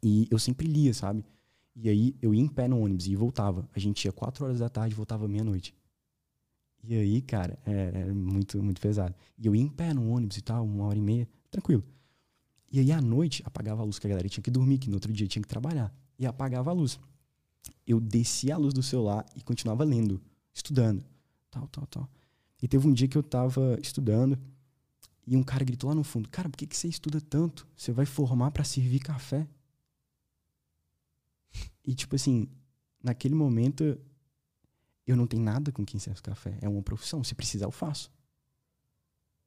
E 0.04 0.28
eu 0.30 0.38
sempre 0.38 0.68
lia, 0.68 0.94
sabe? 0.94 1.26
E 1.76 1.90
aí 1.90 2.16
eu 2.22 2.34
ia 2.34 2.42
em 2.42 2.48
pé 2.48 2.68
no 2.68 2.80
ônibus 2.82 3.08
e 3.08 3.16
voltava. 3.16 3.68
A 3.74 3.80
gente 3.80 4.06
ia 4.06 4.12
4 4.12 4.46
horas 4.46 4.60
da 4.60 4.70
tarde 4.70 4.94
e 4.94 4.96
voltava 4.96 5.28
meia-noite. 5.28 5.74
E 6.84 6.96
aí, 6.96 7.22
cara, 7.22 7.60
era 7.66 8.00
é, 8.00 8.02
é 8.10 8.14
muito, 8.14 8.62
muito 8.62 8.82
pesado. 8.82 9.16
E 9.38 9.46
eu 9.46 9.56
ia 9.56 9.62
em 9.62 9.68
pé 9.68 9.94
no 9.94 10.10
ônibus 10.10 10.38
e 10.38 10.42
tal, 10.42 10.66
uma 10.66 10.86
hora 10.86 10.98
e 10.98 11.02
meia, 11.02 11.28
tranquilo. 11.50 11.84
E 12.72 12.80
aí 12.80 12.92
à 12.92 13.02
noite 13.02 13.44
apagava 13.46 13.82
a 13.82 13.86
luz, 13.86 14.00
que 14.00 14.08
a 14.08 14.10
galera 14.10 14.28
tinha 14.30 14.44
que 14.44 14.50
dormir, 14.50 14.80
que 14.80 14.90
no 14.90 14.96
outro 14.96 15.12
dia 15.12 15.28
tinha 15.28 15.42
que 15.42 15.48
trabalhar. 15.48 15.94
E 16.18 16.26
apagava 16.26 16.72
a 16.72 16.74
luz. 16.74 17.00
Eu 17.86 18.00
descia 18.00 18.56
a 18.56 18.58
luz 18.58 18.74
do 18.74 18.82
celular 18.82 19.26
e 19.36 19.42
continuava 19.42 19.84
lendo, 19.84 20.22
estudando. 20.54 21.04
Tal, 21.50 21.68
tal, 21.68 21.86
tal. 21.88 22.10
E 22.62 22.68
teve 22.68 22.88
um 22.88 22.94
dia 22.94 23.08
que 23.08 23.18
eu 23.18 23.24
tava 23.24 23.78
estudando 23.82 24.38
e 25.26 25.36
um 25.36 25.44
cara 25.44 25.64
gritou 25.64 25.90
lá 25.90 25.96
no 25.96 26.04
fundo: 26.04 26.30
Cara, 26.30 26.50
por 26.50 26.58
que, 26.58 26.66
que 26.66 26.78
você 26.78 26.88
estuda 26.88 27.20
tanto? 27.20 27.68
Você 27.76 27.92
vai 27.92 28.06
formar 28.06 28.52
para 28.52 28.64
servir 28.64 29.00
café? 29.00 29.48
E 31.86 31.94
tipo 31.94 32.16
assim, 32.16 32.48
naquele 33.04 33.36
momento 33.36 34.00
eu 35.06 35.16
não 35.16 35.28
tenho 35.28 35.44
nada 35.44 35.72
com 35.72 35.86
quem 35.86 36.00
serve 36.00 36.22
café. 36.22 36.58
É 36.62 36.70
uma 36.70 36.82
profissão. 36.82 37.24
Se 37.24 37.36
precisar, 37.36 37.66
eu 37.66 37.72
faço. 37.72 38.12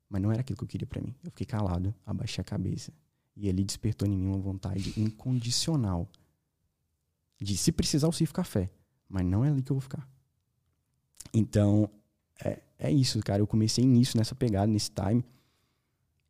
Mas 0.08 0.20
não 0.20 0.30
era 0.30 0.40
aquilo 0.40 0.56
que 0.56 0.64
eu 0.64 0.68
queria 0.68 0.86
para 0.86 1.00
mim. 1.00 1.14
Eu 1.22 1.30
fiquei 1.30 1.46
calado, 1.46 1.94
abaixei 2.04 2.42
a 2.42 2.44
cabeça 2.44 2.92
e 3.36 3.48
ele 3.48 3.64
despertou 3.64 4.06
em 4.06 4.16
mim 4.16 4.26
uma 4.26 4.38
vontade 4.38 4.92
incondicional 4.96 6.08
de 7.40 7.56
se 7.56 7.72
precisar 7.72 8.06
eu 8.06 8.12
sirvo 8.12 8.32
café, 8.32 8.70
mas 9.08 9.24
não 9.26 9.44
é 9.44 9.48
ali 9.48 9.62
que 9.62 9.72
eu 9.72 9.76
vou 9.76 9.80
ficar. 9.80 10.08
Então, 11.32 11.90
é, 12.42 12.62
é 12.78 12.92
isso, 12.92 13.18
cara. 13.20 13.42
Eu 13.42 13.46
comecei 13.46 13.84
nisso, 13.84 14.16
nessa 14.16 14.34
pegada, 14.34 14.70
nesse 14.70 14.90
time. 14.90 15.24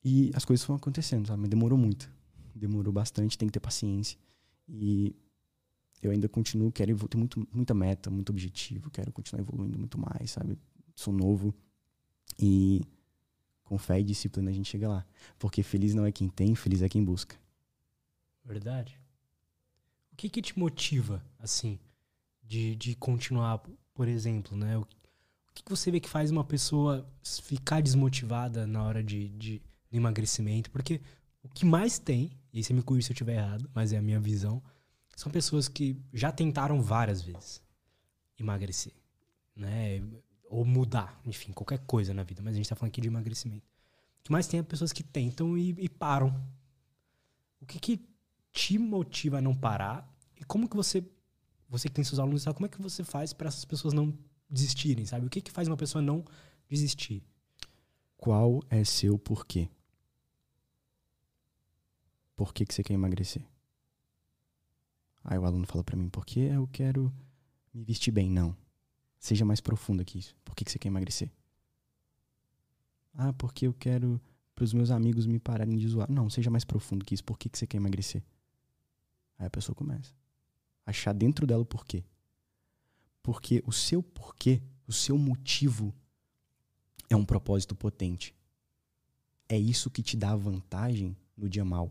E 0.03 0.31
as 0.35 0.45
coisas 0.45 0.65
foram 0.65 0.77
acontecendo, 0.77 1.27
sabe? 1.27 1.43
Mas 1.43 1.51
demorou 1.51 1.79
muito. 1.79 2.11
Demorou 2.55 2.93
bastante, 2.93 3.37
tem 3.37 3.49
que 3.49 3.53
ter 3.53 3.61
paciência. 3.61 4.19
E 4.67 5.15
eu 6.07 6.13
ainda 6.13 6.29
continuo, 6.29 6.71
quero 6.73 7.09
ter 7.09 7.17
muito, 7.17 7.47
muita 7.53 7.75
meta, 7.75 8.11
muito 8.11 8.31
objetivo, 8.31 8.91
quero 8.91 9.13
continuar 9.13 9.43
evoluindo 9.43 9.79
muito 9.79 9.99
mais, 9.99 10.31
sabe? 10.31 10.59
Sou 10.95 11.13
novo. 11.13 11.55
E 12.39 12.83
com 13.65 13.79
fé 13.79 14.01
e 14.01 14.05
disciplina 14.05 14.51
a 14.51 14.55
gente 14.55 14.69
chega 14.69 14.89
lá. 14.89 15.07
Porque 15.39 15.63
feliz 15.63 15.95
não 15.95 16.05
é 16.05 16.13
quem 16.13 16.29
tem, 16.29 16.55
feliz 16.55 16.83
é 16.83 16.89
quem 16.89 17.05
busca. 17.05 17.37
Verdade. 18.45 19.01
O 20.13 20.17
que 20.17 20.29
que 20.29 20.43
te 20.43 20.59
motiva, 20.59 21.25
assim, 21.39 21.79
de, 22.43 22.77
de 22.77 22.95
continuar, 22.95 23.63
por 23.93 24.07
exemplo, 24.07 24.57
né? 24.57 24.77
O, 24.79 24.87
que, 25.55 25.63
que 25.63 25.71
você 25.71 25.91
vê 25.91 26.01
que 26.01 26.09
faz 26.09 26.31
uma 26.31 26.45
pessoa 26.45 27.09
ficar 27.23 27.81
desmotivada 27.81 28.67
na 28.67 28.83
hora 28.83 29.03
de, 29.03 29.29
de 29.31 29.63
emagrecimento? 29.91 30.71
Porque 30.71 31.01
o 31.43 31.49
que 31.49 31.65
mais 31.65 31.99
tem, 31.99 32.33
e 32.53 32.63
você 32.63 32.73
me 32.73 32.83
corrija 32.83 33.07
se 33.07 33.13
eu 33.13 33.15
estiver 33.15 33.37
errado, 33.37 33.71
mas 33.73 33.93
é 33.93 33.99
a 33.99 34.03
minha 34.03 34.19
visão, 34.19 34.63
são 35.17 35.31
pessoas 35.31 35.69
que 35.69 36.01
já 36.13 36.31
tentaram 36.33 36.81
várias 36.81 37.23
vezes 37.23 37.63
emagrecer, 38.39 38.93
né? 39.55 40.01
ou 40.55 40.65
mudar, 40.65 41.21
enfim, 41.25 41.53
qualquer 41.53 41.79
coisa 41.81 42.15
na 42.15 42.23
vida, 42.23 42.41
mas 42.43 42.55
a 42.55 42.57
gente 42.57 42.69
tá 42.69 42.77
falando 42.77 42.91
aqui 42.91 43.01
de 43.01 43.09
emagrecimento. 43.09 43.67
O 44.21 44.25
que 44.25 44.33
mais 44.33 44.47
tem 44.47 44.61
é 44.61 44.63
pessoas 44.63 44.93
que 44.93 45.03
tentam 45.03 45.59
e, 45.59 45.71
e 45.79 45.89
param. 45.89 46.29
O 47.61 47.67
que 47.67 47.79
que 47.79 48.09
te 48.53 48.79
motiva 48.79 49.39
a 49.39 49.41
não 49.41 49.55
parar? 49.55 50.09
E 50.41 50.45
como 50.45 50.69
que 50.69 50.77
você, 50.77 51.05
você 51.69 51.89
que 51.89 51.95
tem 51.95 52.05
seus 52.05 52.19
alunos, 52.19 52.43
sabe, 52.43 52.57
como 52.57 52.67
é 52.67 52.69
que 52.69 52.81
você 52.81 53.03
faz 53.03 53.33
para 53.33 53.49
essas 53.49 53.65
pessoas 53.65 53.93
não 53.93 54.17
desistirem, 54.49 55.05
sabe? 55.05 55.27
O 55.27 55.31
que 55.31 55.41
que 55.41 55.51
faz 55.51 55.67
uma 55.67 55.77
pessoa 55.77 56.01
não 56.01 56.25
desistir? 56.69 57.23
Qual 58.17 58.63
é 58.71 58.85
seu 58.85 59.19
porquê? 59.19 59.69
Por 62.37 62.53
que, 62.53 62.65
que 62.65 62.75
você 62.75 62.83
quer 62.83 62.95
emagrecer? 62.95 63.45
Aí 65.25 65.39
o 65.39 65.45
aluno 65.47 65.67
fala 65.67 65.83
para 65.83 65.97
mim, 65.97 66.11
porque 66.11 66.41
eu 66.41 66.69
quero 66.71 67.13
me 67.73 67.83
vestir 67.83 68.13
bem. 68.13 68.31
Não. 68.31 68.55
Seja 69.19 69.45
mais 69.45 69.61
profunda 69.61 70.05
que 70.05 70.19
isso. 70.19 70.37
Por 70.45 70.55
que, 70.55 70.65
que 70.65 70.71
você 70.71 70.79
quer 70.79 70.89
emagrecer? 70.89 71.33
Ah, 73.15 73.33
porque 73.33 73.67
eu 73.67 73.73
quero 73.73 74.21
para 74.55 74.65
os 74.65 74.75
meus 74.75 74.91
amigos 74.91 75.27
me 75.27 75.39
pararem 75.39 75.77
de 75.79 75.89
zoar. 75.89 76.11
Não, 76.11 76.29
seja 76.29 76.51
mais 76.51 76.65
profundo 76.65 77.05
que 77.05 77.15
isso. 77.15 77.25
Por 77.25 77.39
que, 77.39 77.49
que 77.49 77.59
você 77.59 77.67
quer 77.67 77.79
emagrecer? 77.79 78.23
Aí 79.39 79.47
a 79.47 79.51
pessoa 79.51 79.75
começa 79.75 80.13
a 80.85 80.91
achar 80.91 81.15
dentro 81.15 81.47
dela 81.47 81.63
o 81.63 81.67
porquê. 81.67 82.05
Porque 83.23 83.63
o 83.67 83.73
seu 83.73 84.03
porquê, 84.03 84.63
o 84.87 84.93
seu 84.93 85.17
motivo 85.17 85.95
é 87.09 87.17
um 87.17 87.25
propósito 87.25 87.75
potente. 87.75 88.35
É 89.49 89.59
isso 89.59 89.91
que 89.91 90.03
te 90.03 90.17
dá 90.17 90.37
vantagem 90.37 91.17
no 91.37 91.49
dia 91.49 91.65
mal. 91.65 91.91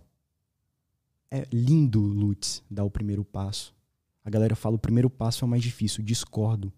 É 1.36 1.48
lindo, 1.52 2.00
Lutz, 2.00 2.64
dar 2.70 2.84
o 2.84 2.92
primeiro 2.92 3.26
passo. 3.26 3.74
A 4.24 4.30
galera 4.30 4.56
fala 4.56 4.76
o 4.76 4.80
primeiro 4.80 5.10
passo 5.10 5.44
é 5.44 5.48
o 5.48 5.50
mais 5.50 5.64
difícil. 5.64 6.04
Discordo. 6.04 6.72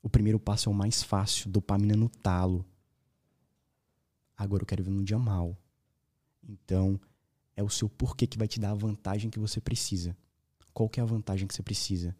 O 0.00 0.08
primeiro 0.08 0.38
passo 0.38 0.68
é 0.68 0.72
o 0.72 0.74
mais 0.74 1.02
fácil, 1.02 1.50
dopamina 1.50 1.96
no 1.96 2.08
talo. 2.08 2.64
Agora 4.36 4.62
eu 4.62 4.66
quero 4.66 4.84
ver 4.84 4.92
no 4.92 5.02
dia 5.02 5.18
mal. 5.18 5.58
Então, 6.48 7.00
É 7.56 7.62
o 7.62 7.68
seu 7.68 7.88
porquê 7.88 8.24
que 8.24 8.38
vai 8.38 8.46
te 8.46 8.60
dar 8.60 8.70
a 8.70 8.74
vantagem 8.74 9.28
que 9.28 9.38
você 9.40 9.60
precisa. 9.60 10.16
Qual 10.72 10.88
que 10.88 11.00
é 11.00 11.02
a 11.02 11.06
vantagem 11.06 11.48
que 11.48 11.54
você 11.54 11.62
precisa? 11.62 12.16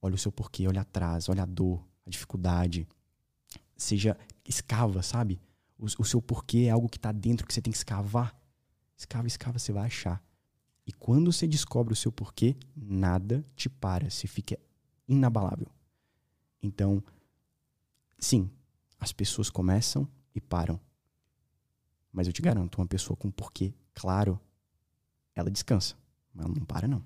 Olha 0.00 0.14
o 0.14 0.18
seu 0.18 0.32
porquê, 0.32 0.66
olha 0.66 0.80
atrás, 0.80 1.28
olha 1.28 1.42
a 1.42 1.46
dor, 1.46 1.86
a 2.06 2.10
dificuldade. 2.10 2.88
Seja, 3.76 4.16
escava, 4.48 5.02
sabe? 5.02 5.38
O, 5.78 5.84
o 5.84 6.04
seu 6.06 6.22
porquê 6.22 6.64
é 6.68 6.70
algo 6.70 6.88
que 6.88 6.96
está 6.96 7.12
dentro 7.12 7.46
que 7.46 7.52
você 7.52 7.60
tem 7.60 7.70
que 7.70 7.76
escavar. 7.76 8.34
Escava, 8.96 9.26
escava, 9.26 9.58
você 9.58 9.70
vai 9.70 9.84
achar. 9.84 10.24
E 10.86 10.92
quando 10.92 11.32
você 11.32 11.46
descobre 11.46 11.92
o 11.92 11.96
seu 11.96 12.12
porquê, 12.12 12.56
nada 12.76 13.44
te 13.56 13.68
para, 13.68 14.10
você 14.10 14.26
fica 14.26 14.58
inabalável. 15.08 15.68
Então, 16.62 17.02
sim, 18.18 18.50
as 18.98 19.12
pessoas 19.12 19.48
começam 19.50 20.08
e 20.34 20.40
param. 20.40 20.78
Mas 22.12 22.26
eu 22.26 22.32
te 22.32 22.42
garanto, 22.42 22.78
uma 22.78 22.86
pessoa 22.86 23.16
com 23.16 23.30
porquê 23.30 23.72
claro, 23.94 24.38
ela 25.34 25.50
descansa, 25.50 25.96
mas 26.34 26.44
ela 26.44 26.54
não 26.54 26.64
para 26.64 26.86
não. 26.86 27.02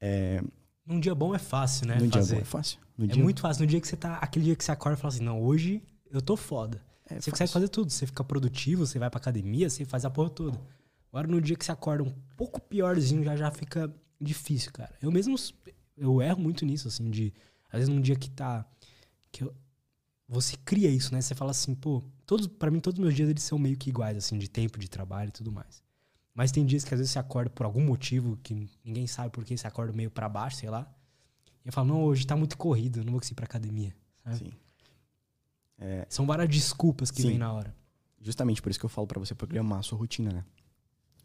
É, 0.00 0.42
num 0.86 1.00
dia 1.00 1.14
bom 1.14 1.34
é 1.34 1.38
fácil, 1.38 1.86
né? 1.86 1.94
Num 1.98 2.10
fazer. 2.10 2.26
dia 2.26 2.36
bom 2.36 2.42
é 2.42 2.44
fácil. 2.44 2.78
No 2.96 3.04
é 3.06 3.08
dia... 3.08 3.22
muito 3.22 3.40
fácil. 3.40 3.62
No 3.62 3.66
dia 3.66 3.80
que 3.80 3.88
você 3.88 3.96
tá. 3.96 4.16
Aquele 4.16 4.44
dia 4.44 4.56
que 4.56 4.62
você 4.62 4.70
acorda 4.70 4.98
e 4.98 5.00
fala 5.00 5.14
assim, 5.14 5.24
não, 5.24 5.42
hoje 5.42 5.82
eu 6.10 6.20
tô 6.20 6.36
foda. 6.36 6.82
É 7.06 7.14
você 7.14 7.14
fácil. 7.14 7.32
consegue 7.32 7.52
fazer 7.52 7.68
tudo. 7.68 7.90
Você 7.90 8.06
fica 8.06 8.22
produtivo, 8.22 8.86
você 8.86 8.98
vai 8.98 9.08
pra 9.08 9.18
academia, 9.18 9.70
você 9.70 9.84
faz 9.84 10.04
a 10.04 10.10
porra 10.10 10.30
toda. 10.30 10.60
Agora, 11.14 11.28
no 11.28 11.40
dia 11.40 11.54
que 11.54 11.64
você 11.64 11.70
acorda 11.70 12.02
um 12.02 12.12
pouco 12.36 12.60
piorzinho, 12.60 13.22
já 13.22 13.36
já 13.36 13.48
fica 13.48 13.88
difícil, 14.20 14.72
cara. 14.72 14.92
Eu 15.00 15.12
mesmo, 15.12 15.36
eu 15.96 16.20
erro 16.20 16.40
muito 16.40 16.66
nisso, 16.66 16.88
assim, 16.88 17.08
de... 17.08 17.32
Às 17.68 17.78
vezes 17.78 17.88
num 17.88 18.00
dia 18.00 18.16
que 18.16 18.28
tá... 18.28 18.66
Que 19.30 19.44
eu, 19.44 19.54
você 20.26 20.56
cria 20.64 20.90
isso, 20.90 21.14
né? 21.14 21.20
Você 21.20 21.32
fala 21.32 21.52
assim, 21.52 21.72
pô... 21.72 22.02
Todos, 22.26 22.48
para 22.48 22.68
mim, 22.68 22.80
todos 22.80 22.98
os 22.98 23.04
meus 23.04 23.14
dias, 23.14 23.30
eles 23.30 23.44
são 23.44 23.60
meio 23.60 23.76
que 23.76 23.90
iguais, 23.90 24.16
assim, 24.16 24.36
de 24.36 24.50
tempo, 24.50 24.76
de 24.76 24.90
trabalho 24.90 25.28
e 25.28 25.30
tudo 25.30 25.52
mais. 25.52 25.84
Mas 26.34 26.50
tem 26.50 26.66
dias 26.66 26.82
que 26.82 26.92
às 26.92 26.98
vezes 26.98 27.12
você 27.12 27.18
acorda 27.20 27.48
por 27.48 27.64
algum 27.64 27.84
motivo, 27.84 28.36
que 28.42 28.68
ninguém 28.84 29.06
sabe 29.06 29.30
por 29.30 29.44
que 29.44 29.56
você 29.56 29.68
acorda 29.68 29.92
meio 29.92 30.10
para 30.10 30.28
baixo, 30.28 30.56
sei 30.56 30.68
lá. 30.68 30.92
E 31.64 31.68
eu 31.68 31.72
falo, 31.72 31.86
não, 31.86 32.02
hoje 32.02 32.26
tá 32.26 32.34
muito 32.34 32.58
corrido, 32.58 32.98
eu 32.98 33.04
não 33.04 33.12
vou 33.12 33.20
conseguir 33.20 33.34
ir 33.34 33.36
pra 33.36 33.44
academia. 33.44 33.94
Sabe? 34.24 34.38
Sim. 34.38 34.52
É... 35.78 36.06
São 36.10 36.26
várias 36.26 36.48
desculpas 36.48 37.12
que 37.12 37.22
vêm 37.22 37.38
na 37.38 37.52
hora. 37.52 37.72
Justamente 38.20 38.60
por 38.60 38.70
isso 38.70 38.80
que 38.80 38.86
eu 38.86 38.90
falo 38.90 39.06
para 39.06 39.20
você 39.20 39.32
programar 39.32 39.78
a 39.78 39.82
sua 39.84 39.96
rotina, 39.96 40.32
né? 40.32 40.44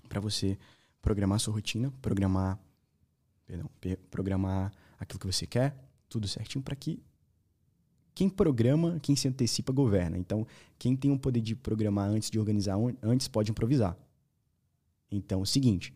Para 0.09 0.19
você 0.19 0.57
programar 1.01 1.39
sua 1.39 1.53
rotina, 1.53 1.93
programar, 2.01 2.59
perdão, 3.45 3.69
programar 4.09 4.73
aquilo 4.99 5.19
que 5.19 5.27
você 5.27 5.47
quer, 5.47 5.77
tudo 6.09 6.27
certinho 6.27 6.63
para 6.63 6.75
que 6.75 7.01
quem 8.13 8.29
programa, 8.29 8.99
quem 8.99 9.15
se 9.15 9.29
antecipa 9.29 9.71
governa. 9.71 10.17
Então, 10.17 10.45
quem 10.77 10.93
tem 10.93 11.09
o 11.09 11.17
poder 11.17 11.39
de 11.39 11.55
programar 11.55 12.09
antes 12.09 12.29
de 12.29 12.37
organizar, 12.37 12.75
antes 13.01 13.29
pode 13.29 13.49
improvisar. 13.49 13.97
Então, 15.09 15.39
é 15.39 15.43
o 15.43 15.45
seguinte, 15.45 15.93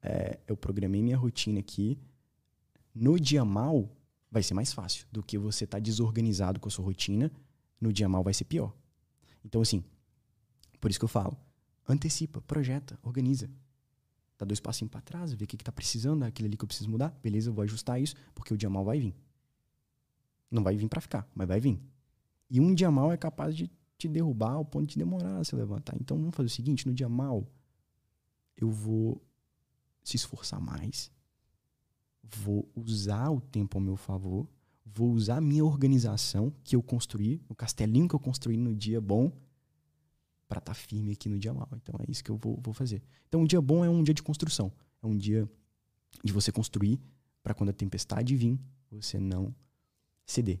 é, 0.00 0.38
eu 0.46 0.56
programei 0.56 1.02
minha 1.02 1.16
rotina 1.16 1.58
aqui. 1.58 1.98
No 2.94 3.18
dia 3.18 3.44
mal, 3.44 3.90
vai 4.30 4.44
ser 4.44 4.54
mais 4.54 4.72
fácil 4.72 5.06
do 5.10 5.24
que 5.24 5.36
você 5.36 5.64
estar 5.64 5.78
tá 5.78 5.82
desorganizado 5.82 6.60
com 6.60 6.68
a 6.68 6.70
sua 6.70 6.84
rotina. 6.84 7.32
No 7.80 7.92
dia 7.92 8.08
mal 8.08 8.22
vai 8.22 8.32
ser 8.32 8.44
pior. 8.44 8.72
Então, 9.44 9.60
assim, 9.60 9.82
por 10.80 10.88
isso 10.88 11.00
que 11.00 11.04
eu 11.04 11.08
falo, 11.08 11.36
antecipa, 11.90 12.40
projeta, 12.40 12.98
organiza. 13.02 13.50
Dá 14.38 14.46
dois 14.46 14.60
passinhos 14.60 14.90
para 14.90 15.00
trás, 15.00 15.32
vê 15.32 15.44
o 15.44 15.46
que, 15.46 15.56
que 15.56 15.64
tá 15.64 15.72
precisando, 15.72 16.22
aquilo 16.22 16.48
ali 16.48 16.56
que 16.56 16.64
eu 16.64 16.68
preciso 16.68 16.90
mudar. 16.90 17.10
Beleza, 17.22 17.50
eu 17.50 17.54
vou 17.54 17.62
ajustar 17.62 18.00
isso, 18.00 18.14
porque 18.34 18.54
o 18.54 18.56
dia 18.56 18.70
mal 18.70 18.84
vai 18.84 18.98
vir. 18.98 19.14
Não 20.50 20.62
vai 20.62 20.76
vir 20.76 20.88
para 20.88 21.00
ficar, 21.00 21.28
mas 21.34 21.46
vai 21.46 21.60
vir. 21.60 21.78
E 22.48 22.58
um 22.58 22.74
dia 22.74 22.90
mal 22.90 23.12
é 23.12 23.16
capaz 23.16 23.54
de 23.54 23.70
te 23.98 24.08
derrubar 24.08 24.52
ao 24.52 24.64
ponto 24.64 24.86
de 24.88 24.96
demorar 24.96 25.38
a 25.38 25.44
se 25.44 25.54
levantar. 25.54 25.94
Então 26.00 26.16
vamos 26.16 26.34
fazer 26.34 26.46
o 26.46 26.50
seguinte: 26.50 26.86
no 26.86 26.94
dia 26.94 27.08
mal, 27.08 27.46
eu 28.56 28.70
vou 28.70 29.22
se 30.02 30.16
esforçar 30.16 30.60
mais, 30.60 31.12
vou 32.22 32.68
usar 32.74 33.30
o 33.30 33.40
tempo 33.40 33.76
ao 33.76 33.82
meu 33.82 33.96
favor, 33.96 34.48
vou 34.84 35.10
usar 35.12 35.36
a 35.36 35.40
minha 35.40 35.64
organização 35.64 36.52
que 36.64 36.74
eu 36.74 36.82
construí, 36.82 37.42
o 37.48 37.54
castelinho 37.54 38.08
que 38.08 38.14
eu 38.14 38.20
construí 38.20 38.56
no 38.56 38.74
dia 38.74 39.00
bom, 39.00 39.32
para 40.50 40.58
estar 40.58 40.72
tá 40.72 40.74
firme 40.74 41.12
aqui 41.12 41.28
no 41.28 41.38
dia 41.38 41.54
mal. 41.54 41.68
Então 41.76 41.94
é 42.00 42.10
isso 42.10 42.24
que 42.24 42.30
eu 42.30 42.36
vou, 42.36 42.58
vou 42.60 42.74
fazer. 42.74 43.00
Então 43.28 43.40
um 43.40 43.44
dia 43.44 43.60
bom 43.60 43.84
é 43.84 43.88
um 43.88 44.02
dia 44.02 44.12
de 44.12 44.22
construção. 44.22 44.72
É 45.00 45.06
um 45.06 45.16
dia 45.16 45.48
de 46.24 46.32
você 46.32 46.50
construir 46.50 47.00
para 47.40 47.54
quando 47.54 47.70
a 47.70 47.72
tempestade 47.72 48.34
vir, 48.34 48.58
você 48.90 49.20
não 49.20 49.54
ceder. 50.26 50.60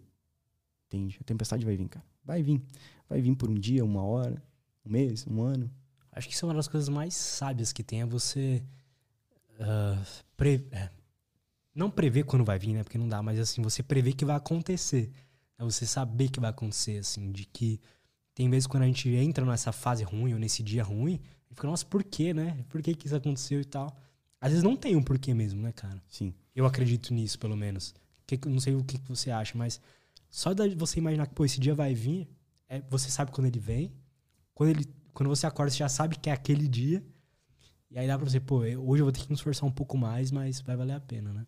Entende? 0.86 1.18
A 1.20 1.24
tempestade 1.24 1.64
vai 1.64 1.76
vir, 1.76 1.88
cara. 1.88 2.06
Vai 2.24 2.40
vir. 2.40 2.62
Vai 3.08 3.20
vir 3.20 3.34
por 3.34 3.50
um 3.50 3.54
dia, 3.54 3.84
uma 3.84 4.04
hora, 4.04 4.40
um 4.86 4.90
mês, 4.90 5.26
um 5.26 5.42
ano. 5.42 5.68
Acho 6.12 6.28
que 6.28 6.34
isso 6.34 6.44
é 6.44 6.48
uma 6.48 6.54
das 6.54 6.68
coisas 6.68 6.88
mais 6.88 7.14
sábias 7.14 7.72
que 7.72 7.82
tem, 7.82 8.02
é 8.02 8.06
você 8.06 8.62
uh, 9.58 10.24
pre 10.36 10.66
é, 10.70 10.88
não 11.74 11.90
prever 11.90 12.24
quando 12.24 12.44
vai 12.44 12.58
vir, 12.58 12.74
né? 12.74 12.84
Porque 12.84 12.98
não 12.98 13.08
dá, 13.08 13.20
mas 13.22 13.38
assim, 13.40 13.60
você 13.60 13.82
prever 13.82 14.12
que 14.12 14.24
vai 14.24 14.36
acontecer. 14.36 15.10
É 15.58 15.64
você 15.64 15.84
saber 15.84 16.28
que 16.30 16.40
vai 16.40 16.50
acontecer, 16.50 16.98
assim, 16.98 17.30
de 17.32 17.44
que 17.44 17.80
tem 18.40 18.48
vezes 18.48 18.66
quando 18.66 18.84
a 18.84 18.86
gente 18.86 19.06
entra 19.10 19.44
nessa 19.44 19.70
fase 19.70 20.02
ruim 20.02 20.32
ou 20.32 20.38
nesse 20.38 20.62
dia 20.62 20.82
ruim, 20.82 21.20
gente 21.50 21.56
fica, 21.56 21.66
nossa, 21.66 21.84
por 21.84 22.02
quê, 22.02 22.32
né? 22.32 22.64
Por 22.70 22.80
que, 22.80 22.94
que 22.94 23.04
isso 23.04 23.14
aconteceu 23.14 23.60
e 23.60 23.66
tal? 23.66 23.94
Às 24.40 24.48
vezes 24.52 24.64
não 24.64 24.74
tem 24.74 24.96
um 24.96 25.02
porquê 25.02 25.34
mesmo, 25.34 25.60
né, 25.60 25.72
cara? 25.72 26.02
Sim. 26.08 26.32
Eu 26.56 26.64
acredito 26.64 27.12
nisso, 27.12 27.38
pelo 27.38 27.54
menos. 27.54 27.94
Que, 28.26 28.40
não 28.48 28.58
sei 28.58 28.74
o 28.74 28.82
que, 28.82 28.96
que 28.96 29.06
você 29.10 29.30
acha, 29.30 29.58
mas 29.58 29.78
só 30.30 30.54
de 30.54 30.74
você 30.74 30.98
imaginar 30.98 31.26
que, 31.26 31.34
pô, 31.34 31.44
esse 31.44 31.60
dia 31.60 31.74
vai 31.74 31.92
vir, 31.92 32.26
é, 32.66 32.80
você 32.88 33.10
sabe 33.10 33.30
quando 33.30 33.46
ele 33.46 33.60
vem. 33.60 33.92
Quando, 34.54 34.70
ele, 34.70 34.86
quando 35.12 35.28
você 35.28 35.46
acorda, 35.46 35.70
você 35.70 35.76
já 35.76 35.88
sabe 35.90 36.16
que 36.18 36.30
é 36.30 36.32
aquele 36.32 36.66
dia. 36.66 37.04
E 37.90 37.98
aí 37.98 38.06
dá 38.06 38.16
pra 38.16 38.26
você, 38.26 38.40
pô, 38.40 38.60
hoje 38.60 39.02
eu 39.02 39.04
vou 39.04 39.12
ter 39.12 39.20
que 39.20 39.28
me 39.28 39.34
esforçar 39.34 39.68
um 39.68 39.72
pouco 39.72 39.98
mais, 39.98 40.30
mas 40.30 40.62
vai 40.62 40.76
valer 40.76 40.94
a 40.94 41.00
pena, 41.00 41.30
né? 41.30 41.46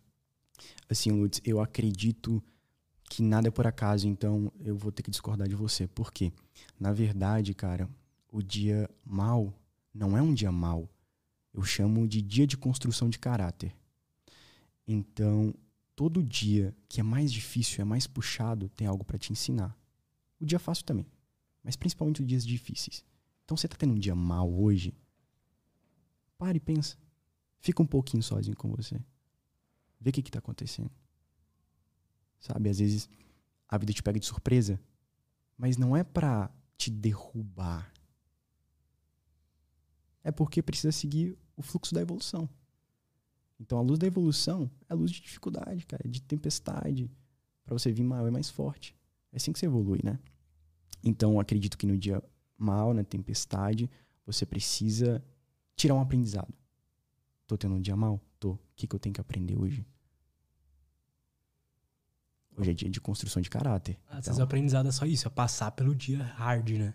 Assim, 0.87 1.09
Lutz, 1.09 1.41
eu 1.43 1.59
acredito 1.59 2.43
que 3.13 3.21
nada 3.21 3.47
é 3.47 3.51
por 3.51 3.67
acaso, 3.67 4.07
então 4.07 4.51
eu 4.59 4.75
vou 4.75 4.91
ter 4.91 5.03
que 5.03 5.11
discordar 5.11 5.47
de 5.47 5.53
você. 5.53 5.87
Por 5.87 6.11
quê? 6.11 6.33
Na 6.79 6.91
verdade, 6.91 7.53
cara, 7.53 7.87
o 8.31 8.41
dia 8.41 8.89
mal 9.05 9.53
não 9.93 10.17
é 10.17 10.21
um 10.21 10.33
dia 10.33 10.51
mal. 10.51 10.89
Eu 11.53 11.61
chamo 11.61 12.07
de 12.07 12.23
dia 12.23 12.47
de 12.47 12.57
construção 12.57 13.07
de 13.11 13.19
caráter. 13.19 13.71
Então, 14.87 15.53
todo 15.95 16.23
dia 16.23 16.75
que 16.89 16.99
é 17.01 17.03
mais 17.03 17.31
difícil, 17.31 17.83
é 17.83 17.85
mais 17.85 18.07
puxado, 18.07 18.67
tem 18.69 18.87
algo 18.87 19.05
para 19.05 19.19
te 19.19 19.31
ensinar. 19.31 19.77
O 20.39 20.45
dia 20.45 20.57
fácil 20.57 20.83
também, 20.83 21.05
mas 21.63 21.75
principalmente 21.75 22.21
os 22.21 22.27
dias 22.27 22.43
difíceis. 22.43 23.05
Então, 23.45 23.55
você 23.55 23.67
tá 23.67 23.75
tendo 23.77 23.93
um 23.93 23.99
dia 23.99 24.15
mal 24.15 24.51
hoje? 24.51 24.91
Pare 26.35 26.57
e 26.57 26.59
pensa. 26.59 26.97
Fica 27.59 27.83
um 27.83 27.87
pouquinho 27.87 28.23
sozinho 28.23 28.57
com 28.57 28.71
você. 28.71 28.99
Vê 30.01 30.09
o 30.09 30.13
que, 30.13 30.23
que 30.23 30.31
tá 30.31 30.39
acontecendo. 30.39 30.89
Sabe? 32.43 32.69
Às 32.69 32.79
vezes 32.79 33.09
a 33.69 33.77
vida 33.77 33.93
te 33.93 34.03
pega 34.03 34.19
de 34.19 34.25
surpresa, 34.25 34.77
mas 35.57 35.77
não 35.77 35.95
é 35.95 36.03
para 36.03 36.51
te 36.77 36.91
derrubar. 36.91 37.89
É 40.21 40.29
porque 40.29 40.61
precisa 40.61 40.91
seguir 40.91 41.37
o 41.55 41.61
fluxo 41.61 41.95
da 41.95 42.01
evolução. 42.01 42.49
Então 43.57 43.77
a 43.77 43.81
luz 43.81 43.97
da 43.97 44.05
evolução 44.05 44.69
é 44.89 44.93
a 44.93 44.95
luz 44.95 45.09
de 45.09 45.21
dificuldade, 45.21 45.85
cara, 45.85 46.03
de 46.05 46.21
tempestade. 46.21 47.09
Para 47.63 47.79
você 47.79 47.93
vir 47.93 48.03
mal 48.03 48.27
é 48.27 48.31
mais 48.31 48.49
forte. 48.49 48.93
É 49.31 49.37
assim 49.37 49.53
que 49.53 49.59
você 49.59 49.65
evolui, 49.65 50.01
né? 50.03 50.19
Então 51.01 51.39
acredito 51.39 51.77
que 51.77 51.87
no 51.87 51.97
dia 51.97 52.21
mal, 52.57 52.93
na 52.93 53.05
tempestade, 53.05 53.89
você 54.25 54.45
precisa 54.45 55.23
tirar 55.77 55.95
um 55.95 56.01
aprendizado. 56.01 56.53
Tô 57.47 57.57
tendo 57.57 57.75
um 57.75 57.81
dia 57.81 57.95
mal? 57.95 58.19
Tô. 58.37 58.51
O 58.51 58.59
que, 58.75 58.85
que 58.85 58.95
eu 58.95 58.99
tenho 58.99 59.13
que 59.13 59.21
aprender 59.21 59.57
hoje? 59.57 59.85
Hoje 62.55 62.71
é 62.71 62.73
dia 62.73 62.89
de 62.89 63.01
construção 63.01 63.41
de 63.41 63.49
caráter. 63.49 63.97
Às 64.07 64.19
então, 64.19 64.21
vezes 64.21 64.39
o 64.39 64.43
aprendizado 64.43 64.87
é 64.87 64.91
só 64.91 65.05
isso, 65.05 65.27
é 65.27 65.31
passar 65.31 65.71
pelo 65.71 65.95
dia 65.95 66.23
hard, 66.23 66.69
né? 66.71 66.93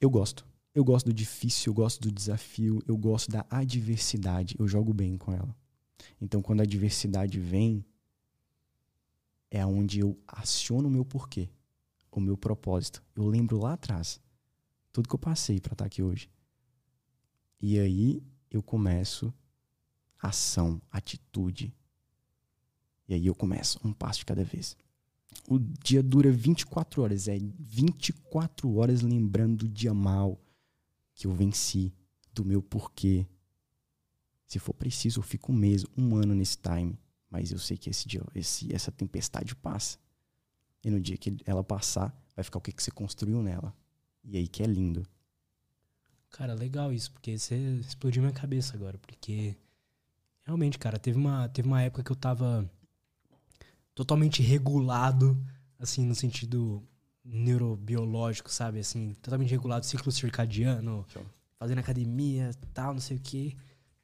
Eu 0.00 0.10
gosto. 0.10 0.46
Eu 0.74 0.84
gosto 0.84 1.06
do 1.06 1.14
difícil, 1.14 1.70
eu 1.70 1.74
gosto 1.74 2.00
do 2.02 2.12
desafio, 2.12 2.82
eu 2.86 2.96
gosto 2.96 3.30
da 3.30 3.46
adversidade. 3.48 4.54
Eu 4.58 4.68
jogo 4.68 4.92
bem 4.92 5.16
com 5.16 5.32
ela. 5.32 5.56
Então, 6.20 6.42
quando 6.42 6.60
a 6.60 6.64
adversidade 6.64 7.40
vem, 7.40 7.84
é 9.50 9.64
onde 9.64 10.00
eu 10.00 10.18
aciono 10.26 10.88
o 10.88 10.90
meu 10.90 11.04
porquê, 11.04 11.48
o 12.10 12.20
meu 12.20 12.36
propósito. 12.36 13.02
Eu 13.14 13.26
lembro 13.26 13.58
lá 13.58 13.72
atrás 13.72 14.20
tudo 14.92 15.08
que 15.08 15.14
eu 15.14 15.18
passei 15.18 15.60
para 15.60 15.72
estar 15.72 15.84
tá 15.84 15.86
aqui 15.86 16.02
hoje. 16.02 16.30
E 17.60 17.78
aí 17.78 18.22
eu 18.50 18.62
começo 18.62 19.32
ação, 20.18 20.80
atitude, 20.90 21.74
e 23.08 23.14
aí 23.14 23.26
eu 23.26 23.34
começo, 23.34 23.78
um 23.84 23.92
passo 23.92 24.20
de 24.20 24.26
cada 24.26 24.42
vez. 24.42 24.76
O 25.48 25.58
dia 25.58 26.02
dura 26.02 26.30
24 26.30 27.02
horas, 27.02 27.28
é 27.28 27.38
24 27.38 28.74
horas 28.74 29.02
lembrando 29.02 29.66
do 29.66 29.68
dia 29.68 29.94
mal 29.94 30.40
que 31.14 31.26
eu 31.26 31.32
venci, 31.32 31.92
do 32.32 32.44
meu 32.44 32.62
porquê. 32.62 33.26
Se 34.46 34.58
for 34.58 34.74
preciso, 34.74 35.20
eu 35.20 35.22
fico 35.22 35.52
um 35.52 35.54
mês, 35.54 35.84
um 35.96 36.16
ano 36.16 36.34
nesse 36.34 36.58
time. 36.58 36.98
Mas 37.30 37.50
eu 37.50 37.58
sei 37.58 37.76
que 37.76 37.90
esse 37.90 38.06
dia, 38.06 38.22
esse, 38.34 38.72
essa 38.74 38.92
tempestade 38.92 39.54
passa. 39.54 39.98
E 40.82 40.90
no 40.90 41.00
dia 41.00 41.16
que 41.16 41.36
ela 41.44 41.64
passar, 41.64 42.16
vai 42.34 42.44
ficar 42.44 42.58
o 42.58 42.62
que, 42.62 42.72
que 42.72 42.82
você 42.82 42.90
construiu 42.90 43.42
nela. 43.42 43.74
E 44.22 44.36
aí 44.36 44.46
que 44.46 44.62
é 44.62 44.66
lindo. 44.66 45.06
Cara, 46.30 46.54
legal 46.54 46.92
isso, 46.92 47.10
porque 47.12 47.38
você 47.38 47.56
explodiu 47.80 48.22
minha 48.22 48.34
cabeça 48.34 48.76
agora, 48.76 48.98
porque 48.98 49.56
realmente, 50.42 50.78
cara, 50.78 50.98
teve 50.98 51.18
uma, 51.18 51.48
teve 51.48 51.66
uma 51.66 51.82
época 51.82 52.04
que 52.04 52.12
eu 52.12 52.16
tava 52.16 52.70
totalmente 53.96 54.42
regulado, 54.42 55.42
assim, 55.78 56.04
no 56.04 56.14
sentido 56.14 56.86
neurobiológico, 57.24 58.52
sabe? 58.52 58.78
Assim, 58.78 59.14
totalmente 59.14 59.50
regulado, 59.50 59.86
ciclo 59.86 60.12
circadiano, 60.12 61.04
Show. 61.08 61.24
fazendo 61.58 61.78
academia, 61.78 62.50
tal, 62.74 62.92
não 62.92 63.00
sei 63.00 63.16
o 63.16 63.20
quê. 63.20 63.56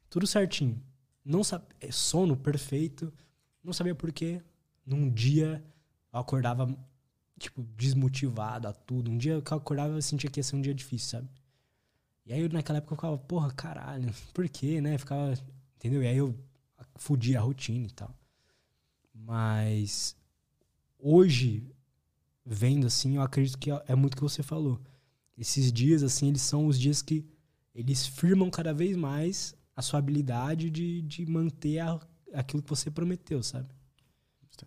Tudo 0.08 0.26
certinho. 0.26 0.82
Não 1.22 1.44
sabe, 1.44 1.66
sono 1.90 2.34
perfeito. 2.36 3.12
Não 3.62 3.74
sabia 3.74 3.94
por 3.94 4.10
quê. 4.10 4.42
Num 4.84 5.10
dia 5.10 5.62
eu 6.10 6.18
acordava 6.18 6.66
tipo 7.38 7.62
desmotivado 7.76 8.66
a 8.66 8.72
tudo. 8.72 9.10
Um 9.10 9.18
dia 9.18 9.42
que 9.42 9.52
eu 9.52 9.58
acordava 9.58 9.92
eu 9.92 10.02
sentia 10.02 10.30
que 10.30 10.40
ia 10.40 10.44
ser 10.44 10.56
um 10.56 10.62
dia 10.62 10.74
difícil, 10.74 11.10
sabe? 11.10 11.28
E 12.24 12.32
aí 12.32 12.48
naquela 12.48 12.78
época 12.78 12.94
eu 12.94 12.96
ficava, 12.96 13.18
porra, 13.18 13.50
caralho, 13.52 14.10
por 14.32 14.48
quê, 14.48 14.80
né? 14.80 14.96
Ficava, 14.96 15.34
entendeu? 15.76 16.02
E 16.02 16.06
aí 16.06 16.16
eu 16.16 16.34
fudia 16.96 17.38
a 17.38 17.42
rotina 17.42 17.86
e 17.86 17.90
tal. 17.90 18.21
Mas 19.14 20.16
hoje 20.98 21.72
vendo 22.44 22.86
assim, 22.86 23.16
eu 23.16 23.22
acredito 23.22 23.58
que 23.58 23.70
é 23.70 23.94
muito 23.94 24.14
o 24.14 24.16
que 24.16 24.22
você 24.22 24.42
falou. 24.42 24.80
Esses 25.36 25.72
dias 25.72 26.02
assim, 26.02 26.28
eles 26.28 26.42
são 26.42 26.66
os 26.66 26.78
dias 26.78 27.00
que 27.02 27.24
eles 27.74 28.06
firmam 28.06 28.50
cada 28.50 28.74
vez 28.74 28.96
mais 28.96 29.54
a 29.74 29.82
sua 29.82 29.98
habilidade 29.98 30.70
de, 30.70 31.02
de 31.02 31.24
manter 31.26 31.78
a, 31.78 31.98
aquilo 32.34 32.62
que 32.62 32.68
você 32.68 32.90
prometeu, 32.90 33.42
sabe? 33.42 33.68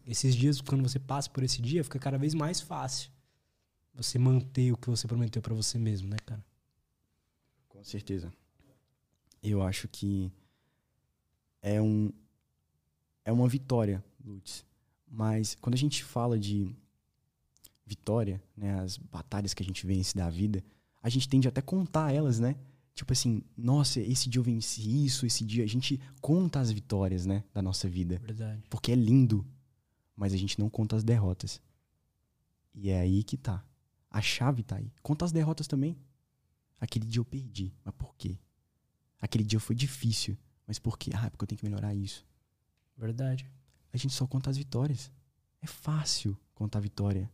Esses 0.05 0.35
dias, 0.35 0.59
quando 0.59 0.81
você 0.81 0.99
passa 0.99 1.29
por 1.29 1.43
esse 1.43 1.61
dia, 1.61 1.83
fica 1.83 1.99
cada 1.99 2.17
vez 2.17 2.33
mais 2.33 2.59
fácil 2.59 3.11
você 3.93 4.19
manter 4.19 4.71
o 4.71 4.77
que 4.77 4.89
você 4.89 5.07
prometeu 5.07 5.41
para 5.41 5.53
você 5.53 5.77
mesmo, 5.77 6.09
né, 6.09 6.17
cara? 6.25 6.43
Com 7.69 7.83
certeza. 7.83 8.33
Eu 9.41 9.61
acho 9.61 9.87
que 9.87 10.31
é 11.61 11.81
um 11.81 12.11
é 13.23 13.31
uma 13.31 13.47
vitória, 13.47 14.03
Lutz. 14.25 14.65
Mas 15.07 15.55
quando 15.61 15.75
a 15.75 15.77
gente 15.77 16.03
fala 16.03 16.37
de 16.39 16.75
vitória, 17.85 18.41
né, 18.57 18.79
as 18.79 18.97
batalhas 18.97 19.53
que 19.53 19.61
a 19.61 19.65
gente 19.65 19.85
vence 19.85 20.15
da 20.15 20.29
vida, 20.29 20.63
a 21.01 21.09
gente 21.09 21.29
tende 21.29 21.47
até 21.47 21.61
contar 21.61 22.11
elas, 22.11 22.39
né? 22.39 22.55
Tipo 22.95 23.13
assim, 23.13 23.43
nossa, 23.55 23.99
esse 23.99 24.29
dia 24.29 24.39
eu 24.39 24.43
venci 24.43 25.05
isso, 25.05 25.25
esse 25.25 25.43
dia 25.43 25.63
a 25.63 25.67
gente 25.67 25.99
conta 26.21 26.59
as 26.59 26.71
vitórias, 26.71 27.25
né, 27.25 27.43
da 27.53 27.61
nossa 27.61 27.87
vida. 27.87 28.17
Verdade. 28.19 28.63
Porque 28.69 28.91
é 28.91 28.95
lindo, 28.95 29.45
mas 30.15 30.33
a 30.33 30.37
gente 30.37 30.57
não 30.57 30.69
conta 30.69 30.95
as 30.95 31.03
derrotas. 31.03 31.61
E 32.73 32.89
é 32.89 32.99
aí 32.99 33.23
que 33.23 33.37
tá. 33.37 33.63
A 34.09 34.21
chave 34.21 34.63
tá 34.63 34.77
aí. 34.77 34.91
Conta 35.03 35.25
as 35.25 35.31
derrotas 35.31 35.67
também. 35.67 35.97
Aquele 36.79 37.05
dia 37.05 37.19
eu 37.19 37.25
perdi, 37.25 37.73
mas 37.83 37.93
por 37.95 38.15
quê? 38.15 38.39
Aquele 39.19 39.43
dia 39.43 39.59
foi 39.59 39.75
difícil, 39.75 40.37
mas 40.65 40.79
por 40.79 40.97
quê? 40.97 41.11
Ah, 41.13 41.29
porque 41.29 41.43
eu 41.43 41.47
tenho 41.47 41.59
que 41.59 41.65
melhorar 41.65 41.93
isso. 41.93 42.25
Verdade. 42.97 43.49
A 43.95 43.97
gente 43.97 44.13
só 44.13 44.27
conta 44.27 44.49
as 44.49 44.57
vitórias. 44.57 45.09
É 45.61 45.67
fácil 45.67 46.37
contar 46.53 46.79
a 46.79 46.81
vitória. 46.81 47.31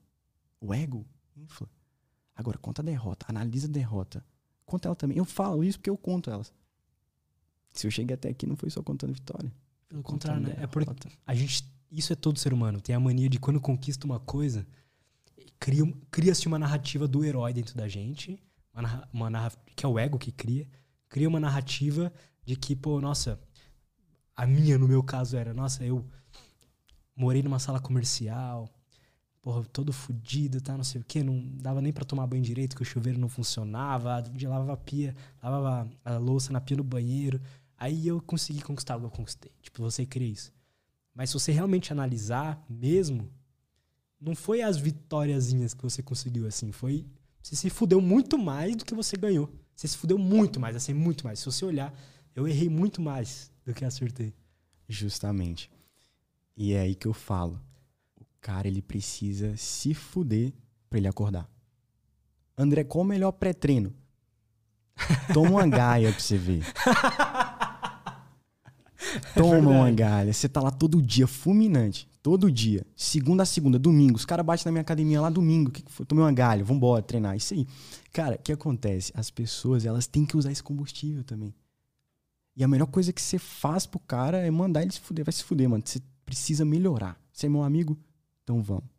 O 0.59 0.73
ego 0.73 1.05
infla. 1.35 1.67
Agora, 2.35 2.57
conta 2.59 2.81
a 2.81 2.85
derrota. 2.85 3.25
Analisa 3.29 3.67
a 3.67 3.69
derrota. 3.71 4.23
Conta 4.65 4.87
ela 4.87 4.95
também. 4.95 5.17
Eu 5.17 5.25
falo 5.25 5.63
isso 5.63 5.79
porque 5.79 5.89
eu 5.89 5.97
conto 5.97 6.29
elas. 6.29 6.53
Se 7.73 7.87
eu 7.87 7.91
cheguei 7.91 8.13
até 8.13 8.29
aqui, 8.29 8.45
não 8.45 8.55
foi 8.55 8.69
só 8.69 8.83
contando 8.83 9.13
vitória. 9.13 9.51
Pelo 9.89 10.03
contrário, 10.03 10.41
né? 10.43 10.55
É 10.59 10.67
porque 10.67 10.89
a 11.25 11.33
gente. 11.35 11.65
Isso 11.91 12.13
é 12.13 12.15
todo 12.15 12.37
ser 12.39 12.53
humano. 12.53 12.79
Tem 12.79 12.95
a 12.95 12.99
mania 12.99 13.27
de 13.27 13.39
quando 13.39 13.59
conquista 13.59 14.05
uma 14.05 14.19
coisa, 14.19 14.65
cria- 15.59 15.93
cria-se 16.09 16.47
uma 16.47 16.57
narrativa 16.59 17.07
do 17.07 17.25
herói 17.25 17.53
dentro 17.53 17.75
da 17.75 17.87
gente. 17.87 18.41
Uma, 18.73 19.09
uma 19.11 19.29
narra- 19.29 19.51
que 19.75 19.85
é 19.85 19.89
o 19.89 19.97
ego 19.99 20.17
que 20.19 20.31
cria. 20.31 20.67
Cria 21.09 21.27
uma 21.27 21.39
narrativa 21.39 22.13
de 22.45 22.55
que, 22.55 22.75
pô, 22.75 23.01
nossa, 23.01 23.39
a 24.35 24.45
minha, 24.45 24.77
no 24.77 24.87
meu 24.87 25.03
caso, 25.03 25.35
era, 25.35 25.53
nossa, 25.53 25.83
eu 25.83 26.05
morei 27.21 27.43
numa 27.43 27.59
sala 27.59 27.79
comercial, 27.79 28.67
porra, 29.43 29.63
todo 29.65 29.93
fudido, 29.93 30.59
tá, 30.59 30.75
não 30.75 30.83
sei 30.83 31.01
o 31.01 31.03
quê, 31.03 31.23
não 31.23 31.39
dava 31.57 31.79
nem 31.79 31.93
pra 31.93 32.03
tomar 32.03 32.25
banho 32.25 32.41
direito, 32.41 32.75
que 32.75 32.81
o 32.81 32.85
chuveiro 32.85 33.19
não 33.19 33.29
funcionava, 33.29 34.21
de 34.21 34.47
lavava 34.47 34.73
a 34.73 34.77
pia, 34.77 35.15
lavava 35.41 35.89
a 36.03 36.17
louça 36.17 36.51
na 36.51 36.59
pia 36.59 36.77
no 36.77 36.83
banheiro. 36.83 37.39
Aí 37.77 38.07
eu 38.07 38.19
consegui 38.21 38.61
conquistar 38.61 38.95
o 38.95 38.99
que 38.99 39.05
eu 39.05 39.11
conquistei. 39.11 39.51
Tipo, 39.61 39.83
você 39.83 40.03
cria 40.03 40.27
isso. 40.27 40.51
Mas 41.13 41.29
se 41.29 41.33
você 41.35 41.51
realmente 41.51 41.91
analisar 41.91 42.63
mesmo, 42.67 43.29
não 44.19 44.35
foi 44.35 44.61
as 44.63 44.77
vitóriazinhas 44.77 45.73
que 45.73 45.83
você 45.83 46.01
conseguiu, 46.01 46.47
assim. 46.47 46.71
Foi. 46.71 47.05
Você 47.41 47.55
se 47.55 47.69
fudeu 47.69 48.01
muito 48.01 48.37
mais 48.37 48.75
do 48.75 48.85
que 48.85 48.93
você 48.93 49.15
ganhou. 49.15 49.49
Você 49.75 49.87
se 49.87 49.97
fudeu 49.97 50.17
muito 50.17 50.59
mais, 50.59 50.75
assim, 50.75 50.93
muito 50.93 51.23
mais. 51.25 51.39
Se 51.39 51.45
você 51.45 51.65
olhar, 51.65 51.93
eu 52.35 52.47
errei 52.47 52.69
muito 52.69 53.01
mais 53.01 53.51
do 53.65 53.73
que 53.73 53.83
acertei. 53.83 54.33
Justamente. 54.87 55.71
E 56.55 56.73
é 56.73 56.81
aí 56.81 56.95
que 56.95 57.07
eu 57.07 57.13
falo. 57.13 57.59
O 58.19 58.25
cara, 58.39 58.67
ele 58.67 58.81
precisa 58.81 59.55
se 59.57 59.93
fuder 59.93 60.53
pra 60.89 60.99
ele 60.99 61.07
acordar. 61.07 61.49
André, 62.57 62.83
qual 62.83 63.03
o 63.03 63.07
melhor 63.07 63.31
pré-treino? 63.31 63.93
Toma 65.33 65.49
uma 65.51 65.67
gaia 65.67 66.11
pra 66.11 66.19
você 66.19 66.37
ver. 66.37 66.63
Toma 69.33 69.57
uma 69.57 69.85
verdade. 69.85 69.95
galha. 69.95 70.33
Você 70.33 70.47
tá 70.47 70.61
lá 70.61 70.71
todo 70.71 71.01
dia, 71.01 71.27
fulminante. 71.27 72.07
Todo 72.21 72.51
dia. 72.51 72.85
Segunda 72.95 73.43
a 73.43 73.45
segunda, 73.45 73.79
domingo. 73.79 74.15
Os 74.15 74.25
caras 74.25 74.45
batem 74.45 74.65
na 74.65 74.71
minha 74.71 74.81
academia 74.81 75.19
lá 75.19 75.29
domingo. 75.29 75.71
Que, 75.71 75.81
que 75.81 75.91
foi? 75.91 76.05
Tomei 76.05 76.23
uma 76.23 76.31
galha, 76.31 76.63
vambora 76.63 77.01
treinar. 77.01 77.35
Isso 77.35 77.53
aí. 77.53 77.67
Cara, 78.13 78.35
o 78.35 78.37
que 78.37 78.51
acontece? 78.51 79.11
As 79.15 79.31
pessoas, 79.31 79.85
elas 79.85 80.05
têm 80.05 80.25
que 80.25 80.37
usar 80.37 80.51
esse 80.51 80.61
combustível 80.61 81.23
também. 81.23 81.53
E 82.55 82.63
a 82.63 82.67
melhor 82.67 82.87
coisa 82.87 83.11
que 83.11 83.21
você 83.21 83.39
faz 83.39 83.85
pro 83.85 83.99
cara 83.99 84.37
é 84.37 84.51
mandar 84.51 84.83
ele 84.83 84.91
se 84.91 84.99
fuder. 84.99 85.25
Vai 85.25 85.31
se 85.31 85.43
fuder, 85.43 85.67
mano. 85.67 85.83
Você 85.83 85.99
precisa 86.31 86.63
melhorar. 86.63 87.21
Você 87.33 87.47
é 87.47 87.49
meu 87.49 87.61
amigo? 87.61 87.99
Então 88.41 88.63
vamos. 88.63 88.89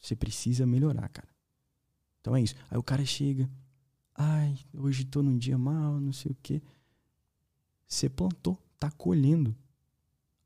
Você 0.00 0.16
precisa 0.16 0.66
melhorar, 0.66 1.08
cara. 1.08 1.28
Então 2.20 2.34
é 2.34 2.42
isso. 2.42 2.56
Aí 2.68 2.76
o 2.76 2.82
cara 2.82 3.06
chega. 3.06 3.48
Ai, 4.16 4.58
hoje 4.74 5.04
tô 5.04 5.22
num 5.22 5.38
dia 5.38 5.56
mal, 5.56 6.00
não 6.00 6.12
sei 6.12 6.32
o 6.32 6.36
quê. 6.42 6.60
Você 7.86 8.08
plantou, 8.08 8.58
tá 8.80 8.90
colhendo. 8.90 9.54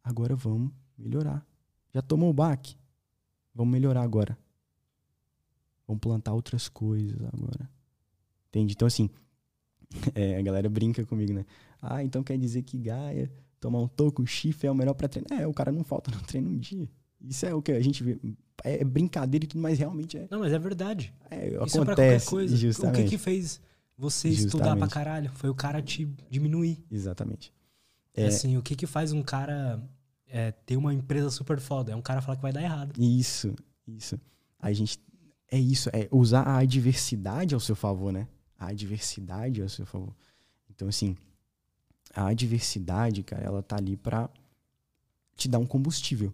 Agora 0.03 0.37
vamos 0.37 0.71
melhorar. 0.99 1.45
Já 1.95 2.03
tomou 2.03 2.29
o 2.29 2.35
baque? 2.35 2.77
Vamos 3.55 3.73
melhorar 3.73 4.03
agora. 4.03 4.37
Vamos 5.87 6.01
plantar 6.01 6.35
outras 6.35 6.69
coisas 6.69 7.19
agora. 7.33 7.71
Entende? 8.49 8.75
Então, 8.75 8.87
assim, 8.87 9.09
é, 10.15 10.37
a 10.37 10.43
galera 10.43 10.69
brinca 10.69 11.07
comigo, 11.07 11.33
né? 11.33 11.47
Ah, 11.81 12.05
então 12.05 12.23
quer 12.23 12.37
dizer 12.37 12.63
que 12.63 12.77
Gaia, 12.77 13.33
tomar 13.65 13.79
um 13.81 13.89
toco, 13.89 14.27
chifre 14.27 14.67
é 14.69 14.71
o 14.71 14.75
melhor 14.75 14.93
pra 14.93 15.09
treinar. 15.09 15.41
É, 15.41 15.47
o 15.47 15.55
cara 15.55 15.73
não 15.73 15.83
falta 15.83 16.11
no 16.11 16.21
treino 16.29 16.51
um 16.51 16.59
dia. 16.59 16.87
Isso 17.19 17.47
é 17.47 17.55
o 17.55 17.63
que 17.63 17.73
a 17.73 17.81
gente 17.81 18.05
vê. 18.05 18.19
É 18.63 18.85
brincadeira 18.85 19.47
e 19.47 19.49
tudo, 19.49 19.63
mas 19.63 19.79
realmente 19.79 20.19
é. 20.19 20.29
Não, 20.31 20.41
mas 20.41 20.53
é 20.53 20.59
verdade. 20.59 21.15
é 21.31 21.49
Isso 21.49 21.55
é 21.55 21.57
pra 21.57 21.95
acontece. 21.95 22.27
qualquer 22.27 22.31
coisa. 22.31 22.55
O 22.55 22.59
Justamente. 22.59 23.05
que 23.05 23.09
que 23.11 23.19
fez 23.19 23.59
você 23.97 24.29
estudar 24.29 24.65
pra 24.77 24.87
Justamente. 24.87 24.93
caralho? 24.93 25.31
Foi 25.35 25.49
o 25.49 25.55
cara 25.55 25.81
te 25.81 26.05
diminuir. 26.29 26.85
Exatamente. 26.91 27.51
É. 28.15 28.25
É. 28.25 28.27
Assim, 28.27 28.59
o 28.59 28.63
que 28.63 28.77
que 28.77 28.87
faz 28.87 29.13
um 29.13 29.23
cara 29.23 29.83
é, 30.29 30.53
ter 30.53 30.77
uma 30.77 30.93
empresa 30.93 31.31
super 31.31 31.59
foda? 31.59 31.93
É 31.93 31.97
um 31.97 32.03
cara 32.03 32.21
falar 32.21 32.37
que 32.37 32.43
vai 32.43 32.53
dar 32.53 32.63
errado. 32.63 32.93
Isso, 33.01 33.55
isso. 33.89 34.21
A 34.61 34.71
gente. 34.73 35.01
É 35.51 35.59
isso, 35.59 35.89
é 35.93 36.07
usar 36.11 36.43
a 36.43 36.59
adversidade 36.59 37.55
ao 37.55 37.61
seu 37.61 37.75
favor, 37.77 38.13
né? 38.13 38.29
A 38.59 38.69
adversidade 38.69 39.63
ao 39.63 39.69
seu 39.71 39.87
favor. 39.87 40.15
Então, 40.69 40.89
assim, 40.89 41.17
a 42.13 42.27
adversidade, 42.29 43.23
cara, 43.23 43.43
ela 43.43 43.63
tá 43.63 43.77
ali 43.77 43.97
pra 43.97 44.29
te 45.37 45.49
dar 45.49 45.59
um 45.59 45.67
combustível. 45.67 46.33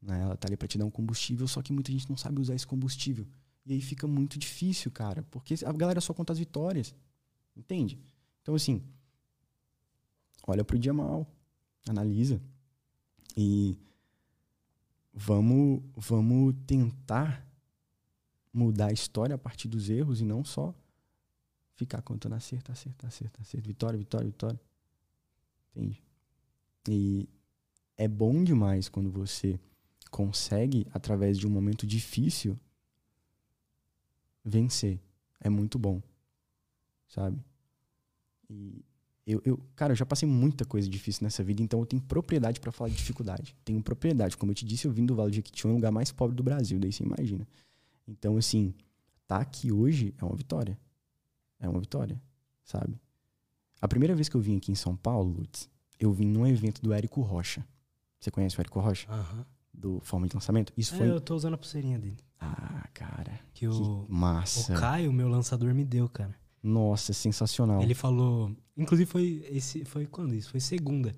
Né? 0.00 0.20
Ela 0.20 0.36
tá 0.36 0.48
ali 0.48 0.56
pra 0.56 0.68
te 0.68 0.78
dar 0.78 0.84
um 0.84 0.90
combustível, 0.90 1.46
só 1.46 1.62
que 1.62 1.72
muita 1.72 1.92
gente 1.92 2.08
não 2.08 2.16
sabe 2.16 2.40
usar 2.40 2.54
esse 2.54 2.66
combustível. 2.66 3.26
E 3.64 3.74
aí 3.74 3.80
fica 3.80 4.06
muito 4.06 4.38
difícil, 4.38 4.90
cara, 4.90 5.22
porque 5.30 5.54
a 5.64 5.72
galera 5.72 6.00
só 6.00 6.14
conta 6.14 6.32
as 6.32 6.38
vitórias. 6.38 6.94
Entende? 7.56 7.98
Então, 8.42 8.54
assim, 8.54 8.82
olha 10.46 10.64
pro 10.64 10.78
dia 10.78 10.92
mal, 10.92 11.26
analisa. 11.86 12.40
E 13.36 13.76
vamos, 15.12 15.82
vamos 15.96 16.54
tentar 16.66 17.46
mudar 18.52 18.86
a 18.86 18.92
história 18.92 19.34
a 19.34 19.38
partir 19.38 19.68
dos 19.68 19.90
erros 19.90 20.20
e 20.20 20.24
não 20.24 20.44
só 20.44 20.74
ficar 21.78 22.02
contando 22.02 22.34
acerto, 22.34 22.72
acerto, 22.72 23.06
acerto, 23.06 23.40
acerto, 23.40 23.66
vitória, 23.66 23.96
vitória, 23.96 24.26
vitória. 24.26 24.60
Entende? 25.70 26.02
E 26.88 27.28
é 27.96 28.08
bom 28.08 28.42
demais 28.42 28.88
quando 28.88 29.08
você 29.10 29.60
consegue, 30.10 30.88
através 30.92 31.38
de 31.38 31.46
um 31.46 31.50
momento 31.50 31.86
difícil, 31.86 32.58
vencer. 34.44 34.98
É 35.40 35.48
muito 35.48 35.78
bom. 35.78 36.02
Sabe? 37.06 37.38
E 38.50 38.84
eu, 39.24 39.40
eu, 39.44 39.60
cara, 39.76 39.92
eu 39.92 39.96
já 39.96 40.04
passei 40.04 40.28
muita 40.28 40.64
coisa 40.64 40.88
difícil 40.88 41.22
nessa 41.22 41.44
vida, 41.44 41.62
então 41.62 41.78
eu 41.78 41.86
tenho 41.86 42.02
propriedade 42.02 42.58
pra 42.58 42.72
falar 42.72 42.90
de 42.90 42.96
dificuldade. 42.96 43.54
Tenho 43.64 43.80
propriedade. 43.80 44.36
Como 44.36 44.50
eu 44.50 44.56
te 44.56 44.64
disse, 44.64 44.88
eu 44.88 44.90
vim 44.90 45.06
do 45.06 45.14
Vale 45.14 45.30
de 45.30 45.36
Jequitinhonha, 45.36 45.74
o 45.74 45.76
lugar 45.76 45.92
mais 45.92 46.10
pobre 46.10 46.34
do 46.34 46.42
Brasil, 46.42 46.80
daí 46.80 46.92
você 46.92 47.04
imagina. 47.04 47.46
Então, 48.08 48.36
assim, 48.36 48.74
tá 49.28 49.36
aqui 49.36 49.70
hoje 49.70 50.12
é 50.18 50.24
uma 50.24 50.34
vitória. 50.34 50.76
É 51.60 51.68
uma 51.68 51.80
vitória, 51.80 52.20
sabe? 52.64 53.00
A 53.80 53.86
primeira 53.88 54.14
vez 54.14 54.28
que 54.28 54.36
eu 54.36 54.40
vim 54.40 54.56
aqui 54.56 54.72
em 54.72 54.74
São 54.74 54.96
Paulo, 54.96 55.30
Lutz, 55.38 55.68
eu 55.98 56.12
vim 56.12 56.26
num 56.26 56.46
evento 56.46 56.82
do 56.82 56.92
Érico 56.92 57.20
Rocha. 57.22 57.64
Você 58.18 58.30
conhece 58.30 58.58
o 58.58 58.60
Érico 58.60 58.80
Rocha? 58.80 59.10
Aham. 59.10 59.46
Do 59.72 60.00
Forma 60.00 60.26
de 60.26 60.34
Lançamento? 60.34 60.72
Isso 60.76 60.94
É, 60.94 60.98
foi. 60.98 61.08
eu 61.10 61.20
tô 61.20 61.36
usando 61.36 61.54
a 61.54 61.58
pulseirinha 61.58 61.98
dele. 61.98 62.18
Ah, 62.40 62.88
cara. 62.92 63.38
Que 63.54 63.68
o, 63.68 64.04
Que 64.06 64.12
massa. 64.12 64.72
o 64.74 64.76
Caio, 64.80 65.12
meu 65.12 65.28
lançador, 65.28 65.72
me 65.72 65.84
deu, 65.84 66.08
cara. 66.08 66.34
Nossa, 66.60 67.12
sensacional. 67.12 67.80
Ele 67.80 67.94
falou. 67.94 68.50
Inclusive, 68.76 69.08
foi 69.08 69.46
esse. 69.50 69.84
Foi 69.84 70.06
quando 70.06 70.34
isso? 70.34 70.50
Foi 70.50 70.58
segunda. 70.58 71.14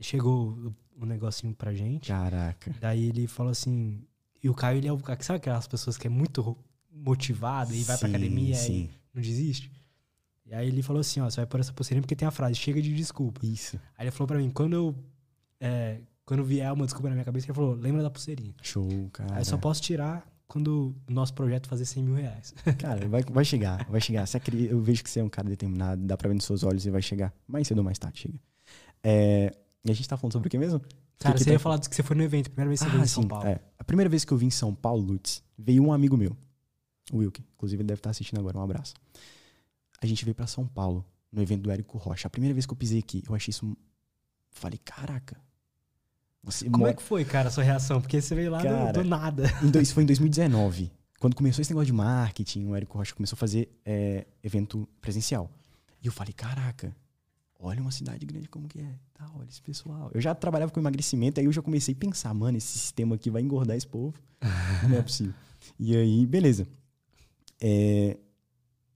Chegou 0.00 0.50
o, 0.50 0.74
o 1.02 1.06
negocinho 1.06 1.54
pra 1.54 1.72
gente. 1.72 2.08
Caraca. 2.08 2.74
Daí 2.80 3.06
ele 3.08 3.26
falou 3.26 3.50
assim. 3.52 4.02
E 4.42 4.50
o 4.50 4.54
Caio, 4.54 4.76
ele 4.78 4.88
é 4.88 4.92
o. 4.92 4.98
Sabe 5.20 5.38
aquelas 5.38 5.66
pessoas 5.66 5.96
que 5.96 6.06
é 6.06 6.10
muito 6.10 6.54
motivado 6.92 7.74
e 7.74 7.82
vai 7.82 7.96
pra 7.96 8.08
academia 8.08 8.54
Sim. 8.54 8.90
e 8.90 8.90
não 9.16 9.22
desiste? 9.22 9.70
E 10.44 10.54
aí 10.54 10.68
ele 10.68 10.82
falou 10.82 11.00
assim: 11.00 11.20
ó, 11.20 11.28
você 11.28 11.36
vai 11.36 11.46
pôr 11.46 11.58
essa 11.60 11.72
pulseirinha 11.72 12.02
porque 12.02 12.14
tem 12.14 12.28
a 12.28 12.30
frase, 12.30 12.54
chega 12.54 12.80
de 12.80 12.94
desculpa. 12.94 13.44
Isso. 13.44 13.76
Aí 13.98 14.04
ele 14.04 14.10
falou 14.12 14.28
pra 14.28 14.38
mim: 14.38 14.50
quando 14.50 14.74
eu. 14.74 14.94
é, 15.60 16.00
quando 16.24 16.44
vier 16.44 16.72
uma 16.72 16.84
desculpa 16.84 17.08
na 17.08 17.14
minha 17.14 17.24
cabeça, 17.24 17.46
ele 17.46 17.54
falou: 17.54 17.74
lembra 17.74 18.02
da 18.02 18.10
pulseirinha. 18.10 18.54
Show, 18.62 18.88
cara. 19.12 19.34
Aí 19.34 19.40
eu 19.40 19.44
só 19.44 19.56
posso 19.58 19.82
tirar 19.82 20.24
quando 20.48 20.94
o 21.08 21.12
nosso 21.12 21.34
projeto 21.34 21.68
fazer 21.68 21.84
100 21.84 22.02
mil 22.04 22.14
reais. 22.14 22.54
Cara, 22.78 23.08
vai, 23.08 23.20
vai 23.24 23.44
chegar, 23.44 23.84
vai 23.90 24.00
chegar. 24.00 24.24
Você 24.26 24.36
acredita- 24.36 24.72
eu 24.72 24.80
vejo 24.80 25.02
que 25.02 25.10
você 25.10 25.18
é 25.18 25.24
um 25.24 25.28
cara 25.28 25.48
determinado, 25.48 26.00
dá 26.06 26.16
pra 26.16 26.28
ver 26.28 26.34
nos 26.36 26.44
seus 26.44 26.62
olhos 26.62 26.86
e 26.86 26.90
vai 26.90 27.02
chegar. 27.02 27.34
Mais 27.48 27.66
cedo 27.66 27.78
ou 27.78 27.84
mais 27.84 27.98
tarde, 27.98 28.20
chega. 28.20 28.38
É, 29.02 29.52
e 29.84 29.90
a 29.90 29.94
gente 29.94 30.08
tá 30.08 30.16
falando 30.16 30.32
sobre 30.34 30.46
o 30.46 30.50
que 30.50 30.56
mesmo? 30.58 30.80
Cara, 31.18 31.34
que 31.34 31.40
você 31.40 31.46
tá- 31.46 31.52
ia 31.52 31.58
falar 31.58 31.80
que 31.80 31.92
você 31.94 32.02
foi 32.02 32.14
no 32.16 32.22
evento, 32.22 32.50
primeira 32.50 32.68
vez 32.68 32.78
que 32.80 32.86
você 32.86 32.92
veio 32.92 33.02
em 33.04 33.08
São 33.08 33.26
Paulo. 33.26 33.46
É. 33.48 33.60
A 33.76 33.82
primeira 33.82 34.08
vez 34.08 34.24
que 34.24 34.32
eu 34.32 34.38
vim 34.38 34.46
em 34.46 34.50
São 34.50 34.72
Paulo, 34.72 35.02
Lutz, 35.02 35.42
veio 35.58 35.82
um 35.82 35.92
amigo 35.92 36.16
meu, 36.16 36.36
o 37.12 37.18
Wilke. 37.18 37.44
Inclusive, 37.54 37.80
ele 37.82 37.86
deve 37.88 37.98
estar 38.00 38.10
assistindo 38.10 38.38
agora. 38.38 38.58
Um 38.58 38.62
abraço. 38.62 38.94
A 40.00 40.06
gente 40.06 40.24
veio 40.24 40.34
pra 40.34 40.46
São 40.46 40.66
Paulo, 40.66 41.04
no 41.32 41.42
evento 41.42 41.62
do 41.62 41.70
Érico 41.70 41.98
Rocha. 41.98 42.26
A 42.26 42.30
primeira 42.30 42.54
vez 42.54 42.66
que 42.66 42.72
eu 42.72 42.76
pisei 42.76 42.98
aqui, 42.98 43.22
eu 43.28 43.34
achei 43.34 43.50
isso. 43.50 43.76
Falei, 44.50 44.78
caraca. 44.84 45.36
Você 46.42 46.66
Como 46.66 46.78
mora- 46.78 46.92
é 46.92 46.94
que 46.94 47.02
foi, 47.02 47.24
cara, 47.24 47.48
a 47.48 47.50
sua 47.50 47.64
reação? 47.64 48.00
Porque 48.00 48.20
você 48.20 48.34
veio 48.34 48.50
lá 48.50 48.58
do- 48.58 48.64
Cara, 48.64 48.92
do, 48.92 49.04
nada. 49.04 49.44
Em 49.62 49.70
dois- 49.70 49.90
foi 49.90 50.02
em 50.02 50.06
2019. 50.06 50.90
Quando 51.18 51.34
começou 51.34 51.62
esse 51.62 51.70
negócio 51.72 51.86
de 51.86 51.92
marketing, 51.92 52.66
o 52.66 52.76
Érico 52.76 52.96
Rocha 52.98 53.14
começou 53.14 53.36
a 53.36 53.38
fazer 53.38 53.68
é, 53.84 54.26
evento 54.42 54.86
presencial. 55.00 55.50
E 56.02 56.06
eu 56.06 56.12
falei, 56.12 56.32
caraca, 56.32 56.94
olha 57.58 57.80
uma 57.80 57.90
cidade 57.90 58.24
grande 58.26 58.48
como 58.48 58.68
que 58.68 58.78
é. 58.80 58.94
Tá, 59.14 59.28
olha 59.34 59.48
esse 59.48 59.60
pessoal. 59.62 60.10
Eu 60.14 60.20
já 60.20 60.34
trabalhava 60.34 60.70
com 60.70 60.78
emagrecimento, 60.78 61.40
aí 61.40 61.46
eu 61.46 61.52
já 61.52 61.62
comecei 61.62 61.94
a 61.94 61.96
pensar, 61.96 62.32
mano, 62.34 62.58
esse 62.58 62.78
sistema 62.78 63.14
aqui 63.16 63.30
vai 63.30 63.40
engordar 63.42 63.76
esse 63.76 63.86
povo. 63.86 64.14
Não 64.88 64.98
é 64.98 65.02
possível. 65.02 65.32
E 65.78 65.96
aí, 65.96 66.24
beleza. 66.26 66.68
É, 67.60 68.18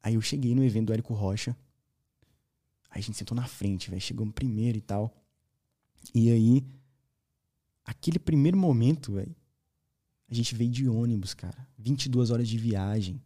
aí 0.02 0.14
eu 0.14 0.20
cheguei 0.20 0.54
no 0.54 0.64
evento 0.64 0.86
do 0.86 0.92
Érico 0.92 1.14
Rocha. 1.14 1.56
Aí 2.90 3.00
a 3.00 3.02
gente 3.02 3.16
sentou 3.16 3.36
na 3.36 3.46
frente, 3.46 3.88
velho. 3.90 4.00
Chegamos 4.00 4.34
primeiro 4.34 4.76
e 4.78 4.80
tal. 4.80 5.14
E 6.14 6.30
aí, 6.30 6.66
aquele 7.84 8.18
primeiro 8.18 8.56
momento, 8.56 9.12
velho. 9.12 9.34
A 10.28 10.34
gente 10.34 10.54
veio 10.54 10.70
de 10.70 10.88
ônibus, 10.88 11.34
cara. 11.34 11.68
22 11.78 12.30
horas 12.30 12.48
de 12.48 12.56
viagem. 12.56 13.20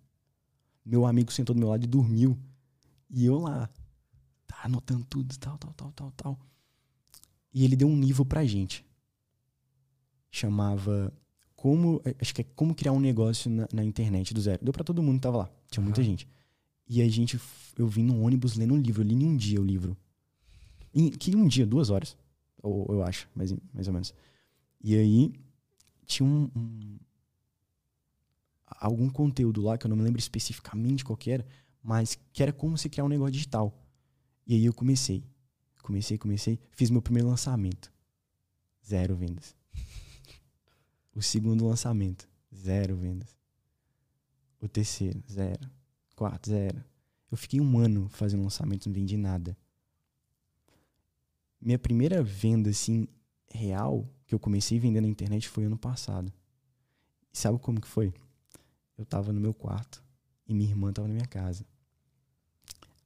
Meu 0.85 1.07
amigo 1.07 1.32
sentou 1.32 1.55
do 1.55 1.59
meu 1.59 1.68
lado 1.68 1.85
e 1.85 1.87
dormiu. 1.87 2.39
E 3.11 3.24
eu 3.24 3.39
lá, 3.39 3.68
tá 4.47 4.61
anotando 4.64 5.05
tudo, 5.05 5.37
tal, 5.39 5.57
tal, 5.59 5.72
tal, 5.74 5.93
tal, 5.93 6.11
tal. 6.12 6.41
E 7.53 7.64
ele 7.64 7.76
deu 7.76 7.89
um 7.89 8.01
livro 8.01 8.24
pra 8.24 8.45
gente. 8.45 8.85
Chamava 10.30 11.12
como, 11.65 12.03
eh, 12.05 12.15
acho 12.21 12.35
que 12.35 12.43
é 12.43 12.45
como 12.55 12.75
criar 12.75 12.93
um 12.93 13.01
negócio 13.01 13.51
na, 13.51 13.67
na 13.73 13.83
internet 13.83 14.35
do 14.35 14.41
zero. 14.43 14.62
Deu 14.62 14.71
pra 14.71 14.85
todo 14.85 15.03
mundo 15.03 15.15
que 15.15 15.23
tava 15.23 15.39
lá. 15.39 15.51
Tinha 15.71 15.83
muita 15.83 16.03
Aham. 16.03 16.11
gente. 16.11 16.29
E 16.87 17.01
a 17.01 17.09
gente, 17.09 17.41
eu 17.79 17.89
vim 17.89 18.03
no 18.05 18.21
ônibus 18.21 18.55
lendo 18.55 18.75
um 18.75 18.77
livro. 18.77 19.01
Eu 19.01 19.07
li 19.07 19.15
em 19.15 19.25
um 19.27 19.35
dia 19.35 19.59
o 19.59 19.65
livro. 19.65 19.97
Em, 20.95 21.09
que 21.09 21.35
um 21.35 21.49
dia, 21.49 21.65
duas 21.65 21.89
horas. 21.89 22.19
Ou 22.62 22.87
eu 22.91 23.03
acho, 23.03 23.27
mais, 23.35 23.51
mais 23.73 23.87
ou 23.87 23.95
menos. 23.95 24.12
E 24.83 24.95
aí, 24.95 25.33
tinha 26.05 26.29
um, 26.29 26.51
um- 26.55 26.99
algum 28.67 29.09
conteúdo 29.09 29.62
lá 29.62 29.79
que 29.79 29.87
eu 29.87 29.89
não 29.89 29.97
me 29.97 30.03
lembro 30.03 30.19
especificamente 30.19 31.03
qual 31.03 31.19
era, 31.27 31.47
mas 31.83 32.19
que 32.31 32.43
era 32.43 32.53
como 32.53 32.77
se 32.77 32.91
criar 32.91 33.05
um 33.05 33.09
negócio 33.09 33.33
digital. 33.33 33.73
E 34.47 34.55
aí 34.55 34.67
eu 34.67 34.75
comecei. 34.75 35.25
Comecei, 35.83 36.19
comecei, 36.19 36.59
fiz 36.73 36.91
meu 36.91 37.01
primeiro 37.01 37.27
lançamento. 37.29 37.91
Zero 38.87 39.17
vendas. 39.17 39.57
O 41.15 41.23
segundo 41.23 41.67
lançamento, 41.67 42.29
zero 42.55 42.97
vendas. 42.97 43.37
O 44.61 44.69
terceiro, 44.69 45.23
zero. 45.31 45.71
Quarto, 46.17 46.51
zero. 46.51 46.83
Eu 47.31 47.37
fiquei 47.37 47.61
um 47.61 47.79
ano 47.79 48.09
fazendo 48.09 48.43
lançamento, 48.43 48.87
não 48.87 48.95
vendi 48.95 49.17
nada. 49.17 49.57
Minha 51.61 51.79
primeira 51.79 52.23
venda, 52.23 52.71
assim, 52.71 53.07
real, 53.49 54.09
que 54.27 54.35
eu 54.35 54.39
comecei 54.39 54.79
a 54.79 54.81
vender 54.81 55.01
na 55.01 55.09
internet 55.09 55.49
foi 55.49 55.65
ano 55.65 55.79
passado. 55.79 56.33
E 57.33 57.39
sabe 57.39 57.59
como 57.59 57.81
que 57.81 57.89
foi? 57.89 58.12
Eu 58.99 59.05
tava 59.05 59.33
no 59.33 59.41
meu 59.41 59.55
quarto 59.55 60.03
e 60.47 60.55
minha 60.55 60.71
irmã 60.71 60.93
tava 60.93 61.09
na 61.09 61.15
minha 61.15 61.27
casa. 61.27 61.65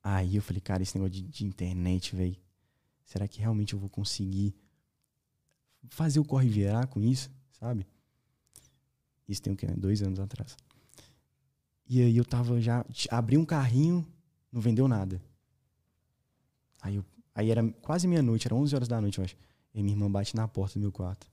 Aí 0.02 0.36
eu 0.36 0.42
falei, 0.42 0.60
cara, 0.60 0.82
esse 0.82 0.96
negócio 0.96 1.12
de, 1.12 1.22
de 1.22 1.44
internet, 1.44 2.16
velho, 2.16 2.36
será 3.04 3.28
que 3.28 3.40
realmente 3.40 3.74
eu 3.74 3.78
vou 3.78 3.88
conseguir 3.88 4.54
fazer 5.90 6.20
o 6.20 6.24
corre 6.24 6.48
virar 6.48 6.86
com 6.86 7.02
isso, 7.02 7.30
sabe? 7.52 7.86
Isso 9.28 9.42
tem 9.42 9.52
o 9.52 9.56
quê? 9.56 9.66
né? 9.66 9.74
Dois 9.76 10.02
anos 10.02 10.18
atrás. 10.18 10.56
E 11.88 12.02
aí 12.02 12.16
eu 12.16 12.24
tava 12.24 12.60
já. 12.60 12.84
Abri 13.10 13.36
um 13.36 13.44
carrinho, 13.44 14.06
não 14.52 14.60
vendeu 14.60 14.88
nada. 14.88 15.20
Aí, 16.80 16.96
eu, 16.96 17.04
aí 17.34 17.50
era 17.50 17.66
quase 17.82 18.06
meia-noite, 18.06 18.46
era 18.46 18.54
11 18.54 18.74
horas 18.74 18.88
da 18.88 19.00
noite, 19.00 19.18
eu 19.18 19.24
acho. 19.24 19.36
E 19.74 19.82
minha 19.82 19.94
irmã 19.94 20.10
bate 20.10 20.34
na 20.34 20.46
porta 20.46 20.78
do 20.78 20.80
meu 20.80 20.92
quarto. 20.92 21.26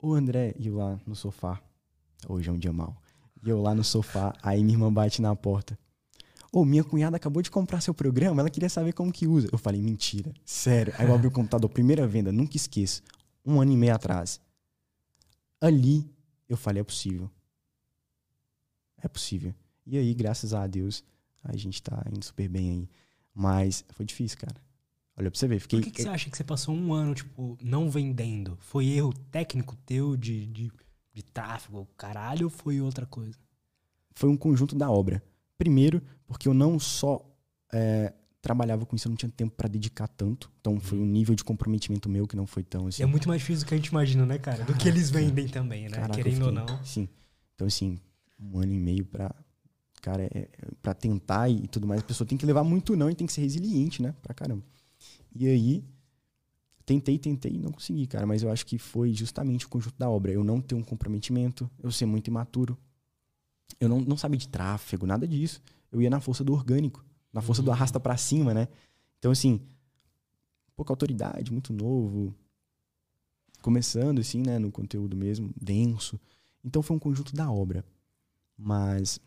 Ô 0.00 0.14
André, 0.14 0.54
e 0.58 0.66
eu 0.66 0.76
lá 0.76 0.98
no 1.06 1.14
sofá. 1.14 1.60
Hoje 2.28 2.48
é 2.48 2.52
um 2.52 2.58
dia 2.58 2.72
mau. 2.72 2.96
E 3.44 3.48
eu 3.48 3.60
lá 3.60 3.74
no 3.74 3.82
sofá, 3.82 4.34
aí 4.42 4.62
minha 4.62 4.74
irmã 4.74 4.92
bate 4.92 5.20
na 5.20 5.34
porta. 5.34 5.78
Ô, 6.52 6.64
minha 6.64 6.84
cunhada 6.84 7.16
acabou 7.16 7.42
de 7.42 7.50
comprar 7.50 7.80
seu 7.80 7.94
programa, 7.94 8.42
ela 8.42 8.50
queria 8.50 8.68
saber 8.68 8.92
como 8.92 9.10
que 9.10 9.26
usa. 9.26 9.48
Eu 9.50 9.58
falei, 9.58 9.80
mentira, 9.80 10.34
sério. 10.44 10.92
Aí 10.98 11.06
eu 11.06 11.14
abri 11.14 11.26
o 11.26 11.30
computador, 11.30 11.70
primeira 11.70 12.06
venda, 12.06 12.30
nunca 12.30 12.56
esqueço. 12.56 13.02
Um 13.44 13.60
ano 13.60 13.72
e 13.72 13.76
meio 13.76 13.94
atrás. 13.94 14.38
Ali, 15.60 16.04
eu 16.52 16.56
falei, 16.58 16.80
é 16.80 16.84
possível. 16.84 17.30
É 19.02 19.08
possível. 19.08 19.54
E 19.86 19.98
aí, 19.98 20.14
graças 20.14 20.54
a 20.54 20.66
Deus, 20.66 21.04
a 21.42 21.56
gente 21.56 21.82
tá 21.82 22.04
indo 22.12 22.24
super 22.24 22.48
bem 22.48 22.70
aí. 22.70 22.90
Mas 23.34 23.84
foi 23.90 24.04
difícil, 24.04 24.38
cara. 24.38 24.60
Olha 25.16 25.30
pra 25.30 25.38
você 25.38 25.46
ver, 25.46 25.60
fiquei. 25.60 25.80
Por 25.80 25.84
que, 25.84 25.90
que 25.90 26.02
você 26.02 26.08
acha 26.08 26.30
que 26.30 26.36
você 26.36 26.44
passou 26.44 26.74
um 26.74 26.92
ano, 26.92 27.14
tipo, 27.14 27.58
não 27.60 27.90
vendendo? 27.90 28.56
Foi 28.60 28.86
erro 28.86 29.12
técnico 29.30 29.76
teu 29.84 30.16
de, 30.16 30.46
de, 30.46 30.72
de 31.12 31.22
tráfego, 31.22 31.86
caralho, 31.96 32.46
ou 32.46 32.50
foi 32.50 32.80
outra 32.80 33.04
coisa? 33.06 33.36
Foi 34.14 34.28
um 34.28 34.36
conjunto 34.36 34.74
da 34.74 34.90
obra. 34.90 35.22
Primeiro, 35.58 36.02
porque 36.26 36.48
eu 36.48 36.54
não 36.54 36.78
só 36.78 37.24
é, 37.72 38.12
trabalhava 38.42 38.84
com 38.84 38.96
isso, 38.96 39.06
eu 39.06 39.10
não 39.10 39.16
tinha 39.16 39.30
tempo 39.30 39.54
pra 39.56 39.68
dedicar 39.68 40.08
tanto. 40.08 40.50
Então 40.60 40.78
foi 40.80 40.98
um 40.98 41.06
nível 41.06 41.34
de 41.34 41.44
comprometimento 41.44 42.08
meu 42.08 42.26
que 42.26 42.36
não 42.36 42.46
foi 42.46 42.64
tão 42.64 42.88
assim. 42.88 43.00
E 43.00 43.04
é 43.04 43.06
muito 43.06 43.28
mais 43.28 43.40
difícil 43.40 43.64
do 43.64 43.68
que 43.68 43.74
a 43.74 43.76
gente 43.76 43.86
imagina, 43.86 44.26
né, 44.26 44.36
cara? 44.38 44.64
Do 44.64 44.74
que 44.74 44.88
eles 44.88 45.08
vendem 45.10 45.46
também, 45.48 45.84
né? 45.84 45.90
Caraca, 45.96 46.14
Querendo 46.14 46.42
ou 46.44 46.50
fiquei- 46.52 46.66
não. 46.76 46.84
Sim. 46.84 47.08
Então, 47.54 47.66
assim, 47.68 47.98
um 48.38 48.58
ano 48.58 48.72
e 48.72 48.78
meio 48.80 49.04
pra. 49.06 49.32
Cara, 50.02 50.24
é, 50.24 50.28
é, 50.34 50.48
pra 50.82 50.92
tentar 50.92 51.48
e 51.48 51.68
tudo 51.68 51.86
mais, 51.86 52.00
a 52.00 52.04
pessoa 52.04 52.26
tem 52.26 52.36
que 52.36 52.44
levar 52.44 52.64
muito 52.64 52.96
não 52.96 53.08
e 53.08 53.14
tem 53.14 53.24
que 53.24 53.32
ser 53.32 53.42
resiliente, 53.42 54.02
né? 54.02 54.12
Pra 54.20 54.34
caramba. 54.34 54.64
E 55.32 55.46
aí, 55.46 55.84
tentei, 56.84 57.16
tentei 57.18 57.52
e 57.52 57.58
não 57.58 57.70
consegui, 57.70 58.08
cara. 58.08 58.26
Mas 58.26 58.42
eu 58.42 58.50
acho 58.50 58.66
que 58.66 58.76
foi 58.78 59.14
justamente 59.14 59.64
o 59.64 59.68
conjunto 59.68 59.94
da 59.96 60.10
obra. 60.10 60.32
Eu 60.32 60.42
não 60.42 60.60
ter 60.60 60.74
um 60.74 60.82
comprometimento, 60.82 61.70
eu 61.80 61.92
ser 61.92 62.06
muito 62.06 62.26
imaturo. 62.26 62.76
Eu 63.78 63.88
não, 63.88 64.00
não 64.00 64.16
sabia 64.16 64.36
de 64.38 64.48
tráfego, 64.48 65.06
nada 65.06 65.26
disso. 65.28 65.62
Eu 65.92 66.02
ia 66.02 66.10
na 66.10 66.20
força 66.20 66.42
do 66.42 66.52
orgânico, 66.52 67.04
na 67.32 67.40
força 67.40 67.62
do 67.62 67.68
Uhum. 67.68 67.74
arrasta 67.74 67.98
pra 67.98 68.16
cima, 68.16 68.52
né? 68.52 68.68
Então, 69.18 69.30
assim, 69.32 69.60
pouca 70.76 70.92
autoridade, 70.92 71.52
muito 71.52 71.72
novo. 71.72 72.34
Começando, 73.60 74.18
assim, 74.20 74.42
né, 74.42 74.58
no 74.58 74.72
conteúdo 74.72 75.16
mesmo, 75.16 75.52
denso. 75.60 76.18
Então 76.64 76.82
foi 76.82 76.96
um 76.96 77.00
conjunto 77.00 77.34
da 77.34 77.50
obra. 77.50 77.84
Mas, 78.56 79.20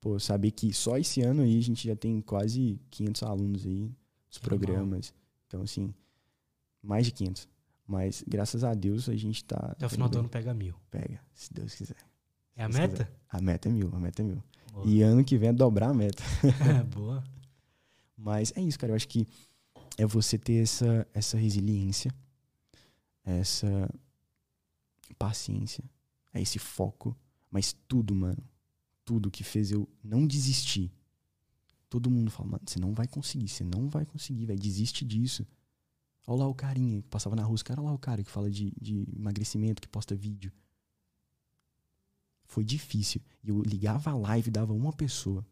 pô, 0.00 0.18
saber 0.20 0.52
que 0.52 0.72
só 0.72 0.96
esse 0.96 1.20
ano 1.20 1.42
aí 1.42 1.58
a 1.58 1.62
gente 1.62 1.86
já 1.86 1.96
tem 1.96 2.20
quase 2.20 2.80
500 2.90 3.22
alunos 3.24 3.66
aí, 3.66 3.90
os 4.30 4.38
programas. 4.38 5.12
Então, 5.46 5.62
assim, 5.62 5.92
mais 6.82 7.04
de 7.06 7.12
500. 7.12 7.48
Mas, 7.86 8.22
graças 8.26 8.62
a 8.62 8.72
Deus, 8.72 9.08
a 9.08 9.16
gente 9.16 9.44
tá. 9.44 9.56
Até 9.72 9.86
o 9.86 9.90
final 9.90 10.08
do 10.08 10.20
ano 10.20 10.28
pega 10.28 10.54
mil. 10.54 10.76
Pega, 10.90 11.20
se 11.34 11.52
Deus 11.52 11.74
quiser. 11.74 11.96
É 12.54 12.62
a 12.62 12.68
meta? 12.68 13.10
A 13.28 13.40
meta 13.40 13.68
é 13.68 13.72
mil, 13.72 13.90
a 13.92 13.98
meta 13.98 14.22
é 14.22 14.24
mil. 14.24 14.42
Boa. 14.72 14.86
E 14.86 15.02
ano 15.02 15.24
que 15.24 15.36
vem 15.36 15.50
é 15.50 15.52
dobrar 15.52 15.90
a 15.90 15.94
meta. 15.94 16.22
Boa. 16.94 17.22
Mas 18.16 18.52
é 18.56 18.60
isso, 18.60 18.78
cara. 18.78 18.92
Eu 18.92 18.96
acho 18.96 19.08
que 19.08 19.26
é 19.96 20.06
você 20.06 20.38
ter 20.38 20.62
essa, 20.62 21.06
essa 21.12 21.36
resiliência, 21.36 22.14
essa 23.24 23.88
paciência, 25.18 25.84
é 26.32 26.40
esse 26.40 26.58
foco. 26.58 27.16
Mas 27.50 27.74
tudo, 27.88 28.14
mano, 28.14 28.42
tudo 29.04 29.30
que 29.30 29.42
fez 29.42 29.72
eu 29.72 29.88
não 30.04 30.26
desistir 30.26 30.92
Todo 31.90 32.08
mundo 32.08 32.30
fala, 32.30 32.50
mano, 32.50 32.62
você 32.64 32.78
não 32.78 32.94
vai 32.94 33.08
conseguir, 33.08 33.48
você 33.48 33.64
não 33.64 33.88
vai 33.88 34.06
conseguir, 34.06 34.46
velho. 34.46 34.60
Desiste 34.60 35.04
disso. 35.04 35.44
Olha 36.24 36.38
lá 36.38 36.46
o 36.46 36.54
carinha 36.54 37.02
que 37.02 37.08
passava 37.08 37.34
na 37.34 37.42
rua, 37.42 37.58
cara 37.64 37.82
lá 37.82 37.92
o 37.92 37.98
cara 37.98 38.22
que 38.22 38.30
fala 38.30 38.48
de, 38.48 38.72
de 38.80 39.04
emagrecimento, 39.16 39.82
que 39.82 39.88
posta 39.88 40.14
vídeo. 40.14 40.52
Foi 42.50 42.64
difícil. 42.64 43.22
E 43.44 43.48
eu 43.48 43.62
ligava 43.62 44.10
a 44.10 44.14
live 44.16 44.48
e 44.48 44.50
dava 44.50 44.72
uma 44.72 44.92
pessoa. 44.92 45.46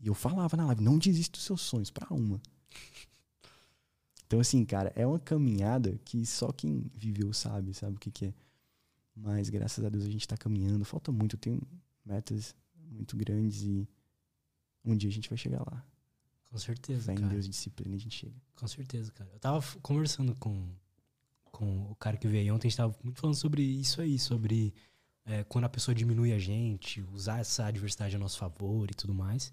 E 0.00 0.06
eu 0.06 0.14
falava 0.14 0.56
na 0.56 0.64
live, 0.64 0.82
não 0.82 0.98
desista 0.98 1.32
dos 1.32 1.44
seus 1.44 1.60
sonhos, 1.60 1.90
para 1.90 2.10
uma. 2.14 2.40
Então, 4.26 4.40
assim, 4.40 4.64
cara, 4.64 4.90
é 4.96 5.06
uma 5.06 5.18
caminhada 5.18 6.00
que 6.02 6.24
só 6.24 6.50
quem 6.50 6.90
viveu 6.94 7.30
sabe, 7.34 7.74
sabe 7.74 7.96
o 7.96 7.98
que, 8.00 8.10
que 8.10 8.26
é. 8.26 8.34
Mas 9.14 9.50
graças 9.50 9.84
a 9.84 9.90
Deus 9.90 10.06
a 10.06 10.10
gente 10.10 10.26
tá 10.26 10.34
caminhando. 10.34 10.82
Falta 10.82 11.12
muito, 11.12 11.36
eu 11.36 11.40
tenho 11.40 11.60
metas 12.02 12.54
muito 12.74 13.18
grandes 13.18 13.60
e 13.62 13.86
um 14.82 14.96
dia 14.96 15.10
a 15.10 15.12
gente 15.12 15.28
vai 15.28 15.36
chegar 15.36 15.60
lá. 15.60 15.84
Com 16.50 16.56
certeza. 16.56 17.02
Fé 17.02 17.12
em 17.12 17.16
cara. 17.16 17.34
Deus 17.34 17.44
e 17.44 17.50
disciplina 17.50 17.96
a 17.96 17.98
gente 17.98 18.16
chega. 18.16 18.40
Com 18.56 18.66
certeza, 18.66 19.12
cara. 19.12 19.30
Eu 19.30 19.40
tava 19.40 19.62
conversando 19.82 20.34
com, 20.36 20.66
com 21.50 21.90
o 21.90 21.94
cara 21.96 22.16
que 22.16 22.28
veio 22.28 22.42
aí 22.42 22.50
ontem, 22.50 22.68
a 22.68 22.70
gente 22.70 22.76
tava 22.76 22.94
muito 23.02 23.20
falando 23.20 23.36
sobre 23.36 23.62
isso 23.62 24.00
aí, 24.00 24.18
sobre 24.18 24.74
é, 25.24 25.44
quando 25.44 25.64
a 25.64 25.68
pessoa 25.68 25.94
diminui 25.94 26.32
a 26.32 26.38
gente, 26.38 27.02
usar 27.12 27.40
essa 27.40 27.66
adversidade 27.66 28.16
a 28.16 28.18
nosso 28.18 28.38
favor 28.38 28.90
e 28.90 28.94
tudo 28.94 29.14
mais. 29.14 29.52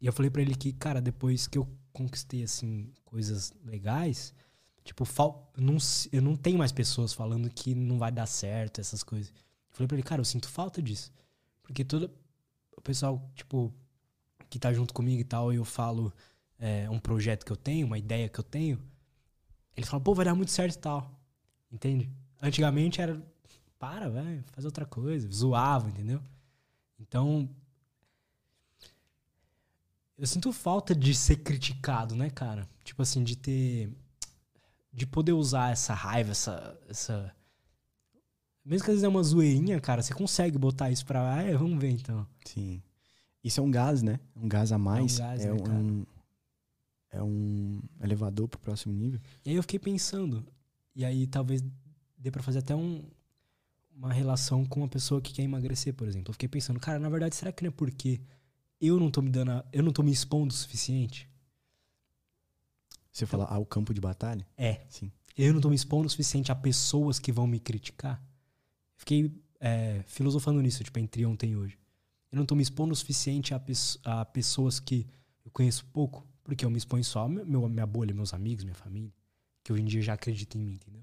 E 0.00 0.06
eu 0.06 0.12
falei 0.12 0.30
pra 0.30 0.42
ele 0.42 0.54
que, 0.54 0.72
cara, 0.72 1.00
depois 1.00 1.46
que 1.46 1.58
eu 1.58 1.68
conquistei, 1.92 2.42
assim, 2.42 2.92
coisas 3.04 3.52
legais, 3.64 4.34
tipo, 4.84 5.04
fal 5.04 5.52
não, 5.56 5.76
eu 6.12 6.22
não 6.22 6.36
tenho 6.36 6.58
mais 6.58 6.72
pessoas 6.72 7.12
falando 7.12 7.50
que 7.50 7.74
não 7.74 7.98
vai 7.98 8.12
dar 8.12 8.26
certo, 8.26 8.80
essas 8.80 9.02
coisas. 9.02 9.30
Eu 9.30 9.76
falei 9.76 9.88
pra 9.88 9.96
ele, 9.96 10.02
cara, 10.02 10.20
eu 10.20 10.24
sinto 10.24 10.48
falta 10.48 10.82
disso. 10.82 11.12
Porque 11.62 11.84
todo 11.84 12.10
o 12.76 12.80
pessoal, 12.80 13.30
tipo, 13.34 13.72
que 14.50 14.58
tá 14.58 14.72
junto 14.72 14.94
comigo 14.94 15.20
e 15.20 15.24
tal, 15.24 15.52
eu 15.52 15.64
falo 15.64 16.12
é, 16.58 16.88
um 16.90 16.98
projeto 16.98 17.44
que 17.44 17.52
eu 17.52 17.56
tenho, 17.56 17.86
uma 17.86 17.98
ideia 17.98 18.28
que 18.28 18.38
eu 18.38 18.44
tenho, 18.44 18.80
ele 19.76 19.86
fala, 19.86 20.02
pô, 20.02 20.14
vai 20.14 20.24
dar 20.24 20.34
muito 20.34 20.50
certo 20.50 20.74
e 20.74 20.78
tal. 20.78 21.15
Entende? 21.70 22.10
Antigamente 22.40 23.00
era, 23.00 23.20
para, 23.78 24.08
vai, 24.08 24.42
faz 24.52 24.64
outra 24.64 24.86
coisa, 24.86 25.30
zoava, 25.30 25.88
entendeu? 25.88 26.20
Então, 26.98 27.48
eu 30.18 30.26
sinto 30.26 30.52
falta 30.52 30.94
de 30.94 31.14
ser 31.14 31.36
criticado, 31.36 32.14
né, 32.14 32.30
cara? 32.30 32.66
Tipo 32.82 33.02
assim, 33.02 33.22
de 33.22 33.36
ter. 33.36 33.90
De 34.92 35.06
poder 35.06 35.32
usar 35.32 35.72
essa 35.72 35.92
raiva, 35.92 36.30
essa. 36.30 36.78
essa 36.88 37.34
mesmo 38.64 38.84
que 38.84 38.90
às 38.90 38.94
vezes 38.94 39.04
é 39.04 39.08
uma 39.08 39.22
zoeirinha, 39.22 39.80
cara, 39.80 40.02
você 40.02 40.14
consegue 40.14 40.58
botar 40.58 40.90
isso 40.90 41.04
pra. 41.04 41.36
Ah, 41.36 41.42
é, 41.42 41.56
vamos 41.56 41.78
ver 41.78 41.90
então. 41.90 42.26
Sim. 42.44 42.82
Isso 43.44 43.60
é 43.60 43.62
um 43.62 43.70
gás, 43.70 44.02
né? 44.02 44.18
Um 44.34 44.48
gás 44.48 44.72
a 44.72 44.78
mais. 44.78 45.18
gás, 45.18 45.44
é 45.44 45.52
né, 45.52 45.58
cara? 45.60 45.72
um, 45.72 46.06
é 47.10 47.22
um 47.22 47.80
elevador 48.00 48.48
pro 48.48 48.58
próximo 48.58 48.94
nível. 48.94 49.20
E 49.44 49.50
aí 49.50 49.56
eu 49.56 49.62
fiquei 49.62 49.78
pensando, 49.78 50.44
e 50.96 51.04
aí 51.04 51.26
talvez 51.28 51.62
dê 52.18 52.30
pra 52.32 52.42
fazer 52.42 52.58
até 52.60 52.74
um, 52.74 53.04
uma 53.94 54.12
relação 54.12 54.64
com 54.64 54.80
uma 54.80 54.88
pessoa 54.88 55.20
que 55.20 55.32
quer 55.32 55.42
emagrecer, 55.42 55.94
por 55.94 56.08
exemplo. 56.08 56.30
Eu 56.30 56.34
fiquei 56.34 56.48
pensando, 56.48 56.80
cara, 56.80 56.98
na 56.98 57.08
verdade, 57.08 57.36
será 57.36 57.52
que 57.52 57.62
não 57.62 57.68
é 57.68 57.72
porque 57.72 58.20
eu 58.80 58.98
não 59.00 59.10
tô 59.10 59.22
me 59.22 59.30
dando, 59.30 59.52
a- 59.52 59.64
eu 59.72 59.82
não 59.82 59.92
tô 59.92 60.02
me 60.02 60.12
expondo 60.12 60.52
o 60.52 60.56
suficiente? 60.56 61.28
Você 63.12 63.24
fala, 63.26 63.46
ah, 63.48 63.58
o 63.58 63.64
campo 63.64 63.94
de 63.94 64.00
batalha? 64.00 64.46
É. 64.56 64.80
Sim. 64.88 65.10
Eu 65.36 65.52
não 65.54 65.60
tô 65.60 65.68
me 65.68 65.76
expondo 65.76 66.06
o 66.06 66.10
suficiente 66.10 66.50
a 66.50 66.54
pessoas 66.54 67.18
que 67.18 67.32
vão 67.32 67.46
me 67.46 67.60
criticar. 67.60 68.22
Fiquei 68.96 69.32
é, 69.60 70.02
filosofando 70.06 70.60
nisso, 70.60 70.82
tipo, 70.84 70.98
entre 70.98 71.24
ontem 71.24 71.52
e 71.52 71.56
hoje. 71.56 71.78
Eu 72.30 72.38
não 72.38 72.46
tô 72.46 72.54
me 72.54 72.62
expondo 72.62 72.92
o 72.92 72.96
suficiente 72.96 73.54
a, 73.54 73.62
a 74.04 74.24
pessoas 74.24 74.80
que 74.80 75.06
eu 75.44 75.50
conheço 75.50 75.84
pouco, 75.86 76.26
porque 76.44 76.64
eu 76.64 76.70
me 76.70 76.76
exponho 76.78 77.04
só 77.04 77.24
a 77.24 77.28
meu, 77.28 77.68
minha 77.68 77.86
bolha, 77.86 78.14
meus 78.14 78.34
amigos, 78.34 78.64
minha 78.64 78.74
família, 78.74 79.12
que 79.66 79.72
hoje 79.72 79.82
em 79.82 79.86
dia 79.86 80.00
já 80.00 80.14
acreditam 80.14 80.60
em 80.60 80.64
mim, 80.64 80.74
entendeu? 80.74 81.02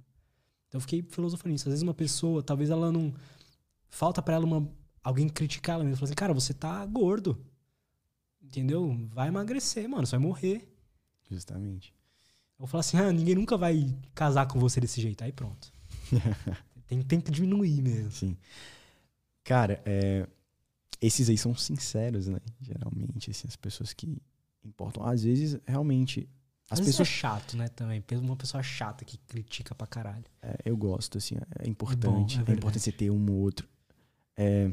Então 0.70 0.78
eu 0.78 0.82
fiquei 0.82 1.04
filosofando 1.04 1.52
nisso. 1.52 1.68
Às 1.68 1.74
vezes 1.74 1.84
uma 1.84 1.94
pessoa, 1.94 2.42
talvez 2.42 2.70
ela 2.70 2.94
não. 2.94 3.14
Falta 3.90 4.22
pra 4.22 4.36
ela 4.36 4.46
uma, 4.46 4.72
alguém 5.04 5.28
criticar 5.28 5.76
ela 5.76 5.84
mesmo. 5.84 5.98
Falar 5.98 6.06
assim, 6.06 6.16
cara, 6.16 6.34
você 6.34 6.54
tá 6.54 6.86
gordo. 6.86 7.46
Entendeu? 8.42 8.98
Vai 9.12 9.28
emagrecer, 9.28 9.88
mano, 9.90 10.08
você 10.08 10.16
vai 10.16 10.26
morrer. 10.26 10.74
Justamente. 11.30 11.94
Eu 12.58 12.60
vou 12.60 12.68
falar 12.68 12.80
assim, 12.80 12.96
ah, 12.96 13.12
ninguém 13.12 13.36
nunca 13.36 13.58
vai 13.58 13.94
casar 14.16 14.48
com 14.48 14.58
você 14.58 14.80
desse 14.80 15.02
jeito. 15.02 15.22
Aí 15.26 15.34
pronto. 15.34 15.70
tem, 16.88 17.02
tem 17.02 17.20
que 17.20 17.32
diminuir 17.32 17.82
mesmo. 17.82 18.12
Sim. 18.12 18.38
Cara, 19.44 19.82
é, 19.86 20.26
esses 21.02 21.30
aí 21.30 21.38
são 21.38 21.54
sinceros, 21.54 22.30
né? 22.30 22.40
Geralmente, 22.62 23.30
assim, 23.30 23.46
as 23.46 23.58
pessoas 23.58 23.92
que 23.92 24.22
importam. 24.64 25.06
Às 25.06 25.26
vezes, 25.26 25.60
realmente, 25.68 26.30
as 26.70 26.80
vezes 26.80 26.94
pessoas. 26.98 27.08
é 27.08 27.12
chato, 27.12 27.58
né, 27.58 27.68
também. 27.70 28.04
Uma 28.14 28.36
pessoa 28.36 28.64
chata 28.64 29.06
que 29.06 29.18
critica 29.18 29.76
pra 29.76 29.86
caralho. 29.88 30.26
É, 30.42 30.58
eu 30.66 30.76
gosto, 30.78 31.18
assim, 31.18 31.36
é 31.60 31.68
importante. 31.68 32.34
é 32.38 32.42
É, 32.42 32.44
verdade. 32.44 32.60
importante 32.60 32.84
você 32.84 32.92
ter 32.92 33.10
um 33.12 33.30
ou 33.32 33.38
outro. 33.42 33.68
É, 34.36 34.72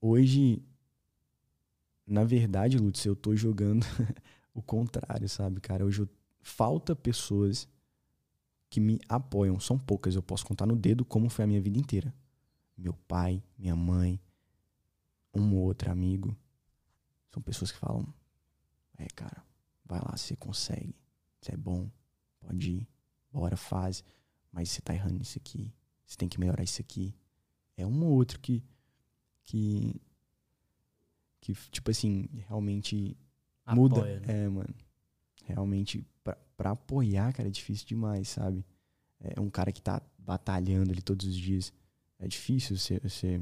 hoje, 0.00 0.62
na 2.06 2.24
verdade, 2.24 2.78
Lutz, 2.78 3.04
eu 3.04 3.14
tô 3.16 3.34
jogando 3.36 3.84
o 4.54 4.62
contrário, 4.62 5.28
sabe, 5.28 5.60
cara? 5.60 5.84
Hoje 5.84 6.02
eu- 6.02 6.08
falta 6.40 6.96
pessoas 6.96 7.68
que 8.68 8.80
me 8.80 8.98
apoiam. 9.08 9.60
São 9.60 9.78
poucas, 9.78 10.14
eu 10.14 10.22
posso 10.22 10.44
contar 10.46 10.66
no 10.66 10.74
dedo 10.76 11.04
como 11.04 11.28
foi 11.28 11.44
a 11.44 11.48
minha 11.48 11.60
vida 11.60 11.78
inteira. 11.78 12.14
Meu 12.76 12.94
pai, 12.94 13.42
minha 13.58 13.76
mãe, 13.76 14.18
um 15.34 15.54
ou 15.54 15.62
outro 15.64 15.90
amigo. 15.90 16.34
São 17.30 17.42
pessoas 17.42 17.70
que 17.70 17.78
falam: 17.78 18.06
É, 18.98 19.06
cara, 19.14 19.44
vai 19.84 20.00
lá, 20.00 20.16
você 20.16 20.36
consegue. 20.36 20.94
Você 21.40 21.52
é 21.52 21.56
bom, 21.56 21.90
pode 22.40 22.70
ir, 22.70 22.88
bora, 23.32 23.56
faz. 23.56 24.04
Mas 24.52 24.70
você 24.70 24.80
tá 24.80 24.94
errando 24.94 25.18
nisso 25.18 25.38
aqui. 25.38 25.72
Você 26.06 26.16
tem 26.16 26.28
que 26.28 26.38
melhorar 26.38 26.62
isso 26.62 26.80
aqui. 26.80 27.14
É 27.76 27.86
um 27.86 28.04
ou 28.04 28.12
outro 28.12 28.38
que. 28.40 28.62
Que. 29.44 30.00
Que, 31.40 31.54
tipo 31.70 31.90
assim, 31.90 32.28
realmente 32.48 33.16
muda. 33.74 33.96
Apoia, 33.96 34.20
né? 34.20 34.44
É, 34.44 34.48
mano. 34.48 34.74
Realmente, 35.44 36.06
pra, 36.22 36.36
pra 36.56 36.70
apoiar, 36.72 37.32
cara, 37.32 37.48
é 37.48 37.50
difícil 37.50 37.86
demais, 37.86 38.28
sabe? 38.28 38.64
É 39.18 39.40
um 39.40 39.50
cara 39.50 39.72
que 39.72 39.82
tá 39.82 40.00
batalhando 40.18 40.92
ali 40.92 41.02
todos 41.02 41.26
os 41.26 41.36
dias. 41.36 41.72
É 42.18 42.28
difícil 42.28 42.76
você, 42.78 43.00
você 43.00 43.40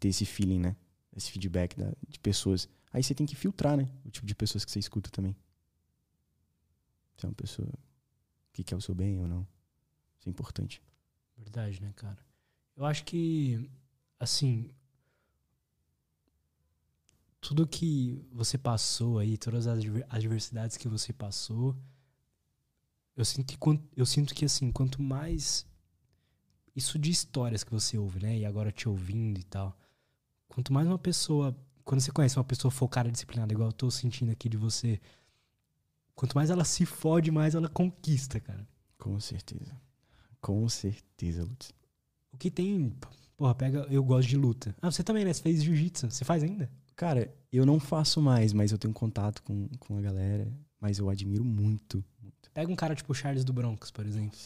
ter 0.00 0.08
esse 0.08 0.24
feeling, 0.24 0.60
né? 0.60 0.76
Esse 1.14 1.30
feedback 1.30 1.76
da- 1.76 1.92
de 2.08 2.18
pessoas. 2.20 2.66
Aí 2.92 3.02
você 3.02 3.14
tem 3.14 3.26
que 3.26 3.34
filtrar, 3.34 3.76
né? 3.76 3.88
O 4.04 4.10
tipo 4.10 4.26
de 4.26 4.34
pessoas 4.34 4.64
que 4.64 4.70
você 4.70 4.78
escuta 4.78 5.10
também. 5.10 5.34
Se 7.16 7.24
é 7.24 7.28
uma 7.28 7.34
pessoa 7.34 7.68
que 8.52 8.62
quer 8.62 8.76
o 8.76 8.80
seu 8.80 8.94
bem 8.94 9.18
ou 9.18 9.26
não. 9.26 9.46
Isso 10.18 10.28
é 10.28 10.30
importante. 10.30 10.82
Verdade, 11.36 11.80
né, 11.80 11.92
cara? 11.96 12.18
Eu 12.76 12.84
acho 12.84 13.04
que, 13.04 13.70
assim. 14.18 14.70
Tudo 17.40 17.66
que 17.66 18.24
você 18.30 18.56
passou 18.56 19.18
aí, 19.18 19.36
todas 19.36 19.66
as 19.66 19.78
adver- 19.78 20.06
adversidades 20.08 20.76
que 20.76 20.86
você 20.86 21.12
passou, 21.12 21.76
eu 23.16 23.24
sinto 23.24 23.58
que, 23.58 23.58
eu 23.96 24.06
sinto 24.06 24.34
que 24.34 24.44
assim, 24.44 24.70
quanto 24.70 25.02
mais. 25.02 25.66
Isso 26.74 26.98
de 26.98 27.10
histórias 27.10 27.64
que 27.64 27.72
você 27.72 27.98
ouve, 27.98 28.20
né? 28.20 28.38
E 28.38 28.44
agora 28.44 28.70
te 28.72 28.88
ouvindo 28.88 29.38
e 29.38 29.42
tal. 29.44 29.76
Quanto 30.48 30.72
mais 30.72 30.86
uma 30.86 30.98
pessoa. 30.98 31.56
Quando 31.92 32.00
você 32.00 32.10
conhece 32.10 32.38
uma 32.38 32.44
pessoa 32.44 32.70
focada, 32.70 33.10
disciplinada, 33.10 33.52
igual 33.52 33.68
eu 33.68 33.72
tô 33.74 33.90
sentindo 33.90 34.32
aqui 34.32 34.48
de 34.48 34.56
você. 34.56 34.98
Quanto 36.14 36.34
mais 36.34 36.48
ela 36.48 36.64
se 36.64 36.86
fode, 36.86 37.30
mais 37.30 37.54
ela 37.54 37.68
conquista, 37.68 38.40
cara. 38.40 38.66
Com 38.96 39.20
certeza. 39.20 39.78
Com 40.40 40.66
certeza, 40.70 41.44
Lutz. 41.44 41.70
O 42.32 42.38
que 42.38 42.50
tem. 42.50 42.96
Porra, 43.36 43.54
pega. 43.54 43.86
Eu 43.90 44.02
gosto 44.02 44.26
de 44.26 44.38
luta. 44.38 44.74
Ah, 44.80 44.90
você 44.90 45.04
também, 45.04 45.22
né? 45.22 45.34
Você 45.34 45.42
fez 45.42 45.62
jiu-jitsu. 45.62 46.10
Você 46.10 46.24
faz 46.24 46.42
ainda? 46.42 46.70
Cara, 46.96 47.30
eu 47.52 47.66
não 47.66 47.78
faço 47.78 48.22
mais, 48.22 48.54
mas 48.54 48.72
eu 48.72 48.78
tenho 48.78 48.94
contato 48.94 49.42
com, 49.42 49.68
com 49.78 49.98
a 49.98 50.00
galera. 50.00 50.50
Mas 50.80 50.98
eu 50.98 51.10
admiro 51.10 51.44
muito, 51.44 52.02
muito. 52.22 52.50
Pega 52.54 52.72
um 52.72 52.76
cara 52.76 52.94
tipo 52.94 53.12
o 53.12 53.14
Charles 53.14 53.44
do 53.44 53.52
Bronx, 53.52 53.90
por 53.90 54.06
exemplo. 54.06 54.38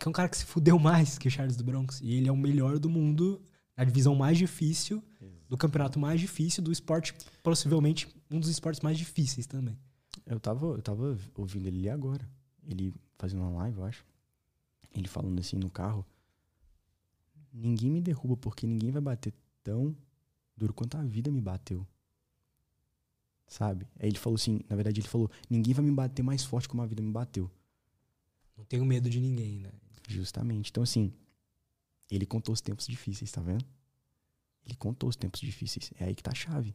Que 0.00 0.08
é 0.08 0.10
um 0.10 0.12
cara 0.12 0.28
que 0.28 0.38
se 0.38 0.44
fudeu 0.44 0.80
mais 0.80 1.16
que 1.16 1.28
o 1.28 1.30
Charles 1.30 1.54
do 1.54 1.62
Bronx. 1.62 2.00
E 2.00 2.12
ele 2.12 2.28
é 2.28 2.32
o 2.32 2.36
melhor 2.36 2.80
do 2.80 2.90
mundo 2.90 3.40
na 3.76 3.84
divisão 3.84 4.14
mais 4.14 4.38
difícil, 4.38 5.02
do 5.48 5.56
campeonato 5.56 5.98
mais 5.98 6.20
difícil, 6.20 6.62
do 6.62 6.72
esporte, 6.72 7.14
possivelmente 7.42 8.08
um 8.30 8.40
dos 8.40 8.48
esportes 8.48 8.80
mais 8.80 8.98
difíceis 8.98 9.46
também. 9.46 9.78
Eu 10.26 10.40
tava, 10.40 10.66
eu 10.66 10.82
tava 10.82 11.18
ouvindo 11.34 11.66
ele 11.66 11.88
agora. 11.88 12.28
Ele 12.66 12.94
fazendo 13.18 13.42
uma 13.42 13.62
live, 13.62 13.78
eu 13.78 13.84
acho. 13.84 14.04
Ele 14.94 15.08
falando 15.08 15.38
assim 15.38 15.56
no 15.56 15.70
carro. 15.70 16.06
Ninguém 17.52 17.90
me 17.90 18.00
derruba 18.00 18.36
porque 18.36 18.66
ninguém 18.66 18.90
vai 18.90 19.02
bater 19.02 19.32
tão 19.62 19.94
duro 20.56 20.72
quanto 20.72 20.96
a 20.96 21.02
vida 21.02 21.30
me 21.30 21.40
bateu. 21.40 21.86
Sabe? 23.46 23.86
Aí 23.98 24.08
ele 24.08 24.18
falou 24.18 24.36
assim, 24.36 24.60
na 24.68 24.74
verdade 24.74 25.00
ele 25.00 25.08
falou, 25.08 25.30
ninguém 25.48 25.74
vai 25.74 25.84
me 25.84 25.92
bater 25.92 26.22
mais 26.22 26.44
forte 26.44 26.68
como 26.68 26.82
a 26.82 26.86
vida 26.86 27.02
me 27.02 27.12
bateu. 27.12 27.50
Não 28.56 28.64
tenho 28.64 28.84
medo 28.84 29.10
de 29.10 29.20
ninguém, 29.20 29.58
né? 29.58 29.70
Justamente. 30.08 30.70
Então 30.70 30.82
assim, 30.82 31.12
ele 32.10 32.24
contou 32.24 32.52
os 32.52 32.60
tempos 32.60 32.86
difíceis, 32.86 33.30
tá 33.30 33.40
vendo? 33.40 33.64
Ele 34.64 34.76
contou 34.76 35.08
os 35.08 35.16
tempos 35.16 35.40
difíceis. 35.40 35.92
É 35.98 36.04
aí 36.04 36.14
que 36.14 36.22
tá 36.22 36.30
a 36.30 36.34
chave. 36.34 36.74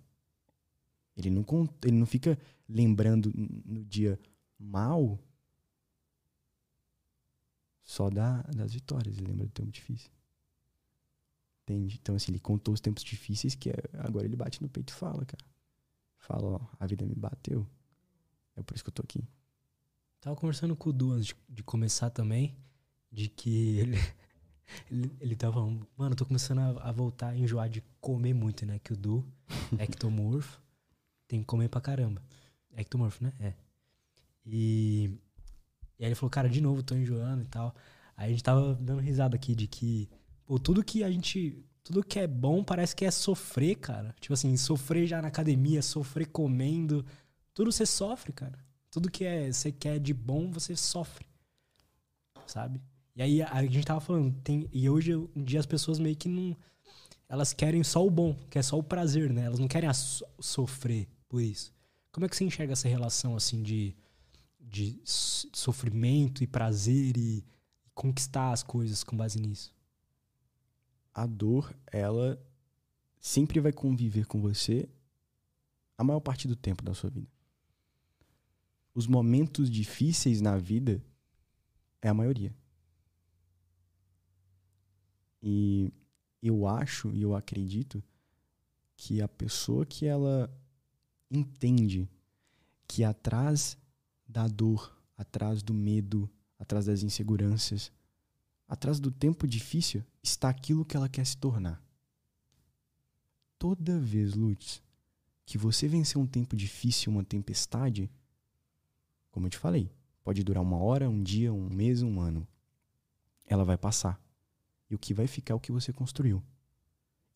Ele 1.16 1.30
não, 1.30 1.46
ele 1.84 1.98
não 1.98 2.06
fica 2.06 2.38
lembrando 2.68 3.32
no 3.36 3.84
dia 3.84 4.20
mal 4.58 5.20
só 7.84 8.10
da, 8.10 8.42
das 8.44 8.74
vitórias. 8.74 9.18
Ele 9.18 9.28
lembra 9.28 9.48
do 9.48 9.52
tempo 9.52 9.72
difícil. 9.72 10.12
Entende? 11.64 12.00
Então, 12.02 12.16
assim, 12.16 12.32
ele 12.32 12.40
contou 12.40 12.74
os 12.74 12.80
tempos 12.80 13.04
difíceis 13.04 13.54
que 13.56 13.70
é, 13.70 13.76
agora 14.00 14.26
ele 14.26 14.36
bate 14.36 14.62
no 14.62 14.70
peito 14.70 14.92
e 14.92 14.96
fala, 14.96 15.26
cara. 15.26 15.46
Fala, 16.18 16.58
ó, 16.58 16.68
a 16.80 16.86
vida 16.86 17.06
me 17.06 17.16
bateu. 17.16 17.68
É 18.56 18.64
por 18.64 18.76
isso 18.76 18.84
que 18.84 18.90
eu 18.90 18.94
tô 18.94 19.02
aqui. 19.02 19.28
Tava 20.20 20.36
conversando 20.36 20.76
com 20.76 20.90
o 20.90 20.94
Du 20.94 21.12
antes 21.12 21.28
de, 21.28 21.36
de 21.48 21.64
começar 21.64 22.10
também, 22.10 22.56
de 23.12 23.30
que 23.30 23.78
ele, 23.78 23.98
ele, 24.90 25.12
ele 25.20 25.36
tava 25.36 25.62
mano, 25.98 26.16
tô 26.16 26.26
começando 26.26 26.60
a, 26.60 26.90
a, 26.90 26.92
voltar 26.92 27.30
a 27.30 27.38
enjoar 27.38 27.70
de 27.70 27.84
comer 28.02 28.34
muito, 28.34 28.66
né? 28.66 28.80
Que 28.80 28.94
o 28.94 28.98
Du, 28.98 29.26
ectomorfo, 29.80 30.62
tem 31.28 31.40
que 31.42 31.46
comer 31.46 31.70
pra 31.70 31.82
caramba. 31.82 32.22
Ectomorfo, 32.76 33.24
né? 33.24 33.34
É. 33.40 33.54
E, 34.46 35.12
e 35.98 36.04
aí 36.04 36.10
ele 36.10 36.16
falou, 36.16 36.30
cara, 36.30 36.50
de 36.50 36.62
novo, 36.62 36.82
tô 36.82 36.96
enjoando 36.96 37.44
e 37.44 37.48
tal. 37.48 37.76
Aí 38.16 38.28
a 38.28 38.30
gente 38.32 38.44
tava 38.44 38.76
dando 38.76 39.02
risada 39.02 39.36
aqui 39.36 39.56
de 39.56 39.68
que, 39.68 40.10
pô, 40.46 40.60
tudo 40.60 40.84
que 40.84 41.04
a 41.04 41.12
gente. 41.12 41.64
Tudo 41.84 42.04
que 42.04 42.20
é 42.20 42.28
bom 42.28 42.64
parece 42.64 42.96
que 42.96 43.06
é 43.06 43.10
sofrer, 43.12 43.76
cara. 43.76 44.14
Tipo 44.20 44.34
assim, 44.34 44.56
sofrer 44.58 45.08
já 45.08 45.22
na 45.22 45.30
academia, 45.30 45.82
sofrer 45.82 46.28
comendo. 46.28 47.06
Tudo 47.54 47.72
você 47.72 47.86
sofre, 47.86 48.32
cara. 48.32 48.60
Tudo 48.92 49.10
que 49.10 49.24
é, 49.24 49.52
você 49.52 49.72
quer 49.72 50.00
de 50.00 50.14
bom, 50.14 50.52
você 50.52 50.76
sofre. 50.76 51.26
Sabe? 52.46 52.82
E 53.20 53.22
aí 53.22 53.42
a, 53.44 53.62
gente 53.66 53.86
tava 53.86 54.00
falando, 54.00 54.34
tem, 54.42 54.70
e 54.72 54.90
hoje 54.90 55.12
em 55.36 55.44
dia 55.44 55.60
as 55.60 55.66
pessoas 55.66 56.00
meio 56.00 56.16
que 56.16 56.30
não. 56.30 56.56
Elas 57.28 57.54
querem 57.54 57.84
só 57.84 58.04
o 58.04 58.10
bom, 58.10 58.34
que 58.50 58.58
é 58.58 58.64
só 58.64 58.80
o 58.80 58.82
prazer, 58.82 59.30
né? 59.32 59.44
Elas 59.44 59.60
não 59.60 59.68
querem 59.68 59.94
so, 59.94 60.26
sofrer 60.40 61.06
por 61.28 61.42
isso. 61.42 61.74
Como 62.14 62.26
é 62.26 62.30
que 62.30 62.36
você 62.36 62.46
enxerga 62.46 62.74
essa 62.74 62.88
relação 62.88 63.36
assim 63.36 63.62
de, 63.62 63.94
de 64.58 65.00
sofrimento 65.04 66.44
e 66.44 66.48
prazer 66.48 67.18
e 67.18 67.46
conquistar 67.94 68.54
as 68.54 68.64
coisas 68.64 69.04
com 69.04 69.16
base 69.16 69.38
nisso? 69.38 69.76
A 71.14 71.28
dor, 71.28 71.76
ela 71.92 72.42
sempre 73.20 73.60
vai 73.60 73.74
conviver 73.74 74.26
com 74.26 74.42
você 74.42 74.88
a 75.98 76.04
maior 76.04 76.22
parte 76.22 76.48
do 76.48 76.56
tempo 76.56 76.82
da 76.82 76.94
sua 76.94 77.10
vida 77.10 77.28
os 79.00 79.08
momentos 79.08 79.70
difíceis 79.70 80.42
na 80.42 80.58
vida 80.58 81.02
é 82.02 82.10
a 82.10 82.14
maioria. 82.14 82.54
E 85.42 85.94
eu 86.42 86.68
acho 86.68 87.14
e 87.14 87.22
eu 87.22 87.36
acredito 87.36 88.04
que 88.96 89.22
a 89.22 89.28
pessoa 89.28 89.86
que 89.86 90.06
ela 90.06 90.50
entende 91.32 92.10
que 92.88 93.04
atrás 93.04 93.78
da 94.28 94.48
dor, 94.48 94.96
atrás 95.18 95.62
do 95.62 95.74
medo, 95.74 96.30
atrás 96.58 96.86
das 96.86 97.04
inseguranças, 97.04 97.92
atrás 98.68 99.00
do 99.00 99.12
tempo 99.12 99.48
difícil 99.48 100.04
está 100.22 100.50
aquilo 100.50 100.86
que 100.86 100.98
ela 100.98 101.10
quer 101.10 101.26
se 101.26 101.38
tornar. 101.38 101.82
Toda 103.58 104.00
vez, 104.00 104.34
Lutz, 104.34 104.82
que 105.46 105.58
você 105.58 105.88
vencer 105.88 106.22
um 106.22 106.28
tempo 106.28 106.56
difícil, 106.56 107.12
uma 107.12 107.24
tempestade, 107.24 108.10
como 109.32 109.48
eu 109.48 109.50
te 109.50 109.58
falei, 109.58 109.92
pode 110.24 110.44
durar 110.44 110.64
uma 110.64 110.78
hora, 110.78 111.10
um 111.10 111.22
dia, 111.22 111.52
um 111.52 111.70
mês, 111.70 112.02
um 112.02 112.20
ano. 112.20 112.48
Ela 113.46 113.66
vai 113.66 113.78
passar. 113.78 114.22
E 114.90 114.96
o 114.96 115.00
que 115.00 115.14
vai 115.14 115.28
ficar 115.28 115.54
é 115.54 115.56
o 115.56 115.60
que 115.60 115.72
você 115.72 115.94
construiu. 115.94 116.44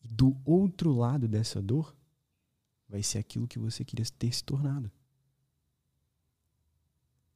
E 0.02 0.08
do 0.08 0.36
outro 0.44 0.92
lado 0.92 1.28
dessa 1.28 1.62
dor, 1.62 1.96
vai 2.88 3.02
ser 3.02 3.18
aquilo 3.18 3.48
que 3.48 3.58
você 3.58 3.84
queria 3.84 4.04
ter 4.18 4.32
se 4.32 4.42
tornado. 4.44 4.90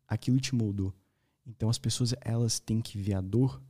Aquilo 0.07 0.41
te 0.41 0.55
moldou. 0.55 0.95
Então 1.47 1.71
as 1.71 1.79
pessoas 1.79 2.15
elas 2.21 2.59
têm 2.61 2.81
que 2.81 2.99
ver 2.99 3.15
a 3.15 3.21
dor 3.21 3.63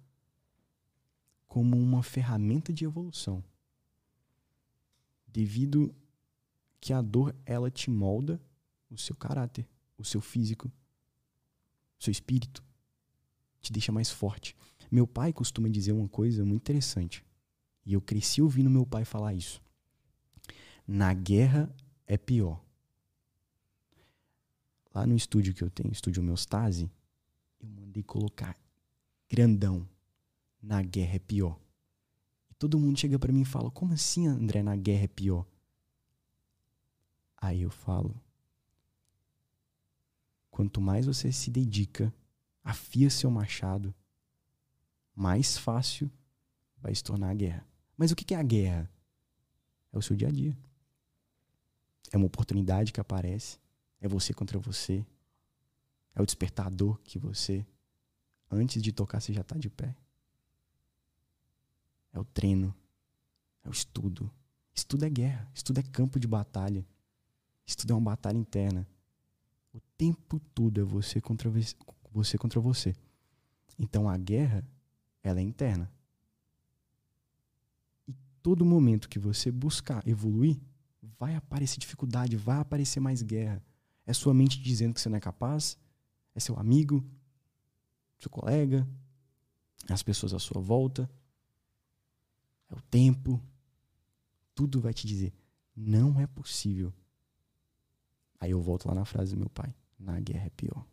como 1.47 1.77
uma 1.77 2.03
ferramenta 2.03 2.73
de 2.73 2.85
evolução. 2.85 3.43
Devido 5.27 5.95
que 6.81 6.93
a 6.93 7.01
dor 7.01 7.35
ela 7.45 7.71
te 7.71 7.91
molda 7.91 8.41
o 8.91 8.99
seu 8.99 9.15
caráter, 9.15 9.69
o 9.97 10.05
seu 10.05 10.21
físico, 10.21 10.71
o 11.99 12.03
seu 12.03 12.11
espírito. 12.11 12.65
Te 13.61 13.73
deixa 13.73 13.93
mais 13.93 14.11
forte. 14.11 14.57
Meu 14.91 15.07
pai 15.07 15.33
costuma 15.33 15.69
dizer 15.69 15.93
uma 15.93 16.09
coisa 16.09 16.45
muito 16.45 16.63
interessante. 16.63 17.25
E 17.85 17.93
eu 17.93 18.01
cresci 18.01 18.41
ouvindo 18.43 18.71
meu 18.71 18.87
pai 18.87 19.05
falar 19.05 19.35
isso. 19.35 19.63
Na 20.87 21.13
guerra 21.13 21.75
é 22.07 22.17
pior. 22.17 22.63
Lá 24.95 25.07
no 25.07 25.15
estúdio 25.15 25.55
que 25.55 25.63
eu 25.63 25.71
tenho, 25.71 25.93
estúdio 25.93 26.23
Homeostase, 26.23 26.91
eu 27.61 27.69
mandei 27.69 28.03
colocar 28.03 28.59
grandão. 29.29 29.87
Na 30.63 30.83
guerra 30.83 31.17
é 31.17 31.19
pior. 31.19 31.59
E 32.51 32.55
todo 32.55 32.79
mundo 32.79 32.99
chega 32.99 33.19
para 33.19 33.33
mim 33.33 33.43
e 33.43 33.45
fala: 33.45 33.71
Como 33.71 33.93
assim, 33.93 34.27
André, 34.27 34.63
na 34.63 34.75
guerra 34.75 35.05
é 35.05 35.09
pior? 35.09 35.47
Aí 37.37 37.63
eu 37.63 37.71
falo: 37.71 38.21
Quanto 40.51 40.81
mais 40.81 41.07
você 41.07 41.31
se 41.31 41.51
dedica, 41.51 42.13
afia 42.65 43.09
seu 43.09 43.31
machado, 43.31 43.95
mais 45.19 45.59
fácil 45.59 46.09
vai 46.81 46.95
se 46.95 47.03
tornar 47.03 47.31
a 47.31 47.35
guerra. 47.35 47.67
Mas 47.97 48.13
o 48.13 48.17
que 48.17 48.33
é 48.33 48.37
a 48.39 48.43
guerra? 48.43 48.89
É 49.93 49.99
o 49.99 50.03
seu 50.03 50.15
dia 50.15 50.29
a 50.29 50.31
dia. 50.31 50.57
É 52.13 52.17
uma 52.17 52.27
oportunidade 52.27 52.93
que 52.93 53.01
aparece. 53.01 53.59
É 54.01 54.07
você 54.07 54.33
contra 54.33 54.61
você. 54.61 55.05
É 56.15 56.23
o 56.23 56.25
despertador 56.25 57.01
que 57.03 57.19
você, 57.19 57.67
antes 58.49 58.81
de 58.81 58.93
tocar, 58.93 59.21
você 59.21 59.33
já 59.33 59.41
está 59.41 59.59
de 59.59 59.69
pé. 59.69 59.97
É 62.13 62.21
o 62.21 62.25
treino. 62.25 62.73
É 63.65 63.69
o 63.69 63.73
estudo. 63.73 64.31
Estudo 64.73 65.05
é 65.05 65.11
guerra. 65.11 65.51
Estudo 65.53 65.81
é 65.81 65.83
campo 65.83 66.21
de 66.21 66.29
batalha. 66.29 66.87
Estudo 67.67 67.93
é 67.93 67.97
uma 67.97 68.13
batalha 68.13 68.39
interna. 68.39 68.87
O 69.73 69.81
tempo 69.97 70.39
todo 70.55 70.81
é 70.81 70.85
você 70.85 71.21
contra 71.21 71.51
você 72.13 72.39
contra 72.39 72.61
você. 72.61 72.95
Então 73.77 74.09
a 74.09 74.17
guerra, 74.17 74.65
ela 75.29 75.41
é 75.41 75.43
interna. 75.43 75.91
E 78.07 78.15
todo 78.43 78.65
momento 78.65 79.09
que 79.09 79.19
você 79.19 79.51
buscar 79.51 80.07
evoluir, 80.07 80.59
vai 81.19 81.35
aparecer 81.35 81.79
dificuldade, 81.79 82.37
vai 82.37 82.59
aparecer 82.59 83.01
mais 83.01 83.23
guerra. 83.23 83.63
É 84.07 84.13
sua 84.13 84.33
mente 84.33 84.61
dizendo 84.61 84.95
que 84.95 85.01
você 85.01 85.09
não 85.09 85.19
é 85.19 85.21
capaz, 85.21 85.77
é 86.35 86.41
seu 86.41 86.59
amigo, 86.59 87.05
seu 88.19 88.31
colega, 88.31 88.87
as 89.89 90.03
pessoas 90.03 90.33
à 90.33 90.39
sua 90.39 90.61
volta, 90.61 91.11
é 92.71 92.75
o 92.75 92.81
tempo. 92.83 93.43
Tudo 94.55 94.81
vai 94.81 94.93
te 94.93 95.07
dizer: 95.07 95.33
não 95.75 96.21
é 96.21 96.27
possível. 96.27 96.93
Aí 98.41 98.51
eu 98.51 98.61
volto 98.61 98.87
lá 98.87 98.95
na 98.95 99.05
frase 99.05 99.33
do 99.35 99.39
meu 99.39 99.51
pai: 99.51 99.75
na 99.99 100.19
guerra 100.21 100.47
é 100.47 100.51
pior. 100.51 100.87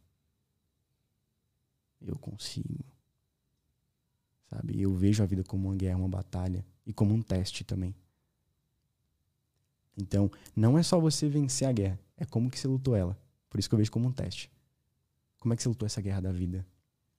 Eu 2.01 2.17
consigo. 2.17 2.94
Sabe? 4.55 4.81
Eu 4.81 4.95
vejo 4.95 5.21
a 5.21 5.25
vida 5.25 5.43
como 5.43 5.67
uma 5.67 5.75
guerra, 5.75 5.97
uma 5.97 6.07
batalha 6.07 6.65
e 6.85 6.93
como 6.93 7.13
um 7.13 7.21
teste 7.21 7.65
também. 7.65 7.93
Então, 9.97 10.31
não 10.55 10.77
é 10.77 10.83
só 10.83 10.97
você 10.97 11.27
vencer 11.27 11.67
a 11.67 11.73
guerra, 11.73 11.99
é 12.15 12.25
como 12.25 12.49
que 12.49 12.57
você 12.57 12.67
lutou 12.67 12.95
ela. 12.95 13.19
Por 13.49 13.59
isso 13.59 13.67
que 13.67 13.75
eu 13.75 13.77
vejo 13.77 13.91
como 13.91 14.07
um 14.07 14.13
teste. 14.13 14.49
Como 15.39 15.53
é 15.53 15.57
que 15.57 15.63
você 15.63 15.67
lutou 15.67 15.85
essa 15.85 16.01
guerra 16.01 16.21
da 16.21 16.31
vida? 16.31 16.65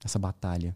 Essa 0.02 0.18
batalha? 0.18 0.74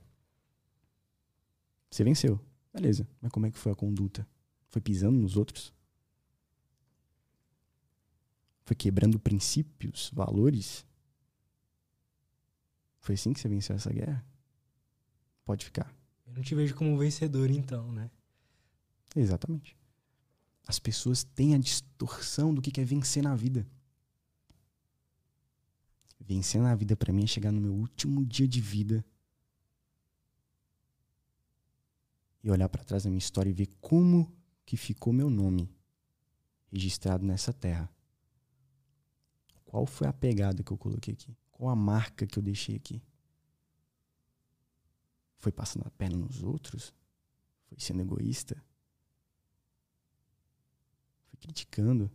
Você 1.90 2.04
venceu. 2.04 2.38
Beleza. 2.74 3.08
Mas 3.22 3.32
como 3.32 3.46
é 3.46 3.50
que 3.50 3.58
foi 3.58 3.72
a 3.72 3.74
conduta? 3.74 4.26
Foi 4.68 4.82
pisando 4.82 5.18
nos 5.18 5.36
outros? 5.36 5.72
Foi 8.64 8.76
quebrando 8.76 9.18
princípios, 9.18 10.10
valores? 10.12 10.84
Foi 12.98 13.14
assim 13.14 13.32
que 13.32 13.40
você 13.40 13.48
venceu 13.48 13.76
essa 13.76 13.90
guerra? 13.90 14.24
Pode 15.44 15.64
ficar. 15.64 15.99
Não 16.40 16.44
te 16.44 16.54
vejo 16.54 16.74
como 16.74 16.96
vencedor, 16.96 17.50
então, 17.50 17.92
né? 17.92 18.10
Exatamente. 19.14 19.76
As 20.66 20.78
pessoas 20.78 21.22
têm 21.22 21.54
a 21.54 21.58
distorção 21.58 22.54
do 22.54 22.62
que 22.62 22.80
é 22.80 22.84
vencer 22.84 23.22
na 23.22 23.36
vida. 23.36 23.68
Vencer 26.18 26.62
na 26.62 26.74
vida 26.74 26.96
para 26.96 27.12
mim 27.12 27.24
é 27.24 27.26
chegar 27.26 27.52
no 27.52 27.60
meu 27.60 27.74
último 27.74 28.24
dia 28.24 28.48
de 28.48 28.58
vida 28.58 29.04
e 32.42 32.50
olhar 32.50 32.70
para 32.70 32.84
trás 32.84 33.02
da 33.02 33.10
minha 33.10 33.18
história 33.18 33.50
e 33.50 33.52
ver 33.52 33.68
como 33.78 34.34
que 34.64 34.78
ficou 34.78 35.12
meu 35.12 35.28
nome 35.28 35.70
registrado 36.72 37.22
nessa 37.22 37.52
terra. 37.52 37.86
Qual 39.66 39.84
foi 39.84 40.06
a 40.06 40.12
pegada 40.12 40.62
que 40.62 40.72
eu 40.72 40.78
coloquei 40.78 41.12
aqui? 41.12 41.36
Qual 41.52 41.68
a 41.68 41.76
marca 41.76 42.26
que 42.26 42.38
eu 42.38 42.42
deixei 42.42 42.76
aqui? 42.76 43.02
Foi 45.40 45.50
passando 45.50 45.86
a 45.86 45.90
perna 45.90 46.16
nos 46.16 46.42
outros? 46.42 46.94
Foi 47.66 47.78
sendo 47.80 48.02
egoísta? 48.02 48.62
foi 51.30 51.38
criticando. 51.38 52.10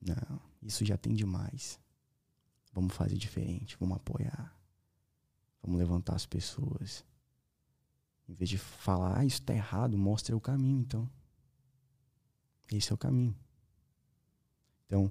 Não, 0.00 0.40
isso 0.62 0.84
já 0.84 0.96
tem 0.96 1.14
demais. 1.14 1.78
Vamos 2.72 2.94
fazer 2.94 3.16
diferente, 3.16 3.76
vamos 3.78 3.96
apoiar. 3.96 4.56
Vamos 5.62 5.78
levantar 5.78 6.14
as 6.14 6.24
pessoas. 6.24 7.04
Em 8.28 8.34
vez 8.34 8.48
de 8.48 8.58
falar, 8.58 9.18
ah, 9.18 9.24
isso 9.24 9.42
tá 9.42 9.52
errado, 9.52 9.98
mostra 9.98 10.36
o 10.36 10.40
caminho, 10.40 10.80
então. 10.80 11.10
Esse 12.72 12.92
é 12.92 12.94
o 12.94 12.98
caminho. 12.98 13.34
Então, 14.86 15.10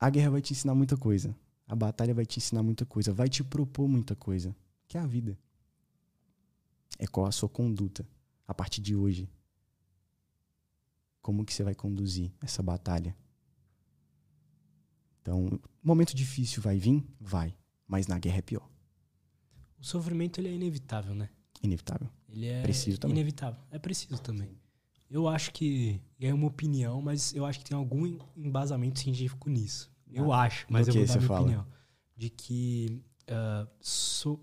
a 0.00 0.08
guerra 0.08 0.30
vai 0.30 0.40
te 0.40 0.52
ensinar 0.52 0.74
muita 0.74 0.96
coisa. 0.96 1.36
A 1.66 1.76
batalha 1.76 2.14
vai 2.14 2.24
te 2.24 2.38
ensinar 2.38 2.62
muita 2.62 2.86
coisa, 2.86 3.12
vai 3.12 3.28
te 3.28 3.44
propor 3.44 3.86
muita 3.86 4.16
coisa, 4.16 4.56
que 4.88 4.96
é 4.96 5.00
a 5.00 5.06
vida. 5.06 5.38
É 6.98 7.06
qual 7.06 7.26
a 7.26 7.32
sua 7.32 7.48
conduta 7.48 8.08
a 8.46 8.54
partir 8.54 8.80
de 8.80 8.96
hoje. 8.96 9.30
Como 11.20 11.44
que 11.44 11.52
você 11.52 11.62
vai 11.62 11.74
conduzir 11.74 12.32
essa 12.40 12.62
batalha? 12.62 13.14
Então, 15.20 15.60
momento 15.82 16.14
difícil 16.16 16.62
vai 16.62 16.78
vir? 16.78 17.06
Vai. 17.20 17.54
Mas 17.86 18.06
na 18.06 18.18
guerra 18.18 18.38
é 18.38 18.42
pior. 18.42 18.68
O 19.78 19.84
sofrimento 19.84 20.40
ele 20.40 20.48
é 20.48 20.52
inevitável, 20.52 21.14
né? 21.14 21.28
Inevitável. 21.62 22.08
Ele 22.28 22.46
é 22.46 22.62
preciso 22.62 22.98
também. 22.98 23.16
inevitável. 23.16 23.60
É 23.70 23.78
preciso 23.78 24.20
também. 24.22 24.58
Eu 25.10 25.28
acho 25.28 25.52
que 25.52 26.00
é 26.20 26.32
uma 26.32 26.46
opinião, 26.46 27.00
mas 27.00 27.34
eu 27.34 27.44
acho 27.44 27.58
que 27.58 27.64
tem 27.66 27.76
algum 27.76 28.18
embasamento 28.36 28.98
científico 28.98 29.48
nisso. 29.48 29.90
Eu 30.10 30.32
ah, 30.32 30.42
acho, 30.42 30.66
mas 30.68 30.88
eu 30.88 30.94
vou 30.94 31.06
dar 31.06 31.16
minha 31.16 31.28
fala? 31.28 31.40
opinião. 31.40 31.66
De 32.16 32.30
que 32.30 33.02
uh, 33.30 33.68
so, 33.80 34.40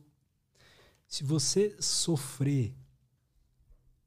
se 1.15 1.23
você 1.23 1.73
sofrer, 1.79 2.75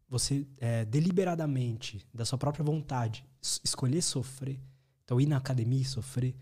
você 0.06 0.46
é, 0.58 0.84
deliberadamente, 0.84 2.06
da 2.12 2.22
sua 2.26 2.36
própria 2.36 2.62
vontade, 2.62 3.24
escolher 3.64 4.02
sofrer, 4.02 4.60
então 5.02 5.18
ir 5.18 5.24
na 5.24 5.38
academia 5.38 5.80
e 5.80 5.86
sofrer, 5.86 6.36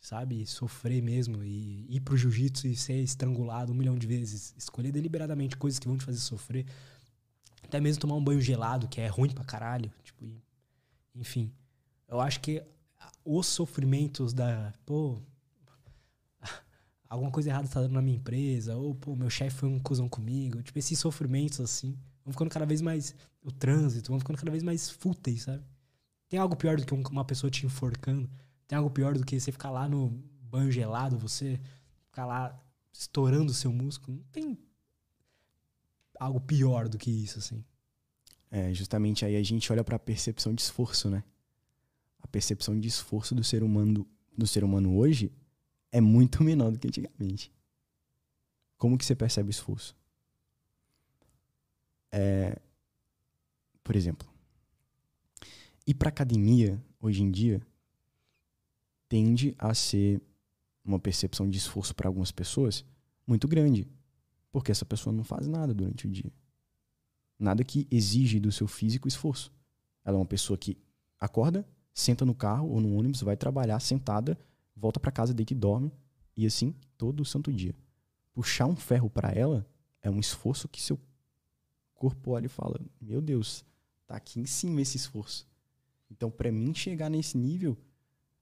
sabe? 0.00 0.46
Sofrer 0.46 1.02
mesmo 1.02 1.42
e 1.42 1.86
ir 1.88 1.98
pro 2.02 2.16
jiu-jitsu 2.16 2.68
e 2.68 2.76
ser 2.76 3.02
estrangulado 3.02 3.72
um 3.72 3.74
milhão 3.74 3.98
de 3.98 4.06
vezes. 4.06 4.54
Escolher 4.56 4.92
deliberadamente 4.92 5.56
coisas 5.56 5.80
que 5.80 5.88
vão 5.88 5.98
te 5.98 6.04
fazer 6.04 6.20
sofrer. 6.20 6.66
Até 7.64 7.80
mesmo 7.80 8.00
tomar 8.00 8.14
um 8.14 8.22
banho 8.22 8.40
gelado, 8.40 8.86
que 8.86 9.00
é 9.00 9.08
ruim 9.08 9.30
pra 9.30 9.42
caralho. 9.42 9.90
Tipo, 10.04 10.24
enfim. 11.16 11.52
Eu 12.06 12.20
acho 12.20 12.38
que 12.38 12.62
os 13.24 13.48
sofrimentos 13.48 14.32
da. 14.32 14.72
Pô. 14.86 15.20
Alguma 17.10 17.32
coisa 17.32 17.50
errada 17.50 17.66
tá 17.66 17.80
dando 17.80 17.94
na 17.94 18.00
minha 18.00 18.16
empresa, 18.16 18.76
ou, 18.76 18.94
pô, 18.94 19.16
meu 19.16 19.28
chefe 19.28 19.56
foi 19.56 19.68
um 19.68 19.80
cuzão 19.80 20.08
comigo. 20.08 20.62
Tipo, 20.62 20.78
esses 20.78 20.96
sofrimentos, 20.96 21.58
assim, 21.58 21.98
vão 22.24 22.32
ficando 22.32 22.48
cada 22.48 22.64
vez 22.64 22.80
mais. 22.80 23.16
O 23.42 23.50
trânsito, 23.50 24.12
vão 24.12 24.20
ficando 24.20 24.38
cada 24.38 24.50
vez 24.52 24.62
mais 24.62 24.88
fúteis, 24.88 25.42
sabe? 25.42 25.64
Tem 26.28 26.38
algo 26.38 26.54
pior 26.54 26.76
do 26.76 26.86
que 26.86 26.94
uma 26.94 27.24
pessoa 27.24 27.50
te 27.50 27.66
enforcando. 27.66 28.30
Tem 28.68 28.78
algo 28.78 28.88
pior 28.90 29.18
do 29.18 29.26
que 29.26 29.40
você 29.40 29.50
ficar 29.50 29.70
lá 29.70 29.88
no 29.88 30.10
banho 30.40 30.70
gelado, 30.70 31.18
você 31.18 31.60
ficar 32.06 32.26
lá 32.26 32.56
estourando 32.92 33.50
o 33.50 33.54
seu 33.54 33.72
músculo. 33.72 34.18
Não 34.18 34.24
tem 34.30 34.56
algo 36.16 36.40
pior 36.40 36.88
do 36.88 36.96
que 36.96 37.10
isso, 37.10 37.40
assim. 37.40 37.64
É, 38.52 38.72
justamente 38.72 39.24
aí 39.24 39.34
a 39.34 39.42
gente 39.42 39.72
olha 39.72 39.82
para 39.82 39.96
a 39.96 39.98
percepção 39.98 40.54
de 40.54 40.62
esforço, 40.62 41.10
né? 41.10 41.24
A 42.20 42.28
percepção 42.28 42.78
de 42.78 42.86
esforço 42.86 43.34
do 43.34 43.42
ser 43.42 43.64
humano 43.64 44.06
do 44.38 44.46
ser 44.46 44.62
humano 44.62 44.96
hoje 44.96 45.32
é 45.92 46.00
muito 46.00 46.42
menor 46.44 46.70
do 46.70 46.78
que 46.78 46.88
antigamente. 46.88 47.52
Como 48.76 48.96
que 48.96 49.04
você 49.04 49.14
percebe 49.14 49.48
o 49.48 49.50
esforço? 49.50 49.96
É, 52.12 52.58
por 53.84 53.94
exemplo, 53.94 54.28
ir 55.86 55.94
para 55.94 56.08
academia 56.08 56.82
hoje 57.00 57.22
em 57.22 57.30
dia 57.30 57.60
tende 59.08 59.54
a 59.58 59.74
ser 59.74 60.20
uma 60.84 60.98
percepção 60.98 61.48
de 61.48 61.58
esforço 61.58 61.94
para 61.94 62.08
algumas 62.08 62.30
pessoas 62.30 62.84
muito 63.26 63.46
grande, 63.46 63.86
porque 64.50 64.72
essa 64.72 64.84
pessoa 64.84 65.12
não 65.12 65.24
faz 65.24 65.46
nada 65.46 65.74
durante 65.74 66.06
o 66.06 66.10
dia. 66.10 66.32
Nada 67.38 67.64
que 67.64 67.86
exige 67.90 68.38
do 68.38 68.52
seu 68.52 68.66
físico 68.66 69.08
esforço. 69.08 69.52
Ela 70.04 70.16
é 70.16 70.20
uma 70.20 70.26
pessoa 70.26 70.58
que 70.58 70.78
acorda, 71.18 71.66
senta 71.92 72.24
no 72.24 72.34
carro 72.34 72.68
ou 72.68 72.80
no 72.80 72.94
ônibus, 72.94 73.22
vai 73.22 73.36
trabalhar 73.36 73.80
sentada, 73.80 74.38
volta 74.80 74.98
para 74.98 75.12
casa, 75.12 75.34
deita 75.34 75.52
e 75.52 75.56
dorme, 75.56 75.92
e 76.36 76.46
assim 76.46 76.74
todo 76.96 77.24
santo 77.24 77.52
dia. 77.52 77.74
Puxar 78.32 78.66
um 78.66 78.76
ferro 78.76 79.10
para 79.10 79.30
ela 79.30 79.66
é 80.00 80.10
um 80.10 80.18
esforço 80.18 80.68
que 80.68 80.80
seu 80.80 80.98
corpo 81.94 82.30
olha 82.30 82.46
e 82.46 82.48
fala: 82.48 82.80
Meu 83.00 83.20
Deus, 83.20 83.64
tá 84.06 84.16
aqui 84.16 84.40
em 84.40 84.46
cima 84.46 84.80
esse 84.80 84.96
esforço. 84.96 85.46
Então, 86.10 86.30
para 86.30 86.50
mim 86.50 86.74
chegar 86.74 87.10
nesse 87.10 87.36
nível, 87.36 87.76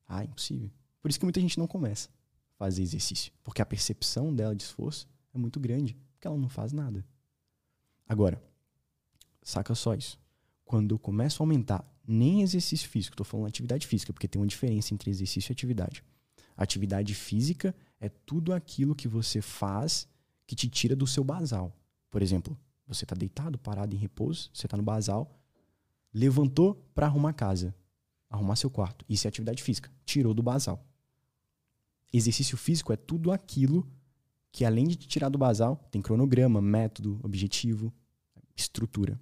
ah, 0.06 0.24
impossível. 0.24 0.70
Por 1.02 1.10
isso 1.10 1.18
que 1.18 1.26
muita 1.26 1.40
gente 1.40 1.58
não 1.58 1.66
começa 1.66 2.08
a 2.08 2.58
fazer 2.58 2.82
exercício. 2.82 3.32
Porque 3.42 3.60
a 3.60 3.66
percepção 3.66 4.34
dela 4.34 4.54
de 4.54 4.62
esforço 4.62 5.08
é 5.34 5.38
muito 5.38 5.60
grande. 5.60 5.96
Porque 6.12 6.26
ela 6.26 6.36
não 6.36 6.48
faz 6.48 6.72
nada. 6.72 7.04
Agora, 8.08 8.42
saca 9.42 9.74
só 9.74 9.94
isso. 9.94 10.18
Quando 10.64 10.94
eu 10.94 10.98
começo 10.98 11.42
a 11.42 11.44
aumentar 11.44 11.84
nem 12.06 12.40
exercício 12.42 12.88
físico, 12.88 13.12
estou 13.12 13.24
falando 13.24 13.46
atividade 13.46 13.86
física, 13.86 14.12
porque 14.12 14.26
tem 14.26 14.40
uma 14.40 14.46
diferença 14.46 14.94
entre 14.94 15.10
exercício 15.10 15.50
e 15.50 15.52
atividade. 15.52 16.02
Atividade 16.58 17.14
física 17.14 17.74
é 17.98 18.10
tudo 18.10 18.52
aquilo 18.52 18.94
que 18.94 19.08
você 19.08 19.40
faz 19.40 20.06
que 20.46 20.54
te 20.54 20.68
tira 20.68 20.94
do 20.94 21.06
seu 21.06 21.24
basal. 21.24 21.74
Por 22.10 22.20
exemplo, 22.20 22.58
você 22.86 23.06
está 23.06 23.16
deitado, 23.16 23.56
parado 23.56 23.94
em 23.94 23.98
repouso, 23.98 24.50
você 24.52 24.66
está 24.66 24.76
no 24.76 24.82
basal, 24.82 25.40
levantou 26.12 26.74
para 26.94 27.06
arrumar 27.06 27.30
a 27.30 27.34
casa 27.34 27.74
arrumar 28.30 28.56
seu 28.56 28.70
quarto. 28.70 29.04
Isso 29.08 29.26
é 29.26 29.28
atividade 29.28 29.62
física. 29.62 29.90
Tirou 30.04 30.34
do 30.34 30.42
basal. 30.42 30.84
Exercício 32.12 32.56
físico 32.56 32.92
é 32.92 32.96
tudo 32.96 33.30
aquilo 33.32 33.86
que, 34.50 34.64
além 34.64 34.86
de 34.86 34.96
te 34.96 35.06
tirar 35.06 35.28
do 35.28 35.38
basal, 35.38 35.76
tem 35.90 36.00
cronograma, 36.00 36.60
método, 36.60 37.20
objetivo, 37.22 37.92
estrutura. 38.56 39.20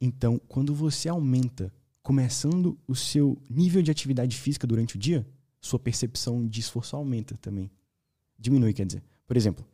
Então, 0.00 0.38
quando 0.48 0.74
você 0.74 1.08
aumenta, 1.08 1.72
começando 2.02 2.78
o 2.86 2.94
seu 2.94 3.40
nível 3.48 3.82
de 3.82 3.90
atividade 3.90 4.36
física 4.36 4.66
durante 4.66 4.96
o 4.96 4.98
dia, 4.98 5.26
sua 5.66 5.78
percepção 5.78 6.46
de 6.46 6.60
esforço 6.60 6.96
aumenta 6.96 7.36
também. 7.36 7.70
Diminui, 8.38 8.72
quer 8.72 8.86
dizer. 8.86 9.02
Por 9.26 9.36
exemplo, 9.36 9.66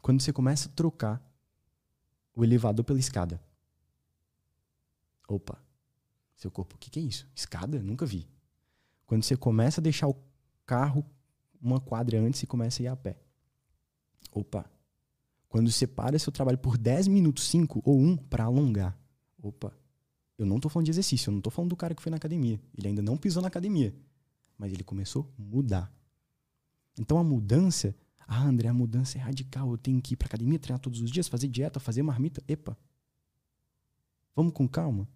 quando 0.00 0.20
você 0.20 0.32
começa 0.32 0.68
a 0.68 0.72
trocar 0.72 1.22
o 2.34 2.44
elevador 2.44 2.84
pela 2.84 2.98
escada. 2.98 3.40
Opa, 5.28 5.60
seu 6.36 6.50
corpo, 6.50 6.76
o 6.76 6.78
que, 6.78 6.90
que 6.90 7.00
é 7.00 7.02
isso? 7.02 7.28
Escada? 7.34 7.82
Nunca 7.82 8.06
vi. 8.06 8.26
Quando 9.06 9.22
você 9.22 9.36
começa 9.36 9.80
a 9.80 9.82
deixar 9.82 10.08
o 10.08 10.16
carro 10.64 11.04
uma 11.60 11.80
quadra 11.80 12.20
antes 12.20 12.42
e 12.42 12.46
começa 12.46 12.80
a 12.80 12.84
ir 12.84 12.86
a 12.86 12.96
pé. 12.96 13.18
Opa. 14.32 14.70
Quando 15.48 15.70
você 15.70 15.86
para 15.86 16.18
seu 16.18 16.30
trabalho 16.30 16.58
por 16.58 16.78
10 16.78 17.08
minutos, 17.08 17.48
5 17.48 17.82
ou 17.84 17.98
1 17.98 18.16
para 18.16 18.44
alongar. 18.44 18.96
Opa. 19.42 19.76
Eu 20.38 20.46
não 20.46 20.56
estou 20.56 20.70
falando 20.70 20.84
de 20.84 20.92
exercício, 20.92 21.28
eu 21.28 21.32
não 21.32 21.38
estou 21.38 21.50
falando 21.50 21.70
do 21.70 21.76
cara 21.76 21.94
que 21.94 22.02
foi 22.02 22.10
na 22.10 22.16
academia. 22.16 22.60
Ele 22.76 22.88
ainda 22.88 23.02
não 23.02 23.16
pisou 23.16 23.42
na 23.42 23.48
academia. 23.48 23.92
Mas 24.58 24.72
ele 24.72 24.82
começou 24.82 25.32
a 25.38 25.42
mudar. 25.42 25.92
Então 26.98 27.18
a 27.18 27.24
mudança. 27.24 27.94
Ah, 28.26 28.42
André, 28.42 28.68
a 28.68 28.74
mudança 28.74 29.16
é 29.16 29.20
radical. 29.20 29.70
Eu 29.70 29.78
tenho 29.78 30.02
que 30.02 30.14
ir 30.14 30.16
para 30.16 30.26
academia, 30.26 30.58
treinar 30.58 30.80
todos 30.80 31.00
os 31.00 31.10
dias, 31.10 31.28
fazer 31.28 31.48
dieta, 31.48 31.80
fazer 31.80 32.02
marmita. 32.02 32.42
Epa. 32.48 32.76
Vamos 34.34 34.52
com 34.52 34.68
calma. 34.68 35.08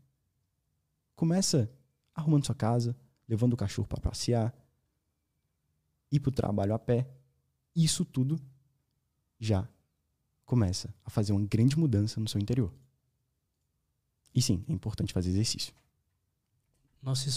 Começa 1.15 1.71
arrumando 2.15 2.47
sua 2.47 2.55
casa, 2.55 2.97
levando 3.29 3.53
o 3.55 3.57
cachorro 3.57 3.89
para 3.89 4.01
passear, 4.01 4.55
ir 6.11 6.21
para 6.21 6.31
o 6.31 6.33
trabalho 6.33 6.75
a 6.75 6.79
pé. 6.79 7.09
Isso 7.75 8.05
tudo 8.05 8.41
já 9.39 9.69
começa 10.45 10.95
a 11.05 11.11
fazer 11.11 11.33
uma 11.33 11.45
grande 11.47 11.79
mudança 11.79 12.21
no 12.21 12.29
seu 12.29 12.41
interior. 12.41 12.73
E 14.35 14.41
sim, 14.41 14.65
é 14.69 14.73
importante 14.73 15.13
fazer 15.13 15.31
exercício. 15.31 15.75
Nossa, 17.03 17.29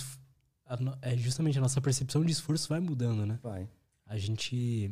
é 1.01 1.15
justamente 1.15 1.57
a 1.57 1.61
nossa 1.61 1.79
percepção 1.79 2.23
de 2.23 2.31
esforço 2.31 2.67
vai 2.69 2.79
mudando, 2.79 3.25
né? 3.25 3.39
Vai. 3.41 3.69
A 4.05 4.17
gente. 4.17 4.91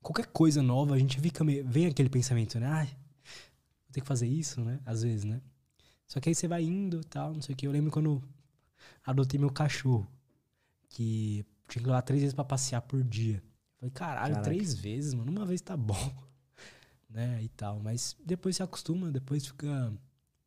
Qualquer 0.00 0.26
coisa 0.26 0.62
nova, 0.62 0.94
a 0.94 0.98
gente 0.98 1.20
fica 1.20 1.44
meio... 1.44 1.66
vem 1.66 1.86
aquele 1.86 2.08
pensamento, 2.08 2.58
né? 2.58 2.66
Ah, 2.66 2.84
vou 2.84 3.92
ter 3.92 4.00
que 4.00 4.06
fazer 4.06 4.26
isso, 4.26 4.62
né? 4.62 4.80
Às 4.86 5.02
vezes, 5.02 5.24
né? 5.24 5.42
Só 6.06 6.18
que 6.20 6.28
aí 6.28 6.34
você 6.34 6.48
vai 6.48 6.62
indo 6.64 7.04
tal, 7.04 7.34
não 7.34 7.42
sei 7.42 7.54
o 7.54 7.56
que. 7.56 7.66
Eu 7.66 7.72
lembro 7.72 7.90
quando 7.90 8.22
adotei 9.04 9.38
meu 9.38 9.50
cachorro, 9.50 10.10
que 10.88 11.44
tinha 11.68 11.82
que 11.82 11.88
levar 11.88 12.02
três 12.02 12.22
vezes 12.22 12.34
pra 12.34 12.44
passear 12.44 12.80
por 12.82 13.02
dia. 13.04 13.42
falei, 13.76 13.90
caralho, 13.90 14.34
Caraca. 14.34 14.50
três 14.50 14.74
vezes, 14.74 15.12
mano, 15.14 15.30
uma 15.30 15.44
vez 15.44 15.60
tá 15.60 15.76
bom. 15.76 15.94
né, 17.10 17.42
e 17.42 17.48
tal. 17.50 17.80
Mas 17.80 18.16
depois 18.24 18.56
se 18.56 18.62
acostuma, 18.62 19.10
depois 19.10 19.46
fica. 19.46 19.92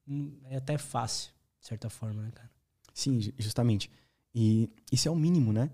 Hum, 0.07 0.38
é 0.45 0.57
até 0.57 0.78
fácil, 0.78 1.32
de 1.60 1.68
certa 1.68 1.90
forma, 1.90 2.22
né, 2.24 2.32
cara? 2.32 2.52
Sim, 2.94 3.20
justamente. 3.38 3.90
E 4.34 4.70
isso 4.91 5.07
é 5.07 5.11
o 5.11 5.15
mínimo, 5.15 5.52
né? 5.52 5.72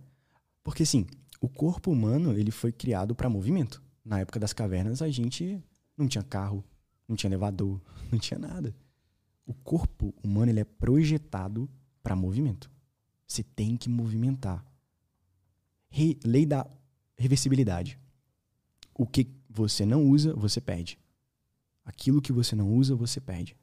Porque, 0.63 0.83
assim, 0.83 1.05
o 1.41 1.47
corpo 1.47 1.91
humano, 1.91 2.37
ele 2.37 2.51
foi 2.51 2.71
criado 2.71 3.15
para 3.15 3.29
movimento. 3.29 3.81
Na 4.03 4.19
época 4.19 4.39
das 4.39 4.53
cavernas, 4.53 5.01
a 5.01 5.09
gente 5.09 5.63
não 5.97 6.07
tinha 6.07 6.23
carro, 6.23 6.63
não 7.07 7.15
tinha 7.15 7.29
elevador, 7.29 7.81
não 8.11 8.19
tinha 8.19 8.39
nada. 8.39 8.75
O 9.45 9.53
corpo 9.53 10.13
humano 10.23 10.51
ele 10.51 10.59
é 10.59 10.65
projetado 10.65 11.69
para 12.01 12.15
movimento. 12.15 12.71
Você 13.27 13.43
tem 13.43 13.77
que 13.77 13.89
movimentar. 13.89 14.65
Re, 15.89 16.19
lei 16.23 16.45
da 16.45 16.65
reversibilidade. 17.17 17.99
O 18.93 19.05
que 19.05 19.27
você 19.49 19.85
não 19.85 20.07
usa, 20.07 20.33
você 20.33 20.61
perde. 20.61 20.99
Aquilo 21.83 22.21
que 22.21 22.31
você 22.31 22.55
não 22.55 22.71
usa, 22.73 22.95
você 22.95 23.19
perde. 23.19 23.57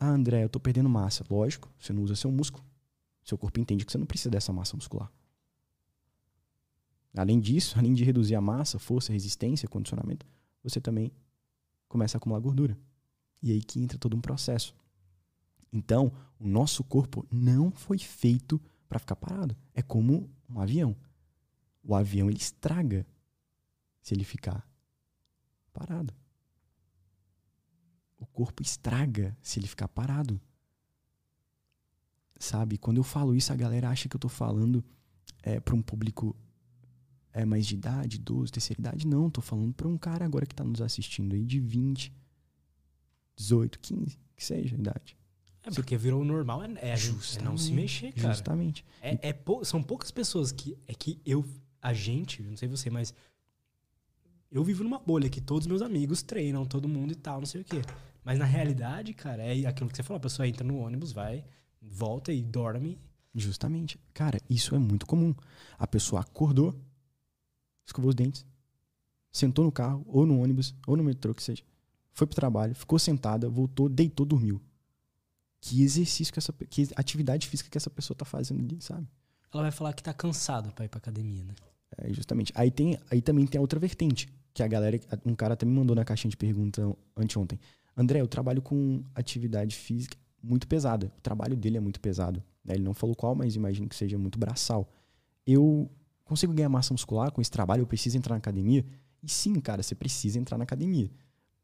Ah, 0.00 0.08
André, 0.08 0.42
eu 0.42 0.48
tô 0.48 0.58
perdendo 0.58 0.88
massa. 0.88 1.22
Lógico, 1.28 1.70
você 1.78 1.92
não 1.92 2.02
usa 2.02 2.16
seu 2.16 2.32
músculo. 2.32 2.64
Seu 3.22 3.36
corpo 3.36 3.60
entende 3.60 3.84
que 3.84 3.92
você 3.92 3.98
não 3.98 4.06
precisa 4.06 4.30
dessa 4.30 4.50
massa 4.50 4.74
muscular. 4.74 5.12
Além 7.14 7.38
disso, 7.38 7.78
além 7.78 7.92
de 7.92 8.02
reduzir 8.02 8.34
a 8.34 8.40
massa, 8.40 8.78
força, 8.78 9.12
resistência, 9.12 9.68
condicionamento, 9.68 10.26
você 10.62 10.80
também 10.80 11.12
começa 11.86 12.16
a 12.16 12.18
acumular 12.18 12.40
gordura. 12.40 12.78
E 13.42 13.52
aí 13.52 13.62
que 13.62 13.78
entra 13.78 13.98
todo 13.98 14.16
um 14.16 14.20
processo. 14.22 14.74
Então, 15.70 16.10
o 16.38 16.48
nosso 16.48 16.82
corpo 16.82 17.26
não 17.30 17.70
foi 17.70 17.98
feito 17.98 18.58
para 18.88 18.98
ficar 18.98 19.16
parado. 19.16 19.54
É 19.74 19.82
como 19.82 20.30
um 20.48 20.60
avião. 20.60 20.96
O 21.84 21.94
avião 21.94 22.30
ele 22.30 22.38
estraga 22.38 23.06
se 24.00 24.14
ele 24.14 24.24
ficar 24.24 24.66
parado. 25.72 26.14
O 28.20 28.26
corpo 28.26 28.62
estraga 28.62 29.36
se 29.42 29.58
ele 29.58 29.66
ficar 29.66 29.88
parado. 29.88 30.40
Sabe? 32.38 32.78
Quando 32.78 32.98
eu 32.98 33.02
falo 33.02 33.34
isso, 33.34 33.52
a 33.52 33.56
galera 33.56 33.88
acha 33.88 34.08
que 34.08 34.14
eu 34.14 34.20
tô 34.20 34.28
falando 34.28 34.84
é, 35.42 35.58
para 35.58 35.74
um 35.74 35.82
público 35.82 36.36
é, 37.32 37.44
mais 37.44 37.66
de 37.66 37.74
idade, 37.74 38.18
12, 38.18 38.52
terceira 38.52 38.80
idade. 38.80 39.06
Não, 39.06 39.28
tô 39.28 39.40
falando 39.40 39.72
para 39.72 39.88
um 39.88 39.98
cara 39.98 40.24
agora 40.24 40.46
que 40.46 40.54
tá 40.54 40.62
nos 40.62 40.80
assistindo 40.80 41.34
aí 41.34 41.44
de 41.44 41.58
20, 41.58 42.12
18, 43.36 43.78
15, 43.78 44.18
que 44.36 44.44
seja 44.44 44.76
a 44.76 44.78
idade. 44.78 45.16
É 45.62 45.70
porque 45.70 45.96
virou 45.96 46.24
normal, 46.24 46.62
é, 46.62 46.66
é, 46.76 46.94
é 46.94 47.42
não 47.42 47.56
se 47.56 47.72
mexer, 47.72 48.12
cara. 48.12 48.32
Justamente. 48.32 48.84
É, 49.02 49.28
é 49.28 49.32
pou, 49.32 49.64
são 49.64 49.82
poucas 49.82 50.10
pessoas 50.10 50.52
que. 50.52 50.76
É 50.86 50.94
que 50.94 51.20
eu. 51.24 51.44
A 51.82 51.92
gente, 51.92 52.42
não 52.42 52.56
sei 52.56 52.68
você, 52.68 52.88
mas. 52.88 53.14
Eu 54.50 54.64
vivo 54.64 54.82
numa 54.82 54.98
bolha 54.98 55.28
que 55.28 55.40
todos 55.40 55.66
meus 55.66 55.82
amigos 55.82 56.22
treinam, 56.22 56.66
todo 56.66 56.88
mundo 56.88 57.12
e 57.12 57.16
tal, 57.16 57.38
não 57.38 57.46
sei 57.46 57.60
o 57.60 57.64
quê. 57.64 57.82
Mas 58.24 58.38
na 58.38 58.44
realidade, 58.44 59.14
cara, 59.14 59.42
é 59.42 59.66
aquilo 59.66 59.88
que 59.88 59.96
você 59.96 60.02
falou: 60.02 60.18
a 60.18 60.22
pessoa 60.22 60.48
entra 60.48 60.66
no 60.66 60.78
ônibus, 60.78 61.12
vai, 61.12 61.44
volta 61.80 62.32
e 62.32 62.42
dorme. 62.42 62.98
Justamente. 63.34 63.98
Cara, 64.12 64.40
isso 64.50 64.74
é 64.74 64.78
muito 64.78 65.06
comum. 65.06 65.32
A 65.78 65.86
pessoa 65.86 66.20
acordou, 66.20 66.74
escovou 67.86 68.08
os 68.08 68.14
dentes, 68.14 68.44
sentou 69.30 69.64
no 69.64 69.70
carro, 69.70 70.04
ou 70.08 70.26
no 70.26 70.42
ônibus, 70.42 70.74
ou 70.84 70.96
no 70.96 71.04
metrô, 71.04 71.32
que 71.32 71.42
seja. 71.42 71.62
Foi 72.12 72.26
pro 72.26 72.34
trabalho, 72.34 72.74
ficou 72.74 72.98
sentada, 72.98 73.48
voltou, 73.48 73.88
deitou, 73.88 74.26
dormiu 74.26 74.60
que 75.60 75.82
exercício 75.82 76.32
que 76.32 76.38
essa 76.38 76.52
que 76.52 76.88
atividade 76.96 77.46
física 77.46 77.68
que 77.68 77.76
essa 77.76 77.90
pessoa 77.90 78.16
tá 78.16 78.24
fazendo 78.24 78.60
ali, 78.64 78.80
sabe? 78.80 79.06
Ela 79.52 79.64
vai 79.64 79.72
falar 79.72 79.92
que 79.92 80.02
tá 80.02 80.14
cansada 80.14 80.70
para 80.70 80.84
ir 80.84 80.88
pra 80.88 80.98
academia, 80.98 81.44
né? 81.44 81.54
É, 81.98 82.12
justamente. 82.12 82.52
Aí 82.54 82.70
tem 82.70 82.98
aí 83.10 83.20
também 83.20 83.46
tem 83.46 83.58
a 83.58 83.62
outra 83.62 83.78
vertente, 83.78 84.28
que 84.52 84.62
a 84.62 84.68
galera, 84.68 84.98
um 85.24 85.34
cara 85.34 85.54
até 85.54 85.64
me 85.64 85.72
mandou 85.72 85.94
na 85.94 86.04
caixinha 86.04 86.30
de 86.30 86.36
pergunta 86.36 86.96
anteontem. 87.16 87.58
André, 87.96 88.20
eu 88.20 88.28
trabalho 88.28 88.62
com 88.62 89.02
atividade 89.14 89.76
física 89.76 90.16
muito 90.42 90.66
pesada. 90.66 91.12
O 91.18 91.20
trabalho 91.20 91.56
dele 91.56 91.76
é 91.76 91.80
muito 91.80 92.00
pesado. 92.00 92.42
Né? 92.64 92.74
Ele 92.74 92.82
não 92.82 92.94
falou 92.94 93.14
qual, 93.14 93.34
mas 93.34 93.54
imagino 93.56 93.88
que 93.88 93.94
seja 93.94 94.16
muito 94.18 94.38
braçal. 94.38 94.90
Eu 95.46 95.90
consigo 96.24 96.52
ganhar 96.52 96.68
massa 96.68 96.94
muscular 96.94 97.30
com 97.30 97.40
esse 97.40 97.50
trabalho? 97.50 97.82
Eu 97.82 97.86
preciso 97.86 98.16
entrar 98.16 98.34
na 98.34 98.38
academia? 98.38 98.84
E 99.22 99.28
sim, 99.28 99.54
cara, 99.60 99.82
você 99.82 99.94
precisa 99.94 100.38
entrar 100.38 100.56
na 100.56 100.64
academia. 100.64 101.10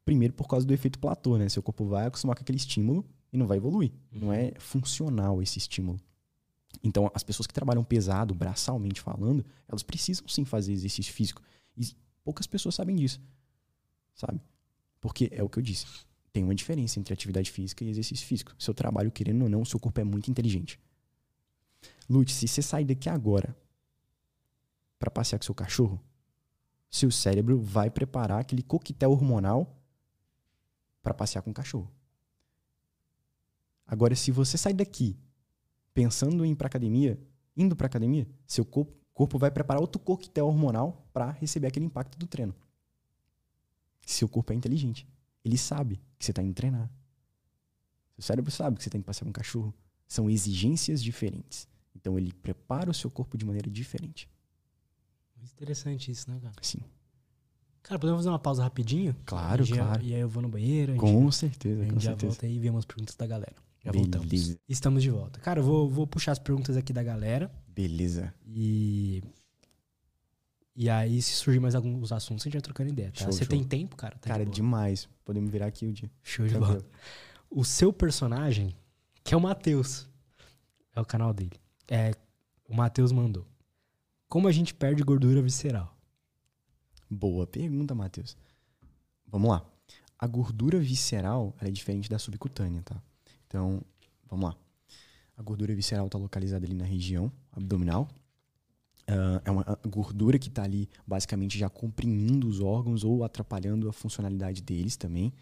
Primeiro 0.05 0.35
por 0.35 0.47
causa 0.47 0.67
do 0.67 0.75
efeito 0.75 0.99
platô, 0.99 1.37
né? 1.37 1.49
Seu 1.49 1.63
corpo 1.63 1.87
vai 1.87 2.07
acostumar 2.07 2.37
com 2.37 2.43
aquele 2.43 2.59
estímulo 2.59 3.05
e 3.33 3.37
não 3.37 3.47
vai 3.47 3.57
evoluir. 3.57 3.93
Uhum. 4.13 4.21
Não 4.21 4.33
é 4.33 4.53
funcional 4.59 5.43
esse 5.43 5.59
estímulo. 5.59 5.99
Então, 6.83 7.11
as 7.15 7.23
pessoas 7.23 7.47
que 7.47 7.55
trabalham 7.55 7.83
pesado, 7.83 8.35
braçalmente 8.35 9.01
falando, 9.01 9.45
elas 9.67 9.83
precisam 9.83 10.29
sim 10.29 10.45
fazer 10.45 10.73
exercício 10.73 11.13
físico. 11.13 11.43
E 11.77 11.87
poucas 12.27 12.49
pessoas 12.49 12.75
sabem 12.75 12.97
disso. 12.97 13.23
Sabe? 14.17 14.41
Porque 15.01 15.29
é 15.31 15.45
o 15.45 15.49
que 15.49 15.61
eu 15.61 15.63
disse. 15.63 15.87
Tem 16.33 16.43
uma 16.43 16.57
diferença 16.57 16.99
entre 16.99 17.15
atividade 17.15 17.53
física 17.53 17.85
e 17.85 17.89
exercício 17.89 18.27
físico. 18.27 18.53
Seu 18.59 18.75
trabalho, 18.75 19.13
querendo 19.13 19.43
ou 19.43 19.49
não, 19.49 19.65
seu 19.65 19.79
corpo 19.79 20.01
é 20.01 20.05
muito 20.05 20.29
inteligente. 20.29 20.81
Lute, 22.11 22.33
se 22.33 22.49
você 22.49 22.61
sair 22.61 22.85
daqui 22.85 23.09
agora 23.09 23.57
para 24.99 25.09
passear 25.09 25.39
com 25.39 25.45
seu 25.45 25.55
cachorro, 25.55 26.03
seu 26.91 27.13
cérebro 27.13 27.61
vai 27.61 27.91
preparar 27.91 28.41
aquele 28.41 28.63
coquetel 28.63 29.13
hormonal 29.13 29.81
para 31.01 31.15
passear 31.15 31.43
com 31.43 31.53
o 31.53 31.55
cachorro. 31.55 31.89
Agora, 33.87 34.17
se 34.17 34.33
você 34.33 34.59
sai 34.59 34.75
daqui 34.75 35.17
pensando 35.95 36.45
em 36.45 36.51
ir 36.51 36.57
para 36.57 36.67
academia, 36.67 37.21
indo 37.57 37.77
para 37.77 37.87
academia, 37.87 38.27
seu 38.49 38.65
corpo, 38.65 38.96
corpo 39.17 39.39
vai 39.39 39.51
preparar 39.51 39.81
outro 39.81 39.99
coquetel 39.99 40.47
hormonal 40.47 41.09
para 41.11 41.31
receber 41.31 41.69
aquele 41.69 41.87
impacto 41.87 42.19
do 42.19 42.27
treino. 42.27 42.55
Seu 44.05 44.29
corpo 44.29 44.53
é 44.53 44.57
inteligente. 44.57 45.09
Ele 45.43 45.57
sabe 45.57 45.99
que 46.19 46.25
você 46.25 46.33
está 46.33 46.43
indo 46.43 46.53
treinar. 46.53 46.91
Seu 48.15 48.23
cérebro 48.23 48.51
sabe 48.51 48.77
que 48.77 48.85
você 48.85 48.91
tem 48.91 49.01
que 49.01 49.07
passear 49.07 49.25
com 49.25 49.31
um 49.31 49.33
cachorro. 49.33 49.73
São 50.07 50.29
exigências 50.29 51.03
diferentes. 51.03 51.67
Então 51.95 52.19
ele 52.19 52.31
prepara 52.31 52.91
o 52.91 52.95
seu 52.95 53.11
corpo 53.11 53.39
de 53.39 53.47
maneira 53.47 53.71
diferente. 53.71 54.29
Muito 55.39 55.51
interessante 55.53 56.11
isso, 56.11 56.31
né, 56.31 56.39
cara? 56.39 56.55
Sim. 56.61 56.81
Cara, 57.83 57.99
podemos 57.99 58.19
fazer 58.19 58.29
uma 58.29 58.39
pausa 58.39 58.63
rapidinho? 58.63 59.17
Claro, 59.25 59.67
claro. 59.67 60.03
e 60.03 60.15
aí 60.15 60.21
eu 60.21 60.29
vou 60.29 60.43
no 60.43 60.49
banheiro. 60.49 60.95
Com 60.97 61.23
gente, 61.23 61.37
certeza, 61.37 61.81
A 61.81 61.85
gente 61.85 61.95
com 61.95 62.01
já 62.01 62.11
certeza. 62.11 62.33
volta 62.33 62.47
aí 62.47 62.57
e 62.57 62.59
vê 62.59 62.69
umas 62.69 62.85
perguntas 62.85 63.17
da 63.17 63.27
galera. 63.27 63.57
Já 63.87 63.93
Beleza. 63.93 64.19
voltamos. 64.19 64.57
Estamos 64.69 65.03
de 65.03 65.11
volta. 65.11 65.39
Cara, 65.41 65.61
eu 65.61 65.65
vou, 65.65 65.89
vou 65.89 66.07
puxar 66.09 66.33
as 66.33 66.41
perguntas 66.41 66.77
aqui 66.77 66.93
da 66.93 67.05
galera. 67.05 67.49
Beleza. 67.69 68.35
E. 68.45 69.23
E 70.75 70.91
aí, 70.91 71.23
se 71.23 71.33
surgir 71.35 71.61
mais 71.61 71.75
alguns 71.77 72.11
assuntos, 72.11 72.43
a 72.43 72.47
gente 72.47 72.55
vai 72.55 72.63
trocando 72.63 72.91
ideia, 72.91 73.13
tá? 73.13 73.23
Show, 73.25 73.33
Você 73.33 73.45
show. 73.45 73.49
tem 73.49 73.63
tempo, 73.63 73.95
cara? 73.97 74.19
Tá 74.19 74.29
Cara, 74.29 74.45
de 74.45 74.51
demais. 74.51 75.09
Podemos 75.25 75.51
virar 75.51 75.67
aqui 75.67 75.87
o 75.87 75.93
dia. 75.93 76.11
Show 76.23 76.47
de 76.47 76.53
Tranquilo. 76.55 76.81
bola. 76.83 76.91
O 77.49 77.65
seu 77.65 77.93
personagem, 77.93 78.75
que 79.23 79.33
é 79.33 79.37
o 79.37 79.41
Matheus, 79.41 80.09
é 80.95 81.01
o 81.01 81.05
canal 81.07 81.33
dele. 81.33 81.59
É, 81.89 82.13
o 82.69 82.75
Matheus 82.75 83.13
mandou. 83.13 83.47
Como 84.29 84.49
a 84.49 84.53
gente 84.53 84.75
perde 84.75 85.03
gordura 85.05 85.41
visceral? 85.41 85.97
Boa 87.09 87.47
pergunta, 87.47 87.95
Matheus. 87.95 88.37
Vamos 89.29 89.49
lá. 89.49 89.65
A 90.19 90.27
gordura 90.27 90.79
visceral 90.81 91.55
ela 91.61 91.69
é 91.69 91.73
diferente 91.73 92.11
da 92.11 92.19
subcutânea, 92.19 92.83
tá? 92.83 93.01
Então, 93.47 93.83
vamos 94.29 94.47
lá. 94.51 94.57
A 95.37 95.43
gordura 95.43 95.75
visceral 95.75 96.07
está 96.07 96.19
localizada 96.19 96.65
ali 96.65 96.75
na 96.75 96.85
região 96.85 97.31
abdominal. 97.53 98.09
Ah, 99.07 99.41
é 99.45 99.51
uma 99.51 99.65
gordura 99.87 100.39
que 100.39 100.49
está 100.49 100.65
ali 100.65 100.89
basicamente 101.07 101.57
já 101.57 101.71
comprimindo 101.71 102.49
os 102.49 102.61
órgãos 102.61 103.05
ou 103.05 103.23
atrapalhando 103.23 103.89
a 103.89 103.93
funcionalidade 103.93 104.61
deles 104.63 104.97
também, 104.97 105.33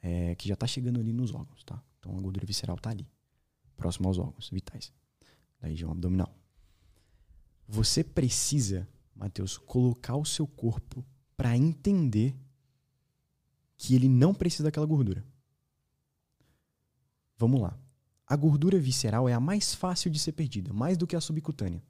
é, 0.00 0.34
que 0.36 0.46
já 0.46 0.54
está 0.54 0.66
chegando 0.66 1.00
ali 1.00 1.12
nos 1.12 1.34
órgãos, 1.34 1.64
tá? 1.64 1.82
Então 1.98 2.16
a 2.16 2.20
gordura 2.20 2.46
visceral 2.46 2.76
está 2.76 2.90
ali, 2.90 3.06
próximo 3.76 4.06
aos 4.08 4.18
órgãos 4.18 4.48
vitais 4.50 4.92
da 5.60 5.68
região 5.68 5.90
abdominal. 5.90 6.32
Você 7.66 8.04
precisa, 8.04 8.88
Matheus, 9.14 9.58
colocar 9.58 10.16
o 10.16 10.24
seu 10.24 10.46
corpo 10.46 11.04
para 11.36 11.56
entender 11.56 12.36
que 13.76 13.94
ele 13.94 14.08
não 14.08 14.32
precisa 14.32 14.64
daquela 14.64 14.86
gordura. 14.86 15.24
Vamos 17.38 17.60
lá. 17.60 17.78
A 18.26 18.36
gordura 18.36 18.78
visceral 18.78 19.28
é 19.28 19.32
a 19.32 19.40
mais 19.40 19.74
fácil 19.74 20.10
de 20.10 20.18
ser 20.18 20.32
perdida, 20.32 20.72
mais 20.72 20.98
do 20.98 21.06
que 21.06 21.16
a 21.16 21.20
subcutânea. 21.20 21.82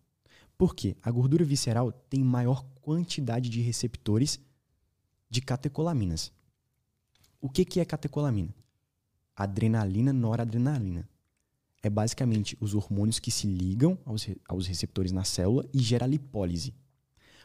Por 0.56 0.74
quê? 0.74 0.96
A 1.02 1.10
gordura 1.10 1.44
visceral 1.44 1.90
tem 1.90 2.22
maior 2.22 2.64
quantidade 2.80 3.48
de 3.48 3.60
receptores 3.60 4.38
de 5.30 5.40
catecolaminas. 5.40 6.32
O 7.40 7.48
que, 7.48 7.64
que 7.64 7.80
é 7.80 7.84
catecolamina? 7.84 8.54
Adrenalina, 9.34 10.12
noradrenalina. 10.12 11.08
É 11.82 11.88
basicamente 11.88 12.56
os 12.60 12.74
hormônios 12.74 13.18
que 13.20 13.30
se 13.30 13.46
ligam 13.46 13.96
aos, 14.04 14.24
re- 14.24 14.40
aos 14.48 14.66
receptores 14.66 15.12
na 15.12 15.22
célula 15.24 15.64
e 15.72 15.78
gera 15.78 16.06
lipólise. 16.06 16.74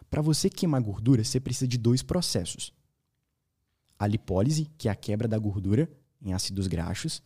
Para 0.09 0.21
você 0.21 0.49
queimar 0.49 0.81
gordura, 0.81 1.23
você 1.23 1.39
precisa 1.39 1.67
de 1.67 1.77
dois 1.77 2.01
processos. 2.01 2.73
A 3.97 4.07
lipólise, 4.07 4.65
que 4.77 4.87
é 4.87 4.91
a 4.91 4.95
quebra 4.95 5.27
da 5.27 5.37
gordura 5.37 5.87
em 6.21 6.33
ácidos 6.33 6.65
graxos, 6.67 7.21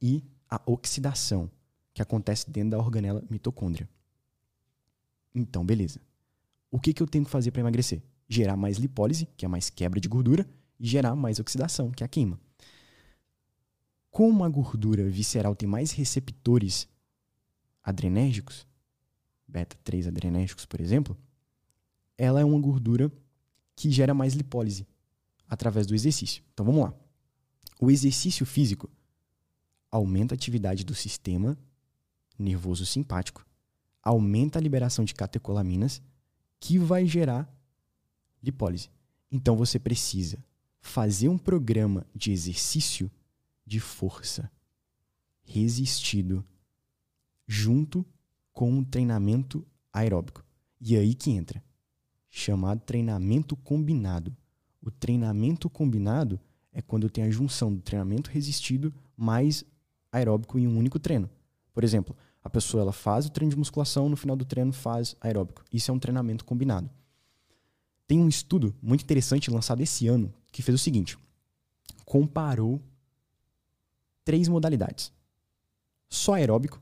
e 0.00 0.24
a 0.48 0.60
oxidação, 0.66 1.50
que 1.92 2.02
acontece 2.02 2.50
dentro 2.50 2.70
da 2.70 2.78
organela 2.78 3.24
mitocôndria. 3.28 3.88
Então, 5.34 5.64
beleza. 5.64 6.00
O 6.70 6.78
que, 6.78 6.92
que 6.92 7.02
eu 7.02 7.06
tenho 7.06 7.24
que 7.24 7.30
fazer 7.30 7.50
para 7.50 7.60
emagrecer? 7.60 8.02
Gerar 8.28 8.56
mais 8.56 8.78
lipólise, 8.78 9.26
que 9.36 9.44
é 9.44 9.48
mais 9.48 9.70
quebra 9.70 10.00
de 10.00 10.08
gordura, 10.08 10.48
e 10.78 10.86
gerar 10.86 11.14
mais 11.14 11.38
oxidação, 11.38 11.90
que 11.90 12.02
é 12.02 12.06
a 12.06 12.08
queima. 12.08 12.38
Como 14.10 14.44
a 14.44 14.48
gordura 14.48 15.08
visceral 15.08 15.54
tem 15.54 15.68
mais 15.68 15.92
receptores 15.92 16.88
adrenérgicos, 17.82 18.66
beta-3 19.46 20.08
adrenérgicos, 20.08 20.66
por 20.66 20.80
exemplo, 20.80 21.16
ela 22.18 22.40
é 22.40 22.44
uma 22.44 22.58
gordura 22.58 23.12
que 23.74 23.90
gera 23.90 24.14
mais 24.14 24.34
lipólise 24.34 24.86
através 25.48 25.86
do 25.86 25.94
exercício. 25.94 26.42
Então 26.52 26.64
vamos 26.64 26.82
lá. 26.82 26.94
o 27.80 27.90
exercício 27.90 28.46
físico 28.46 28.90
aumenta 29.96 30.34
a 30.34 30.36
atividade 30.36 30.84
do 30.84 30.94
sistema 30.94 31.58
nervoso 32.38 32.84
simpático, 32.84 33.46
aumenta 34.02 34.58
a 34.58 34.62
liberação 34.62 35.04
de 35.04 35.14
catecolaminas, 35.14 36.02
que 36.60 36.78
vai 36.78 37.06
gerar 37.06 37.50
lipólise. 38.42 38.90
Então 39.30 39.56
você 39.56 39.78
precisa 39.78 40.38
fazer 40.80 41.28
um 41.28 41.38
programa 41.38 42.06
de 42.14 42.30
exercício 42.30 43.10
de 43.66 43.80
força 43.80 44.50
resistido 45.42 46.44
junto 47.46 48.04
com 48.52 48.70
um 48.70 48.84
treinamento 48.84 49.66
aeróbico. 49.92 50.44
E 50.80 50.96
aí 50.96 51.14
que 51.14 51.30
entra, 51.30 51.62
chamado 52.30 52.80
treinamento 52.80 53.56
combinado. 53.56 54.36
O 54.80 54.90
treinamento 54.90 55.68
combinado 55.68 56.38
é 56.72 56.80
quando 56.82 57.10
tem 57.10 57.24
a 57.24 57.30
junção 57.30 57.74
do 57.74 57.80
treinamento 57.80 58.30
resistido 58.30 58.94
mais 59.16 59.64
aeróbico 60.16 60.58
em 60.58 60.66
um 60.66 60.76
único 60.76 60.98
treino. 60.98 61.28
Por 61.72 61.84
exemplo, 61.84 62.16
a 62.42 62.50
pessoa 62.50 62.82
ela 62.82 62.92
faz 62.92 63.26
o 63.26 63.30
treino 63.30 63.50
de 63.50 63.58
musculação, 63.58 64.08
no 64.08 64.16
final 64.16 64.36
do 64.36 64.44
treino 64.44 64.72
faz 64.72 65.16
aeróbico. 65.20 65.64
Isso 65.72 65.90
é 65.90 65.94
um 65.94 65.98
treinamento 65.98 66.44
combinado. 66.44 66.88
Tem 68.06 68.18
um 68.18 68.28
estudo 68.28 68.74
muito 68.80 69.02
interessante 69.02 69.50
lançado 69.50 69.80
esse 69.80 70.06
ano 70.06 70.32
que 70.52 70.62
fez 70.62 70.74
o 70.74 70.82
seguinte: 70.82 71.18
comparou 72.04 72.80
três 74.24 74.48
modalidades: 74.48 75.12
só 76.08 76.34
aeróbico, 76.34 76.80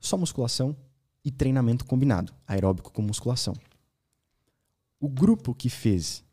só 0.00 0.16
musculação 0.16 0.76
e 1.24 1.30
treinamento 1.30 1.84
combinado, 1.84 2.34
aeróbico 2.46 2.92
com 2.92 3.02
musculação. 3.02 3.54
O 4.98 5.08
grupo 5.08 5.54
que 5.54 5.68
fez 5.68 6.24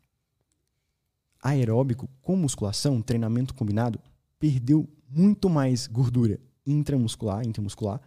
aeróbico 1.42 2.08
com 2.22 2.34
musculação, 2.34 3.02
treinamento 3.02 3.54
combinado, 3.54 4.00
perdeu 4.38 4.88
muito 5.14 5.48
mais 5.48 5.86
gordura 5.86 6.40
intramuscular, 6.66 7.46
intramuscular 7.46 8.00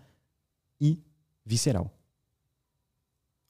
e 0.79 0.99
visceral. 1.45 1.91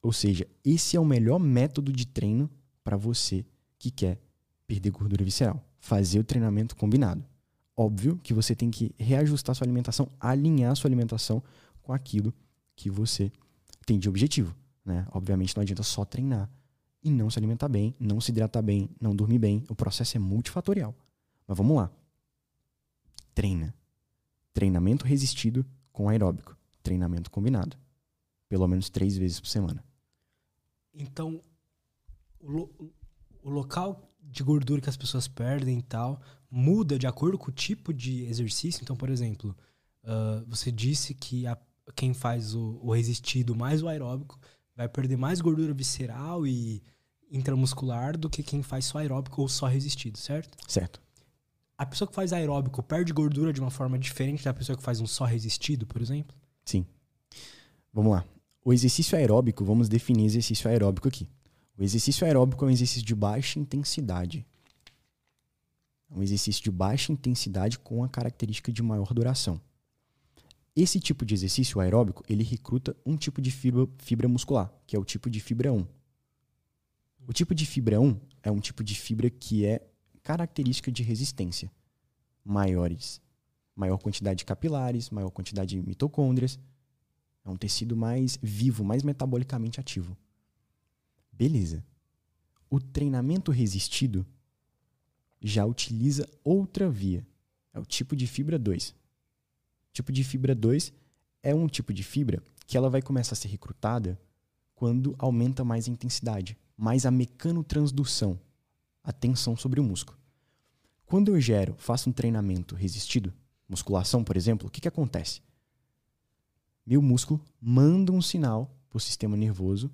Ou 0.02 0.12
seja, 0.12 0.46
esse 0.64 0.96
é 0.96 1.00
o 1.00 1.04
melhor 1.04 1.38
método 1.38 1.92
de 1.92 2.06
treino 2.06 2.48
para 2.84 2.96
você 2.96 3.44
que 3.78 3.90
quer 3.90 4.20
perder 4.66 4.90
gordura 4.90 5.24
visceral. 5.24 5.62
Fazer 5.80 6.18
o 6.18 6.24
treinamento 6.24 6.76
combinado. 6.76 7.24
Óbvio 7.76 8.18
que 8.22 8.34
você 8.34 8.54
tem 8.54 8.70
que 8.70 8.94
reajustar 8.98 9.54
sua 9.54 9.64
alimentação, 9.64 10.10
alinhar 10.20 10.74
sua 10.76 10.88
alimentação 10.88 11.42
com 11.82 11.92
aquilo 11.92 12.34
que 12.74 12.90
você 12.90 13.30
tem 13.86 13.98
de 13.98 14.08
objetivo. 14.08 14.54
Né? 14.84 15.06
Obviamente 15.12 15.56
não 15.56 15.62
adianta 15.62 15.82
só 15.82 16.04
treinar 16.04 16.50
e 17.02 17.10
não 17.10 17.30
se 17.30 17.38
alimentar 17.38 17.68
bem, 17.68 17.94
não 17.98 18.20
se 18.20 18.30
hidratar 18.30 18.62
bem, 18.62 18.90
não 19.00 19.14
dormir 19.14 19.38
bem. 19.38 19.64
O 19.68 19.74
processo 19.74 20.16
é 20.16 20.20
multifatorial. 20.20 20.94
Mas 21.46 21.56
vamos 21.56 21.76
lá. 21.76 21.90
Treina. 23.38 23.72
Treinamento 24.52 25.06
resistido 25.06 25.64
com 25.92 26.08
aeróbico. 26.08 26.58
Treinamento 26.82 27.30
combinado. 27.30 27.76
Pelo 28.48 28.66
menos 28.66 28.90
três 28.90 29.16
vezes 29.16 29.38
por 29.38 29.46
semana. 29.46 29.84
Então, 30.92 31.40
o, 32.40 32.50
lo, 32.50 32.92
o 33.44 33.48
local 33.48 34.12
de 34.20 34.42
gordura 34.42 34.80
que 34.80 34.88
as 34.88 34.96
pessoas 34.96 35.28
perdem 35.28 35.78
e 35.78 35.82
tal 35.82 36.20
muda 36.50 36.98
de 36.98 37.06
acordo 37.06 37.38
com 37.38 37.48
o 37.48 37.54
tipo 37.54 37.94
de 37.94 38.24
exercício. 38.24 38.82
Então, 38.82 38.96
por 38.96 39.08
exemplo, 39.08 39.56
uh, 40.02 40.44
você 40.48 40.72
disse 40.72 41.14
que 41.14 41.46
a, 41.46 41.56
quem 41.94 42.12
faz 42.12 42.56
o, 42.56 42.80
o 42.82 42.92
resistido 42.92 43.54
mais 43.54 43.84
o 43.84 43.88
aeróbico 43.88 44.36
vai 44.74 44.88
perder 44.88 45.16
mais 45.16 45.40
gordura 45.40 45.72
visceral 45.72 46.44
e 46.44 46.82
intramuscular 47.30 48.18
do 48.18 48.28
que 48.28 48.42
quem 48.42 48.64
faz 48.64 48.86
só 48.86 48.98
aeróbico 48.98 49.40
ou 49.40 49.48
só 49.48 49.68
resistido, 49.68 50.18
certo? 50.18 50.58
Certo 50.66 51.00
a 51.78 51.86
pessoa 51.86 52.08
que 52.08 52.14
faz 52.14 52.32
aeróbico 52.32 52.82
perde 52.82 53.12
gordura 53.12 53.52
de 53.52 53.60
uma 53.60 53.70
forma 53.70 53.96
diferente 53.96 54.44
da 54.44 54.52
pessoa 54.52 54.76
que 54.76 54.82
faz 54.82 55.00
um 55.00 55.06
só 55.06 55.24
resistido, 55.24 55.86
por 55.86 56.02
exemplo? 56.02 56.36
Sim. 56.64 56.84
Vamos 57.92 58.12
lá. 58.12 58.24
O 58.64 58.72
exercício 58.72 59.16
aeróbico, 59.16 59.64
vamos 59.64 59.88
definir 59.88 60.24
exercício 60.24 60.68
aeróbico 60.68 61.06
aqui. 61.06 61.28
O 61.78 61.82
exercício 61.84 62.26
aeróbico 62.26 62.64
é 62.64 62.68
um 62.68 62.70
exercício 62.72 63.06
de 63.06 63.14
baixa 63.14 63.60
intensidade. 63.60 64.44
É 66.10 66.18
um 66.18 66.22
exercício 66.22 66.62
de 66.64 66.70
baixa 66.70 67.12
intensidade 67.12 67.78
com 67.78 68.02
a 68.02 68.08
característica 68.08 68.72
de 68.72 68.82
maior 68.82 69.14
duração. 69.14 69.60
Esse 70.74 70.98
tipo 70.98 71.24
de 71.24 71.34
exercício 71.34 71.80
aeróbico, 71.80 72.24
ele 72.28 72.42
recruta 72.42 72.96
um 73.06 73.16
tipo 73.16 73.40
de 73.40 73.52
fibra, 73.52 73.88
fibra 73.98 74.28
muscular, 74.28 74.72
que 74.84 74.96
é 74.96 74.98
o 74.98 75.04
tipo 75.04 75.30
de 75.30 75.38
fibra 75.38 75.72
1. 75.72 75.86
O 77.26 77.32
tipo 77.32 77.54
de 77.54 77.64
fibra 77.64 78.00
1 78.00 78.20
é 78.42 78.50
um 78.50 78.58
tipo 78.58 78.82
de 78.82 78.96
fibra 78.96 79.30
que 79.30 79.64
é 79.64 79.86
característica 80.18 80.90
de 80.90 81.02
resistência 81.02 81.70
maiores. 82.48 83.20
Maior 83.76 83.98
quantidade 83.98 84.38
de 84.38 84.44
capilares, 84.44 85.10
maior 85.10 85.30
quantidade 85.30 85.76
de 85.76 85.86
mitocôndrias. 85.86 86.58
É 87.44 87.50
um 87.50 87.56
tecido 87.56 87.96
mais 87.96 88.38
vivo, 88.42 88.82
mais 88.82 89.02
metabolicamente 89.02 89.78
ativo. 89.78 90.16
Beleza. 91.32 91.84
O 92.68 92.80
treinamento 92.80 93.52
resistido 93.52 94.26
já 95.40 95.64
utiliza 95.64 96.28
outra 96.42 96.90
via. 96.90 97.24
É 97.72 97.78
o 97.78 97.84
tipo 97.84 98.16
de 98.16 98.26
fibra 98.26 98.58
2. 98.58 98.90
O 98.90 99.92
tipo 99.92 100.10
de 100.10 100.24
fibra 100.24 100.54
2 100.54 100.92
é 101.42 101.54
um 101.54 101.68
tipo 101.68 101.92
de 101.92 102.02
fibra 102.02 102.42
que 102.66 102.76
ela 102.76 102.90
vai 102.90 103.00
começar 103.00 103.34
a 103.34 103.36
ser 103.36 103.48
recrutada 103.48 104.20
quando 104.74 105.14
aumenta 105.18 105.64
mais 105.64 105.88
a 105.88 105.90
intensidade, 105.90 106.56
mais 106.76 107.06
a 107.06 107.10
mecanotransdução, 107.10 108.38
a 109.02 109.12
tensão 109.12 109.56
sobre 109.56 109.80
o 109.80 109.84
músculo. 109.84 110.18
Quando 111.06 111.34
eu 111.34 111.40
gero, 111.40 111.74
faço 111.78 112.10
um 112.10 112.12
treinamento 112.12 112.74
resistido, 112.74 113.32
musculação, 113.68 114.22
por 114.22 114.36
exemplo, 114.36 114.68
o 114.68 114.70
que, 114.70 114.80
que 114.80 114.88
acontece? 114.88 115.40
Meu 116.84 117.00
músculo 117.00 117.40
manda 117.60 118.12
um 118.12 118.20
sinal 118.22 118.74
para 118.88 118.96
o 118.96 119.00
sistema 119.00 119.36
nervoso 119.36 119.90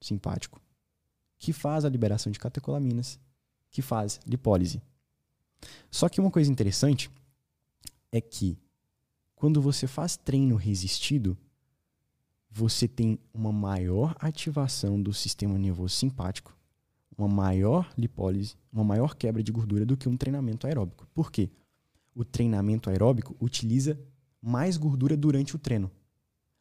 simpático 0.00 0.60
que 1.40 1.54
faz 1.54 1.84
a 1.86 1.88
liberação 1.88 2.30
de 2.30 2.38
catecolaminas, 2.38 3.18
que 3.70 3.80
faz 3.80 4.20
lipólise. 4.26 4.82
Só 5.90 6.08
que 6.08 6.20
uma 6.20 6.30
coisa 6.30 6.52
interessante 6.52 7.10
é 8.12 8.20
que 8.20 8.58
quando 9.34 9.62
você 9.62 9.86
faz 9.86 10.18
treino 10.18 10.54
resistido, 10.54 11.36
você 12.50 12.86
tem 12.86 13.18
uma 13.32 13.50
maior 13.50 14.14
ativação 14.20 15.00
do 15.00 15.14
sistema 15.14 15.58
nervoso 15.58 15.96
simpático 15.96 16.54
uma 17.20 17.28
maior 17.28 17.92
lipólise, 17.96 18.56
uma 18.72 18.82
maior 18.82 19.14
quebra 19.14 19.42
de 19.42 19.52
gordura 19.52 19.84
do 19.84 19.96
que 19.96 20.08
um 20.08 20.16
treinamento 20.16 20.66
aeróbico. 20.66 21.06
Por 21.14 21.30
quê? 21.30 21.50
O 22.14 22.24
treinamento 22.24 22.88
aeróbico 22.88 23.36
utiliza 23.38 24.00
mais 24.40 24.76
gordura 24.76 25.16
durante 25.16 25.54
o 25.54 25.58
treino, 25.58 25.90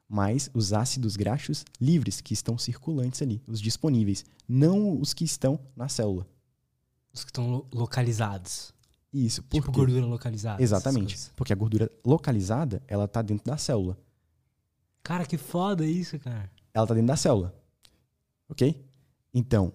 mais 0.07 0.49
os 0.53 0.73
ácidos 0.73 1.15
graxos 1.15 1.65
livres 1.79 2.19
que 2.19 2.33
estão 2.33 2.57
circulantes 2.57 3.21
ali, 3.21 3.41
os 3.47 3.61
disponíveis, 3.61 4.25
não 4.47 4.99
os 4.99 5.13
que 5.13 5.23
estão 5.23 5.59
na 5.75 5.87
célula. 5.87 6.27
Os 7.13 7.23
que 7.23 7.29
estão 7.29 7.49
lo 7.49 7.67
localizados. 7.73 8.73
Isso. 9.11 9.41
Tipo 9.49 9.71
gordura 9.71 10.05
localizada. 10.05 10.61
Exatamente. 10.61 11.31
Porque 11.35 11.53
a 11.53 11.55
gordura 11.55 11.91
localizada, 12.05 12.83
ela 12.87 13.07
tá 13.07 13.21
dentro 13.21 13.45
da 13.45 13.57
célula. 13.57 13.97
Cara, 15.01 15.25
que 15.25 15.37
foda 15.37 15.85
isso, 15.87 16.19
cara. 16.19 16.51
Ela 16.73 16.85
tá 16.85 16.93
dentro 16.93 17.07
da 17.07 17.15
célula. 17.15 17.55
Ok? 18.47 18.85
Então, 19.33 19.73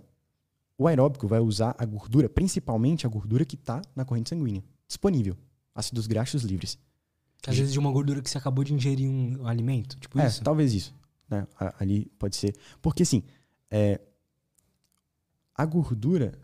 o 0.77 0.87
aeróbico 0.87 1.29
vai 1.29 1.41
usar 1.41 1.75
a 1.79 1.85
gordura, 1.85 2.29
principalmente 2.29 3.07
a 3.07 3.09
gordura 3.09 3.45
que 3.45 3.55
está 3.55 3.81
na 3.95 4.05
corrente 4.05 4.31
sanguínea, 4.31 4.65
disponível, 4.87 5.37
ácidos 5.75 6.07
graxos 6.07 6.43
livres. 6.43 6.79
Às 7.47 7.57
vezes 7.59 7.73
de 7.73 7.79
uma 7.79 7.91
gordura 7.91 8.23
que 8.23 8.31
você 8.31 8.39
acabou 8.39 8.65
de 8.65 8.73
ingerir 8.73 9.09
um 9.09 9.47
alimento, 9.47 9.99
tipo 9.99 10.19
é, 10.19 10.27
isso? 10.27 10.43
talvez 10.43 10.73
isso. 10.73 10.95
Né? 11.29 11.47
Ali 11.79 12.07
pode 12.19 12.37
ser. 12.37 12.57
Porque 12.81 13.03
assim, 13.03 13.23
é, 13.71 14.01
a 15.55 15.65
gordura 15.65 16.39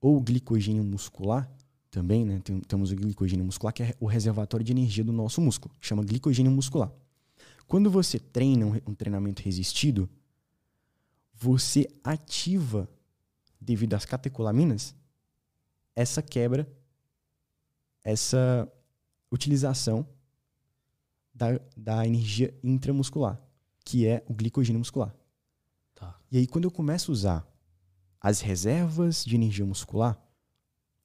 ou 0.00 0.16
o 0.16 0.20
glicogênio 0.20 0.84
muscular, 0.84 1.50
também, 1.90 2.24
né? 2.24 2.40
Tem, 2.44 2.60
temos 2.60 2.92
o 2.92 2.96
glicogênio 2.96 3.44
muscular, 3.44 3.72
que 3.72 3.82
é 3.82 3.94
o 3.98 4.06
reservatório 4.06 4.64
de 4.64 4.72
energia 4.72 5.02
do 5.02 5.12
nosso 5.12 5.40
músculo, 5.40 5.74
chama 5.80 6.04
glicogênio 6.04 6.52
muscular. 6.52 6.92
Quando 7.66 7.90
você 7.90 8.18
treina 8.18 8.66
um, 8.66 8.80
um 8.86 8.94
treinamento 8.94 9.42
resistido, 9.42 10.08
você 11.34 11.88
ativa 12.02 12.88
devido 13.60 13.94
às 13.94 14.04
catecolaminas, 14.04 14.94
essa 15.94 16.22
quebra, 16.22 16.68
essa 18.04 18.70
utilização 19.30 20.06
da, 21.34 21.60
da 21.76 22.06
energia 22.06 22.56
intramuscular, 22.62 23.40
que 23.84 24.06
é 24.06 24.24
o 24.28 24.34
glicogênio 24.34 24.78
muscular. 24.78 25.14
Tá. 25.94 26.18
E 26.30 26.38
aí, 26.38 26.46
quando 26.46 26.64
eu 26.64 26.70
começo 26.70 27.10
a 27.10 27.12
usar 27.12 27.52
as 28.20 28.40
reservas 28.40 29.24
de 29.24 29.34
energia 29.34 29.64
muscular, 29.64 30.18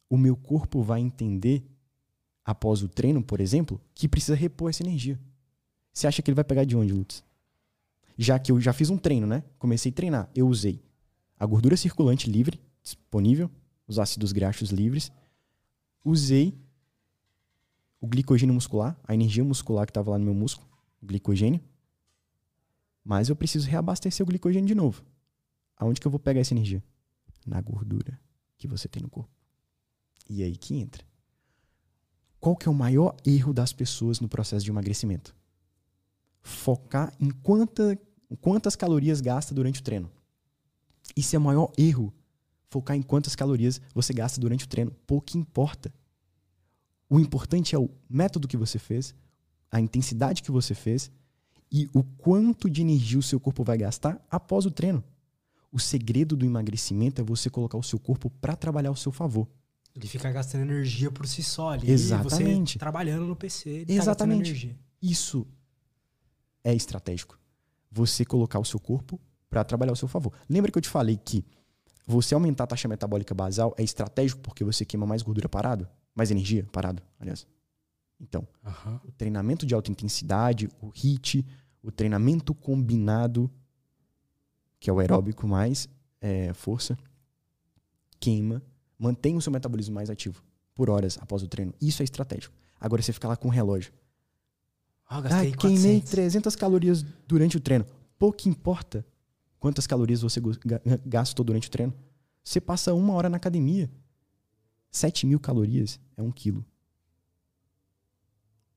o 0.09 0.17
meu 0.17 0.35
corpo 0.35 0.81
vai 0.81 1.01
entender, 1.01 1.65
após 2.45 2.83
o 2.83 2.87
treino, 2.87 3.23
por 3.23 3.39
exemplo, 3.39 3.81
que 3.95 4.07
precisa 4.07 4.35
repor 4.35 4.69
essa 4.69 4.83
energia. 4.83 5.19
Você 5.91 6.07
acha 6.07 6.21
que 6.21 6.29
ele 6.29 6.35
vai 6.35 6.43
pegar 6.43 6.65
de 6.65 6.75
onde, 6.75 6.91
Lutz? 6.91 7.23
Já 8.17 8.37
que 8.37 8.51
eu 8.51 8.59
já 8.59 8.73
fiz 8.73 8.89
um 8.89 8.97
treino, 8.97 9.25
né? 9.25 9.43
Comecei 9.57 9.91
a 9.91 9.95
treinar, 9.95 10.29
eu 10.35 10.47
usei 10.47 10.83
a 11.43 11.45
gordura 11.45 11.75
circulante 11.75 12.29
livre, 12.29 12.57
disponível, 12.81 13.51
os 13.85 13.99
ácidos 13.99 14.31
graxos 14.31 14.69
livres, 14.69 15.11
usei 16.01 16.57
o 17.99 18.07
glicogênio 18.07 18.55
muscular, 18.55 18.97
a 19.03 19.13
energia 19.13 19.43
muscular 19.43 19.85
que 19.85 19.89
estava 19.89 20.11
lá 20.11 20.17
no 20.17 20.23
meu 20.23 20.33
músculo, 20.33 20.65
o 21.01 21.05
glicogênio, 21.05 21.59
mas 23.03 23.27
eu 23.27 23.35
preciso 23.35 23.69
reabastecer 23.69 24.23
o 24.23 24.27
glicogênio 24.27 24.65
de 24.65 24.73
novo. 24.73 25.03
Aonde 25.75 25.99
que 25.99 26.07
eu 26.07 26.11
vou 26.11 26.19
pegar 26.19 26.39
essa 26.39 26.53
energia? 26.53 26.81
Na 27.45 27.59
gordura 27.59 28.17
que 28.57 28.65
você 28.65 28.87
tem 28.87 29.03
no 29.03 29.09
corpo. 29.09 29.29
E 30.29 30.43
aí 30.43 30.55
que 30.55 30.77
entra. 30.77 31.03
Qual 32.39 32.55
que 32.55 32.69
é 32.69 32.71
o 32.71 32.73
maior 32.73 33.17
erro 33.25 33.53
das 33.53 33.73
pessoas 33.73 34.21
no 34.21 34.29
processo 34.29 34.63
de 34.63 34.71
emagrecimento? 34.71 35.35
Focar 36.41 37.13
em 37.19 37.29
quanta, 37.29 37.99
quantas 38.39 38.77
calorias 38.77 39.19
gasta 39.19 39.53
durante 39.53 39.81
o 39.81 39.83
treino. 39.83 40.09
Isso 41.15 41.35
é 41.35 41.39
o 41.39 41.41
maior 41.41 41.71
erro. 41.77 42.13
Focar 42.69 42.95
em 42.95 43.01
quantas 43.01 43.35
calorias 43.35 43.79
você 43.93 44.13
gasta 44.13 44.39
durante 44.39 44.65
o 44.65 44.67
treino. 44.67 44.91
Pouco 45.05 45.37
importa. 45.37 45.93
O 47.09 47.19
importante 47.19 47.75
é 47.75 47.77
o 47.77 47.89
método 48.09 48.47
que 48.47 48.57
você 48.57 48.79
fez, 48.79 49.13
a 49.71 49.79
intensidade 49.79 50.41
que 50.41 50.51
você 50.51 50.73
fez 50.73 51.11
e 51.71 51.89
o 51.93 52.03
quanto 52.03 52.69
de 52.69 52.81
energia 52.81 53.19
o 53.19 53.23
seu 53.23 53.39
corpo 53.39 53.63
vai 53.63 53.77
gastar 53.77 54.23
após 54.29 54.65
o 54.65 54.71
treino. 54.71 55.03
O 55.71 55.79
segredo 55.79 56.35
do 56.35 56.45
emagrecimento 56.45 57.21
é 57.21 57.23
você 57.23 57.49
colocar 57.49 57.77
o 57.77 57.83
seu 57.83 57.99
corpo 57.99 58.29
para 58.29 58.55
trabalhar 58.55 58.89
ao 58.89 58.95
seu 58.95 59.11
favor. 59.11 59.47
Ele 59.95 60.07
fica 60.07 60.31
gastando 60.31 60.61
energia 60.61 61.11
por 61.11 61.27
si 61.27 61.43
só 61.43 61.71
ali. 61.71 61.89
Exatamente. 61.89 62.73
Você 62.73 62.79
trabalhando 62.79 63.25
no 63.25 63.35
PC. 63.35 63.85
Tá 63.85 63.93
Exatamente. 63.93 64.69
Tá 64.69 64.75
Isso 65.01 65.47
é 66.63 66.73
estratégico. 66.73 67.39
Você 67.91 68.25
colocar 68.25 68.59
o 68.59 68.65
seu 68.65 68.79
corpo 68.79 69.19
para 69.53 69.63
trabalhar 69.63 69.91
ao 69.91 69.95
seu 69.95 70.07
favor. 70.07 70.33
Lembra 70.49 70.71
que 70.71 70.77
eu 70.77 70.81
te 70.81 70.89
falei 70.89 71.15
que 71.15 71.45
você 72.07 72.33
aumentar 72.33 72.63
a 72.63 72.67
taxa 72.67 72.87
metabólica 72.87 73.35
basal 73.35 73.73
é 73.77 73.83
estratégico 73.83 74.41
porque 74.41 74.63
você 74.63 74.83
queima 74.83 75.05
mais 75.05 75.21
gordura 75.21 75.47
parado? 75.47 75.87
Mais 76.15 76.31
energia 76.31 76.67
parado, 76.71 77.03
aliás. 77.19 77.45
Então, 78.19 78.47
uhum. 78.65 78.99
o 79.05 79.11
treinamento 79.11 79.65
de 79.65 79.75
alta 79.75 79.91
intensidade, 79.91 80.69
o 80.81 80.91
HIIT, 80.91 81.45
o 81.83 81.91
treinamento 81.91 82.53
combinado, 82.53 83.49
que 84.79 84.89
é 84.89 84.93
o 84.93 84.99
aeróbico 84.99 85.47
mais 85.47 85.87
é, 86.19 86.51
força, 86.53 86.97
queima, 88.19 88.61
mantém 88.97 89.37
o 89.37 89.41
seu 89.41 89.51
metabolismo 89.51 89.93
mais 89.93 90.09
ativo 90.09 90.43
por 90.73 90.89
horas 90.89 91.19
após 91.21 91.43
o 91.43 91.47
treino. 91.47 91.73
Isso 91.79 92.01
é 92.01 92.05
estratégico. 92.05 92.55
Agora 92.79 93.01
você 93.01 93.13
fica 93.13 93.27
lá 93.27 93.35
com 93.35 93.49
o 93.49 93.51
relógio. 93.51 93.93
Gastei 95.21 95.51
ah, 95.53 95.57
queimei 95.57 96.01
300 96.01 96.55
calorias 96.55 97.05
durante 97.27 97.55
o 97.55 97.59
treino. 97.59 97.85
Pouco 98.17 98.49
importa 98.49 99.05
quantas 99.63 99.87
calorias 99.87 100.21
você 100.21 100.41
gastou 101.05 101.45
durante 101.45 101.69
o 101.69 101.71
treino. 101.71 101.93
Você 102.43 102.59
passa 102.59 102.93
uma 102.93 103.13
hora 103.13 103.29
na 103.29 103.37
academia. 103.37 103.89
7 104.91 105.25
mil 105.25 105.39
calorias 105.39 106.01
é 106.17 106.21
um 106.21 106.33
quilo. 106.33 106.65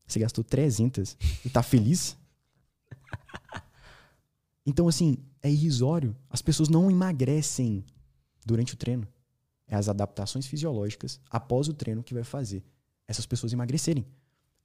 Você 0.06 0.20
gastou 0.20 0.44
300 0.44 1.18
e 1.44 1.50
tá 1.50 1.60
feliz? 1.60 2.16
Então, 4.68 4.88
assim, 4.88 5.18
é 5.40 5.48
irrisório. 5.48 6.16
As 6.28 6.42
pessoas 6.42 6.68
não 6.68 6.90
emagrecem 6.90 7.84
durante 8.44 8.74
o 8.74 8.76
treino. 8.76 9.06
É 9.68 9.76
as 9.76 9.88
adaptações 9.88 10.44
fisiológicas 10.44 11.20
após 11.30 11.68
o 11.68 11.72
treino 11.72 12.02
que 12.02 12.12
vai 12.12 12.24
fazer 12.24 12.64
essas 13.06 13.24
pessoas 13.26 13.52
emagrecerem. 13.52 14.04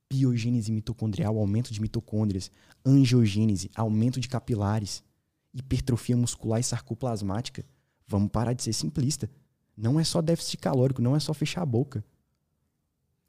Biogênese 0.10 0.72
mitocondrial, 0.72 1.38
aumento 1.38 1.72
de 1.72 1.80
mitocôndrias. 1.80 2.50
Angiogênese, 2.84 3.70
aumento 3.76 4.20
de 4.20 4.28
capilares. 4.28 5.04
Hipertrofia 5.54 6.16
muscular 6.16 6.60
e 6.60 6.64
sarcoplasmática. 6.64 7.66
Vamos 8.08 8.30
parar 8.30 8.54
de 8.54 8.64
ser 8.64 8.74
simplista. 8.74 9.30
Não 9.76 10.00
é 10.00 10.04
só 10.04 10.22
déficit 10.22 10.58
calórico, 10.58 11.02
não 11.02 11.16
é 11.16 11.20
só 11.20 11.34
fechar 11.34 11.62
a 11.62 11.66
boca. 11.66 12.04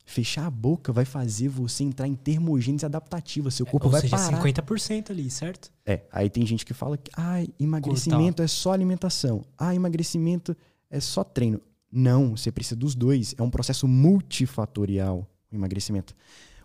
Fechar 0.04 0.46
a 0.46 0.50
boca 0.50 0.92
vai 0.92 1.04
fazer 1.04 1.48
você 1.48 1.84
entrar 1.84 2.08
em 2.08 2.14
termogênese 2.14 2.84
adaptativa. 2.84 3.50
Seu 3.50 3.64
corpo 3.64 3.86
é, 3.86 3.88
ou 3.88 3.92
vai 3.92 4.00
seja, 4.00 4.16
parar. 4.16 4.42
50% 4.42 5.10
ali, 5.10 5.30
certo? 5.30 5.72
É, 5.86 6.02
aí 6.10 6.28
tem 6.28 6.44
gente 6.44 6.66
que 6.66 6.74
fala 6.74 6.98
que 6.98 7.10
ah, 7.16 7.44
emagrecimento 7.58 8.36
Cortar. 8.36 8.44
é 8.44 8.48
só 8.48 8.72
alimentação. 8.72 9.44
Ah, 9.56 9.74
emagrecimento 9.74 10.56
é 10.90 10.98
só 10.98 11.22
treino. 11.22 11.60
Não, 11.90 12.36
você 12.36 12.50
precisa 12.50 12.74
dos 12.74 12.94
dois. 12.94 13.34
É 13.38 13.42
um 13.42 13.50
processo 13.50 13.86
multifatorial 13.86 15.28
o 15.52 15.56
emagrecimento. 15.56 16.14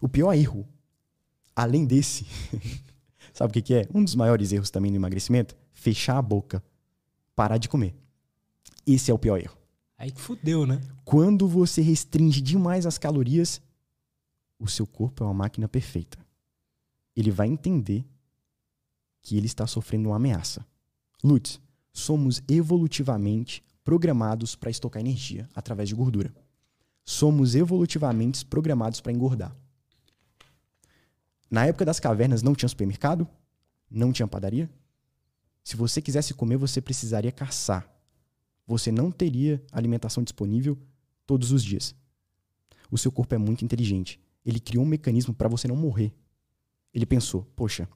O 0.02 0.08
pior 0.08 0.34
erro, 0.34 0.66
além 1.56 1.86
desse, 1.86 2.26
sabe 3.38 3.52
o 3.52 3.54
que, 3.54 3.62
que 3.62 3.74
é? 3.76 3.88
Um 3.94 4.04
dos 4.04 4.16
maiores 4.16 4.52
erros 4.52 4.72
também 4.72 4.90
no 4.90 4.98
emagrecimento? 4.98 5.56
Fechar 5.72 6.18
a 6.18 6.22
boca. 6.22 6.64
Parar 7.36 7.58
de 7.58 7.70
comer. 7.70 7.96
Esse 8.86 9.12
é 9.12 9.14
o 9.14 9.20
pior 9.20 9.38
erro. 9.40 9.56
Aí 9.96 10.10
que 10.10 10.20
fudeu, 10.20 10.66
né? 10.66 10.82
Quando 11.06 11.48
você 11.48 11.82
restringe 11.82 12.42
demais 12.42 12.88
as 12.88 12.98
calorias, 12.98 13.62
o 14.58 14.68
seu 14.68 14.88
corpo 14.88 15.24
é 15.24 15.28
uma 15.28 15.34
máquina 15.36 15.68
perfeita. 15.68 16.18
Ele 17.16 17.30
vai 17.30 17.48
entender 17.48 18.04
que 19.22 19.38
ele 19.38 19.46
está 19.46 19.68
sofrendo 19.68 20.10
uma 20.10 20.16
ameaça. 20.16 20.66
Lutz, 21.24 21.62
somos 21.94 22.42
evolutivamente 22.48 23.64
programados 23.84 24.56
para 24.56 24.72
estocar 24.72 25.00
energia 25.00 25.48
através 25.54 25.90
de 25.90 25.96
gordura. 25.96 26.34
Somos 27.06 27.54
evolutivamente 27.54 28.44
programados 28.46 29.00
para 29.00 29.12
engordar. 29.12 29.56
Na 31.50 31.66
época 31.66 31.86
das 31.86 32.00
cavernas 32.00 32.42
não 32.42 32.54
tinha 32.54 32.70
supermercado, 32.70 33.28
não 33.90 34.12
tinha 34.12 34.28
padaria. 34.28 34.70
Se 35.64 35.76
você 35.76 36.02
quisesse 36.02 36.34
comer, 36.34 36.58
você 36.58 36.82
precisaria 36.82 37.32
caçar 37.32 37.98
você 38.68 38.92
não 38.92 39.10
teria 39.10 39.64
alimentação 39.72 40.22
disponível 40.22 40.78
todos 41.26 41.54
os 41.54 41.64
dias. 41.64 41.96
O 42.92 42.98
seu 42.98 43.12
corpo 43.12 43.34
é 43.34 43.38
muito 43.38 43.64
inteligente. 43.64 44.20
Ele 44.46 44.60
criou 44.60 44.84
um 44.84 44.88
mecanismo 44.88 45.34
para 45.34 45.48
você 45.48 45.70
não 45.70 45.76
morrer. 45.76 46.14
Ele 46.94 47.06
pensou: 47.06 47.46
poxa, 47.56 47.88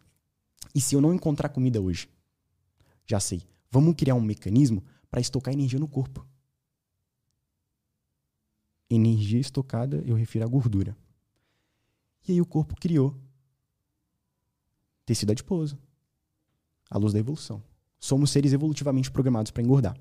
e 0.73 0.79
se 0.79 0.95
eu 0.95 1.01
não 1.01 1.13
encontrar 1.13 1.49
comida 1.49 1.81
hoje? 1.81 2.09
Já 3.05 3.19
sei. 3.19 3.41
Vamos 3.69 3.95
criar 3.95 4.15
um 4.15 4.21
mecanismo 4.21 4.83
para 5.09 5.19
estocar 5.19 5.53
energia 5.53 5.79
no 5.79 5.87
corpo. 5.87 6.25
Energia 8.89 9.39
estocada, 9.39 10.01
eu 10.05 10.15
refiro 10.15 10.45
à 10.45 10.47
gordura. 10.47 10.95
E 12.27 12.33
aí 12.33 12.41
o 12.41 12.45
corpo 12.45 12.75
criou 12.75 13.17
tecido 15.11 15.31
adiposo. 15.31 15.77
À 16.89 16.97
luz 16.97 17.11
da 17.11 17.19
evolução. 17.19 17.61
Somos 17.99 18.31
seres 18.31 18.53
evolutivamente 18.53 19.11
programados 19.11 19.51
para 19.51 19.61
engordar. 19.61 19.97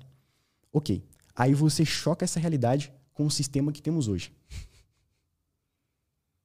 Ok. 0.71 1.03
Aí 1.35 1.53
você 1.53 1.83
choca 1.83 2.23
essa 2.23 2.39
realidade 2.39 2.93
com 3.13 3.25
o 3.25 3.31
sistema 3.31 3.73
que 3.73 3.81
temos 3.81 4.07
hoje. 4.07 4.33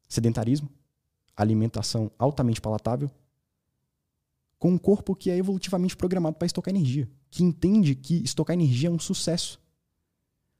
Sedentarismo, 0.08 0.68
alimentação 1.36 2.10
altamente 2.18 2.60
palatável, 2.60 3.08
com 4.58 4.72
um 4.72 4.78
corpo 4.78 5.14
que 5.14 5.30
é 5.30 5.36
evolutivamente 5.36 5.96
programado 5.96 6.36
para 6.36 6.46
estocar 6.46 6.74
energia, 6.74 7.08
que 7.30 7.44
entende 7.44 7.94
que 7.94 8.16
estocar 8.24 8.54
energia 8.54 8.88
é 8.88 8.92
um 8.92 8.98
sucesso. 8.98 9.60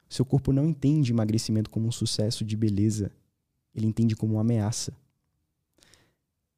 Seu 0.08 0.24
corpo 0.24 0.52
não 0.52 0.68
entende 0.68 1.10
emagrecimento 1.10 1.70
como 1.70 1.88
um 1.88 1.92
sucesso 1.92 2.44
de 2.44 2.56
beleza, 2.56 3.10
ele 3.74 3.86
entende 3.86 4.14
como 4.14 4.34
uma 4.34 4.42
ameaça. 4.42 4.92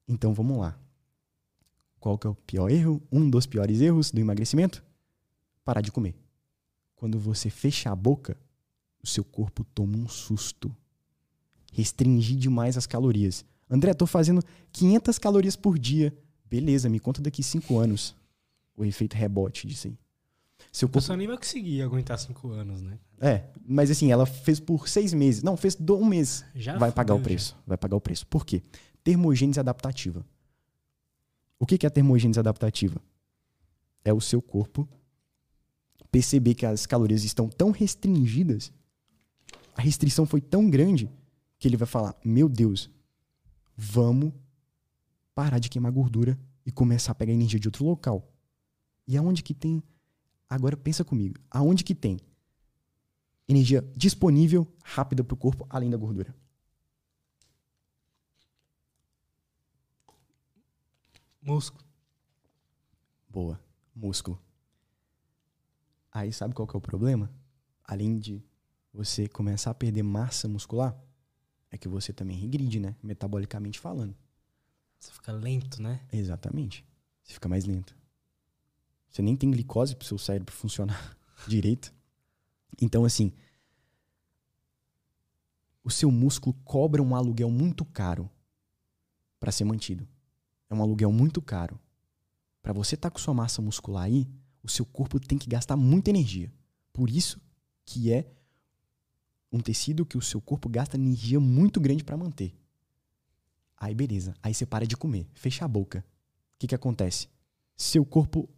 Então 0.06 0.34
vamos 0.34 0.58
lá. 0.58 0.78
Qual 2.00 2.16
que 2.16 2.26
é 2.26 2.30
o 2.30 2.34
pior 2.34 2.70
erro? 2.70 3.02
Um 3.10 3.28
dos 3.28 3.46
piores 3.46 3.80
erros 3.80 4.10
do 4.10 4.20
emagrecimento? 4.20 4.84
Parar 5.64 5.80
de 5.80 5.90
comer. 5.90 6.14
Quando 6.94 7.18
você 7.18 7.50
fecha 7.50 7.90
a 7.90 7.96
boca, 7.96 8.36
o 9.02 9.06
seu 9.06 9.24
corpo 9.24 9.64
toma 9.74 9.96
um 9.96 10.08
susto. 10.08 10.74
Restringir 11.72 12.36
demais 12.36 12.76
as 12.76 12.86
calorias. 12.86 13.44
André, 13.70 13.92
tô 13.94 14.06
fazendo 14.06 14.42
500 14.72 15.18
calorias 15.18 15.56
por 15.56 15.78
dia. 15.78 16.16
Beleza, 16.44 16.88
me 16.88 16.98
conta 16.98 17.20
daqui 17.20 17.42
5 17.42 17.78
anos. 17.78 18.16
O 18.76 18.84
efeito 18.84 19.14
rebote 19.14 19.66
disso 19.66 19.88
aí. 19.88 19.98
Seu 20.72 20.88
corpo... 20.88 20.98
A 20.98 21.02
pessoa 21.02 21.16
nem 21.16 21.26
vai 21.26 21.36
conseguir 21.36 21.82
aguentar 21.82 22.18
5 22.18 22.48
anos, 22.50 22.80
né? 22.80 22.98
É, 23.20 23.44
mas 23.66 23.90
assim, 23.90 24.10
ela 24.10 24.24
fez 24.24 24.60
por 24.60 24.88
6 24.88 25.12
meses. 25.14 25.42
Não, 25.42 25.56
fez 25.56 25.76
um 25.80 26.04
mês. 26.04 26.44
Já 26.54 26.78
vai 26.78 26.90
pagar 26.90 27.14
o 27.14 27.20
preço. 27.20 27.54
Já. 27.58 27.62
Vai 27.66 27.76
pagar 27.76 27.96
o 27.96 28.00
preço. 28.00 28.26
Por 28.26 28.46
quê? 28.46 28.62
Termogênese 29.02 29.60
adaptativa. 29.60 30.24
O 31.58 31.66
que 31.66 31.84
é 31.84 31.88
a 31.88 31.90
termogênese 31.90 32.38
adaptativa? 32.38 33.00
É 34.04 34.12
o 34.12 34.20
seu 34.20 34.40
corpo 34.40 34.88
perceber 36.10 36.54
que 36.54 36.64
as 36.64 36.86
calorias 36.86 37.24
estão 37.24 37.48
tão 37.48 37.70
restringidas, 37.70 38.72
a 39.76 39.82
restrição 39.82 40.26
foi 40.26 40.40
tão 40.40 40.68
grande 40.68 41.10
que 41.58 41.68
ele 41.68 41.76
vai 41.76 41.86
falar: 41.86 42.16
Meu 42.24 42.48
Deus, 42.48 42.90
vamos 43.76 44.32
parar 45.34 45.58
de 45.58 45.68
queimar 45.68 45.92
gordura 45.92 46.38
e 46.66 46.72
começar 46.72 47.12
a 47.12 47.14
pegar 47.14 47.32
energia 47.32 47.60
de 47.60 47.68
outro 47.68 47.84
local. 47.84 48.32
E 49.06 49.16
aonde 49.16 49.42
que 49.42 49.54
tem. 49.54 49.82
Agora 50.50 50.76
pensa 50.76 51.04
comigo: 51.04 51.38
aonde 51.50 51.84
que 51.84 51.94
tem 51.94 52.18
energia 53.48 53.82
disponível, 53.96 54.66
rápida 54.82 55.22
para 55.24 55.34
o 55.34 55.36
corpo, 55.36 55.66
além 55.70 55.90
da 55.90 55.96
gordura? 55.96 56.34
Músculo. 61.48 61.82
Boa, 63.26 63.58
músculo. 63.94 64.38
Aí 66.12 66.30
sabe 66.30 66.52
qual 66.54 66.68
que 66.68 66.76
é 66.76 66.78
o 66.78 66.80
problema? 66.80 67.32
Além 67.82 68.18
de 68.18 68.44
você 68.92 69.26
começar 69.26 69.70
a 69.70 69.74
perder 69.74 70.02
massa 70.02 70.46
muscular, 70.46 70.94
é 71.70 71.78
que 71.78 71.88
você 71.88 72.12
também 72.12 72.36
regride, 72.36 72.78
né? 72.78 72.94
Metabolicamente 73.02 73.80
falando. 73.80 74.14
Você 74.98 75.10
fica 75.10 75.32
lento, 75.32 75.80
né? 75.80 76.06
Exatamente. 76.12 76.86
Você 77.22 77.32
fica 77.32 77.48
mais 77.48 77.64
lento. 77.64 77.96
Você 79.08 79.22
nem 79.22 79.34
tem 79.34 79.50
glicose 79.50 79.96
pro 79.96 80.06
seu 80.06 80.18
cérebro 80.18 80.54
funcionar 80.54 81.16
direito. 81.48 81.94
Então, 82.78 83.06
assim, 83.06 83.32
o 85.82 85.90
seu 85.90 86.10
músculo 86.10 86.54
cobra 86.62 87.02
um 87.02 87.16
aluguel 87.16 87.50
muito 87.50 87.86
caro 87.86 88.30
para 89.40 89.50
ser 89.50 89.64
mantido. 89.64 90.06
É 90.70 90.74
um 90.74 90.82
aluguel 90.82 91.12
muito 91.12 91.40
caro. 91.40 91.78
Para 92.62 92.72
você 92.72 92.94
estar 92.94 93.10
tá 93.10 93.14
com 93.14 93.18
sua 93.18 93.34
massa 93.34 93.62
muscular 93.62 94.04
aí, 94.04 94.28
o 94.62 94.68
seu 94.68 94.84
corpo 94.84 95.18
tem 95.18 95.38
que 95.38 95.48
gastar 95.48 95.76
muita 95.76 96.10
energia. 96.10 96.52
Por 96.92 97.08
isso 97.08 97.40
que 97.84 98.12
é 98.12 98.30
um 99.50 99.60
tecido 99.60 100.04
que 100.04 100.18
o 100.18 100.22
seu 100.22 100.40
corpo 100.40 100.68
gasta 100.68 100.96
energia 100.96 101.40
muito 101.40 101.80
grande 101.80 102.04
para 102.04 102.16
manter. 102.16 102.54
Aí 103.76 103.94
beleza, 103.94 104.34
aí 104.42 104.52
você 104.52 104.66
para 104.66 104.86
de 104.86 104.96
comer, 104.96 105.26
fecha 105.32 105.64
a 105.64 105.68
boca. 105.68 106.00
O 106.00 106.58
que 106.58 106.66
que 106.66 106.74
acontece? 106.74 107.28
Seu 107.76 108.04
corpo 108.04 108.48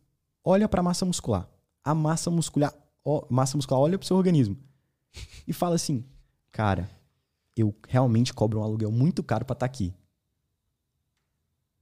olha 0.43 0.69
para 0.69 0.81
a 0.81 0.83
massa 0.83 1.05
muscular. 1.05 1.49
A 1.85 1.95
massa 1.95 2.31
muscular, 2.31 2.75
ó, 3.05 3.27
massa 3.31 3.57
muscular 3.57 3.81
olha 3.81 3.99
para 3.99 4.05
o 4.05 4.07
seu 4.07 4.17
organismo 4.17 4.57
e 5.47 5.53
fala 5.53 5.75
assim: 5.77 6.05
"Cara, 6.51 6.91
eu 7.57 7.75
realmente 7.87 8.33
cobro 8.33 8.61
um 8.61 8.63
aluguel 8.63 8.91
muito 8.91 9.23
caro 9.23 9.45
para 9.45 9.55
estar 9.55 9.67
tá 9.69 9.73
aqui. 9.73 9.95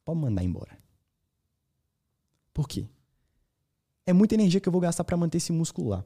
Pode 0.08 0.20
mandar 0.20 0.42
embora." 0.42 0.78
Por 2.54 2.66
quê? 2.66 2.88
É 4.06 4.12
muita 4.14 4.34
energia 4.34 4.58
que 4.58 4.66
eu 4.66 4.72
vou 4.72 4.80
gastar 4.80 5.04
para 5.04 5.18
manter 5.18 5.36
esse 5.36 5.52
músculo 5.52 5.90
lá. 5.90 6.04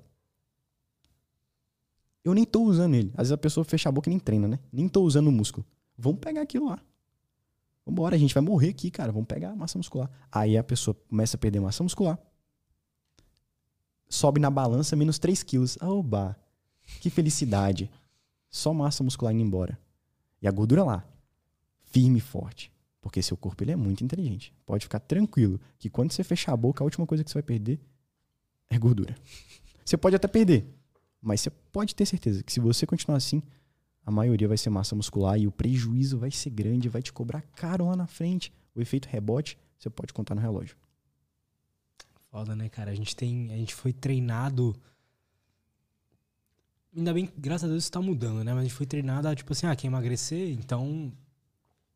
Eu 2.24 2.34
nem 2.34 2.44
tô 2.44 2.62
usando 2.64 2.94
ele. 2.94 3.12
Às 3.12 3.28
vezes 3.28 3.32
a 3.32 3.38
pessoa 3.38 3.64
fecha 3.64 3.88
a 3.88 3.92
boca 3.92 4.08
e 4.08 4.10
nem 4.10 4.18
treina, 4.18 4.48
né? 4.48 4.58
Nem 4.72 4.88
tô 4.88 5.02
usando 5.02 5.28
o 5.28 5.32
músculo. 5.32 5.64
Vamos 5.96 6.18
pegar 6.18 6.42
aquilo 6.42 6.68
lá. 6.68 6.82
Vambora, 7.86 8.16
a 8.16 8.18
gente 8.18 8.34
vai 8.34 8.42
morrer 8.42 8.70
aqui, 8.70 8.90
cara. 8.90 9.12
Vamos 9.12 9.28
pegar 9.28 9.50
a 9.50 9.54
massa 9.54 9.78
muscular. 9.78 10.10
Aí 10.32 10.58
a 10.58 10.64
pessoa 10.64 10.96
começa 11.08 11.36
a 11.36 11.38
perder 11.38 11.60
massa 11.60 11.84
muscular. 11.84 12.18
Sobe 14.08 14.40
na 14.40 14.50
balança 14.50 14.96
menos 14.96 15.20
3 15.20 15.44
quilos. 15.44 15.78
Oba! 15.80 16.36
Que 17.00 17.08
felicidade. 17.08 17.88
Só 18.50 18.74
massa 18.74 19.04
muscular 19.04 19.32
indo 19.32 19.42
embora. 19.42 19.78
E 20.40 20.48
a 20.48 20.50
gordura 20.50 20.82
lá. 20.82 21.04
Firme 21.84 22.18
e 22.18 22.20
forte. 22.20 22.71
Porque 23.02 23.20
seu 23.20 23.36
corpo 23.36 23.62
ele 23.62 23.72
é 23.72 23.76
muito 23.76 24.02
inteligente. 24.02 24.54
Pode 24.64 24.84
ficar 24.84 25.00
tranquilo 25.00 25.60
que 25.78 25.90
quando 25.90 26.12
você 26.12 26.24
fechar 26.24 26.52
a 26.52 26.56
boca, 26.56 26.82
a 26.82 26.86
última 26.86 27.06
coisa 27.06 27.22
que 27.22 27.30
você 27.30 27.34
vai 27.34 27.42
perder 27.42 27.78
é 28.70 28.78
gordura. 28.78 29.14
Você 29.84 29.96
pode 29.96 30.16
até 30.16 30.28
perder, 30.28 30.64
mas 31.20 31.40
você 31.40 31.50
pode 31.50 31.94
ter 31.94 32.06
certeza 32.06 32.42
que 32.42 32.52
se 32.52 32.60
você 32.60 32.86
continuar 32.86 33.16
assim, 33.18 33.42
a 34.06 34.10
maioria 34.10 34.46
vai 34.46 34.56
ser 34.56 34.70
massa 34.70 34.94
muscular 34.94 35.38
e 35.38 35.46
o 35.46 35.52
prejuízo 35.52 36.16
vai 36.16 36.30
ser 36.30 36.50
grande, 36.50 36.88
vai 36.88 37.02
te 37.02 37.12
cobrar 37.12 37.42
caro 37.42 37.86
lá 37.86 37.96
na 37.96 38.06
frente. 38.06 38.52
O 38.74 38.80
efeito 38.80 39.08
rebote, 39.08 39.58
você 39.78 39.90
pode 39.90 40.12
contar 40.12 40.36
no 40.36 40.40
relógio. 40.40 40.76
Foda, 42.30 42.56
né, 42.56 42.68
cara? 42.68 42.90
A 42.90 42.94
gente 42.94 43.14
tem. 43.14 43.52
A 43.52 43.56
gente 43.56 43.74
foi 43.74 43.92
treinado. 43.92 44.74
Ainda 46.96 47.12
bem, 47.12 47.28
graças 47.36 47.64
a 47.64 47.68
Deus, 47.68 47.82
isso 47.84 47.92
tá 47.92 48.00
mudando, 48.00 48.44
né? 48.44 48.52
Mas 48.52 48.60
a 48.60 48.64
gente 48.64 48.74
foi 48.74 48.86
treinado 48.86 49.28
a, 49.28 49.34
tipo 49.34 49.52
assim, 49.52 49.66
ah, 49.66 49.74
quer 49.74 49.88
emagrecer, 49.88 50.50
então 50.50 51.12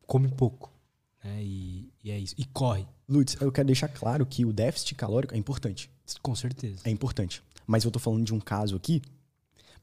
come 0.05 0.27
pouco. 0.29 0.76
Né? 1.23 1.43
E, 1.43 1.93
e 2.03 2.11
é 2.11 2.19
isso. 2.19 2.35
E 2.37 2.45
corre. 2.45 2.87
Lutz, 3.07 3.37
eu 3.39 3.51
quero 3.51 3.67
deixar 3.67 3.87
claro 3.87 4.25
que 4.25 4.45
o 4.45 4.53
déficit 4.53 4.95
calórico 4.95 5.33
é 5.33 5.37
importante. 5.37 5.89
Com 6.21 6.35
certeza. 6.35 6.81
É 6.83 6.89
importante. 6.89 7.43
Mas 7.65 7.83
eu 7.83 7.91
tô 7.91 7.99
falando 7.99 8.25
de 8.25 8.33
um 8.33 8.39
caso 8.39 8.75
aqui 8.75 9.01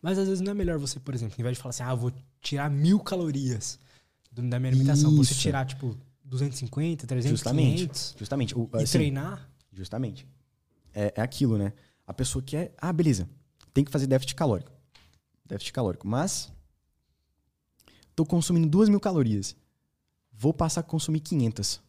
mas 0.05 0.19
às 0.19 0.29
vezes 0.29 0.43
não 0.43 0.51
é 0.51 0.55
melhor 0.55 0.79
você, 0.79 1.01
por 1.01 1.15
exemplo, 1.15 1.35
em 1.39 1.43
vez 1.43 1.57
de 1.57 1.63
falar 1.63 1.71
assim, 1.71 1.83
ah, 1.83 1.95
vou 1.95 2.13
tirar 2.43 2.71
mil 2.71 3.01
calorias 3.01 3.79
da 4.31 4.61
minha 4.61 4.71
alimentação, 4.71 5.11
Isso. 5.15 5.33
você 5.33 5.35
tirar, 5.35 5.65
tipo, 5.65 5.97
250, 6.23 7.07
300, 7.07 7.31
justamente, 7.31 7.77
500. 7.77 8.15
Justamente. 8.19 8.59
O, 8.59 8.69
e 8.75 8.83
assim, 8.83 8.99
treinar. 8.99 9.49
Justamente. 9.73 10.27
É, 10.93 11.15
é 11.17 11.23
aquilo, 11.23 11.57
né? 11.57 11.73
A 12.07 12.13
pessoa 12.13 12.43
quer, 12.43 12.75
ah, 12.77 12.93
beleza, 12.93 13.27
tem 13.73 13.83
que 13.83 13.91
fazer 13.91 14.07
déficit 14.07 14.35
calórico. 14.35 14.71
Déficit 15.43 15.73
calórico. 15.73 16.07
Mas, 16.07 16.53
tô 18.15 18.27
consumindo 18.27 18.69
duas 18.69 18.91
mil 18.91 19.01
calorias. 19.01 19.57
Vou 20.37 20.53
passar 20.53 20.81
a 20.81 20.85
consumir 20.85 21.21
500. 21.21 21.83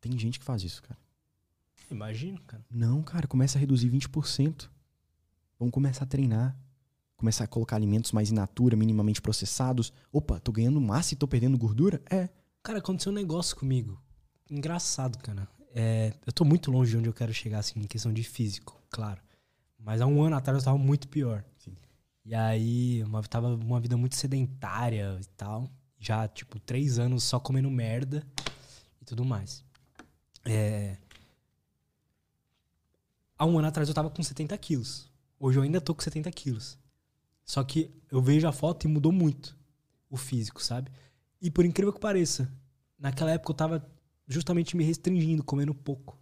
Tem 0.00 0.18
gente 0.18 0.38
que 0.38 0.44
faz 0.44 0.62
isso, 0.62 0.82
cara. 0.82 0.98
Imagino, 1.90 2.40
cara. 2.42 2.64
Não, 2.70 3.02
cara, 3.02 3.26
começa 3.26 3.58
a 3.58 3.60
reduzir 3.60 3.90
20%. 3.90 4.68
Vamos 5.58 5.72
começar 5.72 6.04
a 6.04 6.08
treinar 6.08 6.56
começar 7.22 7.44
a 7.44 7.46
colocar 7.46 7.76
alimentos 7.76 8.10
mais 8.10 8.32
in 8.32 8.34
natura, 8.34 8.76
minimamente 8.76 9.22
processados. 9.22 9.92
Opa, 10.12 10.40
tô 10.40 10.50
ganhando 10.50 10.80
massa 10.80 11.14
e 11.14 11.16
tô 11.16 11.28
perdendo 11.28 11.56
gordura? 11.56 12.02
É. 12.10 12.28
Cara, 12.64 12.80
aconteceu 12.80 13.12
um 13.12 13.14
negócio 13.14 13.54
comigo. 13.54 14.02
Engraçado, 14.50 15.18
cara. 15.18 15.46
É, 15.72 16.12
eu 16.26 16.32
tô 16.32 16.44
muito 16.44 16.68
longe 16.72 16.90
de 16.90 16.96
onde 16.96 17.08
eu 17.08 17.12
quero 17.12 17.32
chegar, 17.32 17.60
assim, 17.60 17.78
em 17.78 17.86
questão 17.86 18.12
de 18.12 18.24
físico, 18.24 18.76
claro. 18.90 19.20
Mas 19.78 20.00
há 20.00 20.06
um 20.06 20.20
ano 20.20 20.34
atrás 20.34 20.58
eu 20.58 20.64
tava 20.64 20.76
muito 20.76 21.06
pior. 21.06 21.44
Sim. 21.58 21.76
E 22.24 22.34
aí, 22.34 23.04
uma, 23.04 23.22
tava 23.22 23.54
uma 23.54 23.80
vida 23.80 23.96
muito 23.96 24.16
sedentária 24.16 25.16
e 25.20 25.26
tal. 25.36 25.70
Já, 26.02 26.26
tipo, 26.26 26.58
três 26.58 26.98
anos 26.98 27.22
só 27.22 27.38
comendo 27.38 27.70
merda 27.70 28.26
e 29.00 29.04
tudo 29.04 29.24
mais. 29.24 29.64
É... 30.44 30.96
Há 33.38 33.46
um 33.46 33.56
ano 33.56 33.68
atrás 33.68 33.88
eu 33.88 33.94
tava 33.94 34.10
com 34.10 34.20
70 34.20 34.58
quilos. 34.58 35.08
Hoje 35.38 35.60
eu 35.60 35.62
ainda 35.62 35.80
tô 35.80 35.94
com 35.94 36.02
70 36.02 36.28
quilos. 36.32 36.76
Só 37.44 37.62
que 37.62 37.88
eu 38.10 38.20
vejo 38.20 38.48
a 38.48 38.52
foto 38.52 38.84
e 38.84 38.88
mudou 38.88 39.12
muito 39.12 39.56
o 40.10 40.16
físico, 40.16 40.60
sabe? 40.60 40.90
E 41.40 41.52
por 41.52 41.64
incrível 41.64 41.92
que 41.92 42.00
pareça, 42.00 42.52
naquela 42.98 43.30
época 43.30 43.52
eu 43.52 43.56
tava 43.56 43.90
justamente 44.26 44.76
me 44.76 44.82
restringindo, 44.82 45.44
comendo 45.44 45.72
pouco. 45.72 46.18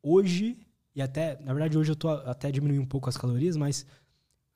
Hoje, 0.00 0.64
e 0.94 1.02
até, 1.02 1.40
na 1.40 1.52
verdade 1.52 1.76
hoje 1.76 1.90
eu 1.90 1.96
tô 1.96 2.08
até 2.08 2.52
diminuindo 2.52 2.82
um 2.82 2.86
pouco 2.86 3.08
as 3.08 3.16
calorias, 3.16 3.56
mas 3.56 3.84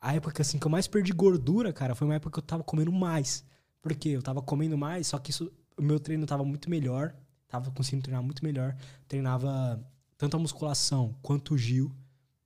a 0.01 0.15
época 0.15 0.41
assim 0.41 0.57
que 0.57 0.67
eu 0.69 0.71
mais 0.71 0.87
perdi 0.87 1.13
gordura, 1.13 1.73
cara, 1.73 1.97
foi 1.97 2.07
uma 2.07 2.15
época 2.15 2.31
que 2.31 2.39
eu 2.39 2.47
tava 2.47 2.63
comendo 2.63 2.93
mais. 2.93 3.45
Porque 3.83 4.11
eu 4.11 4.23
tava 4.23 4.43
comendo 4.43 4.77
mais, 4.77 5.07
só 5.09 5.19
que 5.19 5.31
isso, 5.31 5.51
o 5.77 5.83
meu 5.83 5.99
treino 5.99 6.27
tava 6.27 6.45
muito 6.45 6.69
melhor, 6.69 7.15
tava 7.49 7.71
conseguindo 7.71 8.03
treinar 8.03 8.23
muito 8.23 8.45
melhor. 8.45 8.77
Treinava 9.09 9.83
tanto 10.19 10.37
a 10.37 10.41
musculação 10.41 11.15
quanto 11.23 11.55
o 11.55 11.59
Gil. 11.59 11.91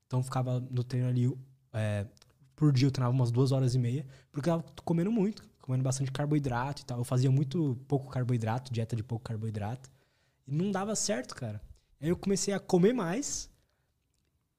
Então 0.06 0.23
ficava 0.23 0.61
no 0.70 0.85
treino 0.85 1.09
ali 1.09 1.32
é, 1.73 2.06
por 2.55 2.73
dia 2.73 2.86
eu 2.86 2.93
treinava 2.93 3.12
umas 3.12 3.31
duas 3.31 3.52
horas 3.52 3.74
e 3.74 3.78
meia, 3.78 4.06
porque 4.31 4.48
eu 4.48 4.61
tava 4.61 4.74
comendo 4.85 5.11
muito, 5.11 5.43
comendo 5.61 5.82
bastante 5.82 6.12
carboidrato 6.12 6.82
e 6.82 6.85
tal. 6.85 6.98
Eu 6.98 7.05
fazia 7.05 7.31
muito 7.31 7.77
pouco 7.89 8.09
carboidrato, 8.09 8.73
dieta 8.73 8.94
de 8.94 9.02
pouco 9.02 9.24
carboidrato. 9.24 9.90
E 10.47 10.55
não 10.55 10.70
dava 10.70 10.94
certo, 10.94 11.35
cara. 11.35 11.61
Aí 12.01 12.09
eu 12.09 12.16
comecei 12.16 12.55
a 12.55 12.61
comer 12.61 12.93
mais 12.93 13.51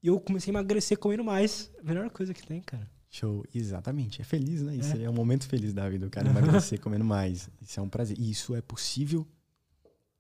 e 0.03 0.07
eu 0.07 0.19
comecei 0.19 0.52
a 0.52 0.53
emagrecer 0.53 0.97
comendo 0.97 1.23
mais. 1.23 1.72
A 1.80 1.84
melhor 1.84 2.10
coisa 2.10 2.34
que 2.34 2.45
tem, 2.45 2.61
cara. 2.61 2.89
Show, 3.15 3.45
exatamente. 3.55 4.21
É 4.21 4.25
feliz, 4.25 4.61
né? 4.61 4.75
Isso 4.75 4.97
é, 4.97 5.03
é 5.03 5.09
um 5.09 5.13
momento 5.13 5.47
feliz 5.47 5.73
da 5.73 5.87
vida, 5.87 6.05
o 6.05 6.09
cara 6.09 6.27
emagrecer 6.27 6.81
comendo 6.81 7.05
mais. 7.05 7.49
Isso 7.61 7.79
é 7.79 7.83
um 7.83 7.87
prazer. 7.87 8.19
E 8.19 8.29
isso 8.29 8.53
é 8.53 8.61
possível 8.61 9.25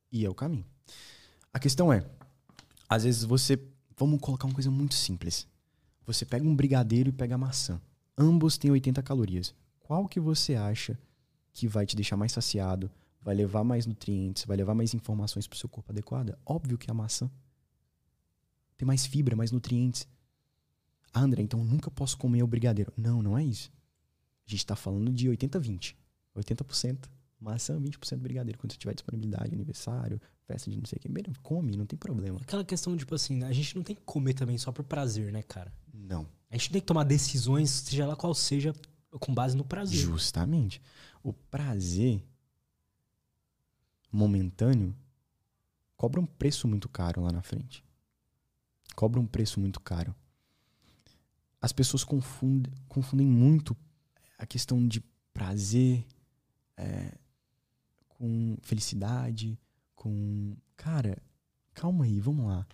e 0.09 0.25
é 0.25 0.29
o 0.29 0.33
caminho. 0.33 0.65
A 1.53 1.59
questão 1.59 1.91
é, 1.91 2.05
às 2.87 3.03
vezes 3.03 3.25
você. 3.25 3.59
Vamos 3.97 4.21
colocar 4.21 4.47
uma 4.47 4.53
coisa 4.53 4.71
muito 4.71 4.95
simples. 4.95 5.45
Você 6.05 6.23
pega 6.25 6.47
um 6.47 6.55
brigadeiro 6.55 7.09
e 7.09 7.11
pega 7.11 7.35
a 7.35 7.37
maçã. 7.37 7.81
Ambos 8.17 8.57
têm 8.57 8.71
80 8.71 9.03
calorias. 9.03 9.53
Qual 9.79 10.07
que 10.07 10.19
você 10.21 10.55
acha 10.55 10.97
que 11.51 11.67
vai 11.67 11.85
te 11.85 11.97
deixar 11.97 12.15
mais 12.15 12.31
saciado, 12.31 12.89
vai 13.21 13.35
levar 13.35 13.65
mais 13.65 13.85
nutrientes, 13.85 14.45
vai 14.45 14.55
levar 14.55 14.73
mais 14.73 14.93
informações 14.93 15.47
para 15.47 15.55
o 15.55 15.59
seu 15.59 15.67
corpo 15.67 15.91
adequada? 15.91 16.39
Óbvio 16.45 16.77
que 16.77 16.89
a 16.89 16.93
maçã 16.93 17.29
tem 18.77 18.85
mais 18.85 19.05
fibra, 19.05 19.35
mais 19.35 19.51
nutrientes. 19.51 20.07
Ah, 21.15 21.21
André, 21.21 21.41
então 21.41 21.63
nunca 21.63 21.89
posso 21.89 22.17
comer 22.17 22.43
o 22.43 22.47
brigadeiro. 22.47 22.91
Não, 22.97 23.23
não 23.23 23.37
é 23.37 23.43
isso. 23.45 23.71
A 24.45 24.51
gente 24.51 24.59
está 24.59 24.75
falando 24.75 25.13
de 25.13 25.29
80-20. 25.29 25.95
80% 26.35 27.09
maçã, 27.39 27.79
20% 27.79 28.17
brigadeiro. 28.17 28.59
Quando 28.59 28.73
você 28.73 28.77
tiver 28.77 28.93
disponibilidade, 28.93 29.53
aniversário, 29.53 30.19
festa 30.45 30.69
de 30.69 30.75
não 30.75 30.83
sei 30.83 30.97
o 30.97 30.99
que, 30.99 31.39
come, 31.41 31.77
não 31.77 31.85
tem 31.85 31.97
problema. 31.97 32.37
Aquela 32.41 32.65
questão, 32.65 32.97
tipo 32.97 33.15
assim, 33.15 33.43
a 33.43 33.53
gente 33.53 33.77
não 33.77 33.81
tem 33.81 33.95
que 33.95 34.01
comer 34.01 34.33
também 34.33 34.57
só 34.57 34.73
por 34.73 34.83
prazer, 34.83 35.31
né, 35.31 35.41
cara? 35.41 35.71
Não. 35.93 36.27
A 36.51 36.57
gente 36.57 36.69
tem 36.69 36.81
que 36.81 36.87
tomar 36.87 37.05
decisões, 37.05 37.69
seja 37.69 38.05
lá 38.05 38.17
qual 38.17 38.35
seja, 38.35 38.73
com 39.17 39.33
base 39.33 39.55
no 39.55 39.63
prazer. 39.63 39.97
Justamente. 39.97 40.81
O 41.23 41.31
prazer 41.31 42.21
momentâneo 44.11 44.93
cobra 45.95 46.19
um 46.19 46.25
preço 46.25 46.67
muito 46.67 46.89
caro 46.89 47.21
lá 47.21 47.31
na 47.31 47.41
frente. 47.41 47.85
Cobra 48.97 49.17
um 49.17 49.25
preço 49.25 49.61
muito 49.61 49.79
caro. 49.79 50.13
As 51.65 51.71
pessoas 51.71 52.03
confundem, 52.03 52.71
confundem 52.87 53.25
muito 53.25 53.75
a 54.37 54.45
questão 54.45 54.87
de 54.87 55.03
prazer 55.33 56.05
é, 56.77 57.17
com 58.07 58.55
felicidade, 58.61 59.57
com. 59.95 60.55
Cara, 60.77 61.17
calma 61.73 62.05
aí, 62.05 62.19
vamos 62.19 62.45
lá. 62.45 62.67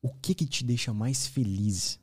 O 0.00 0.10
que 0.14 0.32
que 0.32 0.46
te 0.46 0.64
deixa 0.64 0.94
mais 0.94 1.26
feliz? 1.26 1.98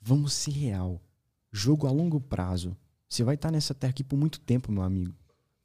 Vamos 0.00 0.32
ser 0.32 0.52
real. 0.52 1.02
Jogo 1.50 1.88
a 1.88 1.90
longo 1.90 2.20
prazo. 2.20 2.76
Você 3.08 3.24
vai 3.24 3.34
estar 3.34 3.50
nessa 3.50 3.74
terra 3.74 3.90
aqui 3.90 4.04
por 4.04 4.16
muito 4.16 4.38
tempo, 4.38 4.70
meu 4.70 4.84
amigo. 4.84 5.12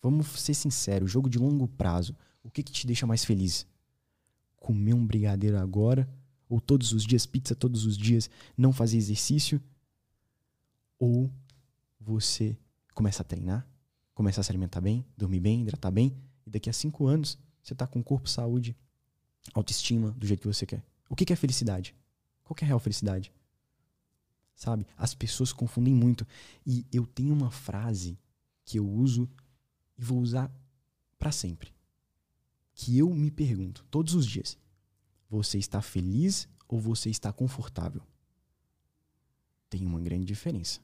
Vamos 0.01 0.25
ser 0.39 0.55
sinceros, 0.55 1.11
jogo 1.11 1.29
de 1.29 1.37
longo 1.37 1.67
prazo. 1.67 2.15
O 2.41 2.49
que, 2.49 2.63
que 2.63 2.71
te 2.71 2.87
deixa 2.87 3.05
mais 3.05 3.23
feliz? 3.23 3.67
Comer 4.55 4.95
um 4.95 5.05
brigadeiro 5.05 5.59
agora? 5.59 6.09
Ou 6.49 6.59
todos 6.59 6.93
os 6.93 7.05
dias, 7.05 7.27
pizza 7.27 7.53
todos 7.53 7.85
os 7.85 7.95
dias, 7.95 8.27
não 8.57 8.73
fazer 8.73 8.97
exercício? 8.97 9.61
Ou 10.99 11.31
você 11.99 12.57
começa 12.93 13.21
a 13.21 13.25
treinar, 13.25 13.67
começar 14.13 14.41
a 14.41 14.43
se 14.43 14.51
alimentar 14.51 14.81
bem, 14.81 15.05
dormir 15.17 15.39
bem, 15.39 15.61
hidratar 15.61 15.91
bem, 15.91 16.15
e 16.45 16.49
daqui 16.49 16.69
a 16.69 16.73
cinco 16.73 17.07
anos 17.07 17.37
você 17.61 17.73
está 17.73 17.87
com 17.87 18.03
corpo, 18.03 18.27
saúde, 18.27 18.75
autoestima, 19.53 20.11
do 20.11 20.27
jeito 20.27 20.41
que 20.41 20.47
você 20.47 20.65
quer. 20.65 20.83
O 21.09 21.15
que, 21.15 21.25
que 21.25 21.33
é 21.33 21.35
felicidade? 21.35 21.95
Qual 22.43 22.55
é 22.61 22.65
a 22.65 22.67
real 22.67 22.79
felicidade? 22.79 23.31
Sabe? 24.55 24.85
As 24.97 25.13
pessoas 25.13 25.51
confundem 25.51 25.93
muito. 25.93 26.27
E 26.65 26.85
eu 26.91 27.05
tenho 27.05 27.33
uma 27.33 27.49
frase 27.49 28.17
que 28.65 28.77
eu 28.77 28.87
uso 28.87 29.29
e 29.97 30.03
vou 30.03 30.19
usar 30.19 30.51
para 31.17 31.31
sempre. 31.31 31.73
Que 32.75 32.97
eu 32.97 33.09
me 33.13 33.31
pergunto 33.31 33.85
todos 33.89 34.13
os 34.13 34.25
dias: 34.25 34.57
você 35.29 35.57
está 35.57 35.81
feliz 35.81 36.47
ou 36.67 36.79
você 36.79 37.09
está 37.09 37.31
confortável? 37.31 38.01
Tem 39.73 39.87
uma 39.87 39.99
grande 39.99 40.25
diferença. 40.25 40.79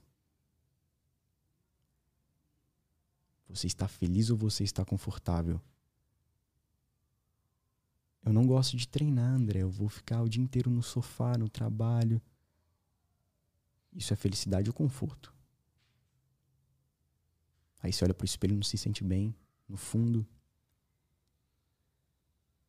Você 3.48 3.68
está 3.68 3.88
feliz 3.88 4.32
ou 4.32 4.36
você 4.36 4.64
está 4.64 4.84
confortável? 4.84 5.62
Eu 8.26 8.34
não 8.34 8.48
gosto 8.48 8.76
de 8.76 8.88
treinar, 8.88 9.36
André. 9.36 9.60
Eu 9.60 9.70
vou 9.70 9.90
ficar 9.90 10.24
o 10.24 10.28
dia 10.28 10.42
inteiro 10.42 10.72
no 10.72 10.82
sofá, 10.82 11.38
no 11.38 11.48
trabalho. 11.48 12.20
Isso 13.94 14.12
é 14.12 14.16
felicidade 14.16 14.72
ou 14.72 14.74
conforto? 14.74 15.32
Aí 17.84 17.94
você 17.94 18.04
olha 18.04 18.16
pro 18.16 18.26
espelho 18.26 18.54
e 18.54 18.56
não 18.56 18.64
se 18.64 18.76
sente 18.76 19.04
bem, 19.04 19.36
no 19.68 19.78
fundo. 19.78 20.26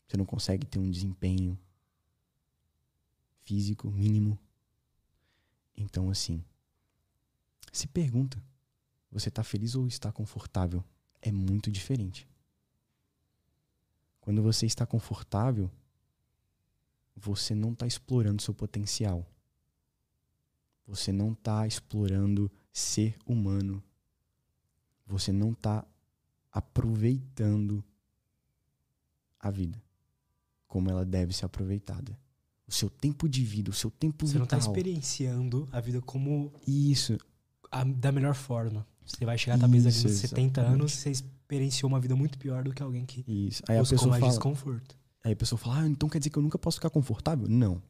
Você 0.06 0.18
não 0.18 0.26
consegue 0.26 0.66
ter 0.66 0.78
um 0.78 0.90
desempenho 0.90 1.58
físico 3.42 3.90
mínimo. 3.90 4.38
Então, 5.76 6.10
assim, 6.10 6.44
se 7.72 7.86
pergunta: 7.86 8.42
você 9.10 9.28
está 9.28 9.42
feliz 9.42 9.74
ou 9.74 9.86
está 9.86 10.12
confortável? 10.12 10.84
É 11.20 11.30
muito 11.30 11.70
diferente. 11.70 12.28
Quando 14.20 14.42
você 14.42 14.66
está 14.66 14.86
confortável, 14.86 15.70
você 17.16 17.54
não 17.54 17.72
está 17.72 17.86
explorando 17.86 18.42
seu 18.42 18.54
potencial. 18.54 19.26
Você 20.86 21.12
não 21.12 21.32
está 21.32 21.66
explorando 21.66 22.50
ser 22.72 23.16
humano. 23.26 23.82
Você 25.06 25.32
não 25.32 25.52
está 25.52 25.86
aproveitando 26.52 27.84
a 29.38 29.50
vida 29.50 29.82
como 30.70 30.88
ela 30.88 31.04
deve 31.04 31.32
ser 31.32 31.46
aproveitada. 31.46 32.16
O 32.70 32.72
seu 32.72 32.88
tempo 32.88 33.28
de 33.28 33.44
vida, 33.44 33.68
o 33.68 33.74
seu 33.74 33.90
tempo 33.90 34.24
Você 34.24 34.34
vital. 34.34 34.38
não 34.38 34.44
está 34.44 34.56
experienciando 34.58 35.68
a 35.72 35.80
vida 35.80 36.00
como 36.00 36.52
Isso. 36.66 37.18
a- 37.70 37.82
da 37.82 38.12
melhor 38.12 38.34
forma. 38.34 38.86
Você 39.04 39.24
vai 39.24 39.36
chegar 39.36 39.58
talvez 39.58 39.84
ali 39.86 39.94
nos 40.04 40.12
70 40.20 40.60
exatamente. 40.60 40.74
anos, 40.80 40.92
você 40.92 41.10
experienciou 41.10 41.88
uma 41.90 41.98
vida 41.98 42.14
muito 42.14 42.38
pior 42.38 42.62
do 42.62 42.72
que 42.72 42.80
alguém 42.80 43.04
que 43.04 43.24
Isso. 43.26 43.60
Aí 43.68 43.76
a 43.76 43.80
pessoa 43.80 44.06
mais 44.10 44.20
fala, 44.20 44.32
desconforto. 44.32 44.96
aí 45.24 45.32
a 45.32 45.36
pessoa 45.36 45.58
fala: 45.58 45.80
"Ah, 45.80 45.88
então 45.88 46.08
quer 46.08 46.18
dizer 46.18 46.30
que 46.30 46.38
eu 46.38 46.42
nunca 46.42 46.58
posso 46.58 46.76
ficar 46.76 46.90
confortável?" 46.90 47.48
Não. 47.48 47.82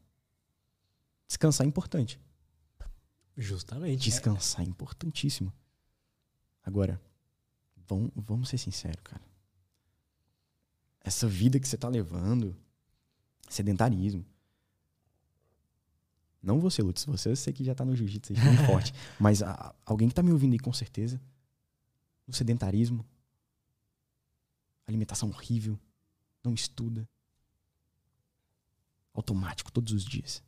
Descansar 1.27 1.63
é 1.65 1.69
importante. 1.69 2.19
Justamente. 3.37 4.01
Descansar 4.03 4.65
é 4.65 4.67
importantíssimo. 4.67 5.53
Agora, 6.63 6.99
vamos, 7.87 8.11
vamos 8.15 8.49
ser 8.49 8.57
sinceros, 8.57 8.99
cara. 9.03 9.21
Essa 11.03 11.27
vida 11.27 11.59
que 11.59 11.67
você 11.67 11.77
tá 11.77 11.87
levando, 11.87 12.55
sedentarismo. 13.47 14.25
Não 16.41 16.59
você, 16.59 16.81
Lutz. 16.81 17.05
Você 17.05 17.29
eu 17.29 17.35
sei 17.35 17.53
que 17.53 17.63
já 17.63 17.75
tá 17.75 17.85
no 17.85 17.95
jiu-jitsu 17.95 18.33
aí, 18.33 18.39
bem 18.39 18.57
forte. 18.65 18.93
Mas 19.19 19.43
a- 19.43 19.75
alguém 19.85 20.07
que 20.09 20.15
tá 20.15 20.23
me 20.23 20.31
ouvindo 20.31 20.53
aí, 20.53 20.59
com 20.59 20.73
certeza. 20.73 21.21
No 22.27 22.33
sedentarismo. 22.33 23.05
Alimentação 24.87 25.29
horrível. 25.29 25.79
Não 26.43 26.53
estuda. 26.53 27.07
Automático, 29.13 29.71
todos 29.71 29.93
os 29.93 30.03
dias. 30.05 30.41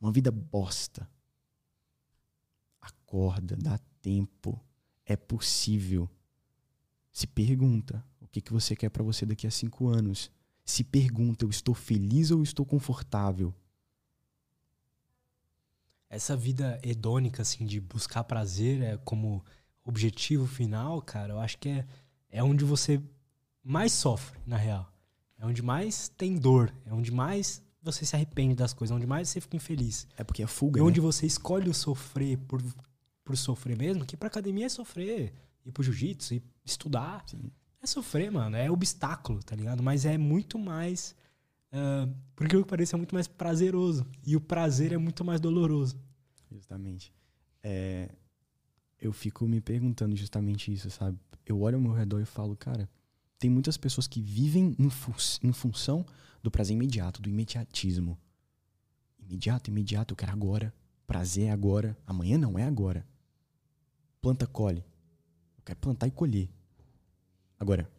Uma 0.00 0.10
vida 0.12 0.30
bosta. 0.30 1.08
Acorda, 2.80 3.56
dá 3.56 3.78
tempo. 4.00 4.58
É 5.04 5.16
possível. 5.16 6.08
Se 7.12 7.26
pergunta 7.26 8.04
o 8.20 8.26
que, 8.28 8.40
que 8.40 8.52
você 8.52 8.74
quer 8.76 8.88
pra 8.88 9.02
você 9.02 9.26
daqui 9.26 9.46
a 9.46 9.50
cinco 9.50 9.88
anos. 9.88 10.30
Se 10.64 10.84
pergunta, 10.84 11.44
eu 11.44 11.50
estou 11.50 11.74
feliz 11.74 12.30
ou 12.30 12.42
estou 12.42 12.64
confortável? 12.64 13.52
Essa 16.10 16.36
vida 16.36 16.78
hedônica, 16.82 17.40
assim, 17.40 17.64
de 17.64 17.80
buscar 17.80 18.24
prazer 18.24 18.82
é, 18.82 18.96
como 18.98 19.42
objetivo 19.84 20.46
final, 20.46 21.00
cara, 21.00 21.32
eu 21.32 21.38
acho 21.40 21.56
que 21.56 21.68
é, 21.68 21.86
é 22.28 22.42
onde 22.42 22.64
você 22.64 23.00
mais 23.62 23.92
sofre, 23.92 24.38
na 24.44 24.56
real. 24.56 24.92
É 25.38 25.46
onde 25.46 25.62
mais 25.62 26.08
tem 26.08 26.36
dor. 26.36 26.72
É 26.84 26.92
onde 26.92 27.10
mais 27.10 27.62
você 27.82 28.04
se 28.04 28.14
arrepende 28.14 28.54
das 28.54 28.72
coisas. 28.74 28.92
É 28.92 28.96
onde 28.96 29.06
mais 29.06 29.28
você 29.28 29.40
fica 29.40 29.56
infeliz. 29.56 30.06
É 30.16 30.22
porque 30.22 30.42
é 30.42 30.46
fuga, 30.46 30.80
né? 30.80 30.86
onde 30.86 31.00
você 31.00 31.26
escolhe 31.26 31.70
o 31.70 31.74
sofrer 31.74 32.36
por, 32.38 32.62
por 33.24 33.36
sofrer 33.36 33.76
mesmo, 33.76 34.04
que 34.04 34.16
pra 34.16 34.28
academia 34.28 34.66
é 34.66 34.68
sofrer. 34.68 35.32
Ir 35.64 35.72
pro 35.72 35.82
jiu-jitsu, 35.82 36.34
ir 36.34 36.42
estudar. 36.64 37.24
Sim. 37.26 37.50
É 37.82 37.86
sofrer, 37.86 38.30
mano. 38.30 38.56
É 38.56 38.70
obstáculo, 38.70 39.42
tá 39.42 39.56
ligado? 39.56 39.82
Mas 39.82 40.04
é 40.04 40.18
muito 40.18 40.58
mais. 40.58 41.14
Ah, 41.72 42.08
por 42.34 42.44
incrível 42.46 42.64
que 42.64 42.70
pareça, 42.70 42.96
é 42.96 42.98
muito 42.98 43.14
mais 43.14 43.26
prazeroso. 43.28 44.06
E 44.26 44.36
o 44.36 44.40
prazer 44.40 44.92
é 44.92 44.98
muito 44.98 45.24
mais 45.24 45.40
doloroso. 45.40 45.96
Justamente. 46.50 47.12
É, 47.62 48.10
eu 48.98 49.12
fico 49.12 49.46
me 49.46 49.60
perguntando 49.60 50.16
justamente 50.16 50.72
isso, 50.72 50.90
sabe? 50.90 51.18
Eu 51.46 51.60
olho 51.60 51.76
ao 51.76 51.80
meu 51.82 51.92
redor 51.92 52.20
e 52.20 52.24
falo, 52.24 52.56
cara, 52.56 52.88
tem 53.38 53.50
muitas 53.50 53.76
pessoas 53.76 54.06
que 54.06 54.20
vivem 54.20 54.74
em, 54.78 54.90
fu- 54.90 55.14
em 55.42 55.52
função 55.52 56.04
do 56.42 56.50
prazer 56.50 56.74
imediato, 56.76 57.20
do 57.22 57.28
imediatismo. 57.28 58.18
Imediato, 59.18 59.70
imediato, 59.70 60.12
eu 60.12 60.16
quero 60.16 60.32
agora. 60.32 60.72
Prazer 61.06 61.46
é 61.46 61.50
agora. 61.50 61.96
Amanhã 62.06 62.36
não 62.38 62.58
é 62.58 62.64
agora. 62.64 63.06
Planta, 64.20 64.46
colhe. 64.46 64.84
Eu 65.58 65.62
quero 65.64 65.78
plantar 65.78 66.06
e 66.06 66.10
colher. 66.10 66.50
Agora, 67.58 67.90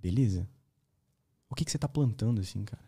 beleza? 0.00 0.48
O 1.48 1.54
que, 1.54 1.64
que 1.64 1.70
você 1.70 1.78
tá 1.78 1.88
plantando 1.88 2.40
assim, 2.40 2.64
cara? 2.64 2.82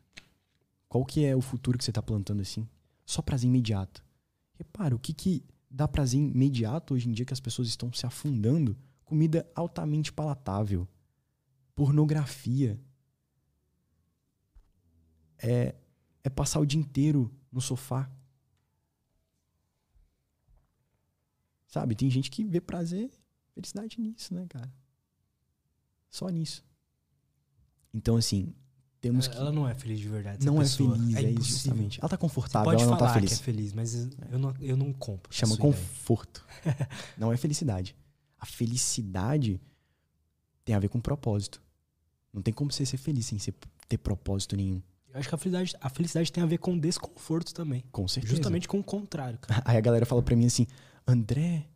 Qual 0.92 1.06
que 1.06 1.24
é 1.24 1.34
o 1.34 1.40
futuro 1.40 1.78
que 1.78 1.84
você 1.86 1.90
tá 1.90 2.02
plantando 2.02 2.42
assim? 2.42 2.68
Só 3.06 3.22
prazer 3.22 3.48
imediato. 3.48 4.04
Repara, 4.52 4.94
o 4.94 4.98
que, 4.98 5.14
que 5.14 5.42
dá 5.70 5.88
prazer 5.88 6.20
imediato 6.20 6.92
hoje 6.92 7.08
em 7.08 7.12
dia 7.12 7.24
que 7.24 7.32
as 7.32 7.40
pessoas 7.40 7.66
estão 7.66 7.90
se 7.94 8.04
afundando? 8.04 8.76
Comida 9.02 9.50
altamente 9.54 10.12
palatável. 10.12 10.86
Pornografia. 11.74 12.78
É, 15.38 15.74
é 16.22 16.28
passar 16.28 16.60
o 16.60 16.66
dia 16.66 16.78
inteiro 16.78 17.34
no 17.50 17.62
sofá. 17.62 18.10
Sabe, 21.68 21.94
tem 21.94 22.10
gente 22.10 22.30
que 22.30 22.44
vê 22.44 22.60
prazer, 22.60 23.10
felicidade 23.54 23.98
nisso, 23.98 24.34
né, 24.34 24.44
cara? 24.46 24.70
Só 26.10 26.28
nisso. 26.28 26.62
Então, 27.94 28.18
assim, 28.18 28.54
temos 29.02 29.26
que. 29.26 29.36
Ela 29.36 29.50
não 29.50 29.68
é 29.68 29.74
feliz 29.74 29.98
de 29.98 30.08
verdade. 30.08 30.46
Não 30.46 30.62
é 30.62 30.64
feliz, 30.64 30.92
é, 31.16 31.20
isso, 31.20 31.30
impossível. 31.30 31.42
justamente. 31.42 32.00
Ela 32.00 32.08
tá 32.08 32.16
Você 32.16 32.20
confortável, 32.20 32.64
pode 32.64 32.82
ela 32.82 32.90
não 32.92 32.98
falar 32.98 33.10
tá 33.10 33.14
feliz. 33.14 33.30
que 33.30 33.42
é 33.42 33.44
feliz, 33.44 33.72
mas 33.72 33.94
eu 34.30 34.38
não, 34.38 34.54
eu 34.60 34.76
não 34.76 34.92
compro. 34.92 35.34
Chama 35.34 35.56
conforto. 35.56 36.46
não 37.18 37.32
é 37.32 37.36
felicidade. 37.36 37.96
A 38.38 38.46
felicidade 38.46 39.60
tem 40.64 40.74
a 40.74 40.78
ver 40.78 40.88
com 40.88 41.00
propósito. 41.00 41.60
Não 42.32 42.40
tem 42.40 42.54
como 42.54 42.72
você 42.72 42.86
ser 42.86 42.96
feliz 42.96 43.26
sem 43.26 43.38
ter 43.88 43.98
propósito 43.98 44.56
nenhum. 44.56 44.80
Eu 45.12 45.18
acho 45.18 45.28
que 45.28 45.34
a 45.34 45.38
felicidade, 45.38 45.76
a 45.80 45.90
felicidade 45.90 46.32
tem 46.32 46.42
a 46.42 46.46
ver 46.46 46.58
com 46.58 46.78
desconforto 46.78 47.52
também. 47.52 47.84
Com 47.90 48.06
certeza. 48.06 48.34
Justamente 48.34 48.68
com 48.68 48.78
o 48.78 48.84
contrário, 48.84 49.38
cara. 49.38 49.62
Aí 49.66 49.76
a 49.76 49.80
galera 49.80 50.06
fala 50.06 50.22
pra 50.22 50.36
mim 50.36 50.46
assim, 50.46 50.66
André, 51.06 51.66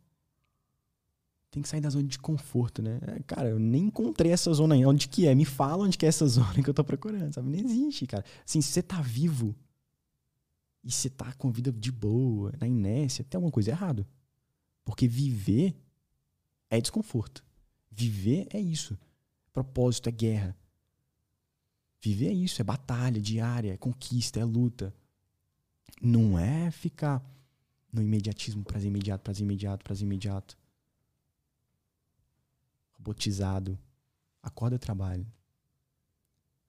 tem 1.57 1.61
que 1.63 1.69
sair 1.69 1.81
da 1.81 1.89
zona 1.89 2.07
de 2.07 2.19
conforto, 2.19 2.81
né? 2.81 2.99
É, 3.01 3.19
Cara, 3.23 3.49
eu 3.49 3.59
nem 3.59 3.85
encontrei 3.85 4.31
essa 4.31 4.53
zona 4.53 4.75
aí. 4.75 4.85
Onde 4.85 5.07
que 5.07 5.27
é? 5.27 5.33
Me 5.33 5.45
fala 5.45 5.85
onde 5.85 5.97
que 5.97 6.05
é 6.05 6.09
essa 6.09 6.25
zona 6.27 6.61
que 6.61 6.69
eu 6.69 6.73
tô 6.73 6.83
procurando, 6.83 7.33
sabe? 7.33 7.49
Não 7.49 7.57
existe, 7.57 8.05
cara. 8.05 8.23
Assim, 8.45 8.61
se 8.61 8.71
você 8.71 8.83
tá 8.83 9.01
vivo 9.01 9.55
e 10.83 10.91
você 10.91 11.09
tá 11.09 11.33
com 11.33 11.51
vida 11.51 11.71
de 11.71 11.91
boa, 11.91 12.53
na 12.59 12.67
inércia, 12.67 13.25
tem 13.27 13.37
alguma 13.37 13.51
coisa 13.51 13.71
errada. 13.71 14.07
Porque 14.85 15.07
viver 15.07 15.75
é 16.69 16.79
desconforto. 16.79 17.43
Viver 17.91 18.47
é 18.51 18.59
isso. 18.59 18.97
Propósito 19.51 20.07
é 20.07 20.11
guerra. 20.11 20.55
Viver 21.99 22.27
é 22.27 22.33
isso, 22.33 22.61
é 22.61 22.63
batalha 22.63 23.19
diária, 23.19 23.73
é 23.73 23.77
conquista, 23.77 24.39
é 24.39 24.45
luta. 24.45 24.93
Não 25.99 26.37
é 26.37 26.69
ficar 26.69 27.25
no 27.91 28.01
imediatismo, 28.01 28.63
prazer 28.63 28.89
imediato, 28.89 29.23
prazer 29.23 29.43
imediato, 29.43 29.83
prazer 29.83 30.05
imediato. 30.05 30.55
Robotizado. 32.97 33.77
Acorda, 34.41 34.79
trabalho. 34.79 35.25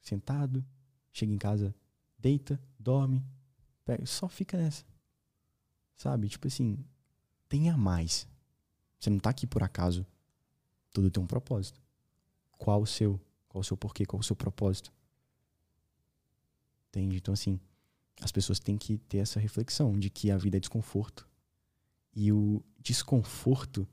Sentado, 0.00 0.64
chega 1.12 1.32
em 1.32 1.38
casa, 1.38 1.74
deita, 2.18 2.60
dorme, 2.78 3.24
pega, 3.84 4.04
só 4.06 4.28
fica 4.28 4.56
nessa. 4.56 4.84
Sabe? 5.96 6.28
Tipo 6.28 6.46
assim, 6.46 6.84
tenha 7.48 7.76
mais. 7.76 8.26
Você 8.98 9.10
não 9.10 9.18
tá 9.18 9.30
aqui 9.30 9.46
por 9.46 9.62
acaso. 9.62 10.06
Tudo 10.92 11.10
tem 11.10 11.22
um 11.22 11.26
propósito. 11.26 11.80
Qual 12.52 12.82
o 12.82 12.86
seu? 12.86 13.20
Qual 13.48 13.60
o 13.60 13.64
seu 13.64 13.76
porquê? 13.76 14.04
Qual 14.04 14.20
o 14.20 14.24
seu 14.24 14.36
propósito? 14.36 14.92
Entende? 16.88 17.16
Então, 17.16 17.34
assim, 17.34 17.60
as 18.20 18.32
pessoas 18.32 18.58
têm 18.58 18.76
que 18.76 18.98
ter 18.98 19.18
essa 19.18 19.38
reflexão 19.38 19.98
de 19.98 20.10
que 20.10 20.30
a 20.30 20.36
vida 20.36 20.56
é 20.56 20.60
desconforto. 20.60 21.28
E 22.14 22.32
o 22.32 22.62
desconforto, 22.80 23.86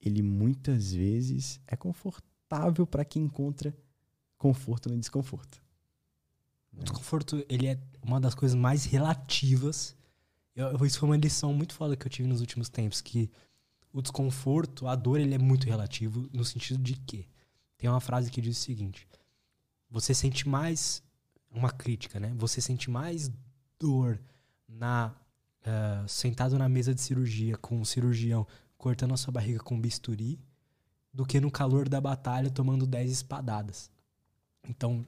ele 0.00 0.22
muitas 0.22 0.92
vezes 0.92 1.60
é 1.66 1.76
confortável 1.76 2.86
para 2.86 3.04
quem 3.04 3.24
encontra 3.24 3.76
conforto 4.36 4.88
no 4.88 4.98
desconforto. 4.98 5.60
O 6.72 6.82
desconforto, 6.82 7.44
ele 7.48 7.66
é 7.66 7.78
uma 8.02 8.20
das 8.20 8.34
coisas 8.34 8.56
mais 8.56 8.84
relativas. 8.84 9.96
Eu, 10.54 10.84
isso 10.86 11.00
foi 11.00 11.08
uma 11.08 11.16
lição 11.16 11.52
muito 11.52 11.74
foda 11.74 11.96
que 11.96 12.06
eu 12.06 12.10
tive 12.10 12.28
nos 12.28 12.40
últimos 12.40 12.68
tempos, 12.68 13.00
que 13.00 13.30
o 13.92 14.00
desconforto, 14.00 14.86
a 14.86 14.94
dor, 14.94 15.18
ele 15.18 15.34
é 15.34 15.38
muito 15.38 15.66
relativo 15.66 16.28
no 16.32 16.44
sentido 16.44 16.80
de 16.80 16.94
que 16.94 17.26
tem 17.76 17.88
uma 17.90 18.00
frase 18.00 18.30
que 18.30 18.40
diz 18.40 18.58
o 18.58 18.60
seguinte: 18.60 19.08
você 19.90 20.14
sente 20.14 20.48
mais 20.48 21.02
uma 21.50 21.70
crítica, 21.70 22.20
né? 22.20 22.32
Você 22.36 22.60
sente 22.60 22.90
mais 22.90 23.30
dor 23.78 24.20
na 24.68 25.14
uh, 25.62 26.08
sentado 26.08 26.58
na 26.58 26.68
mesa 26.68 26.94
de 26.94 27.00
cirurgia 27.00 27.56
com 27.56 27.80
um 27.80 27.84
cirurgião 27.84 28.46
cortando 28.78 29.12
a 29.12 29.16
sua 29.16 29.32
barriga 29.32 29.58
com 29.58 29.78
bisturi 29.78 30.40
do 31.12 31.26
que 31.26 31.40
no 31.40 31.50
calor 31.50 31.88
da 31.88 32.00
batalha 32.00 32.48
tomando 32.48 32.86
10 32.86 33.10
espadadas. 33.10 33.90
Então, 34.66 35.04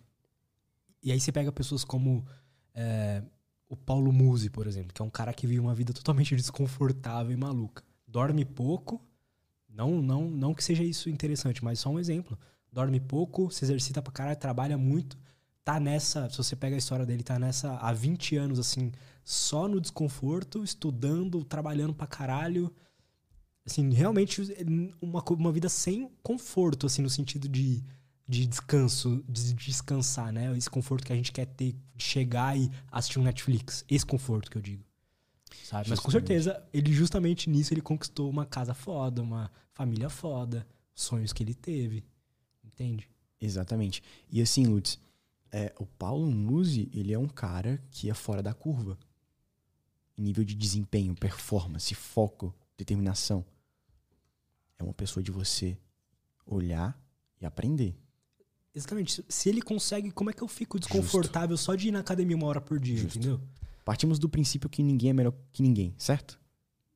e 1.02 1.12
aí 1.12 1.20
você 1.20 1.32
pega 1.32 1.50
pessoas 1.52 1.84
como 1.84 2.26
é, 2.74 3.22
o 3.68 3.76
Paulo 3.76 4.12
Musi, 4.12 4.50
por 4.50 4.66
exemplo, 4.66 4.92
que 4.92 5.00
é 5.00 5.04
um 5.04 5.10
cara 5.10 5.32
que 5.32 5.46
vive 5.46 5.60
uma 5.60 5.74
vida 5.74 5.92
totalmente 5.92 6.34
desconfortável 6.36 7.32
e 7.32 7.36
maluca. 7.36 7.82
Dorme 8.06 8.44
pouco, 8.44 9.00
não, 9.68 10.02
não, 10.02 10.28
não 10.28 10.52
que 10.52 10.64
seja 10.64 10.82
isso 10.82 11.08
interessante, 11.08 11.64
mas 11.64 11.78
só 11.78 11.90
um 11.90 11.98
exemplo. 11.98 12.36
Dorme 12.72 12.98
pouco, 12.98 13.50
se 13.50 13.64
exercita 13.64 14.02
pra 14.02 14.12
caralho, 14.12 14.36
trabalha 14.36 14.76
muito, 14.76 15.16
tá 15.64 15.78
nessa, 15.78 16.28
se 16.28 16.36
você 16.36 16.56
pega 16.56 16.74
a 16.74 16.78
história 16.78 17.06
dele, 17.06 17.22
tá 17.22 17.38
nessa 17.38 17.76
há 17.76 17.92
20 17.92 18.36
anos, 18.36 18.58
assim, 18.58 18.90
só 19.24 19.68
no 19.68 19.80
desconforto, 19.80 20.64
estudando, 20.64 21.44
trabalhando 21.44 21.94
pra 21.94 22.06
caralho. 22.06 22.72
Assim, 23.66 23.92
realmente 23.92 24.40
uma, 25.00 25.22
uma 25.30 25.52
vida 25.52 25.68
sem 25.68 26.10
conforto, 26.22 26.86
assim, 26.86 27.02
no 27.02 27.10
sentido 27.10 27.48
de, 27.48 27.84
de 28.26 28.46
descanso, 28.46 29.22
de 29.28 29.52
descansar, 29.54 30.32
né? 30.32 30.56
Esse 30.56 30.70
conforto 30.70 31.04
que 31.04 31.12
a 31.12 31.16
gente 31.16 31.30
quer 31.30 31.46
ter 31.46 31.74
de 31.94 32.04
chegar 32.04 32.56
e 32.56 32.70
assistir 32.90 33.18
um 33.18 33.22
Netflix. 33.22 33.84
Esse 33.88 34.06
conforto 34.06 34.50
que 34.50 34.56
eu 34.56 34.62
digo. 34.62 34.84
Sabe? 35.64 35.90
Mas 35.90 36.00
com 36.00 36.10
certeza, 36.10 36.62
ele 36.72 36.92
justamente 36.92 37.48
nisso 37.50 37.74
ele 37.74 37.80
conquistou 37.80 38.30
uma 38.30 38.46
casa 38.46 38.74
foda, 38.74 39.22
uma 39.22 39.50
família 39.72 40.08
foda, 40.08 40.66
sonhos 40.94 41.32
que 41.32 41.42
ele 41.42 41.54
teve. 41.54 42.04
Entende? 42.64 43.08
Exatamente. 43.40 44.02
E 44.30 44.40
assim, 44.40 44.66
Lutz, 44.66 44.98
é, 45.52 45.72
o 45.78 45.86
Paulo 45.86 46.30
Musi, 46.30 46.90
ele 46.94 47.12
é 47.12 47.18
um 47.18 47.28
cara 47.28 47.82
que 47.90 48.10
é 48.10 48.14
fora 48.14 48.42
da 48.42 48.54
curva. 48.54 48.98
Nível 50.16 50.44
de 50.44 50.54
desempenho, 50.54 51.14
performance, 51.14 51.94
foco, 51.94 52.54
determinação. 52.80 53.44
É 54.78 54.82
uma 54.82 54.94
pessoa 54.94 55.22
de 55.22 55.30
você 55.30 55.78
olhar 56.44 56.98
e 57.40 57.46
aprender. 57.46 57.96
Exatamente. 58.74 59.24
Se 59.28 59.48
ele 59.48 59.62
consegue, 59.62 60.10
como 60.10 60.30
é 60.30 60.32
que 60.32 60.42
eu 60.42 60.48
fico 60.48 60.78
desconfortável 60.78 61.56
Justo. 61.56 61.64
só 61.66 61.74
de 61.74 61.88
ir 61.88 61.90
na 61.90 62.00
academia 62.00 62.36
uma 62.36 62.46
hora 62.46 62.60
por 62.60 62.78
dia, 62.78 62.96
Justo. 62.96 63.18
entendeu? 63.18 63.40
Partimos 63.84 64.18
do 64.18 64.28
princípio 64.28 64.68
que 64.68 64.82
ninguém 64.82 65.10
é 65.10 65.12
melhor 65.12 65.34
que 65.52 65.62
ninguém, 65.62 65.94
certo? 65.98 66.40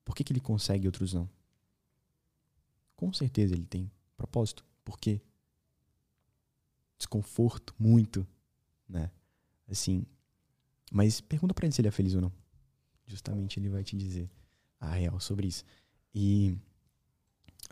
Por 0.05 0.15
que, 0.15 0.23
que 0.23 0.33
ele 0.33 0.41
consegue 0.41 0.85
e 0.85 0.89
outros 0.89 1.13
não? 1.13 1.29
Com 2.95 3.13
certeza 3.13 3.55
ele 3.55 3.67
tem 3.67 3.91
propósito. 4.17 4.65
Por 4.85 4.99
quê? 4.99 5.21
Desconforto, 6.99 7.75
muito 7.79 8.27
né? 8.89 9.11
Assim, 9.69 10.07
mas 10.93 11.21
pergunta 11.21 11.55
para 11.55 11.67
ele 11.67 11.75
se 11.75 11.81
ele 11.81 11.89
é 11.89 11.91
feliz 11.91 12.15
ou 12.15 12.21
não. 12.21 12.33
Justamente 13.07 13.59
ele 13.59 13.69
vai 13.69 13.83
te 13.83 13.97
dizer 13.97 14.31
a 14.87 14.95
real 14.95 15.21
sobre 15.21 15.47
isso. 15.47 15.65
E 16.15 16.57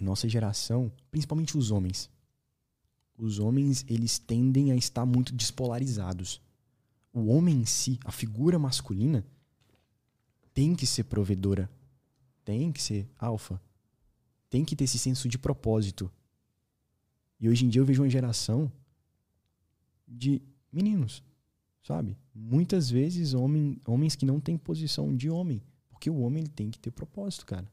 nossa 0.01 0.29
geração, 0.29 0.91
principalmente 1.11 1.57
os 1.57 1.71
homens, 1.71 2.11
os 3.17 3.39
homens 3.39 3.85
eles 3.89 4.19
tendem 4.19 4.73
a 4.73 4.77
estar 4.77 5.07
muito 5.07 5.35
despolarizados. 5.35 6.41
O 7.13 7.27
homem 7.27 7.61
em 7.61 7.67
si, 7.67 8.01
a 8.05 8.11
figura 8.11 8.59
masculina, 8.59 9.25
tem 10.55 10.75
que 10.75 10.87
ser 10.87 11.05
provedora, 11.05 11.71
tem 12.45 12.73
que 12.73 12.83
ser 12.83 13.09
alfa, 13.19 13.61
tem 14.51 14.65
que 14.65 14.75
ter 14.75 14.85
esse 14.85 14.99
senso 14.99 15.29
de 15.29 15.39
propósito. 15.39 16.11
E 17.39 17.49
hoje 17.49 17.65
em 17.65 17.69
dia 17.69 17.81
eu 17.81 17.87
vejo 17.87 18.03
uma 18.03 18.11
geração 18.11 18.71
de 20.07 20.43
meninos, 20.73 21.23
sabe? 21.83 22.17
Muitas 22.35 22.91
vezes 22.91 23.35
homem, 23.35 23.81
homens 23.87 24.15
que 24.15 24.27
não 24.27 24.41
têm 24.41 24.57
posição 24.57 25.15
de 25.15 25.31
homem, 25.31 25.63
porque 26.03 26.11
o 26.11 26.19
homem 26.19 26.43
ele 26.43 26.51
tem 26.51 26.69
que 26.69 26.81
ter 26.81 26.91
propósito, 26.91 27.47
cara. 27.47 27.71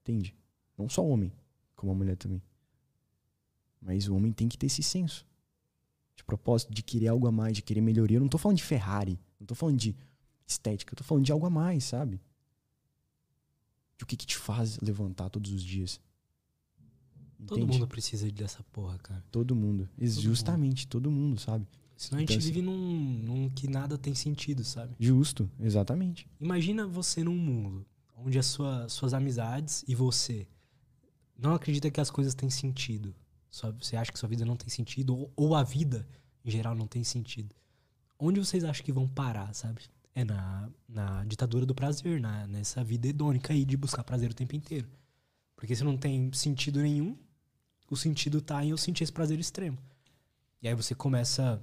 Entende? 0.00 0.34
Não 0.74 0.88
só 0.88 1.04
o 1.04 1.10
homem, 1.10 1.30
como 1.76 1.92
a 1.92 1.94
mulher 1.94 2.16
também. 2.16 2.42
Mas 3.78 4.08
o 4.08 4.16
homem 4.16 4.32
tem 4.32 4.48
que 4.48 4.56
ter 4.56 4.64
esse 4.64 4.82
senso 4.82 5.26
de 6.16 6.24
propósito, 6.24 6.72
de 6.72 6.82
querer 6.82 7.08
algo 7.08 7.26
a 7.26 7.30
mais, 7.30 7.52
de 7.52 7.60
querer 7.60 7.82
melhoria. 7.82 8.16
Eu 8.16 8.22
não 8.22 8.28
tô 8.28 8.38
falando 8.38 8.56
de 8.56 8.62
Ferrari, 8.62 9.20
não 9.38 9.46
tô 9.46 9.54
falando 9.54 9.76
de 9.76 9.94
estética, 10.46 10.94
eu 10.94 10.96
tô 10.96 11.04
falando 11.04 11.26
de 11.26 11.30
algo 11.30 11.44
a 11.44 11.50
mais, 11.50 11.84
sabe? 11.84 12.18
De 13.98 14.04
o 14.04 14.06
que, 14.06 14.16
que 14.16 14.24
te 14.24 14.38
faz 14.38 14.78
levantar 14.78 15.28
todos 15.28 15.52
os 15.52 15.62
dias. 15.62 16.00
Todo 17.46 17.66
mundo 17.66 17.86
precisa 17.86 18.30
dessa 18.32 18.62
porra, 18.72 18.96
cara. 18.96 19.22
Todo 19.30 19.54
mundo. 19.54 19.90
Todo 19.94 20.08
Justamente, 20.08 20.86
mundo. 20.86 20.90
todo 20.90 21.10
mundo, 21.10 21.38
sabe? 21.38 21.66
Senão 22.00 22.16
a 22.16 22.20
gente 22.22 22.32
então, 22.32 22.46
vive 22.46 22.60
assim, 22.60 22.66
num, 22.66 23.22
num 23.24 23.50
que 23.50 23.68
nada 23.68 23.98
tem 23.98 24.14
sentido, 24.14 24.64
sabe? 24.64 24.94
Justo, 24.98 25.50
exatamente. 25.60 26.26
Imagina 26.40 26.86
você 26.86 27.22
num 27.22 27.36
mundo 27.36 27.84
onde 28.16 28.38
as 28.38 28.46
sua, 28.46 28.88
suas 28.88 29.12
amizades 29.12 29.84
e 29.86 29.94
você 29.94 30.48
não 31.36 31.52
acredita 31.52 31.90
que 31.90 32.00
as 32.00 32.10
coisas 32.10 32.34
têm 32.34 32.48
sentido. 32.48 33.14
Só, 33.50 33.70
você 33.72 33.96
acha 33.96 34.10
que 34.10 34.18
sua 34.18 34.30
vida 34.30 34.46
não 34.46 34.56
tem 34.56 34.70
sentido, 34.70 35.14
ou, 35.14 35.32
ou 35.36 35.54
a 35.54 35.62
vida 35.62 36.08
em 36.42 36.50
geral 36.50 36.74
não 36.74 36.86
tem 36.86 37.04
sentido. 37.04 37.54
Onde 38.18 38.40
vocês 38.40 38.64
acham 38.64 38.82
que 38.82 38.92
vão 38.92 39.06
parar, 39.06 39.52
sabe? 39.52 39.82
É 40.14 40.24
na, 40.24 40.70
na 40.88 41.22
ditadura 41.26 41.66
do 41.66 41.74
prazer, 41.74 42.18
na, 42.18 42.46
nessa 42.46 42.82
vida 42.82 43.08
hedônica 43.08 43.52
aí 43.52 43.62
de 43.62 43.76
buscar 43.76 44.02
prazer 44.04 44.30
o 44.30 44.34
tempo 44.34 44.56
inteiro. 44.56 44.88
Porque 45.54 45.76
se 45.76 45.84
não 45.84 45.98
tem 45.98 46.32
sentido 46.32 46.80
nenhum, 46.80 47.14
o 47.90 47.96
sentido 47.96 48.40
tá 48.40 48.64
em 48.64 48.70
eu 48.70 48.78
sentir 48.78 49.04
esse 49.04 49.12
prazer 49.12 49.38
extremo. 49.38 49.76
E 50.62 50.68
aí 50.68 50.74
você 50.74 50.94
começa 50.94 51.62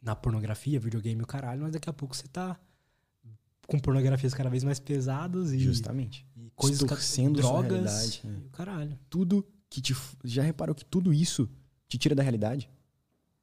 na 0.00 0.14
pornografia, 0.14 0.78
videogame 0.78 1.20
e 1.20 1.24
o 1.24 1.26
caralho, 1.26 1.62
mas 1.62 1.72
daqui 1.72 1.88
a 1.88 1.92
pouco 1.92 2.14
você 2.14 2.28
tá 2.28 2.58
com 3.66 3.78
pornografias 3.78 4.32
cada 4.32 4.48
vez 4.48 4.64
mais 4.64 4.78
pesadas 4.80 5.52
e. 5.52 5.58
Justamente. 5.58 6.26
E 6.36 6.50
coisas 6.50 6.78
Distorcendo 6.78 7.40
drogas. 7.40 8.22
Né? 8.24 8.40
E 8.42 8.46
o 8.46 8.50
caralho. 8.50 8.98
Tudo 9.10 9.46
que 9.68 9.80
te. 9.80 9.94
Já 10.24 10.42
reparou 10.42 10.74
que 10.74 10.84
tudo 10.84 11.12
isso 11.12 11.48
te 11.86 11.98
tira 11.98 12.14
da 12.14 12.22
realidade? 12.22 12.70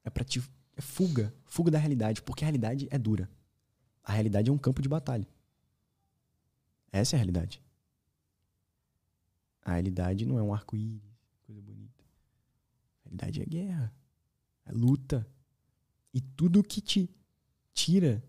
É 0.04 0.10
pra 0.10 0.24
te. 0.24 0.42
É 0.76 0.80
fuga. 0.80 1.32
Fuga 1.44 1.70
da 1.70 1.78
realidade. 1.78 2.22
Porque 2.22 2.44
a 2.44 2.46
realidade 2.46 2.88
é 2.90 2.98
dura. 2.98 3.30
A 4.02 4.12
realidade 4.12 4.50
é 4.50 4.52
um 4.52 4.58
campo 4.58 4.82
de 4.82 4.88
batalha. 4.88 5.26
Essa 6.90 7.14
é 7.14 7.16
a 7.16 7.18
realidade. 7.18 7.62
A 9.64 9.72
realidade 9.72 10.24
não 10.24 10.38
é 10.38 10.42
um 10.42 10.54
arco-íris 10.54 11.06
coisa 11.46 11.62
bonita. 11.62 12.04
A 13.00 13.04
realidade 13.04 13.40
é 13.40 13.44
guerra, 13.44 13.94
é 14.64 14.72
luta. 14.72 15.26
E 16.16 16.20
tudo 16.22 16.64
que 16.64 16.80
te 16.80 17.14
tira 17.74 18.24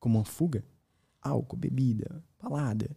como 0.00 0.18
uma 0.18 0.24
fuga, 0.24 0.64
álcool, 1.22 1.56
bebida, 1.56 2.24
balada, 2.42 2.90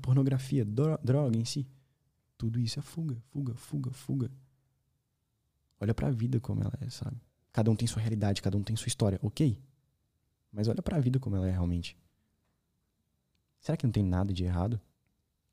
pornografia, 0.00 0.64
droga 0.64 1.36
em 1.36 1.44
si, 1.44 1.68
tudo 2.38 2.58
isso 2.58 2.78
é 2.78 2.82
fuga, 2.82 3.20
fuga, 3.26 3.54
fuga, 3.54 3.90
fuga. 3.92 4.30
Olha 5.78 5.92
para 5.92 6.08
a 6.08 6.10
vida 6.10 6.40
como 6.40 6.62
ela 6.62 6.72
é, 6.80 6.88
sabe? 6.88 7.20
Cada 7.52 7.70
um 7.70 7.76
tem 7.76 7.86
sua 7.86 8.00
realidade, 8.00 8.40
cada 8.40 8.56
um 8.56 8.62
tem 8.62 8.74
sua 8.76 8.88
história, 8.88 9.20
ok? 9.22 9.62
Mas 10.50 10.66
olha 10.66 10.80
para 10.80 10.96
a 10.96 11.00
vida 11.00 11.20
como 11.20 11.36
ela 11.36 11.46
é 11.46 11.50
realmente. 11.50 11.98
Será 13.60 13.76
que 13.76 13.84
não 13.84 13.92
tem 13.92 14.02
nada 14.02 14.32
de 14.32 14.42
errado 14.42 14.80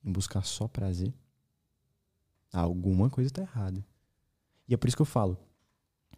em 0.01 0.13
buscar 0.13 0.45
só 0.45 0.65
prazer? 0.65 1.13
Alguma 2.53 3.09
coisa 3.09 3.27
está 3.27 3.41
errada. 3.41 3.85
E 4.65 4.73
é 4.73 4.77
por 4.77 4.87
isso 4.87 4.95
que 4.95 5.01
eu 5.01 5.05
falo 5.05 5.37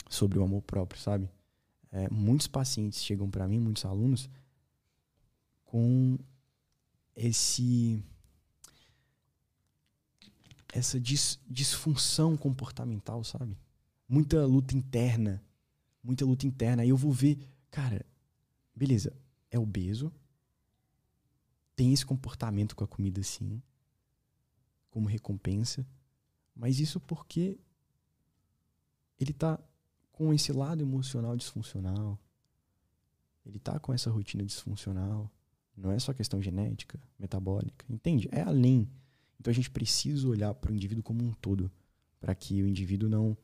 sobre 0.07 0.37
o 0.37 0.43
amor 0.43 0.61
próprio, 0.61 1.01
sabe? 1.01 1.27
É, 1.93 2.09
muitos 2.09 2.47
pacientes 2.47 3.03
chegam 3.03 3.29
para 3.29 3.47
mim, 3.47 3.59
muitos 3.59 3.85
alunos, 3.85 4.27
com 5.63 6.17
esse 7.15 8.03
essa 10.73 10.99
dis, 10.99 11.39
disfunção 11.47 12.35
comportamental, 12.35 13.23
sabe? 13.23 13.55
Muita 14.09 14.43
luta 14.43 14.75
interna, 14.75 15.39
muita 16.03 16.25
luta 16.25 16.47
interna. 16.47 16.81
Aí 16.81 16.89
eu 16.89 16.97
vou 16.97 17.11
ver, 17.11 17.37
cara, 17.69 18.03
beleza, 18.75 19.15
é 19.51 19.59
obeso, 19.59 20.11
tem 21.75 21.93
esse 21.93 22.03
comportamento 22.03 22.75
com 22.75 22.83
a 22.83 22.87
comida 22.87 23.21
assim, 23.21 23.61
como 24.89 25.07
recompensa, 25.07 25.85
mas 26.55 26.79
isso 26.79 26.99
porque 26.99 27.59
ele 29.19 29.31
tá 29.31 29.59
com 30.13 30.33
esse 30.33 30.53
lado 30.53 30.81
emocional 30.81 31.35
disfuncional, 31.35 32.17
ele 33.45 33.59
tá 33.59 33.77
com 33.79 33.93
essa 33.93 34.09
rotina 34.09 34.45
disfuncional. 34.45 35.29
Não 35.75 35.91
é 35.91 35.99
só 35.99 36.13
questão 36.13 36.41
genética, 36.41 37.01
metabólica, 37.19 37.85
entende? 37.89 38.29
É 38.31 38.41
além. 38.41 38.89
Então 39.37 39.51
a 39.51 39.53
gente 39.53 39.69
precisa 39.69 40.27
olhar 40.27 40.53
para 40.53 40.71
o 40.71 40.75
indivíduo 40.75 41.03
como 41.03 41.21
um 41.23 41.33
todo, 41.33 41.69
para 42.21 42.33
que 42.33 42.61
o 42.61 42.67
indivíduo 42.67 43.09
não 43.09 43.35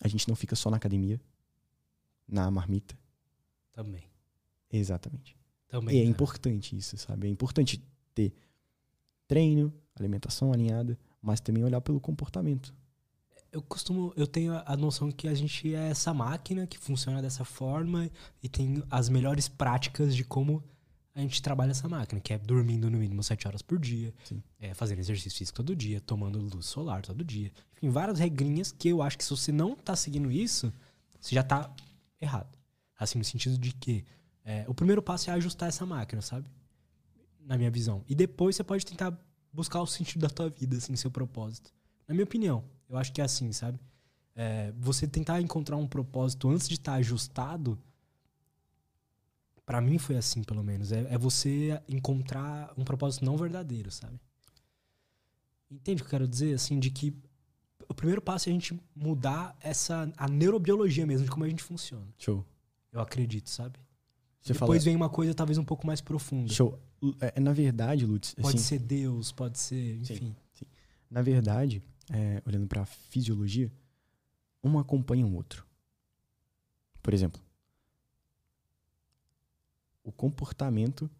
a 0.00 0.08
gente 0.08 0.28
não 0.28 0.36
fica 0.36 0.54
só 0.54 0.70
na 0.70 0.76
academia, 0.76 1.20
na 2.28 2.50
marmita. 2.50 2.96
Também. 3.72 4.04
Exatamente. 4.70 5.36
Também. 5.68 5.96
E 5.96 5.98
é 5.98 6.02
cara. 6.02 6.10
importante 6.10 6.76
isso, 6.76 6.96
sabe? 6.96 7.26
É 7.26 7.30
importante 7.30 7.82
ter 8.14 8.32
treino, 9.26 9.72
alimentação 9.94 10.52
alinhada, 10.52 10.98
mas 11.20 11.40
também 11.40 11.64
olhar 11.64 11.80
pelo 11.80 12.00
comportamento. 12.00 12.74
Eu 13.56 13.62
costumo, 13.62 14.12
eu 14.18 14.26
tenho 14.26 14.52
a- 14.66 14.76
noção 14.76 15.10
que 15.10 15.26
a 15.26 15.32
gente 15.32 15.74
é 15.74 15.88
essa 15.88 16.12
máquina 16.12 16.66
que 16.66 16.76
funciona 16.76 17.22
dessa 17.22 17.42
forma 17.42 18.10
e 18.42 18.50
tem 18.50 18.82
as 18.90 19.08
melhores 19.08 19.48
práticas 19.48 20.14
de 20.14 20.22
como 20.24 20.62
a 21.14 21.20
gente 21.22 21.40
trabalha 21.40 21.70
essa 21.70 21.88
máquina, 21.88 22.20
que 22.20 22.34
é 22.34 22.38
dormindo 22.38 22.90
no 22.90 22.98
mínimo 22.98 23.22
7 23.22 23.48
horas 23.48 23.62
por 23.62 23.78
dia, 23.78 24.12
é, 24.60 24.74
fazendo 24.74 24.98
exercício 24.98 25.38
físico 25.38 25.56
todo 25.56 25.74
dia, 25.74 26.02
tomando 26.02 26.38
luz 26.38 26.66
solar 26.66 27.00
todo 27.00 27.24
dia. 27.24 27.50
Enfim, 27.74 27.88
várias 27.88 28.18
regrinhas 28.18 28.70
que 28.72 28.90
eu 28.90 29.00
acho 29.00 29.16
que 29.16 29.24
se 29.24 29.30
você 29.30 29.50
não 29.50 29.74
tá 29.74 29.96
seguindo 29.96 30.30
isso, 30.30 30.70
você 31.18 31.34
já 31.34 31.42
tá 31.42 31.74
errado. 32.20 32.54
Assim, 32.98 33.16
no 33.16 33.24
sentido 33.24 33.56
de 33.56 33.72
que 33.72 34.04
é, 34.44 34.66
o 34.68 34.74
primeiro 34.74 35.00
passo 35.00 35.30
é 35.30 35.32
ajustar 35.32 35.70
essa 35.70 35.86
máquina, 35.86 36.20
sabe? 36.20 36.46
Na 37.40 37.56
minha 37.56 37.70
visão. 37.70 38.04
E 38.06 38.14
depois 38.14 38.54
você 38.54 38.62
pode 38.62 38.84
tentar 38.84 39.18
buscar 39.50 39.80
o 39.80 39.86
sentido 39.86 40.20
da 40.20 40.28
tua 40.28 40.50
vida, 40.50 40.76
assim, 40.76 40.94
seu 40.94 41.10
propósito. 41.10 41.72
Na 42.06 42.12
minha 42.14 42.24
opinião, 42.24 42.62
eu 42.88 42.96
acho 42.96 43.12
que 43.12 43.20
é 43.20 43.24
assim, 43.24 43.52
sabe? 43.52 43.78
É, 44.34 44.72
você 44.78 45.06
tentar 45.06 45.40
encontrar 45.40 45.76
um 45.76 45.86
propósito 45.86 46.48
antes 46.48 46.68
de 46.68 46.74
estar 46.74 46.94
ajustado, 46.94 47.78
Pra 49.66 49.80
mim 49.80 49.98
foi 49.98 50.16
assim, 50.16 50.44
pelo 50.44 50.62
menos. 50.62 50.92
É, 50.92 51.12
é 51.12 51.18
você 51.18 51.82
encontrar 51.88 52.72
um 52.78 52.84
propósito 52.84 53.24
não 53.24 53.36
verdadeiro, 53.36 53.90
sabe? 53.90 54.20
Entende 55.68 56.00
o 56.00 56.04
que 56.04 56.08
eu 56.08 56.10
quero 56.10 56.28
dizer? 56.28 56.54
Assim, 56.54 56.78
de 56.78 56.88
que 56.88 57.12
o 57.88 57.92
primeiro 57.92 58.22
passo 58.22 58.48
é 58.48 58.50
a 58.50 58.54
gente 58.54 58.80
mudar 58.94 59.56
essa 59.60 60.10
a 60.16 60.28
neurobiologia 60.28 61.04
mesmo, 61.04 61.24
de 61.24 61.30
como 61.32 61.44
a 61.44 61.48
gente 61.48 61.64
funciona. 61.64 62.06
Show. 62.16 62.46
Eu 62.92 63.00
acredito, 63.00 63.50
sabe? 63.50 63.76
Você 64.40 64.52
Depois 64.52 64.84
fala. 64.84 64.84
vem 64.84 64.94
uma 64.94 65.08
coisa 65.10 65.34
talvez 65.34 65.58
um 65.58 65.64
pouco 65.64 65.84
mais 65.84 66.00
profunda. 66.00 66.52
Show. 66.52 66.78
É, 67.20 67.40
na 67.40 67.52
verdade, 67.52 68.06
Lutz, 68.06 68.34
Pode 68.34 68.56
assim, 68.56 68.58
ser 68.58 68.78
Deus, 68.78 69.32
pode 69.32 69.58
ser, 69.58 69.96
enfim. 69.96 70.34
na 71.10 71.22
verdade, 71.22 71.82
é, 72.12 72.42
olhando 72.46 72.66
para 72.66 72.82
a 72.82 72.86
fisiologia, 72.86 73.72
um 74.62 74.78
acompanha 74.78 75.26
o 75.26 75.34
outro. 75.34 75.66
Por 77.02 77.14
exemplo, 77.14 77.40
o 80.02 80.12
comportamento 80.12 81.10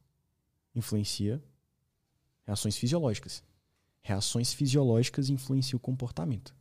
influencia 0.74 1.42
reações 2.44 2.76
fisiológicas. 2.76 3.42
Reações 4.00 4.52
fisiológicas 4.52 5.28
influenciam 5.28 5.76
o 5.76 5.80
comportamento. 5.80 6.54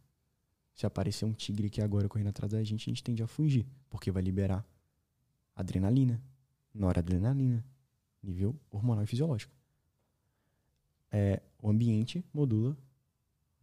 Se 0.73 0.85
aparecer 0.85 1.25
um 1.25 1.33
tigre 1.33 1.67
aqui 1.67 1.81
agora 1.81 2.09
correndo 2.09 2.29
atrás 2.29 2.51
da 2.51 2.63
gente, 2.63 2.89
a 2.89 2.91
gente 2.91 3.03
tende 3.03 3.23
a 3.23 3.27
fugir, 3.27 3.65
porque 3.89 4.11
vai 4.11 4.21
liberar 4.21 4.65
adrenalina, 5.55 6.21
noradrenalina, 6.73 7.63
nível 8.21 8.59
hormonal 8.69 9.03
e 9.03 9.07
fisiológico. 9.07 9.53
É, 11.11 11.41
o 11.61 11.69
ambiente 11.69 12.25
modula 12.33 12.75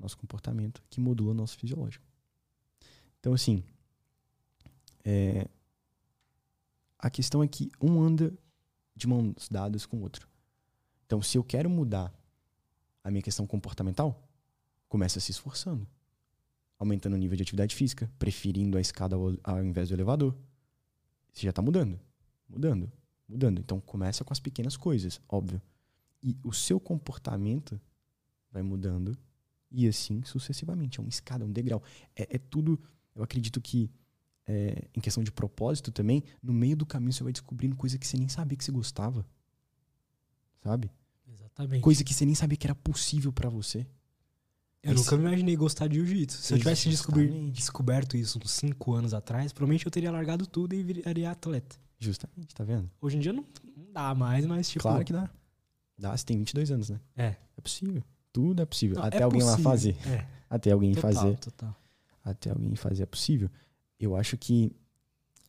nosso 0.02 0.18
comportamento, 0.18 0.82
que 0.90 1.00
modula 1.00 1.32
nosso 1.32 1.56
fisiológico. 1.56 2.04
Então, 3.20 3.32
assim, 3.32 3.62
é, 5.04 5.48
a 6.98 7.08
questão 7.08 7.42
é 7.42 7.48
que 7.48 7.70
um 7.80 8.02
anda 8.02 8.32
de 8.94 9.06
mãos 9.06 9.48
dadas 9.48 9.86
com 9.86 9.98
o 9.98 10.02
outro. 10.02 10.28
Então, 11.06 11.22
se 11.22 11.38
eu 11.38 11.44
quero 11.44 11.70
mudar 11.70 12.12
a 13.02 13.10
minha 13.10 13.22
questão 13.22 13.46
comportamental, 13.46 14.28
começa 14.88 15.20
se 15.20 15.30
esforçando, 15.30 15.86
aumentando 16.78 17.14
o 17.14 17.18
nível 17.18 17.36
de 17.36 17.42
atividade 17.42 17.74
física, 17.74 18.10
preferindo 18.18 18.76
a 18.76 18.80
escada 18.80 19.16
ao, 19.16 19.34
ao 19.42 19.64
invés 19.64 19.88
do 19.88 19.94
elevador. 19.94 20.34
Você 21.32 21.42
já 21.42 21.50
está 21.50 21.62
mudando, 21.62 21.98
mudando, 22.48 22.90
mudando. 23.28 23.58
Então, 23.58 23.80
começa 23.80 24.24
com 24.24 24.32
as 24.32 24.40
pequenas 24.40 24.76
coisas, 24.76 25.20
óbvio. 25.28 25.62
E 26.22 26.36
o 26.44 26.52
seu 26.52 26.78
comportamento 26.78 27.80
vai 28.50 28.62
mudando 28.62 29.16
e 29.72 29.88
assim 29.88 30.22
sucessivamente. 30.24 30.98
É 30.98 31.02
uma 31.02 31.08
escada, 31.08 31.44
é 31.44 31.46
um 31.46 31.52
degrau. 31.52 31.82
É, 32.14 32.36
é 32.36 32.38
tudo. 32.38 32.80
Eu 33.14 33.22
acredito 33.22 33.60
que, 33.60 33.90
é, 34.46 34.88
em 34.94 35.00
questão 35.00 35.22
de 35.22 35.32
propósito 35.32 35.90
também, 35.90 36.22
no 36.42 36.52
meio 36.52 36.76
do 36.76 36.86
caminho 36.86 37.12
você 37.12 37.22
vai 37.22 37.32
descobrindo 37.32 37.76
coisa 37.76 37.98
que 37.98 38.06
você 38.06 38.16
nem 38.16 38.28
sabia 38.28 38.56
que 38.56 38.64
você 38.64 38.72
gostava. 38.72 39.26
Sabe? 40.62 40.90
Exatamente. 41.28 41.82
Coisa 41.82 42.04
que 42.04 42.14
você 42.14 42.24
nem 42.24 42.34
sabia 42.34 42.56
que 42.56 42.66
era 42.66 42.74
possível 42.74 43.32
pra 43.32 43.48
você. 43.48 43.86
Eu 44.82 44.94
nunca 44.94 45.16
me 45.16 45.22
imaginei 45.22 45.54
gostar 45.54 45.86
de 45.86 45.94
jiu-jitsu. 45.94 46.38
Se 46.38 46.54
eu 46.54 46.58
tivesse 46.58 46.88
descoberto 47.52 48.16
isso 48.16 48.40
uns 48.42 48.50
5 48.50 48.92
anos 48.92 49.14
atrás, 49.14 49.52
provavelmente 49.52 49.86
eu 49.86 49.92
teria 49.92 50.10
largado 50.10 50.44
tudo 50.44 50.74
e 50.74 50.82
viraria 50.82 51.30
atleta. 51.30 51.76
Justamente, 52.00 52.52
tá 52.52 52.64
vendo? 52.64 52.90
Hoje 53.00 53.16
em 53.16 53.20
dia 53.20 53.32
não, 53.32 53.46
não 53.76 53.92
dá 53.92 54.12
mais, 54.12 54.44
mas 54.44 54.68
tipo. 54.68 54.82
claro 54.82 55.04
que 55.04 55.12
dá. 55.12 55.30
Dá, 55.96 56.16
você 56.16 56.24
tem 56.24 56.36
22 56.36 56.72
anos, 56.72 56.90
né? 56.90 57.00
É. 57.14 57.36
É 57.56 57.60
possível. 57.60 58.02
Tudo 58.32 58.62
é 58.62 58.66
possível. 58.66 58.96
Não, 58.96 59.04
Até 59.04 59.18
é 59.18 59.22
alguém 59.22 59.42
lá 59.42 59.50
possível. 59.52 59.70
fazer. 59.70 59.96
É, 60.09 60.26
Até 60.48 60.70
alguém 60.70 60.92
total, 60.94 61.12
fazer. 61.12 61.38
total. 61.38 61.76
até 62.24 62.50
alguém 62.50 62.74
fazer 62.76 63.02
é 63.02 63.06
possível. 63.06 63.50
Eu 63.98 64.16
acho 64.16 64.36
que 64.36 64.74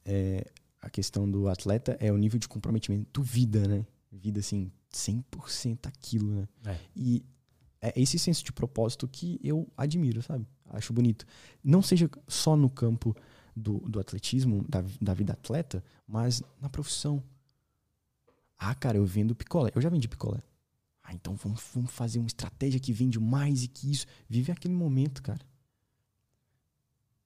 é, 0.05 0.45
a 0.81 0.89
questão 0.89 1.29
do 1.29 1.47
atleta 1.47 1.97
é 1.99 2.11
o 2.11 2.17
nível 2.17 2.39
de 2.39 2.47
comprometimento 2.47 3.21
vida, 3.21 3.67
né? 3.67 3.85
Vida, 4.11 4.39
assim, 4.41 4.71
100% 4.91 5.87
aquilo, 5.87 6.31
né? 6.33 6.47
É. 6.65 6.77
E 6.95 7.25
é 7.81 7.99
esse 7.99 8.17
senso 8.19 8.43
de 8.43 8.51
propósito 8.51 9.07
que 9.07 9.39
eu 9.43 9.67
admiro, 9.75 10.21
sabe? 10.21 10.45
Acho 10.69 10.93
bonito. 10.93 11.25
Não 11.63 11.81
seja 11.81 12.09
só 12.27 12.55
no 12.55 12.69
campo 12.69 13.15
do, 13.55 13.79
do 13.79 13.99
atletismo, 13.99 14.65
da, 14.67 14.83
da 15.01 15.13
vida 15.13 15.33
atleta, 15.33 15.83
mas 16.07 16.41
na 16.61 16.69
profissão. 16.69 17.23
Ah, 18.57 18.73
cara, 18.73 18.97
eu 18.97 19.05
vendo 19.05 19.35
picolé. 19.35 19.71
Eu 19.75 19.81
já 19.81 19.89
vendi 19.89 20.07
picolé. 20.07 20.39
Ah, 21.13 21.15
então 21.15 21.35
vamos, 21.35 21.63
vamos 21.73 21.91
fazer 21.91 22.19
uma 22.19 22.27
estratégia 22.27 22.79
que 22.79 22.91
vende 22.91 23.19
mais 23.19 23.63
e 23.63 23.67
que 23.67 23.91
isso. 23.91 24.05
Vive 24.27 24.51
aquele 24.51 24.73
momento, 24.73 25.21
cara. 25.21 25.45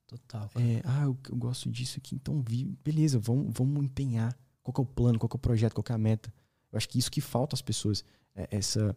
Total. 0.05 0.49
cara. 0.49 0.65
É, 0.65 0.81
ah, 0.83 1.03
eu, 1.03 1.17
eu 1.29 1.35
gosto 1.35 1.69
disso 1.69 1.97
aqui, 1.97 2.15
então 2.15 2.41
vi, 2.41 2.65
beleza, 2.83 3.17
vamos, 3.19 3.51
vamos 3.53 3.83
empenhar. 3.83 4.37
Qual 4.61 4.75
é 4.77 4.81
o 4.81 4.85
plano, 4.85 5.17
qual 5.17 5.29
é 5.31 5.35
o 5.35 5.39
projeto, 5.39 5.73
qual 5.73 5.85
é 5.89 5.93
a 5.93 5.97
meta? 5.97 6.33
Eu 6.71 6.77
acho 6.77 6.89
que 6.89 6.99
isso 6.99 7.09
que 7.09 7.21
falta 7.21 7.55
às 7.55 7.61
pessoas, 7.61 8.03
é 8.35 8.47
essa, 8.51 8.95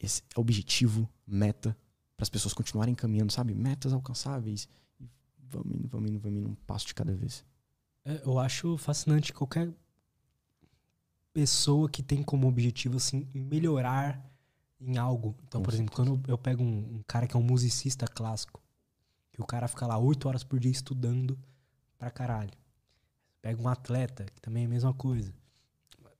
esse 0.00 0.22
objetivo, 0.34 1.08
meta, 1.26 1.76
para 2.16 2.24
as 2.24 2.28
pessoas 2.28 2.52
continuarem 2.52 2.94
caminhando, 2.94 3.32
sabe? 3.32 3.54
Metas 3.54 3.92
alcançáveis. 3.92 4.68
E 5.00 5.08
vamos 5.38 5.74
indo, 5.76 5.88
vamos 5.88 6.10
indo, 6.10 6.18
vamos 6.18 6.38
indo, 6.40 6.48
um 6.48 6.54
passo 6.54 6.86
de 6.86 6.94
cada 6.94 7.14
vez. 7.14 7.44
É, 8.04 8.20
eu 8.24 8.38
acho 8.38 8.76
fascinante 8.76 9.32
qualquer 9.32 9.72
pessoa 11.34 11.90
que 11.90 12.02
tem 12.02 12.22
como 12.22 12.48
objetivo 12.48 12.96
assim 12.96 13.28
melhorar 13.34 14.24
em 14.80 14.96
algo. 14.96 15.36
Então, 15.46 15.62
por 15.62 15.74
exemplo, 15.74 15.94
quando 15.94 16.22
eu 16.28 16.38
pego 16.38 16.62
um, 16.62 16.96
um 16.96 17.02
cara 17.06 17.26
que 17.26 17.36
é 17.36 17.38
um 17.38 17.42
musicista 17.42 18.06
clássico, 18.06 18.62
que 19.32 19.42
o 19.42 19.46
cara 19.46 19.68
fica 19.68 19.86
lá 19.86 19.98
oito 19.98 20.28
horas 20.28 20.44
por 20.44 20.60
dia 20.60 20.70
estudando 20.70 21.38
pra 21.98 22.10
caralho. 22.10 22.52
Pega 23.42 23.60
um 23.60 23.68
atleta, 23.68 24.24
que 24.24 24.40
também 24.40 24.62
é 24.62 24.66
a 24.66 24.70
mesma 24.70 24.94
coisa. 24.94 25.34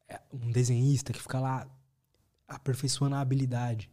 É, 0.09 0.21
Um 0.33 0.51
desenhista 0.51 1.13
que 1.13 1.23
fica 1.23 1.39
lá 1.41 1.67
aperfeiçoando 2.49 3.15
a 3.15 3.21
habilidade. 3.21 3.91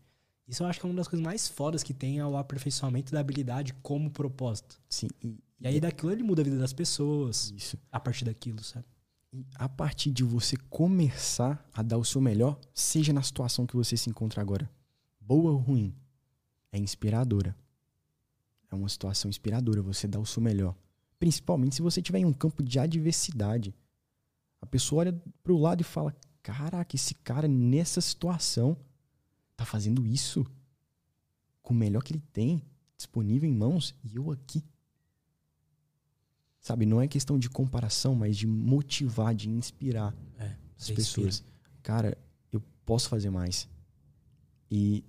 Isso 0.47 0.63
eu 0.63 0.67
acho 0.67 0.79
que 0.79 0.85
é 0.85 0.89
uma 0.89 0.95
das 0.95 1.07
coisas 1.07 1.23
mais 1.23 1.47
fodas 1.47 1.83
que 1.83 1.93
tem 1.93 2.19
é 2.19 2.25
o 2.25 2.35
aperfeiçoamento 2.35 3.11
da 3.11 3.19
habilidade 3.19 3.73
como 3.75 4.09
propósito. 4.11 4.81
Sim, 4.89 5.07
e, 5.23 5.37
E 5.59 5.67
aí 5.67 5.79
daquilo 5.79 6.11
ele 6.11 6.23
muda 6.23 6.41
a 6.41 6.45
vida 6.45 6.57
das 6.57 6.73
pessoas 6.73 7.51
isso. 7.55 7.77
a 7.91 7.99
partir 7.99 8.25
daquilo, 8.25 8.61
sabe? 8.63 8.85
E 9.33 9.45
a 9.55 9.69
partir 9.69 10.11
de 10.11 10.23
você 10.23 10.57
começar 10.69 11.65
a 11.73 11.81
dar 11.81 11.97
o 11.97 12.03
seu 12.03 12.19
melhor, 12.19 12.59
seja 12.73 13.13
na 13.13 13.23
situação 13.23 13.65
que 13.65 13.75
você 13.75 13.95
se 13.95 14.09
encontra 14.09 14.41
agora, 14.41 14.69
boa 15.19 15.51
ou 15.51 15.57
ruim, 15.57 15.95
é 16.71 16.77
inspiradora. 16.77 17.55
É 18.69 18.75
uma 18.75 18.89
situação 18.89 19.29
inspiradora 19.29 19.81
você 19.81 20.07
dar 20.07 20.19
o 20.19 20.25
seu 20.25 20.41
melhor. 20.41 20.75
Principalmente 21.17 21.75
se 21.75 21.81
você 21.81 22.01
tiver 22.01 22.19
em 22.19 22.25
um 22.25 22.33
campo 22.33 22.61
de 22.61 22.79
adversidade. 22.79 23.73
A 24.61 24.65
pessoa 24.65 25.01
olha 25.01 25.23
pro 25.43 25.57
lado 25.57 25.81
e 25.81 25.85
fala: 25.85 26.15
caraca, 26.41 26.95
esse 26.95 27.13
cara 27.15 27.47
nessa 27.47 28.01
situação 28.01 28.77
tá 29.55 29.65
fazendo 29.65 30.05
isso 30.05 30.45
com 31.61 31.73
o 31.73 31.77
melhor 31.77 32.03
que 32.03 32.13
ele 32.13 32.23
tem 32.33 32.61
disponível 32.97 33.49
em 33.49 33.53
mãos 33.53 33.95
e 34.03 34.15
eu 34.15 34.31
aqui. 34.31 34.63
Sabe, 36.61 36.85
não 36.85 37.01
é 37.01 37.07
questão 37.07 37.39
de 37.39 37.49
comparação, 37.49 38.13
mas 38.13 38.37
de 38.37 38.45
motivar, 38.45 39.33
de 39.33 39.49
inspirar 39.49 40.15
É, 40.37 40.55
as 40.77 40.91
pessoas. 40.91 41.27
inspira. 41.39 41.55
Cara, 41.81 42.17
eu 42.51 42.61
posso 42.85 43.09
fazer 43.09 43.31
mais. 43.31 43.67
E 44.69 45.03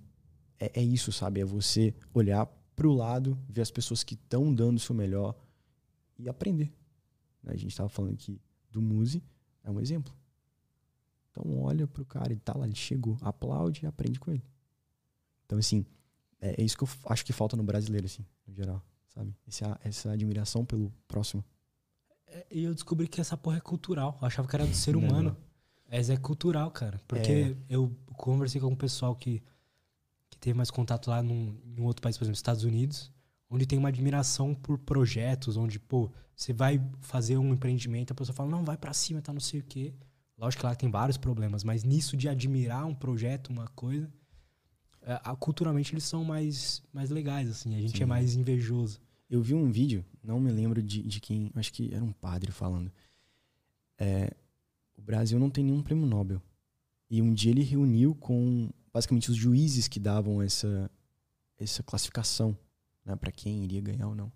é, 0.59 0.79
é 0.81 0.83
isso, 0.83 1.11
sabe? 1.11 1.39
É 1.41 1.45
você 1.45 1.93
olhar 2.11 2.47
pro 2.75 2.91
lado, 2.91 3.37
ver 3.47 3.61
as 3.61 3.69
pessoas 3.69 4.03
que 4.03 4.15
estão 4.15 4.51
dando 4.53 4.77
o 4.77 4.79
seu 4.79 4.95
melhor 4.95 5.35
e 6.17 6.27
aprender. 6.27 6.73
A 7.45 7.55
gente 7.55 7.75
tava 7.77 7.87
falando 7.89 8.13
aqui 8.13 8.41
do 8.71 8.81
Muse, 8.81 9.21
é 9.63 9.69
um 9.69 9.79
exemplo. 9.79 10.11
Então 11.29 11.61
olha 11.61 11.85
pro 11.85 12.03
cara, 12.03 12.31
ele 12.33 12.39
tá 12.41 12.57
lá, 12.57 12.65
ele 12.65 12.75
chegou, 12.75 13.15
aplaude 13.21 13.81
e 13.83 13.85
aprende 13.85 14.19
com 14.19 14.31
ele. 14.31 14.43
Então, 15.45 15.59
assim, 15.59 15.85
é, 16.41 16.59
é 16.59 16.63
isso 16.65 16.75
que 16.75 16.83
eu 16.83 16.89
acho 17.05 17.23
que 17.23 17.31
falta 17.33 17.55
no 17.55 17.63
brasileiro, 17.63 18.07
assim, 18.07 18.25
no 18.47 18.53
geral, 18.55 18.83
sabe? 19.13 19.33
Essa, 19.47 19.79
essa 19.83 20.11
admiração 20.11 20.65
pelo 20.65 20.91
próximo. 21.07 21.43
É, 22.27 22.45
E 22.51 22.63
eu 22.63 22.73
descobri 22.73 23.07
que 23.07 23.21
essa 23.21 23.37
porra 23.37 23.57
é 23.57 23.61
cultural. 23.61 24.17
Eu 24.21 24.27
achava 24.27 24.47
que 24.47 24.55
era 24.55 24.65
do 24.65 24.75
ser 24.75 24.95
é 24.95 24.97
humano. 24.97 25.29
não. 25.31 25.53
Mas 25.89 26.09
é 26.09 26.17
cultural, 26.17 26.71
cara. 26.71 26.99
Porque 27.07 27.55
eu 27.69 27.95
conversei 28.17 28.59
com 28.59 28.67
um 28.67 28.75
pessoal 28.75 29.15
que, 29.15 29.43
que 30.29 30.37
teve 30.39 30.57
mais 30.57 30.71
contato 30.71 31.07
lá 31.09 31.21
num, 31.21 31.55
em 31.65 31.79
um 31.79 31.85
outro 31.85 32.01
país, 32.01 32.17
por 32.17 32.23
exemplo, 32.23 32.35
Estados 32.35 32.63
Unidos, 32.63 33.11
onde 33.47 33.67
tem 33.67 33.77
uma 33.77 33.89
admiração 33.89 34.55
por 34.55 34.79
projetos, 34.79 35.55
onde, 35.55 35.79
pô, 35.79 36.11
você 36.35 36.51
vai 36.51 36.81
fazer 37.01 37.37
um 37.37 37.53
empreendimento, 37.53 38.11
a 38.11 38.15
pessoa 38.15 38.35
fala, 38.35 38.49
não, 38.49 38.63
vai 38.63 38.75
pra 38.75 38.91
cima, 38.91 39.21
tá 39.21 39.31
não 39.31 39.39
sei 39.39 39.59
o 39.59 39.63
quê. 39.63 39.93
Lógico 40.35 40.61
que 40.61 40.65
lá 40.65 40.73
tem 40.73 40.89
vários 40.89 41.15
problemas, 41.15 41.63
mas 41.63 41.83
nisso 41.83 42.17
de 42.17 42.27
admirar 42.27 42.85
um 42.85 42.95
projeto, 42.95 43.49
uma 43.49 43.67
coisa, 43.69 44.11
é, 45.05 45.19
a- 45.23 45.35
culturalmente 45.35 45.93
eles 45.93 46.03
são 46.03 46.23
mais, 46.23 46.81
mais 46.93 47.09
legais, 47.09 47.49
assim. 47.49 47.75
A 47.75 47.81
gente 47.81 47.97
Sim. 47.97 48.03
é 48.03 48.05
mais 48.05 48.35
invejoso. 48.35 48.99
Eu 49.29 49.41
vi 49.41 49.53
um 49.53 49.71
vídeo, 49.71 50.05
não 50.23 50.39
me 50.39 50.51
lembro 50.51 50.81
de, 50.81 51.01
de 51.03 51.19
quem, 51.19 51.51
acho 51.55 51.73
que 51.73 51.93
era 51.93 52.03
um 52.03 52.11
padre 52.11 52.51
falando. 52.51 52.91
É, 53.97 54.31
o 54.97 55.01
Brasil 55.01 55.39
não 55.39 55.49
tem 55.49 55.63
nenhum 55.63 55.81
prêmio 55.81 56.05
Nobel. 56.05 56.41
E 57.09 57.21
um 57.21 57.33
dia 57.33 57.51
ele 57.51 57.63
reuniu 57.63 58.15
com 58.15 58.69
basicamente 58.91 59.29
os 59.31 59.35
juízes 59.37 59.87
que 59.87 59.99
davam 59.99 60.41
essa, 60.41 60.89
essa 61.57 61.81
classificação 61.83 62.57
né, 63.05 63.15
para 63.15 63.31
quem 63.31 63.63
iria 63.63 63.81
ganhar 63.81 64.07
ou 64.07 64.15
não. 64.15 64.31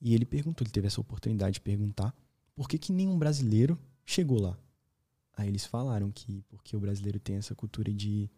E 0.00 0.14
ele 0.14 0.24
perguntou, 0.24 0.64
ele 0.64 0.72
teve 0.72 0.86
essa 0.86 1.00
oportunidade 1.00 1.54
de 1.54 1.60
perguntar 1.60 2.14
por 2.54 2.68
que, 2.68 2.78
que 2.78 2.92
nenhum 2.92 3.18
brasileiro 3.18 3.78
chegou 4.04 4.40
lá. 4.40 4.58
Aí 5.36 5.48
eles 5.48 5.64
falaram 5.64 6.10
que 6.10 6.42
porque 6.48 6.76
o 6.76 6.80
brasileiro 6.80 7.18
tem 7.18 7.36
essa 7.36 7.54
cultura 7.54 7.92
de. 7.92 8.30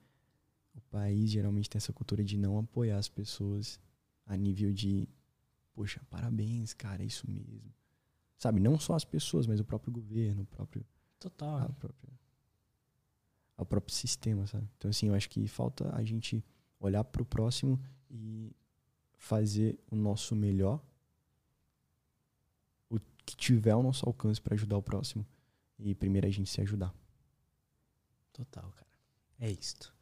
O 0.74 0.80
país 0.80 1.30
geralmente 1.30 1.68
tem 1.68 1.78
essa 1.78 1.92
cultura 1.92 2.24
de 2.24 2.36
não 2.36 2.58
apoiar 2.58 2.98
as 2.98 3.08
pessoas 3.08 3.80
a 4.26 4.36
nível 4.36 4.72
de 4.72 5.08
poxa, 5.74 6.00
parabéns, 6.10 6.74
cara, 6.74 7.02
é 7.02 7.06
isso 7.06 7.28
mesmo. 7.30 7.72
Sabe, 8.36 8.60
não 8.60 8.78
só 8.78 8.94
as 8.94 9.04
pessoas, 9.04 9.46
mas 9.46 9.60
o 9.60 9.64
próprio 9.64 9.92
governo, 9.92 10.42
o 10.42 10.46
próprio, 10.46 10.84
Total. 11.18 11.58
a 11.58 11.68
própria, 11.68 12.12
o 13.56 13.64
próprio 13.64 13.94
sistema, 13.94 14.46
sabe? 14.46 14.68
Então, 14.76 14.90
assim, 14.90 15.08
eu 15.08 15.14
acho 15.14 15.30
que 15.30 15.46
falta 15.46 15.94
a 15.94 16.02
gente 16.02 16.44
olhar 16.80 17.04
pro 17.04 17.24
próximo 17.24 17.80
e 18.10 18.54
fazer 19.16 19.78
o 19.90 19.96
nosso 19.96 20.34
melhor, 20.34 20.82
o 22.90 22.98
que 23.24 23.36
tiver 23.36 23.70
ao 23.70 23.82
nosso 23.82 24.04
alcance 24.04 24.40
para 24.40 24.54
ajudar 24.54 24.76
o 24.76 24.82
próximo. 24.82 25.24
E 25.78 25.94
primeiro 25.94 26.26
a 26.26 26.30
gente 26.30 26.50
se 26.50 26.60
ajudar. 26.60 26.94
Total, 28.32 28.70
cara. 28.72 28.90
É 29.38 29.50
isto. 29.50 29.94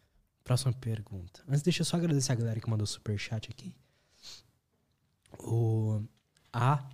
Próxima 0.50 0.72
pergunta. 0.72 1.44
Antes, 1.46 1.62
deixa 1.62 1.82
eu 1.82 1.84
só 1.84 1.96
agradecer 1.96 2.32
a 2.32 2.34
galera 2.34 2.58
que 2.58 2.68
mandou 2.68 2.84
superchat 2.84 3.48
aqui. 3.48 3.72
O 5.38 6.02
A. 6.52 6.90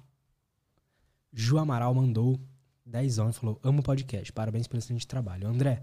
Ju 1.33 1.57
Amaral 1.57 1.95
mandou 1.95 2.39
10 2.85 3.16
e 3.16 3.33
falou: 3.33 3.59
Amo 3.62 3.81
o 3.81 3.83
podcast, 3.83 4.31
parabéns 4.31 4.66
pelo 4.66 4.78
excelente 4.78 5.07
trabalho. 5.07 5.49
André, 5.49 5.83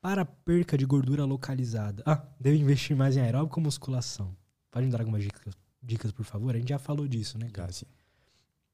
para 0.00 0.24
perca 0.24 0.78
de 0.78 0.86
gordura 0.86 1.26
localizada. 1.26 2.02
Ah, 2.06 2.26
devo 2.40 2.56
investir 2.56 2.96
mais 2.96 3.18
em 3.18 3.20
aeróbico 3.20 3.60
ou 3.60 3.64
musculação? 3.64 4.34
Pode 4.70 4.86
me 4.86 4.92
dar 4.92 5.00
algumas 5.00 5.24
dicas, 5.24 5.52
dicas, 5.82 6.10
por 6.10 6.24
favor? 6.24 6.54
A 6.54 6.58
gente 6.58 6.70
já 6.70 6.78
falou 6.78 7.06
disso, 7.06 7.36
né, 7.36 7.50
cara? 7.50 7.70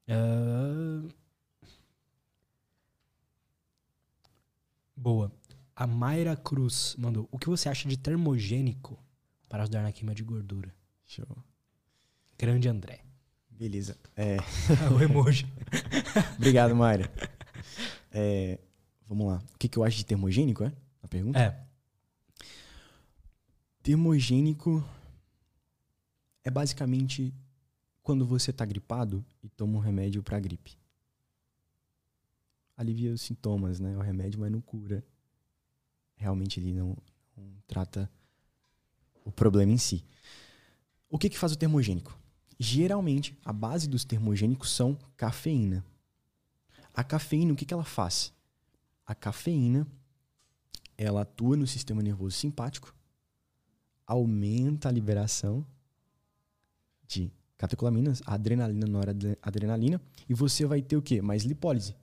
Ah, 0.07 1.05
Boa. 4.95 5.29
A 5.75 5.87
Mayra 5.87 6.35
Cruz 6.35 6.95
mandou: 6.97 7.27
O 7.31 7.39
que 7.39 7.49
você 7.49 7.69
acha 7.69 7.87
de 7.87 7.97
termogênico 7.97 8.99
para 9.49 9.63
ajudar 9.63 9.81
na 9.81 9.91
queima 9.91 10.13
de 10.13 10.23
gordura? 10.23 10.73
Show. 11.05 11.25
Grande 12.37 12.69
André. 12.69 13.01
Beleza. 13.49 13.97
É, 14.15 14.37
o 14.93 15.01
emoji. 15.01 15.45
obrigado, 16.37 16.75
Mayra. 16.75 17.11
É, 18.11 18.59
vamos 19.07 19.27
lá. 19.27 19.41
O 19.53 19.57
que, 19.57 19.67
que 19.67 19.77
eu 19.77 19.83
acho 19.83 19.97
de 19.97 20.05
termogênico, 20.05 20.63
é? 20.63 20.73
A 21.01 21.07
pergunta? 21.07 21.39
É. 21.39 21.63
Termogênico 23.81 24.83
é 26.43 26.49
basicamente 26.49 27.33
quando 28.01 28.25
você 28.25 28.51
tá 28.51 28.65
gripado 28.65 29.25
e 29.41 29.49
toma 29.49 29.77
um 29.77 29.81
remédio 29.81 30.21
pra 30.21 30.39
gripe. 30.39 30.77
Alivia 32.75 33.13
os 33.13 33.21
sintomas, 33.21 33.79
né? 33.79 33.95
O 33.97 34.01
remédio, 34.01 34.39
mas 34.39 34.51
não 34.51 34.61
cura. 34.61 35.03
Realmente 36.15 36.59
ele 36.59 36.73
não, 36.73 36.95
não 37.35 37.53
trata 37.67 38.09
o 39.25 39.31
problema 39.31 39.71
em 39.71 39.77
si. 39.77 40.03
O 41.09 41.17
que 41.17 41.29
que 41.29 41.37
faz 41.37 41.51
o 41.51 41.57
termogênico? 41.57 42.17
Geralmente, 42.59 43.37
a 43.43 43.51
base 43.51 43.87
dos 43.87 44.05
termogênicos 44.05 44.71
são 44.71 44.97
cafeína. 45.17 45.83
A 46.93 47.03
cafeína, 47.03 47.53
o 47.53 47.55
que 47.55 47.65
que 47.65 47.73
ela 47.73 47.83
faz? 47.83 48.33
A 49.05 49.13
cafeína, 49.13 49.87
ela 50.97 51.21
atua 51.21 51.57
no 51.57 51.67
sistema 51.67 52.01
nervoso 52.01 52.37
simpático, 52.37 52.95
aumenta 54.05 54.89
a 54.89 54.91
liberação 54.91 55.65
de 57.07 57.31
catecolaminas, 57.57 58.21
adrenalina, 58.25 58.85
noradrenalina, 58.85 60.01
e 60.27 60.33
você 60.33 60.65
vai 60.65 60.81
ter 60.81 60.97
o 60.97 61.01
quê? 61.01 61.21
Mais 61.21 61.43
lipólise. 61.43 61.95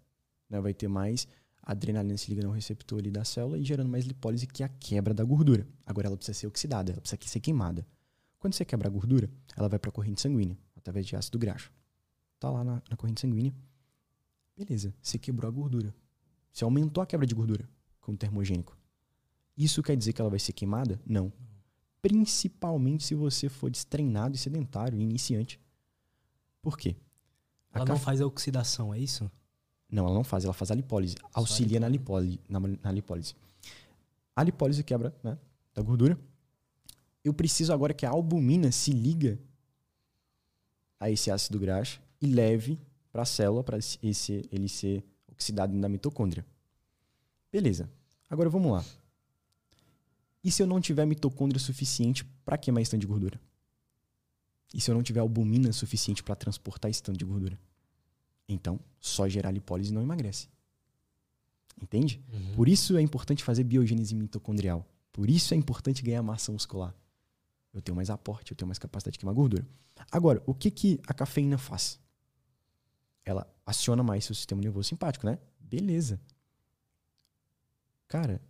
Né? 0.49 0.61
Vai 0.61 0.75
ter 0.75 0.89
mais 0.89 1.29
adrenalina 1.63 2.17
se 2.17 2.31
liga 2.31 2.43
no 2.43 2.51
receptor 2.51 2.99
ali 2.99 3.11
da 3.11 3.25
célula 3.25 3.59
e 3.59 3.65
gerando 3.65 3.89
mais 3.89 4.05
lipólise, 4.05 4.47
que 4.47 4.63
é 4.63 4.67
a 4.67 4.69
quebra 4.69 5.15
da 5.15 5.25
gordura. 5.25 5.67
Agora 5.87 6.07
ela 6.07 6.17
precisa 6.17 6.39
ser 6.39 6.47
oxidada, 6.47 6.93
ela 6.93 7.01
precisa 7.01 7.21
ser 7.27 7.41
queimada. 7.41 7.87
Quando 8.39 8.55
você 8.55 8.65
quebra 8.65 8.89
a 8.89 8.91
gordura, 8.91 9.31
ela 9.57 9.69
vai 9.69 9.79
para 9.79 9.91
a 9.91 9.93
corrente 9.93 10.21
sanguínea, 10.21 10.59
através 10.77 11.07
de 11.07 11.15
ácido 11.15 11.39
graxo. 11.39 11.71
Tá 12.39 12.51
lá 12.51 12.65
na, 12.65 12.83
na 12.91 12.97
corrente 12.97 13.21
sanguínea. 13.21 13.55
Beleza, 14.57 14.95
você 15.01 15.19
quebrou 15.19 15.49
a 15.49 15.53
gordura. 15.53 15.95
Você 16.53 16.65
aumentou 16.65 17.03
a 17.03 17.07
quebra 17.07 17.27
de 17.27 17.35
gordura 17.35 17.69
com 18.01 18.13
o 18.13 18.17
termogênico. 18.17 18.77
Isso 19.57 19.83
quer 19.83 19.97
dizer 19.97 20.13
que 20.13 20.21
ela 20.21 20.31
vai 20.31 20.39
ser 20.39 20.53
queimada? 20.53 21.01
Não. 21.07 21.33
Principalmente 22.01 23.05
se 23.05 23.15
você 23.15 23.49
for 23.49 23.71
destreinado 23.71 24.35
e 24.35 24.39
sedentário, 24.39 24.99
e 24.99 25.03
iniciante. 25.03 25.61
Por 26.63 26.79
quê? 26.79 26.97
A 27.73 27.79
Ela 27.79 27.89
não 27.89 27.99
faz 27.99 28.21
a 28.21 28.27
oxidação, 28.27 28.93
é 28.93 28.99
isso? 28.99 29.31
Não, 29.91 30.05
ela 30.05 30.15
não 30.15 30.25
faz, 30.25 30.45
ela 30.45 30.53
faz 30.53 30.71
a 30.71 30.75
lipólise. 30.75 31.17
a 31.35 31.41
Auxilia 31.41 31.81
na 31.81 31.89
lipólise, 31.89 32.39
na, 32.49 32.61
na 32.61 32.93
lipólise. 32.93 33.35
A 34.35 34.43
lipólise 34.43 34.85
quebra 34.85 35.15
né, 35.23 35.37
da 35.75 35.83
gordura. 35.83 36.19
Eu 37.25 37.35
preciso 37.35 37.73
agora 37.73 37.93
que 37.93 38.07
a 38.07 38.11
albumina 38.11 38.73
se 38.73 38.93
liga 38.93 39.39
a 40.99 41.11
esse 41.11 41.31
ácido 41.31 41.59
graxo 41.59 42.01
e 42.21 42.27
leve 42.27 42.79
para 43.11 43.23
a 43.23 43.27
célula 43.27 43.65
para 43.65 43.79
esse, 43.79 44.49
ele 44.51 44.69
ser 44.69 45.05
oxidado 45.31 45.75
na 45.75 45.89
mitocôndria. 45.89 46.47
Beleza. 47.51 47.91
Agora 48.29 48.49
vamos 48.49 48.73
lá. 48.73 48.85
E 50.43 50.51
se 50.51 50.63
eu 50.63 50.67
não 50.67 50.81
tiver 50.81 51.05
mitocôndria 51.05 51.59
suficiente 51.59 52.25
para 52.45 52.57
queimar 52.57 52.83
esse 52.83 52.91
tanto 52.91 53.01
de 53.01 53.07
gordura? 53.07 53.41
E 54.73 54.81
se 54.81 54.91
eu 54.91 54.95
não 54.95 55.03
tiver 55.03 55.21
albumina 55.21 55.73
suficiente 55.73 56.23
para 56.23 56.37
transportar 56.37 56.91
esse 56.91 57.03
tanto 57.03 57.19
de 57.19 57.25
gordura? 57.25 57.59
Então, 58.53 58.81
só 58.99 59.29
gerar 59.29 59.51
lipólise 59.53 59.93
não 59.93 60.03
emagrece. 60.03 60.49
Entende? 61.81 62.23
Uhum. 62.33 62.55
Por 62.55 62.69
isso 62.69 62.97
é 62.97 63.01
importante 63.01 63.45
fazer 63.45 63.65
biogênese 63.65 64.15
mitocondrial. 64.15 64.87
Por 65.13 65.31
isso 65.31 65.55
é 65.55 65.57
importante 65.57 66.03
ganhar 66.03 66.23
massa 66.23 66.53
muscular. 66.53 66.95
Eu 67.73 67.81
tenho 67.81 67.95
mais 67.95 68.11
aporte, 68.11 68.51
eu 68.51 68.57
tenho 68.57 68.67
mais 68.67 68.79
capacidade 68.79 69.13
de 69.15 69.19
queimar 69.19 69.35
gordura. 69.35 69.67
Agora, 70.11 70.43
o 70.45 70.53
que, 70.53 70.71
que 70.71 71.01
a 71.07 71.15
cafeína 71.15 71.57
faz? 71.57 72.01
Ela 73.25 73.47
aciona 73.65 74.03
mais 74.03 74.25
seu 74.25 74.35
sistema 74.35 74.61
nervoso 74.61 74.89
simpático, 74.89 75.25
né? 75.27 75.39
Beleza. 75.61 76.21
Cara, 78.09 78.43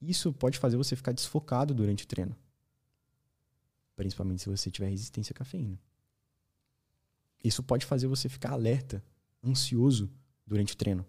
isso 0.00 0.32
pode 0.32 0.58
fazer 0.58 0.76
você 0.76 0.96
ficar 0.96 1.12
desfocado 1.12 1.72
durante 1.72 2.04
o 2.04 2.06
treino. 2.06 2.36
Principalmente 3.94 4.42
se 4.42 4.48
você 4.48 4.70
tiver 4.70 4.88
resistência 4.88 5.32
à 5.32 5.36
cafeína. 5.36 5.78
Isso 7.42 7.62
pode 7.62 7.86
fazer 7.86 8.08
você 8.08 8.28
ficar 8.28 8.52
alerta, 8.52 9.02
ansioso 9.48 10.10
durante 10.46 10.74
o 10.74 10.76
treino. 10.76 11.04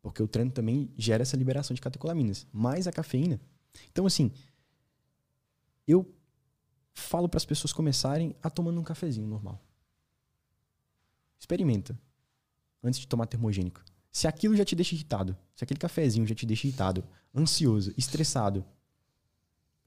Porque 0.00 0.22
o 0.22 0.28
treino 0.28 0.50
também 0.50 0.92
gera 0.96 1.22
essa 1.22 1.36
liberação 1.36 1.74
de 1.74 1.80
catecolaminas, 1.80 2.46
mais 2.52 2.86
a 2.86 2.92
cafeína. 2.92 3.40
Então, 3.90 4.04
assim, 4.04 4.32
eu 5.86 6.12
falo 6.92 7.28
para 7.28 7.38
as 7.38 7.44
pessoas 7.44 7.72
começarem 7.72 8.34
a 8.42 8.50
tomando 8.50 8.80
um 8.80 8.84
cafezinho 8.84 9.26
normal. 9.26 9.62
Experimenta 11.38 11.98
antes 12.82 12.98
de 12.98 13.06
tomar 13.06 13.26
termogênico. 13.26 13.82
Se 14.10 14.26
aquilo 14.26 14.56
já 14.56 14.64
te 14.64 14.74
deixa 14.74 14.94
irritado, 14.94 15.36
se 15.54 15.64
aquele 15.64 15.80
cafezinho 15.80 16.26
já 16.26 16.34
te 16.34 16.44
deixa 16.44 16.66
irritado, 16.66 17.04
ansioso, 17.34 17.94
estressado, 17.96 18.64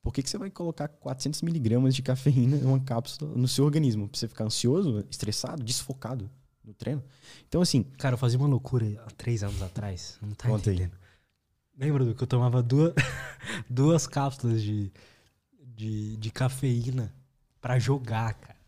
por 0.02 0.14
que, 0.14 0.24
que 0.24 0.30
você 0.30 0.38
vai 0.38 0.50
colocar 0.50 0.88
400 0.88 1.42
miligramas 1.42 1.96
de 1.96 2.02
cafeína 2.02 2.58
em 2.58 2.66
uma 2.66 2.80
cápsula 2.80 3.36
no 3.36 3.48
seu 3.48 3.66
organismo? 3.66 4.08
Pra 4.08 4.18
você 4.18 4.28
ficar 4.28 4.46
ansioso, 4.46 5.06
estressado, 5.10 5.64
desfocado 5.64 6.30
no 6.66 6.74
treino? 6.74 7.04
Então, 7.48 7.62
assim. 7.62 7.84
Cara, 7.98 8.16
eu 8.16 8.18
fazia 8.18 8.38
uma 8.38 8.48
loucura 8.48 8.86
há 9.06 9.12
três 9.12 9.44
anos 9.44 9.62
atrás. 9.62 10.18
Não 10.22 10.32
tá 10.32 10.50
entendendo. 10.50 10.94
Aí. 10.94 11.86
Lembra 11.86 12.06
do 12.06 12.16
que 12.16 12.24
eu 12.24 12.28
tomava 12.28 12.64
duas, 12.64 12.94
duas 13.70 14.08
cápsulas 14.08 14.62
de, 14.62 14.92
de, 15.62 16.16
de 16.18 16.32
cafeína 16.32 17.14
para 17.60 17.78
jogar, 17.80 18.34
cara. 18.36 18.60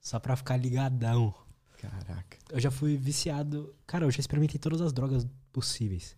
Só 0.00 0.18
pra 0.18 0.36
ficar 0.36 0.56
ligadão. 0.56 1.34
Caraca. 1.78 2.38
Eu 2.50 2.60
já 2.60 2.70
fui 2.70 2.96
viciado. 2.96 3.74
Cara, 3.86 4.04
eu 4.04 4.10
já 4.10 4.20
experimentei 4.20 4.58
todas 4.58 4.80
as 4.80 4.92
drogas 4.92 5.26
possíveis. 5.52 6.16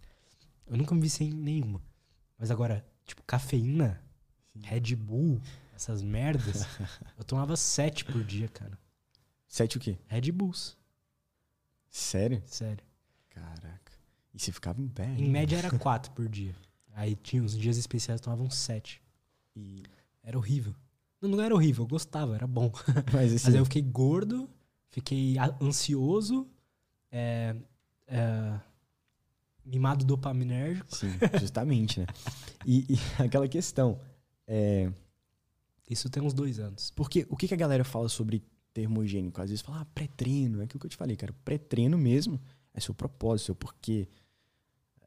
Eu 0.67 0.77
nunca 0.77 0.95
me 0.95 1.01
viciei 1.01 1.29
em 1.29 1.35
nenhuma. 1.35 1.83
Mas 2.39 2.51
agora, 2.51 2.85
tipo, 3.05 3.23
cafeína, 3.23 4.03
Red 4.63 4.97
Bull, 4.97 5.41
essas 5.75 6.03
merdas. 6.03 6.67
eu 7.17 7.25
tomava 7.25 7.57
sete 7.57 8.05
por 8.05 8.23
dia, 8.25 8.49
cara. 8.49 8.79
Sete 9.47 9.77
o 9.77 9.81
quê? 9.81 9.99
Red 10.09 10.33
Bulls. 10.33 10.77
Sério? 11.95 12.43
Sério. 12.45 12.85
Caraca. 13.31 13.93
E 14.35 14.41
você 14.41 14.51
ficava 14.51 14.83
em 14.83 14.89
pé? 14.89 15.07
Em 15.17 15.31
média 15.31 15.57
era 15.57 15.71
quatro 15.79 16.11
por 16.11 16.29
dia. 16.29 16.53
Aí 16.93 17.15
tinha 17.15 17.41
uns 17.41 17.57
dias 17.57 17.79
especiais 17.79 18.21
tomavam 18.21 18.51
sete. 18.51 19.01
E... 19.55 19.81
Era 20.21 20.37
horrível. 20.37 20.75
Não, 21.23 21.29
não 21.29 21.41
era 21.41 21.55
horrível, 21.55 21.85
eu 21.85 21.89
gostava, 21.89 22.35
era 22.35 22.49
bom. 22.49 22.73
Mas, 23.15 23.33
assim... 23.33 23.45
Mas 23.45 23.55
aí 23.55 23.61
eu 23.61 23.65
fiquei 23.65 23.83
gordo, 23.83 24.51
fiquei 24.91 25.37
ansioso, 25.63 26.49
é, 27.13 27.55
é, 28.09 28.59
mimado 29.65 30.05
dopaminérgico. 30.05 30.93
Sim, 30.93 31.13
justamente, 31.41 32.01
né? 32.01 32.07
E, 32.67 32.95
e 32.95 32.99
aquela 33.23 33.47
questão, 33.47 34.01
é... 34.49 34.91
Isso 35.89 36.11
tem 36.11 36.21
uns 36.21 36.35
dois 36.35 36.59
anos. 36.59 36.91
Porque 36.91 37.25
o 37.31 37.37
que, 37.37 37.47
que 37.47 37.55
a 37.55 37.59
galera 37.59 37.85
fala 37.85 38.09
sobre 38.09 38.43
termogênico? 38.75 39.41
Às 39.41 39.49
vezes 39.49 39.65
fala, 39.65 39.81
ah, 39.81 39.85
pré-treino. 39.95 40.61
É 40.61 40.65
aquilo 40.65 40.81
que 40.81 40.87
eu 40.87 40.91
te 40.91 40.97
falei, 40.97 41.17
cara. 41.17 41.33
Pré-treino 41.45 41.97
mesmo 41.97 42.39
é 42.75 42.81
seu 42.81 42.93
propósito, 42.93 43.47
seu 43.47 43.55
porquê. 43.55 44.09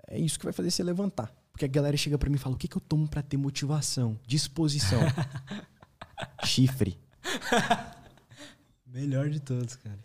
É 0.07 0.17
isso 0.17 0.39
que 0.39 0.45
vai 0.45 0.53
fazer 0.53 0.71
você 0.71 0.81
levantar. 0.81 1.31
Porque 1.51 1.65
a 1.65 1.67
galera 1.67 1.97
chega 1.97 2.17
para 2.17 2.29
mim 2.29 2.35
e 2.35 2.39
fala, 2.39 2.55
o 2.55 2.57
que, 2.57 2.67
que 2.67 2.77
eu 2.77 2.81
tomo 2.81 3.07
para 3.07 3.21
ter 3.21 3.37
motivação, 3.37 4.19
disposição? 4.25 4.99
Chifre. 6.45 6.97
Melhor 8.85 9.29
de 9.29 9.39
todos, 9.39 9.75
cara. 9.75 9.99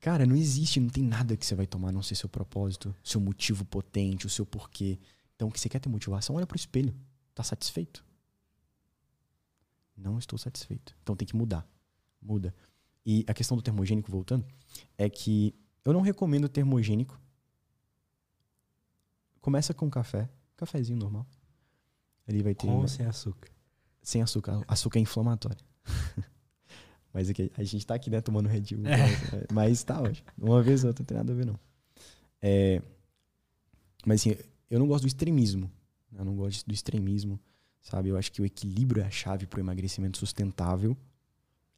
Cara, 0.00 0.26
não 0.26 0.34
existe, 0.34 0.80
não 0.80 0.88
tem 0.88 1.04
nada 1.04 1.36
que 1.36 1.44
você 1.44 1.54
vai 1.54 1.66
tomar 1.66 1.90
a 1.90 1.92
não 1.92 2.02
ser 2.02 2.14
seu 2.14 2.28
propósito, 2.28 2.94
seu 3.04 3.20
motivo 3.20 3.64
potente, 3.64 4.26
o 4.26 4.30
seu 4.30 4.46
porquê. 4.46 4.98
Então, 5.36 5.48
o 5.48 5.52
que 5.52 5.60
você 5.60 5.68
quer 5.68 5.78
ter 5.78 5.88
motivação, 5.88 6.36
olha 6.36 6.46
pro 6.46 6.56
espelho. 6.56 6.94
Tá 7.34 7.42
satisfeito? 7.42 8.04
Não 9.96 10.18
estou 10.18 10.38
satisfeito. 10.38 10.96
Então 11.02 11.14
tem 11.14 11.28
que 11.28 11.36
mudar. 11.36 11.66
Muda. 12.20 12.54
E 13.04 13.24
a 13.26 13.34
questão 13.34 13.56
do 13.56 13.62
termogênico, 13.62 14.10
voltando, 14.10 14.44
é 14.96 15.08
que 15.08 15.54
eu 15.84 15.92
não 15.92 16.00
recomendo 16.00 16.48
termogênico. 16.48 17.20
Começa 19.40 19.72
com 19.72 19.88
café, 19.90 20.28
cafezinho 20.56 20.98
normal. 20.98 21.26
Ele 22.28 22.42
vai 22.42 22.54
ter. 22.54 22.66
Com 22.66 22.76
ou 22.76 22.88
sem 22.88 23.06
açúcar? 23.06 23.50
Sem 24.02 24.22
açúcar. 24.22 24.62
Açúcar 24.68 24.98
é 25.00 25.02
inflamatório. 25.02 25.64
Mas 27.12 27.28
aqui, 27.28 27.50
a 27.56 27.64
gente 27.64 27.84
tá 27.84 27.94
aqui, 27.94 28.08
né, 28.08 28.20
tomando 28.20 28.48
Red 28.48 28.76
Bull. 28.76 28.86
É. 28.86 29.46
Mas 29.52 29.82
tá 29.82 30.00
ótimo. 30.00 30.28
Uma 30.38 30.62
vez 30.62 30.84
ou 30.84 30.88
outra, 30.88 31.02
não 31.02 31.06
tem 31.06 31.16
nada 31.16 31.32
a 31.32 31.36
ver, 31.36 31.46
não. 31.46 31.58
É, 32.40 32.80
mas 34.06 34.20
assim, 34.20 34.36
eu 34.70 34.78
não 34.78 34.86
gosto 34.86 35.02
do 35.02 35.08
extremismo. 35.08 35.70
Eu 36.12 36.24
não 36.24 36.36
gosto 36.36 36.66
do 36.66 36.72
extremismo 36.72 37.40
sabe? 37.82 38.08
Eu 38.08 38.16
acho 38.16 38.30
que 38.32 38.42
o 38.42 38.44
equilíbrio 38.44 39.02
é 39.02 39.06
a 39.06 39.10
chave 39.10 39.46
para 39.46 39.58
o 39.58 39.60
emagrecimento 39.60 40.18
sustentável. 40.18 40.96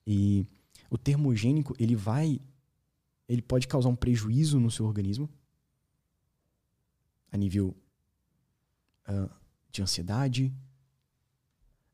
E 0.06 0.46
o 0.93 0.98
termogênico, 0.98 1.74
ele 1.78 1.97
vai 1.97 2.39
ele 3.27 3.40
pode 3.40 3.66
causar 3.66 3.89
um 3.89 3.97
prejuízo 3.97 4.60
no 4.60 4.70
seu 4.70 4.85
organismo 4.85 5.27
a 7.31 7.36
nível 7.39 7.74
uh, 9.09 9.31
de 9.70 9.81
ansiedade. 9.81 10.52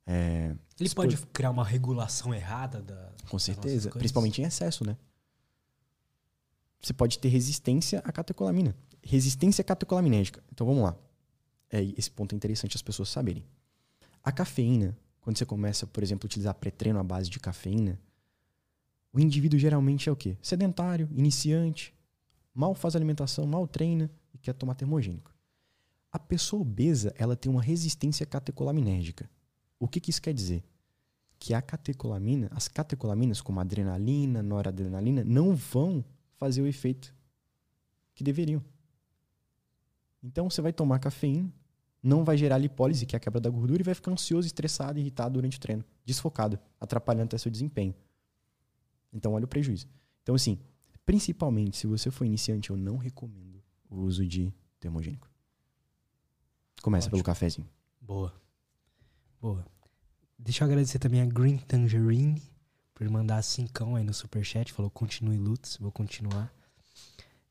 É, 0.05 0.53
ele 0.81 0.91
pode 0.91 1.17
criar 1.29 1.51
uma 1.51 1.65
regulação 1.65 2.35
errada 2.35 2.83
da. 2.83 3.13
Com 3.31 3.39
certeza, 3.39 3.89
principalmente 3.91 4.43
em 4.43 4.45
excesso, 4.45 4.85
né? 4.85 4.97
Você 6.83 6.93
pode 6.93 7.21
ter 7.21 7.29
resistência 7.29 8.01
à 8.01 8.11
catecolamina. 8.11 8.75
Resistência 9.01 9.63
catecolaminérgica. 9.63 10.43
Então 10.53 10.67
vamos 10.67 10.83
lá. 10.83 10.97
É, 11.71 11.83
esse 11.97 12.11
ponto 12.11 12.33
é 12.33 12.37
interessante 12.37 12.75
as 12.75 12.83
pessoas 12.83 13.11
saberem. 13.11 13.45
A 14.25 14.33
cafeína, 14.33 14.99
quando 15.21 15.39
você 15.39 15.47
começa, 15.47 15.87
por 15.87 16.03
exemplo, 16.03 16.27
a 16.27 16.29
utilizar 16.29 16.55
pré-treino 16.55 16.99
à 16.99 17.05
base 17.05 17.31
de 17.31 17.39
cafeína, 17.39 18.01
o 19.13 19.21
indivíduo 19.21 19.59
geralmente 19.59 20.09
é 20.09 20.13
o 20.13 20.17
quê? 20.17 20.37
Sedentário, 20.43 21.09
iniciante, 21.13 21.95
mal 22.55 22.75
faz 22.75 22.95
alimentação, 22.95 23.47
mal 23.47 23.67
treina 23.67 24.11
e 24.35 24.39
quer 24.39 24.53
tomar 24.53 24.75
termogênico. 24.75 25.35
A 26.11 26.19
pessoa 26.19 26.63
obesa, 26.63 27.15
ela 27.17 27.37
tem 27.37 27.51
uma 27.51 27.63
resistência 27.63 28.25
catecolaminérgica. 28.25 29.29
O 29.79 29.87
que, 29.87 30.01
que 30.01 30.11
isso 30.11 30.23
quer 30.23 30.35
dizer? 30.35 30.65
Que 31.39 31.55
a 31.55 31.63
catecolamina, 31.63 32.51
as 32.53 32.67
catecolaminas, 32.67 33.41
como 33.41 33.61
adrenalina, 33.61 34.43
noradrenalina, 34.43 35.23
não 35.25 35.55
vão 35.55 36.05
fazer 36.37 36.63
o 36.63 36.67
efeito 36.67 37.15
que 38.15 38.25
deveriam. 38.25 38.63
Então 40.23 40.51
você 40.51 40.61
vai 40.61 40.73
tomar 40.73 40.99
cafeína, 40.99 41.53
não 42.03 42.25
vai 42.25 42.37
gerar 42.37 42.59
lipólise, 42.59 43.07
que 43.07 43.15
é 43.15 43.19
a 43.19 43.21
quebra 43.21 43.41
da 43.41 43.51
gordura, 43.51 43.83
e 43.83 43.85
vai 43.85 43.95
ficar 43.95 44.11
ansioso, 44.11 44.47
estressado, 44.47 44.99
irritado 44.99 45.35
durante 45.35 45.59
o 45.59 45.61
treino, 45.61 45.85
desfocado, 46.05 46.59
atrapalhando 46.81 47.27
até 47.27 47.39
seu 47.39 47.51
desempenho. 47.51 47.95
Então, 49.13 49.33
olha 49.33 49.45
o 49.45 49.49
prejuízo. 49.49 49.89
Então, 50.23 50.35
assim, 50.35 50.59
principalmente 51.05 51.77
se 51.77 51.87
você 51.87 52.11
for 52.11 52.25
iniciante, 52.25 52.71
eu 52.71 52.77
não 52.77 52.97
recomendo 52.97 53.63
o 53.89 54.01
uso 54.01 54.27
de 54.27 54.53
termogênico. 54.79 55.31
Começa 56.83 57.07
Ótimo. 57.07 57.17
pelo 57.17 57.25
cafezinho. 57.25 57.69
Boa. 58.01 58.33
Boa. 59.41 59.67
Deixa 60.39 60.63
eu 60.63 60.67
agradecer 60.67 60.99
também 60.99 61.21
a 61.21 61.27
Green 61.27 61.59
Tangerine 61.59 62.43
por 62.95 63.09
mandar 63.09 63.43
cincão 63.43 63.97
aí 63.97 64.05
no 64.05 64.15
superchat. 64.15 64.73
Falou, 64.73 64.91
continue 64.91 65.37
Lutz. 65.37 65.77
Vou 65.79 65.91
continuar. 65.91 66.53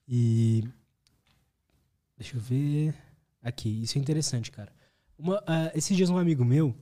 E... 0.07 0.63
Deixa 2.17 2.37
eu 2.37 2.41
ver... 2.41 2.95
Aqui, 3.41 3.81
isso 3.81 3.97
é 3.97 4.01
interessante, 4.01 4.51
cara. 4.51 4.73
Uma, 5.17 5.37
uh, 5.39 5.71
esses 5.73 5.95
dias 5.95 6.09
um 6.09 6.17
amigo 6.17 6.43
meu, 6.43 6.75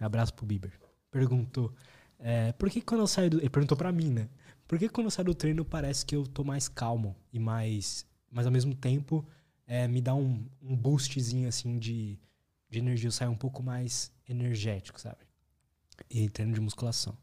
abraço 0.00 0.32
pro 0.32 0.46
Bieber, 0.46 0.72
perguntou 1.10 1.74
é, 2.18 2.52
por 2.52 2.70
que 2.70 2.80
quando 2.80 3.00
eu 3.00 3.06
saio 3.06 3.30
do. 3.30 3.38
Ele 3.38 3.50
perguntou 3.50 3.76
pra 3.76 3.92
mim, 3.92 4.10
né? 4.10 4.28
Por 4.66 4.78
que 4.78 4.88
quando 4.88 5.06
eu 5.06 5.10
saio 5.10 5.26
do 5.26 5.34
treino 5.34 5.64
parece 5.64 6.04
que 6.04 6.16
eu 6.16 6.26
tô 6.26 6.42
mais 6.42 6.68
calmo 6.68 7.16
e 7.32 7.38
mais. 7.38 8.06
Mas 8.30 8.46
ao 8.46 8.52
mesmo 8.52 8.74
tempo 8.74 9.26
é, 9.66 9.86
me 9.86 10.00
dá 10.00 10.14
um, 10.14 10.44
um 10.60 10.76
boostzinho 10.76 11.48
assim 11.48 11.78
de, 11.78 12.18
de 12.68 12.78
energia. 12.78 13.08
Eu 13.08 13.12
saio 13.12 13.30
um 13.30 13.36
pouco 13.36 13.62
mais 13.62 14.12
energético, 14.28 15.00
sabe? 15.00 15.18
E 16.10 16.28
treino 16.28 16.52
de 16.52 16.60
musculação. 16.60 17.16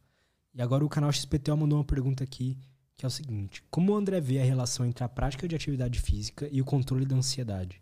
E 0.53 0.61
agora 0.61 0.85
o 0.85 0.89
canal 0.89 1.11
XPTO 1.11 1.57
mandou 1.57 1.77
uma 1.77 1.85
pergunta 1.85 2.23
aqui 2.23 2.57
que 2.95 3.05
é 3.05 3.07
o 3.07 3.11
seguinte: 3.11 3.61
Como 3.69 3.91
o 3.91 3.95
André 3.95 4.21
vê 4.21 4.39
a 4.39 4.45
relação 4.45 4.85
entre 4.85 5.03
a 5.03 5.09
prática 5.09 5.47
de 5.47 5.55
atividade 5.55 5.99
física 5.99 6.47
e 6.51 6.61
o 6.61 6.65
controle 6.65 7.05
da 7.05 7.15
ansiedade? 7.15 7.81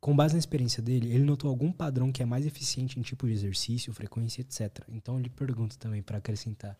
Com 0.00 0.14
base 0.14 0.34
na 0.34 0.38
experiência 0.38 0.82
dele, 0.82 1.12
ele 1.12 1.24
notou 1.24 1.50
algum 1.50 1.72
padrão 1.72 2.12
que 2.12 2.22
é 2.22 2.26
mais 2.26 2.46
eficiente 2.46 2.98
em 2.98 3.02
tipo 3.02 3.26
de 3.26 3.32
exercício, 3.32 3.92
frequência, 3.92 4.42
etc. 4.42 4.84
Então 4.88 5.18
ele 5.18 5.28
pergunta 5.28 5.76
também 5.76 6.02
para 6.02 6.18
acrescentar 6.18 6.78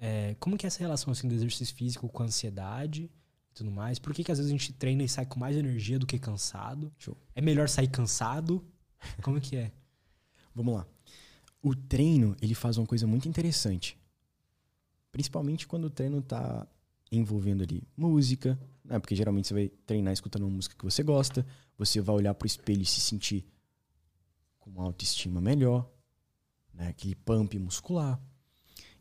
é, 0.00 0.34
como 0.40 0.56
que 0.56 0.64
é 0.64 0.68
essa 0.68 0.80
relação 0.80 1.12
assim 1.12 1.28
do 1.28 1.34
exercício 1.34 1.74
físico 1.74 2.08
com 2.08 2.22
a 2.22 2.26
ansiedade 2.26 3.10
e 3.50 3.54
tudo 3.54 3.70
mais. 3.70 3.98
Por 3.98 4.14
que, 4.14 4.24
que 4.24 4.32
às 4.32 4.38
vezes 4.38 4.50
a 4.50 4.56
gente 4.56 4.72
treina 4.72 5.02
e 5.02 5.08
sai 5.08 5.26
com 5.26 5.38
mais 5.38 5.56
energia 5.56 5.98
do 5.98 6.06
que 6.06 6.18
cansado? 6.18 6.92
Show. 6.98 7.16
É 7.34 7.40
melhor 7.42 7.68
sair 7.68 7.88
cansado? 7.88 8.64
Como 9.22 9.40
que 9.40 9.56
é? 9.56 9.70
Vamos 10.54 10.74
lá. 10.74 10.86
O 11.62 11.74
treino, 11.74 12.34
ele 12.40 12.54
faz 12.54 12.78
uma 12.78 12.86
coisa 12.86 13.06
muito 13.06 13.28
interessante. 13.28 13.98
Principalmente 15.12 15.66
quando 15.66 15.84
o 15.84 15.90
treino 15.90 16.20
está 16.20 16.66
envolvendo 17.10 17.62
ali 17.62 17.82
música, 17.96 18.58
né? 18.84 18.98
Porque 18.98 19.16
geralmente 19.16 19.48
você 19.48 19.54
vai 19.54 19.68
treinar 19.68 20.12
escutando 20.12 20.42
uma 20.42 20.50
música 20.50 20.74
que 20.76 20.84
você 20.84 21.02
gosta, 21.02 21.46
você 21.76 22.00
vai 22.00 22.16
olhar 22.16 22.34
pro 22.34 22.46
espelho 22.46 22.82
e 22.82 22.86
se 22.86 23.00
sentir 23.00 23.44
com 24.58 24.70
uma 24.70 24.84
autoestima 24.84 25.40
melhor, 25.40 25.90
né? 26.72 26.88
Aquele 26.88 27.14
pump 27.14 27.58
muscular. 27.58 28.20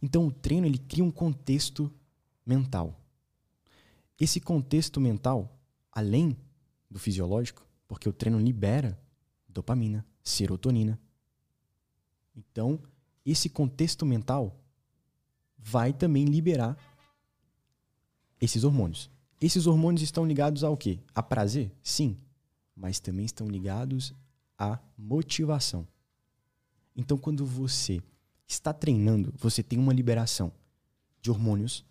Então 0.02 0.28
o 0.28 0.32
treino 0.32 0.66
ele 0.66 0.78
cria 0.78 1.04
um 1.04 1.12
contexto 1.12 1.92
mental. 2.46 3.00
Esse 4.20 4.40
contexto 4.40 5.00
mental, 5.00 5.60
além 5.92 6.36
do 6.90 7.00
fisiológico, 7.00 7.66
Porque 7.90 8.08
o 8.08 8.14
treino 8.14 8.40
libera 8.40 9.02
dopamina, 9.48 10.06
serotonina. 10.24 11.00
Então, 12.36 12.80
esse 13.26 13.50
contexto 13.50 14.06
mental 14.06 14.64
vai 15.58 15.92
também 15.92 16.26
liberar 16.26 16.78
esses 18.40 18.64
hormônios. 18.64 19.10
Esses 19.42 19.68
hormônios 19.68 20.02
estão 20.02 20.26
ligados 20.26 20.64
ao 20.64 20.76
quê? 20.76 21.00
A 21.14 21.24
prazer? 21.24 21.72
Sim. 21.82 22.18
Mas 22.76 23.00
também 23.00 23.26
estão 23.26 23.48
ligados 23.48 24.14
à 24.58 24.80
motivação. 24.98 25.88
Então, 26.96 27.18
quando 27.18 27.46
você 27.46 28.02
está 28.48 28.74
treinando, 28.74 29.34
você 29.38 29.64
tem 29.64 29.80
uma 29.80 29.94
liberação 29.94 30.52
de 31.22 31.32
hormônios 31.32 31.86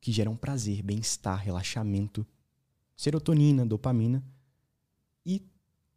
que 0.00 0.12
geram 0.12 0.36
prazer, 0.36 0.82
bem-estar, 0.82 1.42
relaxamento, 1.42 2.24
serotonina, 2.96 3.66
dopamina. 3.66 4.22
E 5.24 5.42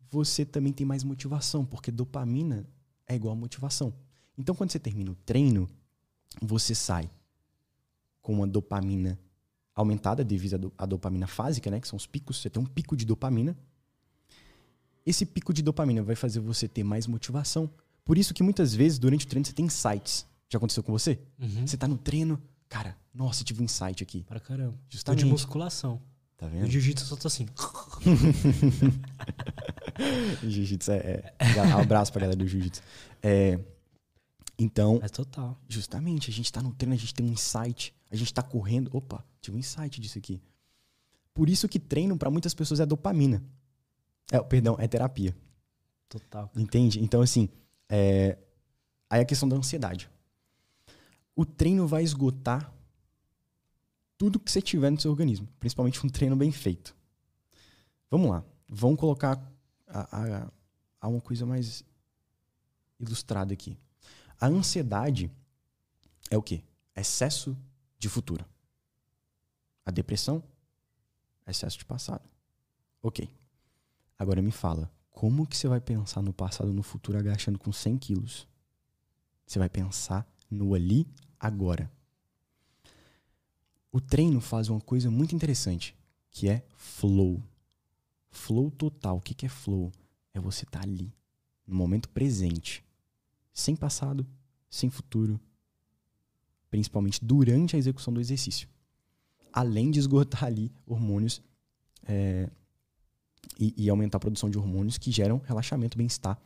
você 0.10 0.46
também 0.46 0.74
tem 0.74 0.86
mais 0.86 1.04
motivação, 1.04 1.66
porque 1.66 1.92
dopamina 1.92 2.68
é 3.06 3.16
igual 3.16 3.34
a 3.34 3.38
motivação. 3.38 3.94
Então, 4.38 4.56
quando 4.56 4.72
você 4.72 4.80
termina 4.80 5.12
o 5.12 5.16
treino, 5.16 5.70
você 6.42 6.74
sai 6.74 7.10
com 8.22 8.34
uma 8.34 8.48
dopamina 8.48 9.20
aumentada 9.80 10.23
devido 10.23 10.72
à 10.77 10.85
dopamina 10.85 11.26
fásica, 11.26 11.72
né? 11.72 11.80
Que 11.80 11.88
são 11.88 11.97
os 11.97 12.06
picos. 12.06 12.41
Você 12.41 12.49
tem 12.49 12.61
um 12.61 12.65
pico 12.65 12.97
de 12.97 13.06
dopamina. 13.06 13.57
Esse 15.06 15.26
pico 15.26 15.53
de 15.53 15.61
dopamina 15.61 16.03
vai 16.03 16.15
fazer 16.15 16.39
você 16.39 16.68
ter 16.68 16.84
mais 16.84 17.07
motivação. 17.07 17.69
Por 18.03 18.18
isso 18.18 18.34
que 18.34 18.43
muitas 18.43 18.76
vezes, 18.76 18.99
durante 18.99 19.26
o 19.26 19.30
treino, 19.30 19.45
você 19.45 19.53
tem 19.53 19.65
insights. 19.65 20.26
Já 20.49 20.57
aconteceu 20.57 20.84
com 20.84 20.91
você? 20.91 21.18
Uhum. 21.39 21.65
Você 21.65 21.77
tá 21.77 21.88
no 21.88 21.97
treino, 21.97 22.41
cara, 22.68 22.97
nossa, 23.14 23.43
tive 23.43 23.61
um 23.61 23.65
insight 23.65 24.03
aqui. 24.03 24.23
Para 24.23 24.39
caramba. 24.39 24.77
Justamente. 24.89 25.22
Tô 25.22 25.26
de 25.26 25.31
musculação. 25.31 26.01
Tá 26.35 26.47
vendo? 26.47 26.69
jiu-jitsu 26.69 27.03
eu 27.03 27.07
só 27.07 27.15
tô 27.18 27.27
assim. 27.27 27.45
jiu-jitsu 30.43 30.91
é, 30.91 30.97
é. 30.97 31.34
Um 31.76 31.80
abraço 31.80 32.11
pra 32.11 32.22
galera 32.22 32.38
do 32.38 32.47
jiu-jitsu. 32.47 32.81
É, 33.22 33.60
então, 34.57 34.99
Mas 35.01 35.11
total. 35.11 35.57
justamente, 35.68 36.30
a 36.30 36.34
gente 36.34 36.51
tá 36.51 36.61
no 36.61 36.73
treino, 36.73 36.93
a 36.93 36.97
gente 36.97 37.14
tem 37.14 37.26
um 37.26 37.30
insight, 37.30 37.93
a 38.10 38.15
gente 38.15 38.34
tá 38.34 38.41
correndo. 38.41 38.90
Opa, 38.94 39.23
tive 39.41 39.56
um 39.57 39.60
insight 39.60 39.99
disso 39.99 40.18
aqui. 40.18 40.41
Por 41.34 41.49
isso 41.49 41.68
que 41.69 41.80
treino 41.80 42.18
pra 42.18 42.30
muitas 42.30 42.53
pessoas 42.53 42.80
é 42.80 42.86
dopamina. 42.86 43.44
É, 44.31 44.40
perdão, 44.41 44.76
é 44.80 44.88
terapia. 44.88 45.36
Total. 46.07 46.52
Entende? 46.56 47.02
Então, 47.03 47.22
assim, 47.22 47.49
é... 47.88 48.38
aí 49.10 49.22
a 49.22 49.26
questão 49.26 49.48
da 49.48 49.56
ansiedade. 49.56 50.10
O 51.36 51.45
treino 51.45 51.88
vai 51.88 52.03
esgotar 52.03 52.73
tudo 54.18 54.40
que 54.40 54.52
você 54.52 54.61
tiver 54.61 54.90
no 54.90 54.99
seu 54.99 55.11
organismo, 55.11 55.48
principalmente 55.60 56.06
um 56.06 56.10
treino 56.10 56.36
bem 56.36 56.52
feito. 56.52 56.94
Vamos 58.11 58.30
lá, 58.30 58.44
vamos 58.68 58.99
colocar 58.99 59.40
a, 59.88 60.18
a- 60.44 60.52
a 60.99 61.07
uma 61.07 61.22
coisa 61.22 61.45
mais 61.45 61.86
ilustrada 62.99 63.53
aqui. 63.53 63.77
A 64.41 64.48
ansiedade 64.48 65.31
é 66.30 66.38
o 66.38 66.41
quê? 66.41 66.61
Excesso 66.95 67.56
de 68.00 68.08
futuro. 68.10 68.46
A 69.86 69.92
depressão, 69.92 70.42
excesso 71.46 71.78
de 71.78 71.86
passado. 71.86 72.28
Ok. 73.02 73.30
Agora 74.18 74.42
me 74.42 74.52
fala, 74.52 74.92
como 75.12 75.46
que 75.46 75.56
você 75.56 75.68
vai 75.68 75.82
pensar 75.82 76.22
no 76.22 76.34
passado, 76.34 76.72
no 76.72 76.82
futuro, 76.82 77.18
agachando 77.18 77.60
com 77.60 77.72
100 77.72 77.98
quilos? 77.98 78.48
Você 79.46 79.60
vai 79.60 79.70
pensar 79.70 80.28
no 80.50 80.74
ali, 80.74 81.08
agora. 81.40 81.92
O 83.92 84.00
treino 84.00 84.40
faz 84.40 84.70
uma 84.70 84.80
coisa 84.80 85.10
muito 85.10 85.36
interessante, 85.36 85.96
que 86.30 86.48
é 86.48 86.64
flow. 86.76 87.42
Flow 88.30 88.70
total. 88.72 89.18
O 89.18 89.22
que 89.22 89.34
que 89.34 89.46
é 89.46 89.50
flow? 89.50 89.92
É 90.34 90.40
você 90.40 90.64
estar 90.64 90.84
ali, 90.84 91.12
no 91.66 91.76
momento 91.76 92.08
presente, 92.10 92.86
sem 93.52 93.76
passado, 93.76 94.28
sem 94.70 94.90
futuro, 94.90 95.40
principalmente 96.70 97.24
durante 97.24 97.76
a 97.76 97.80
execução 97.80 98.14
do 98.14 98.20
exercício. 98.20 98.68
Além 99.52 99.90
de 99.91 100.00
esgotar 100.00 100.46
ali 100.46 100.72
hormônios 100.86 101.41
é, 102.08 102.50
e, 103.60 103.74
e 103.78 103.90
aumentar 103.90 104.18
a 104.18 104.20
produção 104.20 104.50
de 104.50 104.58
hormônios 104.58 104.98
que 104.98 105.12
geram 105.12 105.41
relaxamento, 105.46 105.98
bem-estar 105.98 106.40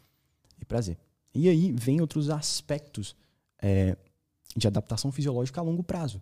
e 0.60 0.66
prazer. 0.66 0.98
E 1.34 1.50
aí 1.50 1.72
vem 1.72 2.00
outros 2.00 2.30
aspectos 2.30 3.16
é, 3.62 3.98
de 4.56 4.68
adaptação 4.68 5.12
fisiológica 5.12 5.60
a 5.60 5.64
longo 5.64 5.84
prazo. 5.84 6.22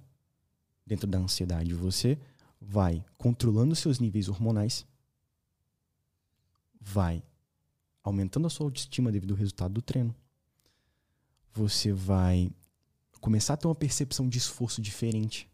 Dentro 0.86 1.07
da 1.07 1.19
ansiedade, 1.19 1.73
você 1.73 2.18
vai 2.60 3.03
controlando 3.18 3.76
seus 3.76 3.99
níveis 3.99 4.30
hormonais, 4.30 4.86
vai 6.80 7.23
aumentando 8.03 8.48
a 8.48 8.49
sua 8.49 8.65
autoestima 8.65 9.11
devido 9.11 9.32
ao 9.32 9.38
resultado 9.38 9.73
do 9.73 9.82
treino. 9.82 10.15
Você 11.53 11.91
vai 11.91 12.52
começar 13.22 13.53
a 13.53 13.57
ter 13.57 13.68
uma 13.68 13.76
percepção 13.76 14.27
de 14.27 14.38
esforço 14.39 14.81
diferente. 14.81 15.49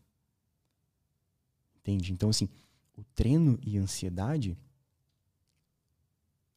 Entende? 1.81 2.11
Então, 2.14 2.30
assim, 2.30 2.49
o 2.95 3.03
treino 3.03 3.60
e 3.61 3.77
a 3.77 3.81
ansiedade, 3.81 4.57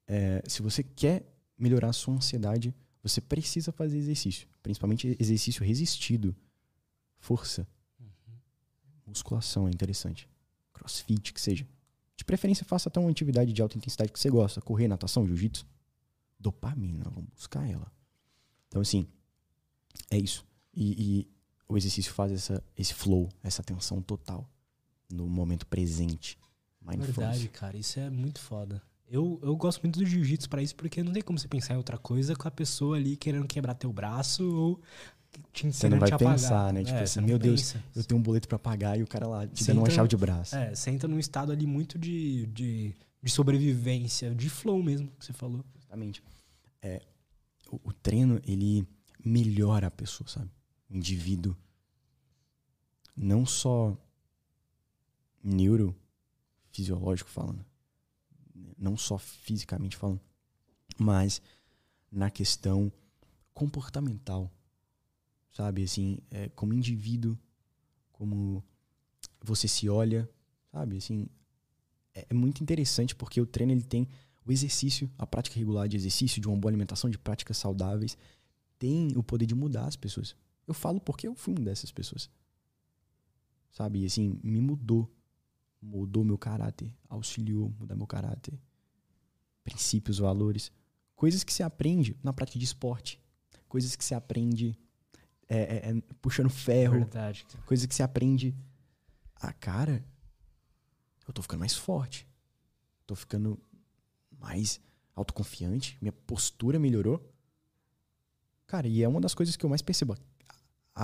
é, 0.07 0.43
se 0.49 0.63
você 0.63 0.83
quer 0.83 1.27
melhorar 1.59 1.91
a 1.91 1.93
sua 1.93 2.15
ansiedade, 2.15 2.75
você 3.03 3.21
precisa 3.21 3.73
fazer 3.73 3.99
exercício. 3.99 4.49
Principalmente 4.63 5.17
exercício 5.19 5.65
resistido. 5.65 6.35
Força. 7.19 7.67
Musculação 9.07 9.67
é 9.67 9.71
interessante. 9.71 10.29
Crossfit, 10.73 11.33
que 11.33 11.41
seja. 11.41 11.67
De 12.17 12.25
preferência, 12.25 12.65
faça 12.65 12.89
até 12.89 13.01
uma 13.01 13.11
atividade 13.11 13.53
de 13.53 13.61
alta 13.61 13.77
intensidade 13.77 14.13
que 14.13 14.21
você 14.21 14.31
gosta. 14.31 14.61
Correr, 14.61 14.87
natação, 14.89 15.27
jiu-jitsu. 15.27 15.67
Dopamina, 16.39 17.05
vamos 17.11 17.31
buscar 17.31 17.69
ela. 17.69 17.93
Então, 18.69 18.81
assim, 18.81 19.07
é 20.11 20.17
isso. 20.17 20.47
E, 20.75 21.21
e 21.21 21.29
o 21.69 21.77
exercício 21.77 22.13
faz 22.13 22.33
essa, 22.33 22.63
esse 22.77 22.95
flow, 22.95 23.29
essa 23.43 23.63
atenção 23.63 24.01
total 24.03 24.49
no 25.11 25.27
momento 25.29 25.67
presente. 25.67 26.39
Mindfulness. 26.81 27.17
Verdade, 27.17 27.49
cara. 27.49 27.77
Isso 27.77 27.99
é 28.01 28.09
muito 28.11 28.41
foda. 28.41 28.83
Eu, 29.09 29.41
eu 29.43 29.57
gosto 29.57 29.83
muito 29.83 29.99
do 29.99 30.07
jiu-jitsu 30.07 30.49
pra 30.49 30.63
isso, 30.63 30.75
porque 30.77 31.03
não 31.03 31.13
tem 31.13 31.21
como 31.23 31.37
você 31.39 31.49
pensar 31.49 31.75
em 31.75 31.77
outra 31.77 31.99
coisa 31.99 32.37
com 32.37 32.47
a 32.47 32.51
pessoa 32.51 32.97
ali 32.97 33.17
querendo 33.17 33.47
quebrar 33.47 33.75
teu 33.75 33.93
braço 33.93 34.45
ou 34.49 34.81
te 35.53 35.73
Você 35.73 35.89
não 35.89 35.99
vai 35.99 36.09
te 36.09 36.15
apagar. 36.15 36.35
pensar, 36.35 36.73
né? 36.73 36.85
Tipo 36.85 36.97
É, 36.99 37.03
assim, 37.03 37.21
meu 37.21 37.39
Deus, 37.39 37.61
pensa. 37.73 37.85
Eu 37.95 38.05
tenho 38.05 38.21
um 38.21 38.23
boleto 38.23 38.47
pra 38.49 38.59
pagar 38.59 38.97
e 38.99 39.03
o 39.03 39.07
cara 39.09 39.27
lá 39.27 39.47
te 39.49 39.65
Você 39.65 39.73
dando 39.73 39.83
uma 39.83 39.91
chave 39.91 40.09
de 40.09 40.17
braço. 40.17 40.55
É, 40.55 40.75
você 40.75 40.91
entra 40.91 41.09
num 41.09 41.19
estado 41.19 41.51
ali 41.51 41.67
muito 41.67 41.99
de, 41.99 42.47
de, 42.47 42.95
de 43.21 43.31
sobrevivência, 43.31 44.33
de 44.33 44.49
flow 44.49 44.81
mesmo, 44.83 45.09
que 45.19 45.25
você 45.25 45.33
falou. 45.33 45.65
Justamente. 45.77 46.23
É, 46.81 47.03
o, 47.71 47.81
o 47.91 47.93
treino, 47.93 48.41
ele 48.47 48.87
melhora 49.25 49.89
a 49.89 49.91
pessoa, 49.91 50.29
sabe? 50.29 50.49
Indivíduo. 50.91 51.57
Não 53.17 53.47
só 53.47 53.97
neurofisiológico 55.43 57.31
falando. 57.31 57.65
Não 58.77 58.97
só 58.97 59.19
fisicamente 59.19 59.97
falando. 59.97 60.21
Mas 60.99 61.41
na 62.11 62.31
questão 62.31 62.93
comportamental. 63.55 64.51
Sabe? 65.53 65.83
Assim, 65.85 66.19
é, 66.31 66.49
como 66.51 66.73
indivíduo, 66.73 67.39
como 68.13 68.65
você 69.43 69.69
se 69.69 69.89
olha, 69.89 70.29
sabe? 70.71 70.97
Assim, 70.97 71.29
é, 72.15 72.27
é 72.31 72.35
muito 72.35 72.63
interessante 72.63 73.15
porque 73.15 73.41
o 73.41 73.47
treino 73.47 73.73
ele 73.73 73.83
tem 73.83 74.09
o 74.47 74.53
exercício, 74.53 75.11
a 75.19 75.27
prática 75.27 75.59
regular 75.59 75.89
de 75.89 75.97
exercício, 75.97 76.41
de 76.41 76.49
uma 76.49 76.57
boa 76.57 76.71
alimentação, 76.71 77.11
de 77.11 77.19
práticas 77.19 77.57
saudáveis, 77.59 78.17
tem 78.79 79.13
o 79.17 79.23
poder 79.23 79.47
de 79.47 79.55
mudar 79.55 79.87
as 79.87 79.97
pessoas. 79.97 80.35
Eu 80.71 80.75
falo 80.75 81.01
porque 81.01 81.27
eu 81.27 81.35
fui 81.35 81.53
uma 81.53 81.65
dessas 81.65 81.91
pessoas. 81.91 82.31
Sabe? 83.73 84.03
E 84.03 84.07
assim, 84.07 84.39
me 84.41 84.61
mudou. 84.61 85.13
Mudou 85.83 86.23
meu 86.23 86.39
caráter, 86.39 86.95
auxiliou 87.09 87.75
mudar 87.77 87.97
meu 87.97 88.07
caráter. 88.07 88.57
Princípios, 89.65 90.19
valores. 90.19 90.71
Coisas 91.17 91.43
que 91.43 91.53
se 91.53 91.65
aprende 91.65 92.17
na 92.23 92.33
prática 92.33 92.57
de 92.57 92.65
esporte. 92.65 93.21
Coisas 93.69 93.97
que 93.97 94.05
se 94.05 94.15
aprende 94.15 94.79
é, 95.49 95.59
é, 95.59 95.91
é, 95.91 96.01
puxando 96.23 96.49
ferro. 96.49 97.01
Verdade. 97.01 97.45
cara. 97.47 97.65
Coisa 97.65 97.89
que 97.89 97.95
se 97.95 98.03
aprende. 98.05 98.55
Ah, 99.35 99.53
cara, 99.53 100.05
eu 101.27 101.35
tô 101.35 101.43
ficando 101.43 101.61
mais 101.61 101.75
forte. 101.75 102.29
Tô 103.09 103.17
ficando 103.17 103.59
mais 104.39 104.81
autoconfiante. 105.17 105.99
Minha 106.01 106.13
postura 106.13 106.79
melhorou. 106.79 107.29
Cara, 108.69 108.87
e 108.87 109.03
é 109.03 109.09
uma 109.09 109.21
das 109.21 109.35
coisas 109.35 109.57
que 109.57 109.67
eu 109.67 109.69
mais 109.69 109.83
percebo. 109.83 110.17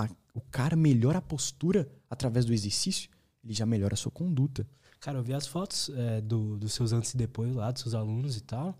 A- 0.03 0.09
o 0.33 0.41
cara 0.41 0.75
melhora 0.75 1.17
a 1.17 1.21
postura 1.21 1.89
através 2.09 2.45
do 2.45 2.53
exercício, 2.53 3.09
ele 3.43 3.53
já 3.53 3.65
melhora 3.65 3.93
a 3.95 3.97
sua 3.97 4.11
conduta. 4.11 4.67
Cara, 4.99 5.17
eu 5.19 5.23
vi 5.23 5.33
as 5.33 5.47
fotos 5.47 5.89
é, 5.95 6.21
do, 6.21 6.57
dos 6.57 6.73
seus 6.73 6.91
antes 6.93 7.13
e 7.13 7.17
depois 7.17 7.55
lá, 7.55 7.71
dos 7.71 7.81
seus 7.81 7.93
alunos 7.95 8.37
e 8.37 8.41
tal. 8.41 8.77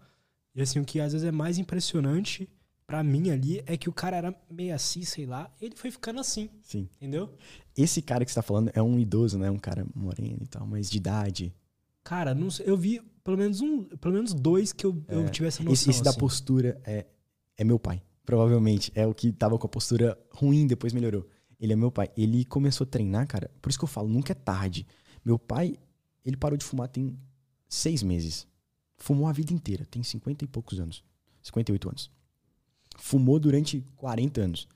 E 0.53 0.61
assim, 0.61 0.80
o 0.80 0.85
que 0.85 0.99
às 0.99 1.14
vezes 1.14 1.27
é 1.27 1.31
mais 1.31 1.57
impressionante 1.57 2.49
pra 2.85 3.03
mim 3.03 3.30
ali 3.31 3.61
é 3.65 3.76
que 3.77 3.89
o 3.89 3.94
cara 3.94 4.15
era 4.18 4.35
meio 4.49 4.73
assim, 4.73 5.03
sei 5.03 5.26
lá, 5.26 5.52
ele 5.61 5.76
foi 5.76 5.91
ficando 5.91 6.19
assim, 6.19 6.49
Sim. 6.61 6.88
entendeu? 6.98 7.34
Esse 7.76 8.02
cara 8.02 8.23
que 8.26 8.31
você 8.31 8.35
tá 8.35 8.41
falando 8.41 8.72
é 8.73 8.81
um 8.81 8.98
idoso, 8.99 9.38
né? 9.38 9.49
Um 9.52 9.60
cara 9.60 9.85
moreno 9.95 10.39
e 10.41 10.48
tal, 10.48 10.65
mas 10.65 10.89
de 10.89 10.98
idade. 10.98 11.53
Cara, 12.03 12.34
não 12.34 12.49
sei, 12.49 12.68
eu 12.69 12.77
vi, 12.77 13.02
pelo 13.23 13.38
menos 13.38 13.60
um, 13.61 13.84
pelo 13.84 14.14
menos 14.14 14.34
dois 14.34 14.72
que 14.72 14.85
eu, 14.85 15.03
eu 15.10 15.26
É. 15.26 15.30
tive 15.30 15.48
essa 15.48 15.61
noção. 15.61 15.73
Esse, 15.73 15.89
esse 15.89 16.03
da 16.03 16.11
assim. 16.11 16.19
postura 16.19 16.80
é, 16.85 17.06
é 17.57 17.64
meu 17.64 17.77
pai. 17.77 18.02
Provavelmente. 18.28 18.91
É 18.94 19.08
o 19.08 19.16
que 19.16 19.32
tava 19.32 19.58
com 19.58 19.66
a 19.66 19.70
postura 19.70 20.20
ruim, 20.32 20.68
depois 20.68 20.91
melhorou. 20.91 21.26
Ele 21.58 21.72
é 21.72 21.76
meu 21.78 21.90
pai. 21.90 22.12
Ele 22.18 22.44
começou 22.44 22.84
a 22.84 22.88
treinar, 22.88 23.26
cara. 23.26 23.49
Por 23.62 23.70
isso 23.70 23.80
que 23.80 23.86
eu 23.86 23.88
falo, 23.88 24.10
nunca 24.10 24.34
é 24.34 24.36
tarde. 24.36 24.86
Meu 25.24 25.40
pai, 25.40 25.80
ele 26.26 26.36
parou 26.36 26.58
de 26.58 26.66
fumar 26.66 26.90
tem 26.90 27.18
seis 27.70 28.04
meses. 28.04 28.45
Fumou 28.98 29.28
a 29.28 29.32
vida 29.32 29.54
inteira. 29.54 29.86
Tem 29.86 30.04
50 30.04 30.44
e 30.44 30.48
poucos 30.48 30.78
anos. 30.78 31.06
58 31.41 31.88
anos. 31.88 32.12
Fumou 32.98 33.40
durante 33.40 33.82
40 33.95 34.41
anos. 34.41 34.68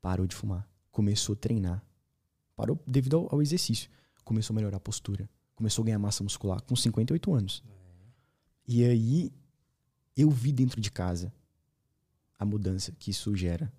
Parou 0.00 0.26
de 0.26 0.34
fumar. 0.34 0.66
Começou 0.90 1.34
a 1.34 1.36
treinar. 1.36 1.84
Parou 2.56 2.82
devido 2.86 3.18
ao, 3.18 3.34
ao 3.34 3.42
exercício. 3.42 3.90
Começou 4.24 4.54
a 4.54 4.56
melhorar 4.56 4.78
a 4.78 4.80
postura. 4.80 5.28
Começou 5.54 5.82
a 5.82 5.84
ganhar 5.84 5.98
massa 5.98 6.24
muscular 6.24 6.62
com 6.62 6.74
58 6.74 7.34
anos. 7.34 7.62
E 8.66 8.82
aí, 8.82 9.30
eu 10.16 10.30
vi 10.30 10.52
dentro 10.52 10.80
de 10.80 10.90
casa 10.90 11.30
a 12.38 12.44
mudança 12.44 12.92
que 12.92 13.10
isso 13.10 13.34
gera. 13.34 13.72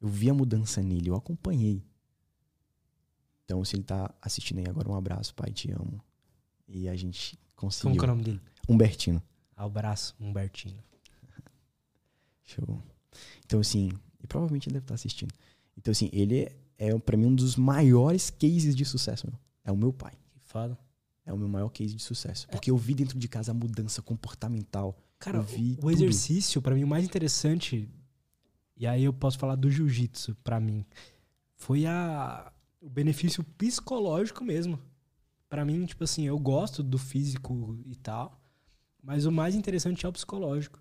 Eu 0.00 0.08
vi 0.08 0.30
a 0.30 0.34
mudança 0.34 0.82
nele, 0.82 1.10
eu 1.10 1.14
acompanhei. 1.14 1.84
Então, 3.44 3.64
se 3.64 3.76
ele 3.76 3.82
tá 3.82 4.14
assistindo 4.22 4.58
aí 4.58 4.66
agora, 4.68 4.88
um 4.88 4.94
abraço, 4.94 5.34
pai, 5.34 5.52
te 5.52 5.70
amo. 5.72 6.02
E 6.68 6.88
a 6.88 6.94
gente 6.94 7.36
Como 7.56 7.70
conseguiu. 7.70 7.98
que 7.98 8.04
é 8.04 8.08
o 8.08 8.10
nome 8.12 8.22
dele? 8.22 8.40
Humbertino. 8.68 9.22
Abraço, 9.56 10.14
Humbertino. 10.20 10.82
Show. 12.44 12.82
Então, 13.44 13.60
assim, 13.60 13.90
e 14.22 14.26
provavelmente 14.26 14.68
ele 14.68 14.74
deve 14.74 14.84
estar 14.84 14.94
assistindo. 14.94 15.34
Então, 15.76 15.90
assim, 15.92 16.08
ele 16.12 16.42
é, 16.42 16.56
é 16.78 16.98
para 16.98 17.16
mim, 17.16 17.26
um 17.26 17.34
dos 17.34 17.56
maiores 17.56 18.30
cases 18.30 18.74
de 18.76 18.84
sucesso, 18.84 19.26
meu. 19.26 19.38
É 19.64 19.72
o 19.72 19.76
meu 19.76 19.92
pai. 19.92 20.12
Que 20.30 20.40
foda. 20.40 20.78
É 21.26 21.32
o 21.32 21.36
meu 21.36 21.48
maior 21.48 21.68
case 21.68 21.94
de 21.94 22.02
sucesso. 22.02 22.48
Porque 22.48 22.70
eu 22.70 22.76
vi 22.76 22.94
dentro 22.94 23.18
de 23.18 23.28
casa 23.28 23.50
a 23.50 23.54
mudança 23.54 24.00
comportamental. 24.00 24.96
Cara, 25.20 25.42
o 25.42 25.44
tudo. 25.44 25.90
exercício, 25.90 26.62
pra 26.62 26.74
mim, 26.74 26.82
o 26.82 26.88
mais 26.88 27.04
interessante, 27.04 27.88
e 28.74 28.86
aí 28.86 29.04
eu 29.04 29.12
posso 29.12 29.38
falar 29.38 29.54
do 29.54 29.70
jiu-jitsu, 29.70 30.34
pra 30.36 30.58
mim, 30.58 30.84
foi 31.54 31.84
a, 31.84 32.50
o 32.80 32.88
benefício 32.88 33.44
psicológico 33.44 34.42
mesmo. 34.42 34.80
Pra 35.48 35.64
mim, 35.64 35.84
tipo 35.84 36.02
assim, 36.02 36.26
eu 36.26 36.38
gosto 36.38 36.82
do 36.82 36.96
físico 36.96 37.78
e 37.84 37.94
tal, 37.96 38.40
mas 39.02 39.26
o 39.26 39.32
mais 39.32 39.54
interessante 39.54 40.06
é 40.06 40.08
o 40.08 40.12
psicológico. 40.12 40.80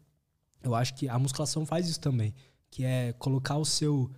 Eu 0.63 0.73
acho 0.73 0.93
que 0.95 1.09
a 1.09 1.19
musculação 1.19 1.65
faz 1.65 1.89
isso 1.89 1.99
também, 1.99 2.33
que 2.71 2.83
é 2.85 3.11
colocar 3.13 3.57
o 3.57 3.65
seu 3.65 4.09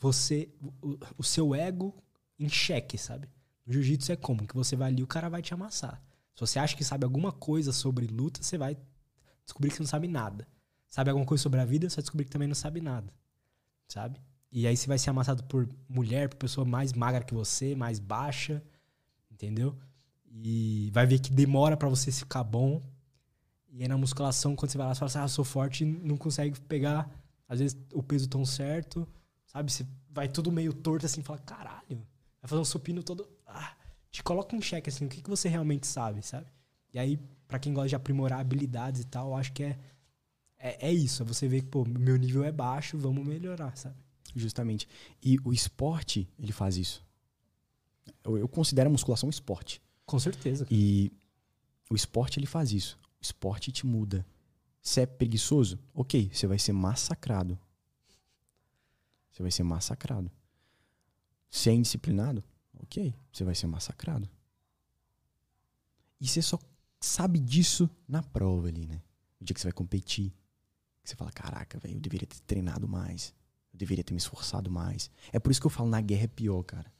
você 0.00 0.48
o, 0.82 0.98
o 1.18 1.22
seu 1.22 1.54
ego 1.54 1.94
em 2.38 2.48
xeque, 2.48 2.98
sabe? 2.98 3.28
No 3.64 3.72
jiu-jitsu 3.72 4.12
é 4.12 4.16
como 4.16 4.46
que 4.46 4.54
você 4.54 4.74
vai 4.74 4.88
ali, 4.88 5.02
o 5.02 5.06
cara 5.06 5.28
vai 5.28 5.42
te 5.42 5.54
amassar. 5.54 6.02
Se 6.34 6.40
você 6.40 6.58
acha 6.58 6.76
que 6.76 6.82
sabe 6.82 7.04
alguma 7.04 7.30
coisa 7.30 7.72
sobre 7.72 8.06
luta, 8.06 8.42
você 8.42 8.58
vai 8.58 8.76
descobrir 9.44 9.70
que 9.70 9.80
não 9.80 9.86
sabe 9.86 10.08
nada. 10.08 10.46
Sabe 10.88 11.10
alguma 11.10 11.26
coisa 11.26 11.42
sobre 11.42 11.60
a 11.60 11.64
vida, 11.64 11.88
vai 11.88 12.02
descobrir 12.02 12.24
que 12.24 12.30
também 12.30 12.48
não 12.48 12.54
sabe 12.54 12.80
nada. 12.80 13.12
Sabe? 13.88 14.20
E 14.50 14.66
aí 14.66 14.76
você 14.76 14.86
vai 14.86 14.98
ser 14.98 15.10
amassado 15.10 15.42
por 15.44 15.68
mulher, 15.88 16.28
por 16.28 16.36
pessoa 16.36 16.64
mais 16.64 16.92
magra 16.92 17.24
que 17.24 17.34
você, 17.34 17.74
mais 17.74 17.98
baixa, 17.98 18.62
entendeu? 19.30 19.76
E 20.30 20.90
vai 20.92 21.06
ver 21.06 21.18
que 21.18 21.32
demora 21.32 21.76
pra 21.76 21.88
você 21.88 22.12
ficar 22.12 22.44
bom. 22.44 22.80
E 23.68 23.82
aí 23.82 23.88
na 23.88 23.98
musculação, 23.98 24.54
quando 24.54 24.70
você 24.70 24.78
vai 24.78 24.86
lá, 24.86 24.94
você 24.94 25.00
fala 25.00 25.08
assim, 25.08 25.18
ah, 25.18 25.28
sou 25.28 25.44
forte, 25.44 25.82
e 25.82 25.86
não 25.86 26.16
consegue 26.16 26.60
pegar, 26.60 27.10
às 27.48 27.58
vezes, 27.58 27.76
o 27.92 28.02
peso 28.02 28.28
tão 28.28 28.44
certo, 28.44 29.06
sabe? 29.46 29.72
Você 29.72 29.84
vai 30.08 30.28
tudo 30.28 30.52
meio 30.52 30.72
torto 30.72 31.04
assim, 31.06 31.22
fala, 31.22 31.40
caralho, 31.40 32.06
vai 32.40 32.48
fazer 32.48 32.60
um 32.60 32.64
supino 32.64 33.02
todo... 33.02 33.28
Ah, 33.46 33.76
te 34.12 34.22
coloca 34.22 34.54
em 34.54 34.62
xeque, 34.62 34.88
assim, 34.88 35.06
o 35.06 35.08
que, 35.08 35.20
que 35.20 35.28
você 35.28 35.48
realmente 35.48 35.88
sabe, 35.88 36.22
sabe? 36.22 36.46
E 36.94 36.98
aí, 36.98 37.18
pra 37.48 37.58
quem 37.58 37.74
gosta 37.74 37.88
de 37.88 37.96
aprimorar 37.96 38.38
habilidades 38.38 39.00
e 39.00 39.04
tal, 39.04 39.30
eu 39.30 39.34
acho 39.34 39.52
que 39.52 39.64
é, 39.64 39.78
é, 40.56 40.88
é 40.88 40.92
isso. 40.92 41.22
É 41.22 41.26
você 41.26 41.48
ver 41.48 41.62
que, 41.62 41.66
pô, 41.66 41.84
meu 41.84 42.16
nível 42.16 42.44
é 42.44 42.52
baixo, 42.52 42.96
vamos 42.96 43.26
melhorar, 43.26 43.76
sabe? 43.76 43.96
Justamente. 44.34 44.88
E 45.20 45.36
o 45.44 45.52
esporte, 45.52 46.28
ele 46.38 46.52
faz 46.52 46.76
isso. 46.76 47.04
Eu, 48.22 48.38
eu 48.38 48.48
considero 48.48 48.88
a 48.88 48.92
musculação 48.92 49.26
um 49.26 49.30
esporte. 49.30 49.82
Com 50.06 50.20
certeza. 50.20 50.66
E 50.70 51.10
o 51.90 51.96
esporte, 51.96 52.38
ele 52.38 52.46
faz 52.46 52.70
isso. 52.72 52.96
O 53.20 53.22
esporte 53.22 53.72
te 53.72 53.84
muda. 53.84 54.24
Se 54.80 55.00
é 55.00 55.06
preguiçoso, 55.06 55.78
ok, 55.92 56.30
você 56.32 56.46
vai 56.46 56.58
ser 56.60 56.72
massacrado. 56.72 57.58
Você 59.32 59.42
vai 59.42 59.50
ser 59.50 59.64
massacrado. 59.64 60.30
Se 61.50 61.70
é 61.70 61.72
indisciplinado, 61.72 62.44
ok, 62.80 63.12
você 63.32 63.42
vai 63.42 63.54
ser 63.54 63.66
massacrado. 63.66 64.28
E 66.20 66.28
você 66.28 66.40
só 66.40 66.58
sabe 67.04 67.38
disso 67.38 67.88
na 68.08 68.22
prova 68.22 68.68
ali, 68.68 68.86
né? 68.86 69.00
O 69.40 69.44
dia 69.44 69.54
que 69.54 69.60
você 69.60 69.66
vai 69.66 69.72
competir. 69.72 70.32
Que 71.02 71.10
você 71.10 71.16
fala, 71.16 71.30
caraca, 71.30 71.78
velho, 71.78 71.96
eu 71.96 72.00
deveria 72.00 72.26
ter 72.26 72.40
treinado 72.40 72.88
mais. 72.88 73.34
Eu 73.72 73.78
deveria 73.78 74.02
ter 74.02 74.14
me 74.14 74.18
esforçado 74.18 74.70
mais. 74.70 75.10
É 75.32 75.38
por 75.38 75.50
isso 75.50 75.60
que 75.60 75.66
eu 75.66 75.70
falo, 75.70 75.88
na 75.88 76.00
guerra 76.00 76.24
é 76.24 76.28
pior, 76.28 76.62
cara. 76.62 76.92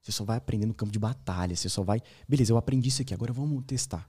Você 0.00 0.12
só 0.12 0.24
vai 0.24 0.36
aprender 0.36 0.66
no 0.66 0.74
campo 0.74 0.92
de 0.92 0.98
batalha. 0.98 1.56
Você 1.56 1.68
só 1.68 1.82
vai. 1.82 2.02
Beleza, 2.28 2.52
eu 2.52 2.56
aprendi 2.56 2.88
isso 2.88 3.02
aqui, 3.02 3.12
agora 3.14 3.32
vamos 3.32 3.64
testar. 3.64 4.06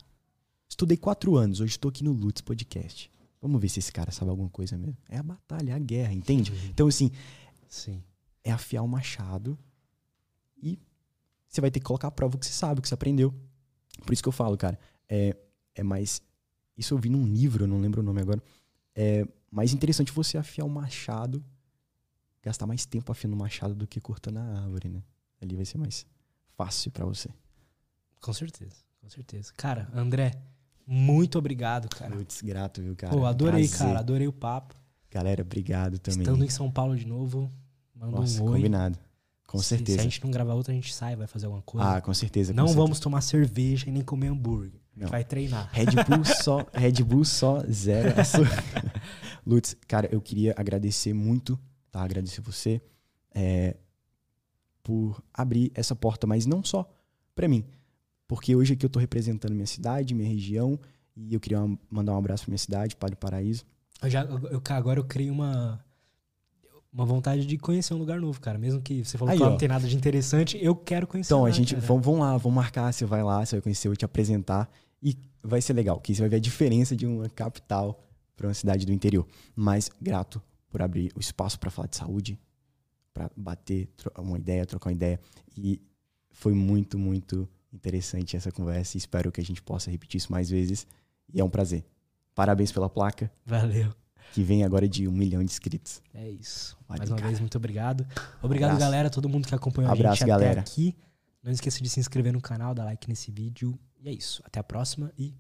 Estudei 0.68 0.98
quatro 0.98 1.36
anos, 1.36 1.60
hoje 1.60 1.72
estou 1.72 1.90
aqui 1.90 2.04
no 2.04 2.12
Lutz 2.12 2.42
Podcast. 2.42 3.10
Vamos 3.42 3.62
ver 3.62 3.70
se 3.70 3.80
esse 3.80 3.92
cara 3.92 4.12
sabe 4.12 4.32
alguma 4.32 4.50
coisa 4.50 4.78
mesmo. 4.78 4.98
É 5.08 5.18
a 5.18 5.24
batalha, 5.24 5.72
é 5.72 5.74
a 5.74 5.80
guerra, 5.80 6.12
entende? 6.14 6.52
Então, 6.70 6.88
assim, 6.88 7.12
Sim. 7.70 8.04
é 8.44 8.52
afiar 8.52 8.84
o 8.84 8.88
machado 8.88 9.58
e 10.62 10.80
você 11.48 11.62
vai 11.62 11.70
ter 11.72 11.80
que 11.80 11.86
colocar 11.86 12.08
a 12.08 12.12
prova 12.12 12.36
o 12.36 12.40
que 12.40 12.46
você 12.46 12.52
sabe, 12.52 12.80
o 12.80 12.82
que 12.82 12.88
você 12.88 12.94
aprendeu. 12.94 13.34
Por 14.06 14.12
isso 14.12 14.22
que 14.24 14.28
eu 14.28 14.34
falo, 14.34 14.58
cara, 14.58 14.80
é, 15.10 15.36
é 15.76 15.84
mais. 15.84 16.22
Isso 16.78 16.94
eu 16.94 16.98
vi 16.98 17.10
num 17.10 17.26
livro, 17.26 17.64
eu 17.64 17.68
não 17.68 17.80
lembro 17.80 18.02
o 18.02 18.04
nome 18.04 18.22
agora. 18.22 18.42
É 18.96 19.26
mais 19.52 19.74
interessante 19.74 20.12
você 20.12 20.38
afiar 20.38 20.66
o 20.66 20.70
machado, 20.70 21.44
gastar 22.42 22.66
mais 22.66 22.86
tempo 22.86 23.12
afiando 23.12 23.36
o 23.36 23.40
machado 23.40 23.74
do 23.74 23.88
que 23.88 24.00
cortando 24.02 24.38
a 24.38 24.44
árvore, 24.62 24.90
né? 24.90 25.04
Ali 25.42 25.56
vai 25.56 25.66
ser 25.66 25.78
mais 25.78 26.06
fácil 26.58 26.92
pra 26.92 27.06
você. 27.06 27.30
Com 28.22 28.34
certeza. 28.34 28.76
Com 29.02 29.10
certeza. 29.10 29.54
Cara, 29.56 29.88
André, 29.94 30.34
muito 30.86 31.38
obrigado, 31.38 31.88
cara. 31.90 32.16
Putz, 32.16 32.42
grato, 32.42 32.82
viu, 32.82 32.96
cara? 32.96 33.14
Pô, 33.14 33.26
adorei, 33.26 33.68
Prazer. 33.68 33.88
cara. 33.88 34.00
Adorei 34.00 34.28
o 34.28 34.34
papo. 34.34 34.76
Galera, 35.12 35.42
obrigado 35.44 36.00
também. 36.00 36.22
Estando 36.22 36.44
em 36.44 36.50
São 36.50 36.70
Paulo 36.72 36.96
de 36.98 37.06
novo, 37.06 37.52
manda 37.94 38.18
Nossa, 38.18 38.42
um 38.42 38.48
oi. 38.48 38.54
combinado. 38.58 38.98
Com 39.48 39.60
Se- 39.60 39.66
certeza. 39.66 40.00
Se 40.00 40.02
a 40.02 40.04
gente 40.04 40.24
não 40.24 40.32
gravar 40.32 40.54
outra, 40.56 40.74
a 40.74 40.76
gente 40.76 40.94
sai, 40.94 41.16
vai 41.16 41.28
fazer 41.28 41.46
alguma 41.46 41.62
coisa. 41.62 41.98
Ah, 41.98 42.02
com 42.02 42.14
certeza. 42.14 42.52
com 42.52 42.58
não 42.58 42.68
certeza. 42.68 42.84
vamos 42.84 43.00
tomar 43.00 43.22
cerveja 43.22 43.88
e 43.88 43.92
nem 43.92 44.04
comer 44.04 44.28
hambúrguer. 44.28 44.82
Não. 44.96 45.08
vai 45.08 45.24
treinar. 45.24 45.70
Red 45.74 45.88
Bull 46.08 46.24
só, 46.44 46.66
Red 46.74 47.04
Bull 47.04 47.26
só 47.26 47.60
zero. 47.70 48.14
Lutz, 49.46 49.76
cara, 49.88 50.08
eu 50.12 50.22
queria 50.22 50.54
agradecer 50.58 51.14
muito, 51.14 51.60
tá? 51.92 52.02
Agradecer 52.02 52.42
você 52.42 52.82
é, 53.34 53.76
por 54.84 55.22
abrir 55.34 55.72
essa 55.76 55.96
porta, 55.96 56.26
mas 56.26 56.46
não 56.46 56.64
só 56.64 56.90
pra 57.36 57.48
mim, 57.48 57.66
porque 58.28 58.56
hoje 58.56 58.74
aqui 58.74 58.86
eu 58.86 58.90
tô 58.90 59.00
representando 59.00 59.54
minha 59.54 59.66
cidade, 59.68 60.14
minha 60.14 60.28
região, 60.30 60.80
e 61.16 61.34
eu 61.34 61.40
queria 61.40 61.62
um- 61.62 61.78
mandar 61.90 62.14
um 62.14 62.18
abraço 62.18 62.44
pra 62.46 62.52
minha 62.52 62.58
cidade, 62.58 62.96
Palio 62.96 63.18
Paraíso. 63.18 63.66
Eu 64.02 64.10
já, 64.10 64.24
eu, 64.24 64.62
agora 64.70 65.00
eu 65.00 65.04
criei 65.06 65.30
uma, 65.30 65.84
uma 66.92 67.06
vontade 67.06 67.46
de 67.46 67.58
conhecer 67.58 67.94
um 67.94 67.98
lugar 67.98 68.20
novo, 68.20 68.40
cara. 68.42 68.58
Mesmo 68.58 68.82
que 68.82 69.04
você 69.04 69.18
falou 69.18 69.32
Aí, 69.32 69.38
que 69.38 69.44
ó. 69.44 69.50
não 69.50 69.58
tem 69.58 69.68
nada 69.68 69.88
de 69.88 69.96
interessante, 69.96 70.58
eu 70.62 70.76
quero 70.76 71.06
conhecer 71.08 71.28
Então, 71.34 71.44
lá, 71.44 71.50
a 71.50 71.52
gente, 71.52 71.76
vamos 71.76 72.20
lá, 72.20 72.38
vamos 72.38 72.56
marcar, 72.56 72.92
você 72.94 73.06
vai 73.06 73.24
lá, 73.24 73.46
você 73.46 73.56
vai 73.58 73.62
conhecer, 73.62 73.88
eu 73.88 73.92
vou 73.92 73.98
te 73.98 74.06
apresentar, 74.06 74.70
e 75.06 75.16
vai 75.44 75.62
ser 75.62 75.74
legal, 75.74 76.00
que 76.02 76.16
você 76.16 76.22
vai 76.22 76.30
ver 76.30 76.38
a 76.38 76.40
diferença 76.40 76.96
de 76.96 77.06
uma 77.06 77.30
capital 77.30 78.04
para 78.36 78.48
uma 78.48 78.54
cidade 78.56 78.88
do 78.88 78.92
interior. 78.92 79.28
Mas 79.56 79.88
grato 80.02 80.42
por 80.68 80.82
abrir 80.82 81.12
o 81.16 81.20
espaço 81.20 81.60
para 81.60 81.70
falar 81.70 81.88
de 81.88 81.96
saúde, 81.96 82.40
para 83.14 83.30
bater 83.38 83.88
uma 84.18 84.38
ideia, 84.40 84.66
trocar 84.66 84.90
uma 84.90 84.94
ideia. 84.94 85.20
E 85.56 85.80
foi 86.32 86.54
muito, 86.54 86.98
muito 86.98 87.48
interessante 87.72 88.36
essa 88.36 88.52
conversa. 88.52 88.98
e 88.98 89.00
Espero 89.00 89.32
que 89.32 89.40
a 89.40 89.44
gente 89.44 89.62
possa 89.62 89.92
repetir 89.92 90.18
isso 90.18 90.32
mais 90.32 90.50
vezes. 90.50 90.88
E 91.32 91.40
é 91.40 91.44
um 91.44 91.50
prazer. 91.50 91.86
Parabéns 92.34 92.72
pela 92.72 92.90
placa, 92.90 93.32
Valeu. 93.46 93.94
que 94.34 94.44
vem 94.44 94.64
agora 94.64 94.90
de 94.90 95.08
um 95.08 95.12
milhão 95.12 95.44
de 95.44 95.52
inscritos. 95.52 96.02
É 96.14 96.28
isso. 96.30 96.76
Mais 96.90 97.10
uma 97.10 97.16
cara. 97.16 97.28
vez, 97.30 97.40
muito 97.40 97.58
obrigado. 97.58 98.06
Obrigado, 98.42 98.72
Abraço. 98.72 98.80
galera, 98.92 99.10
todo 99.10 99.30
mundo 99.30 99.48
que 99.48 99.56
acompanhou 99.56 99.90
a 99.90 99.94
Abraço, 99.94 100.18
gente 100.18 100.28
galera. 100.28 100.52
até 100.52 100.60
aqui. 100.60 100.96
Não 101.42 101.52
esqueça 101.52 101.82
de 101.82 101.90
se 101.90 102.00
inscrever 102.00 102.34
no 102.34 102.42
canal, 102.42 102.74
dar 102.74 102.86
like 102.86 103.08
nesse 103.08 103.32
vídeo. 103.32 103.80
E 104.06 104.10
é 104.10 104.14
isso. 104.14 104.42
Até 104.46 104.60
a 104.60 104.64
próxima 104.64 105.12
e 105.18 105.34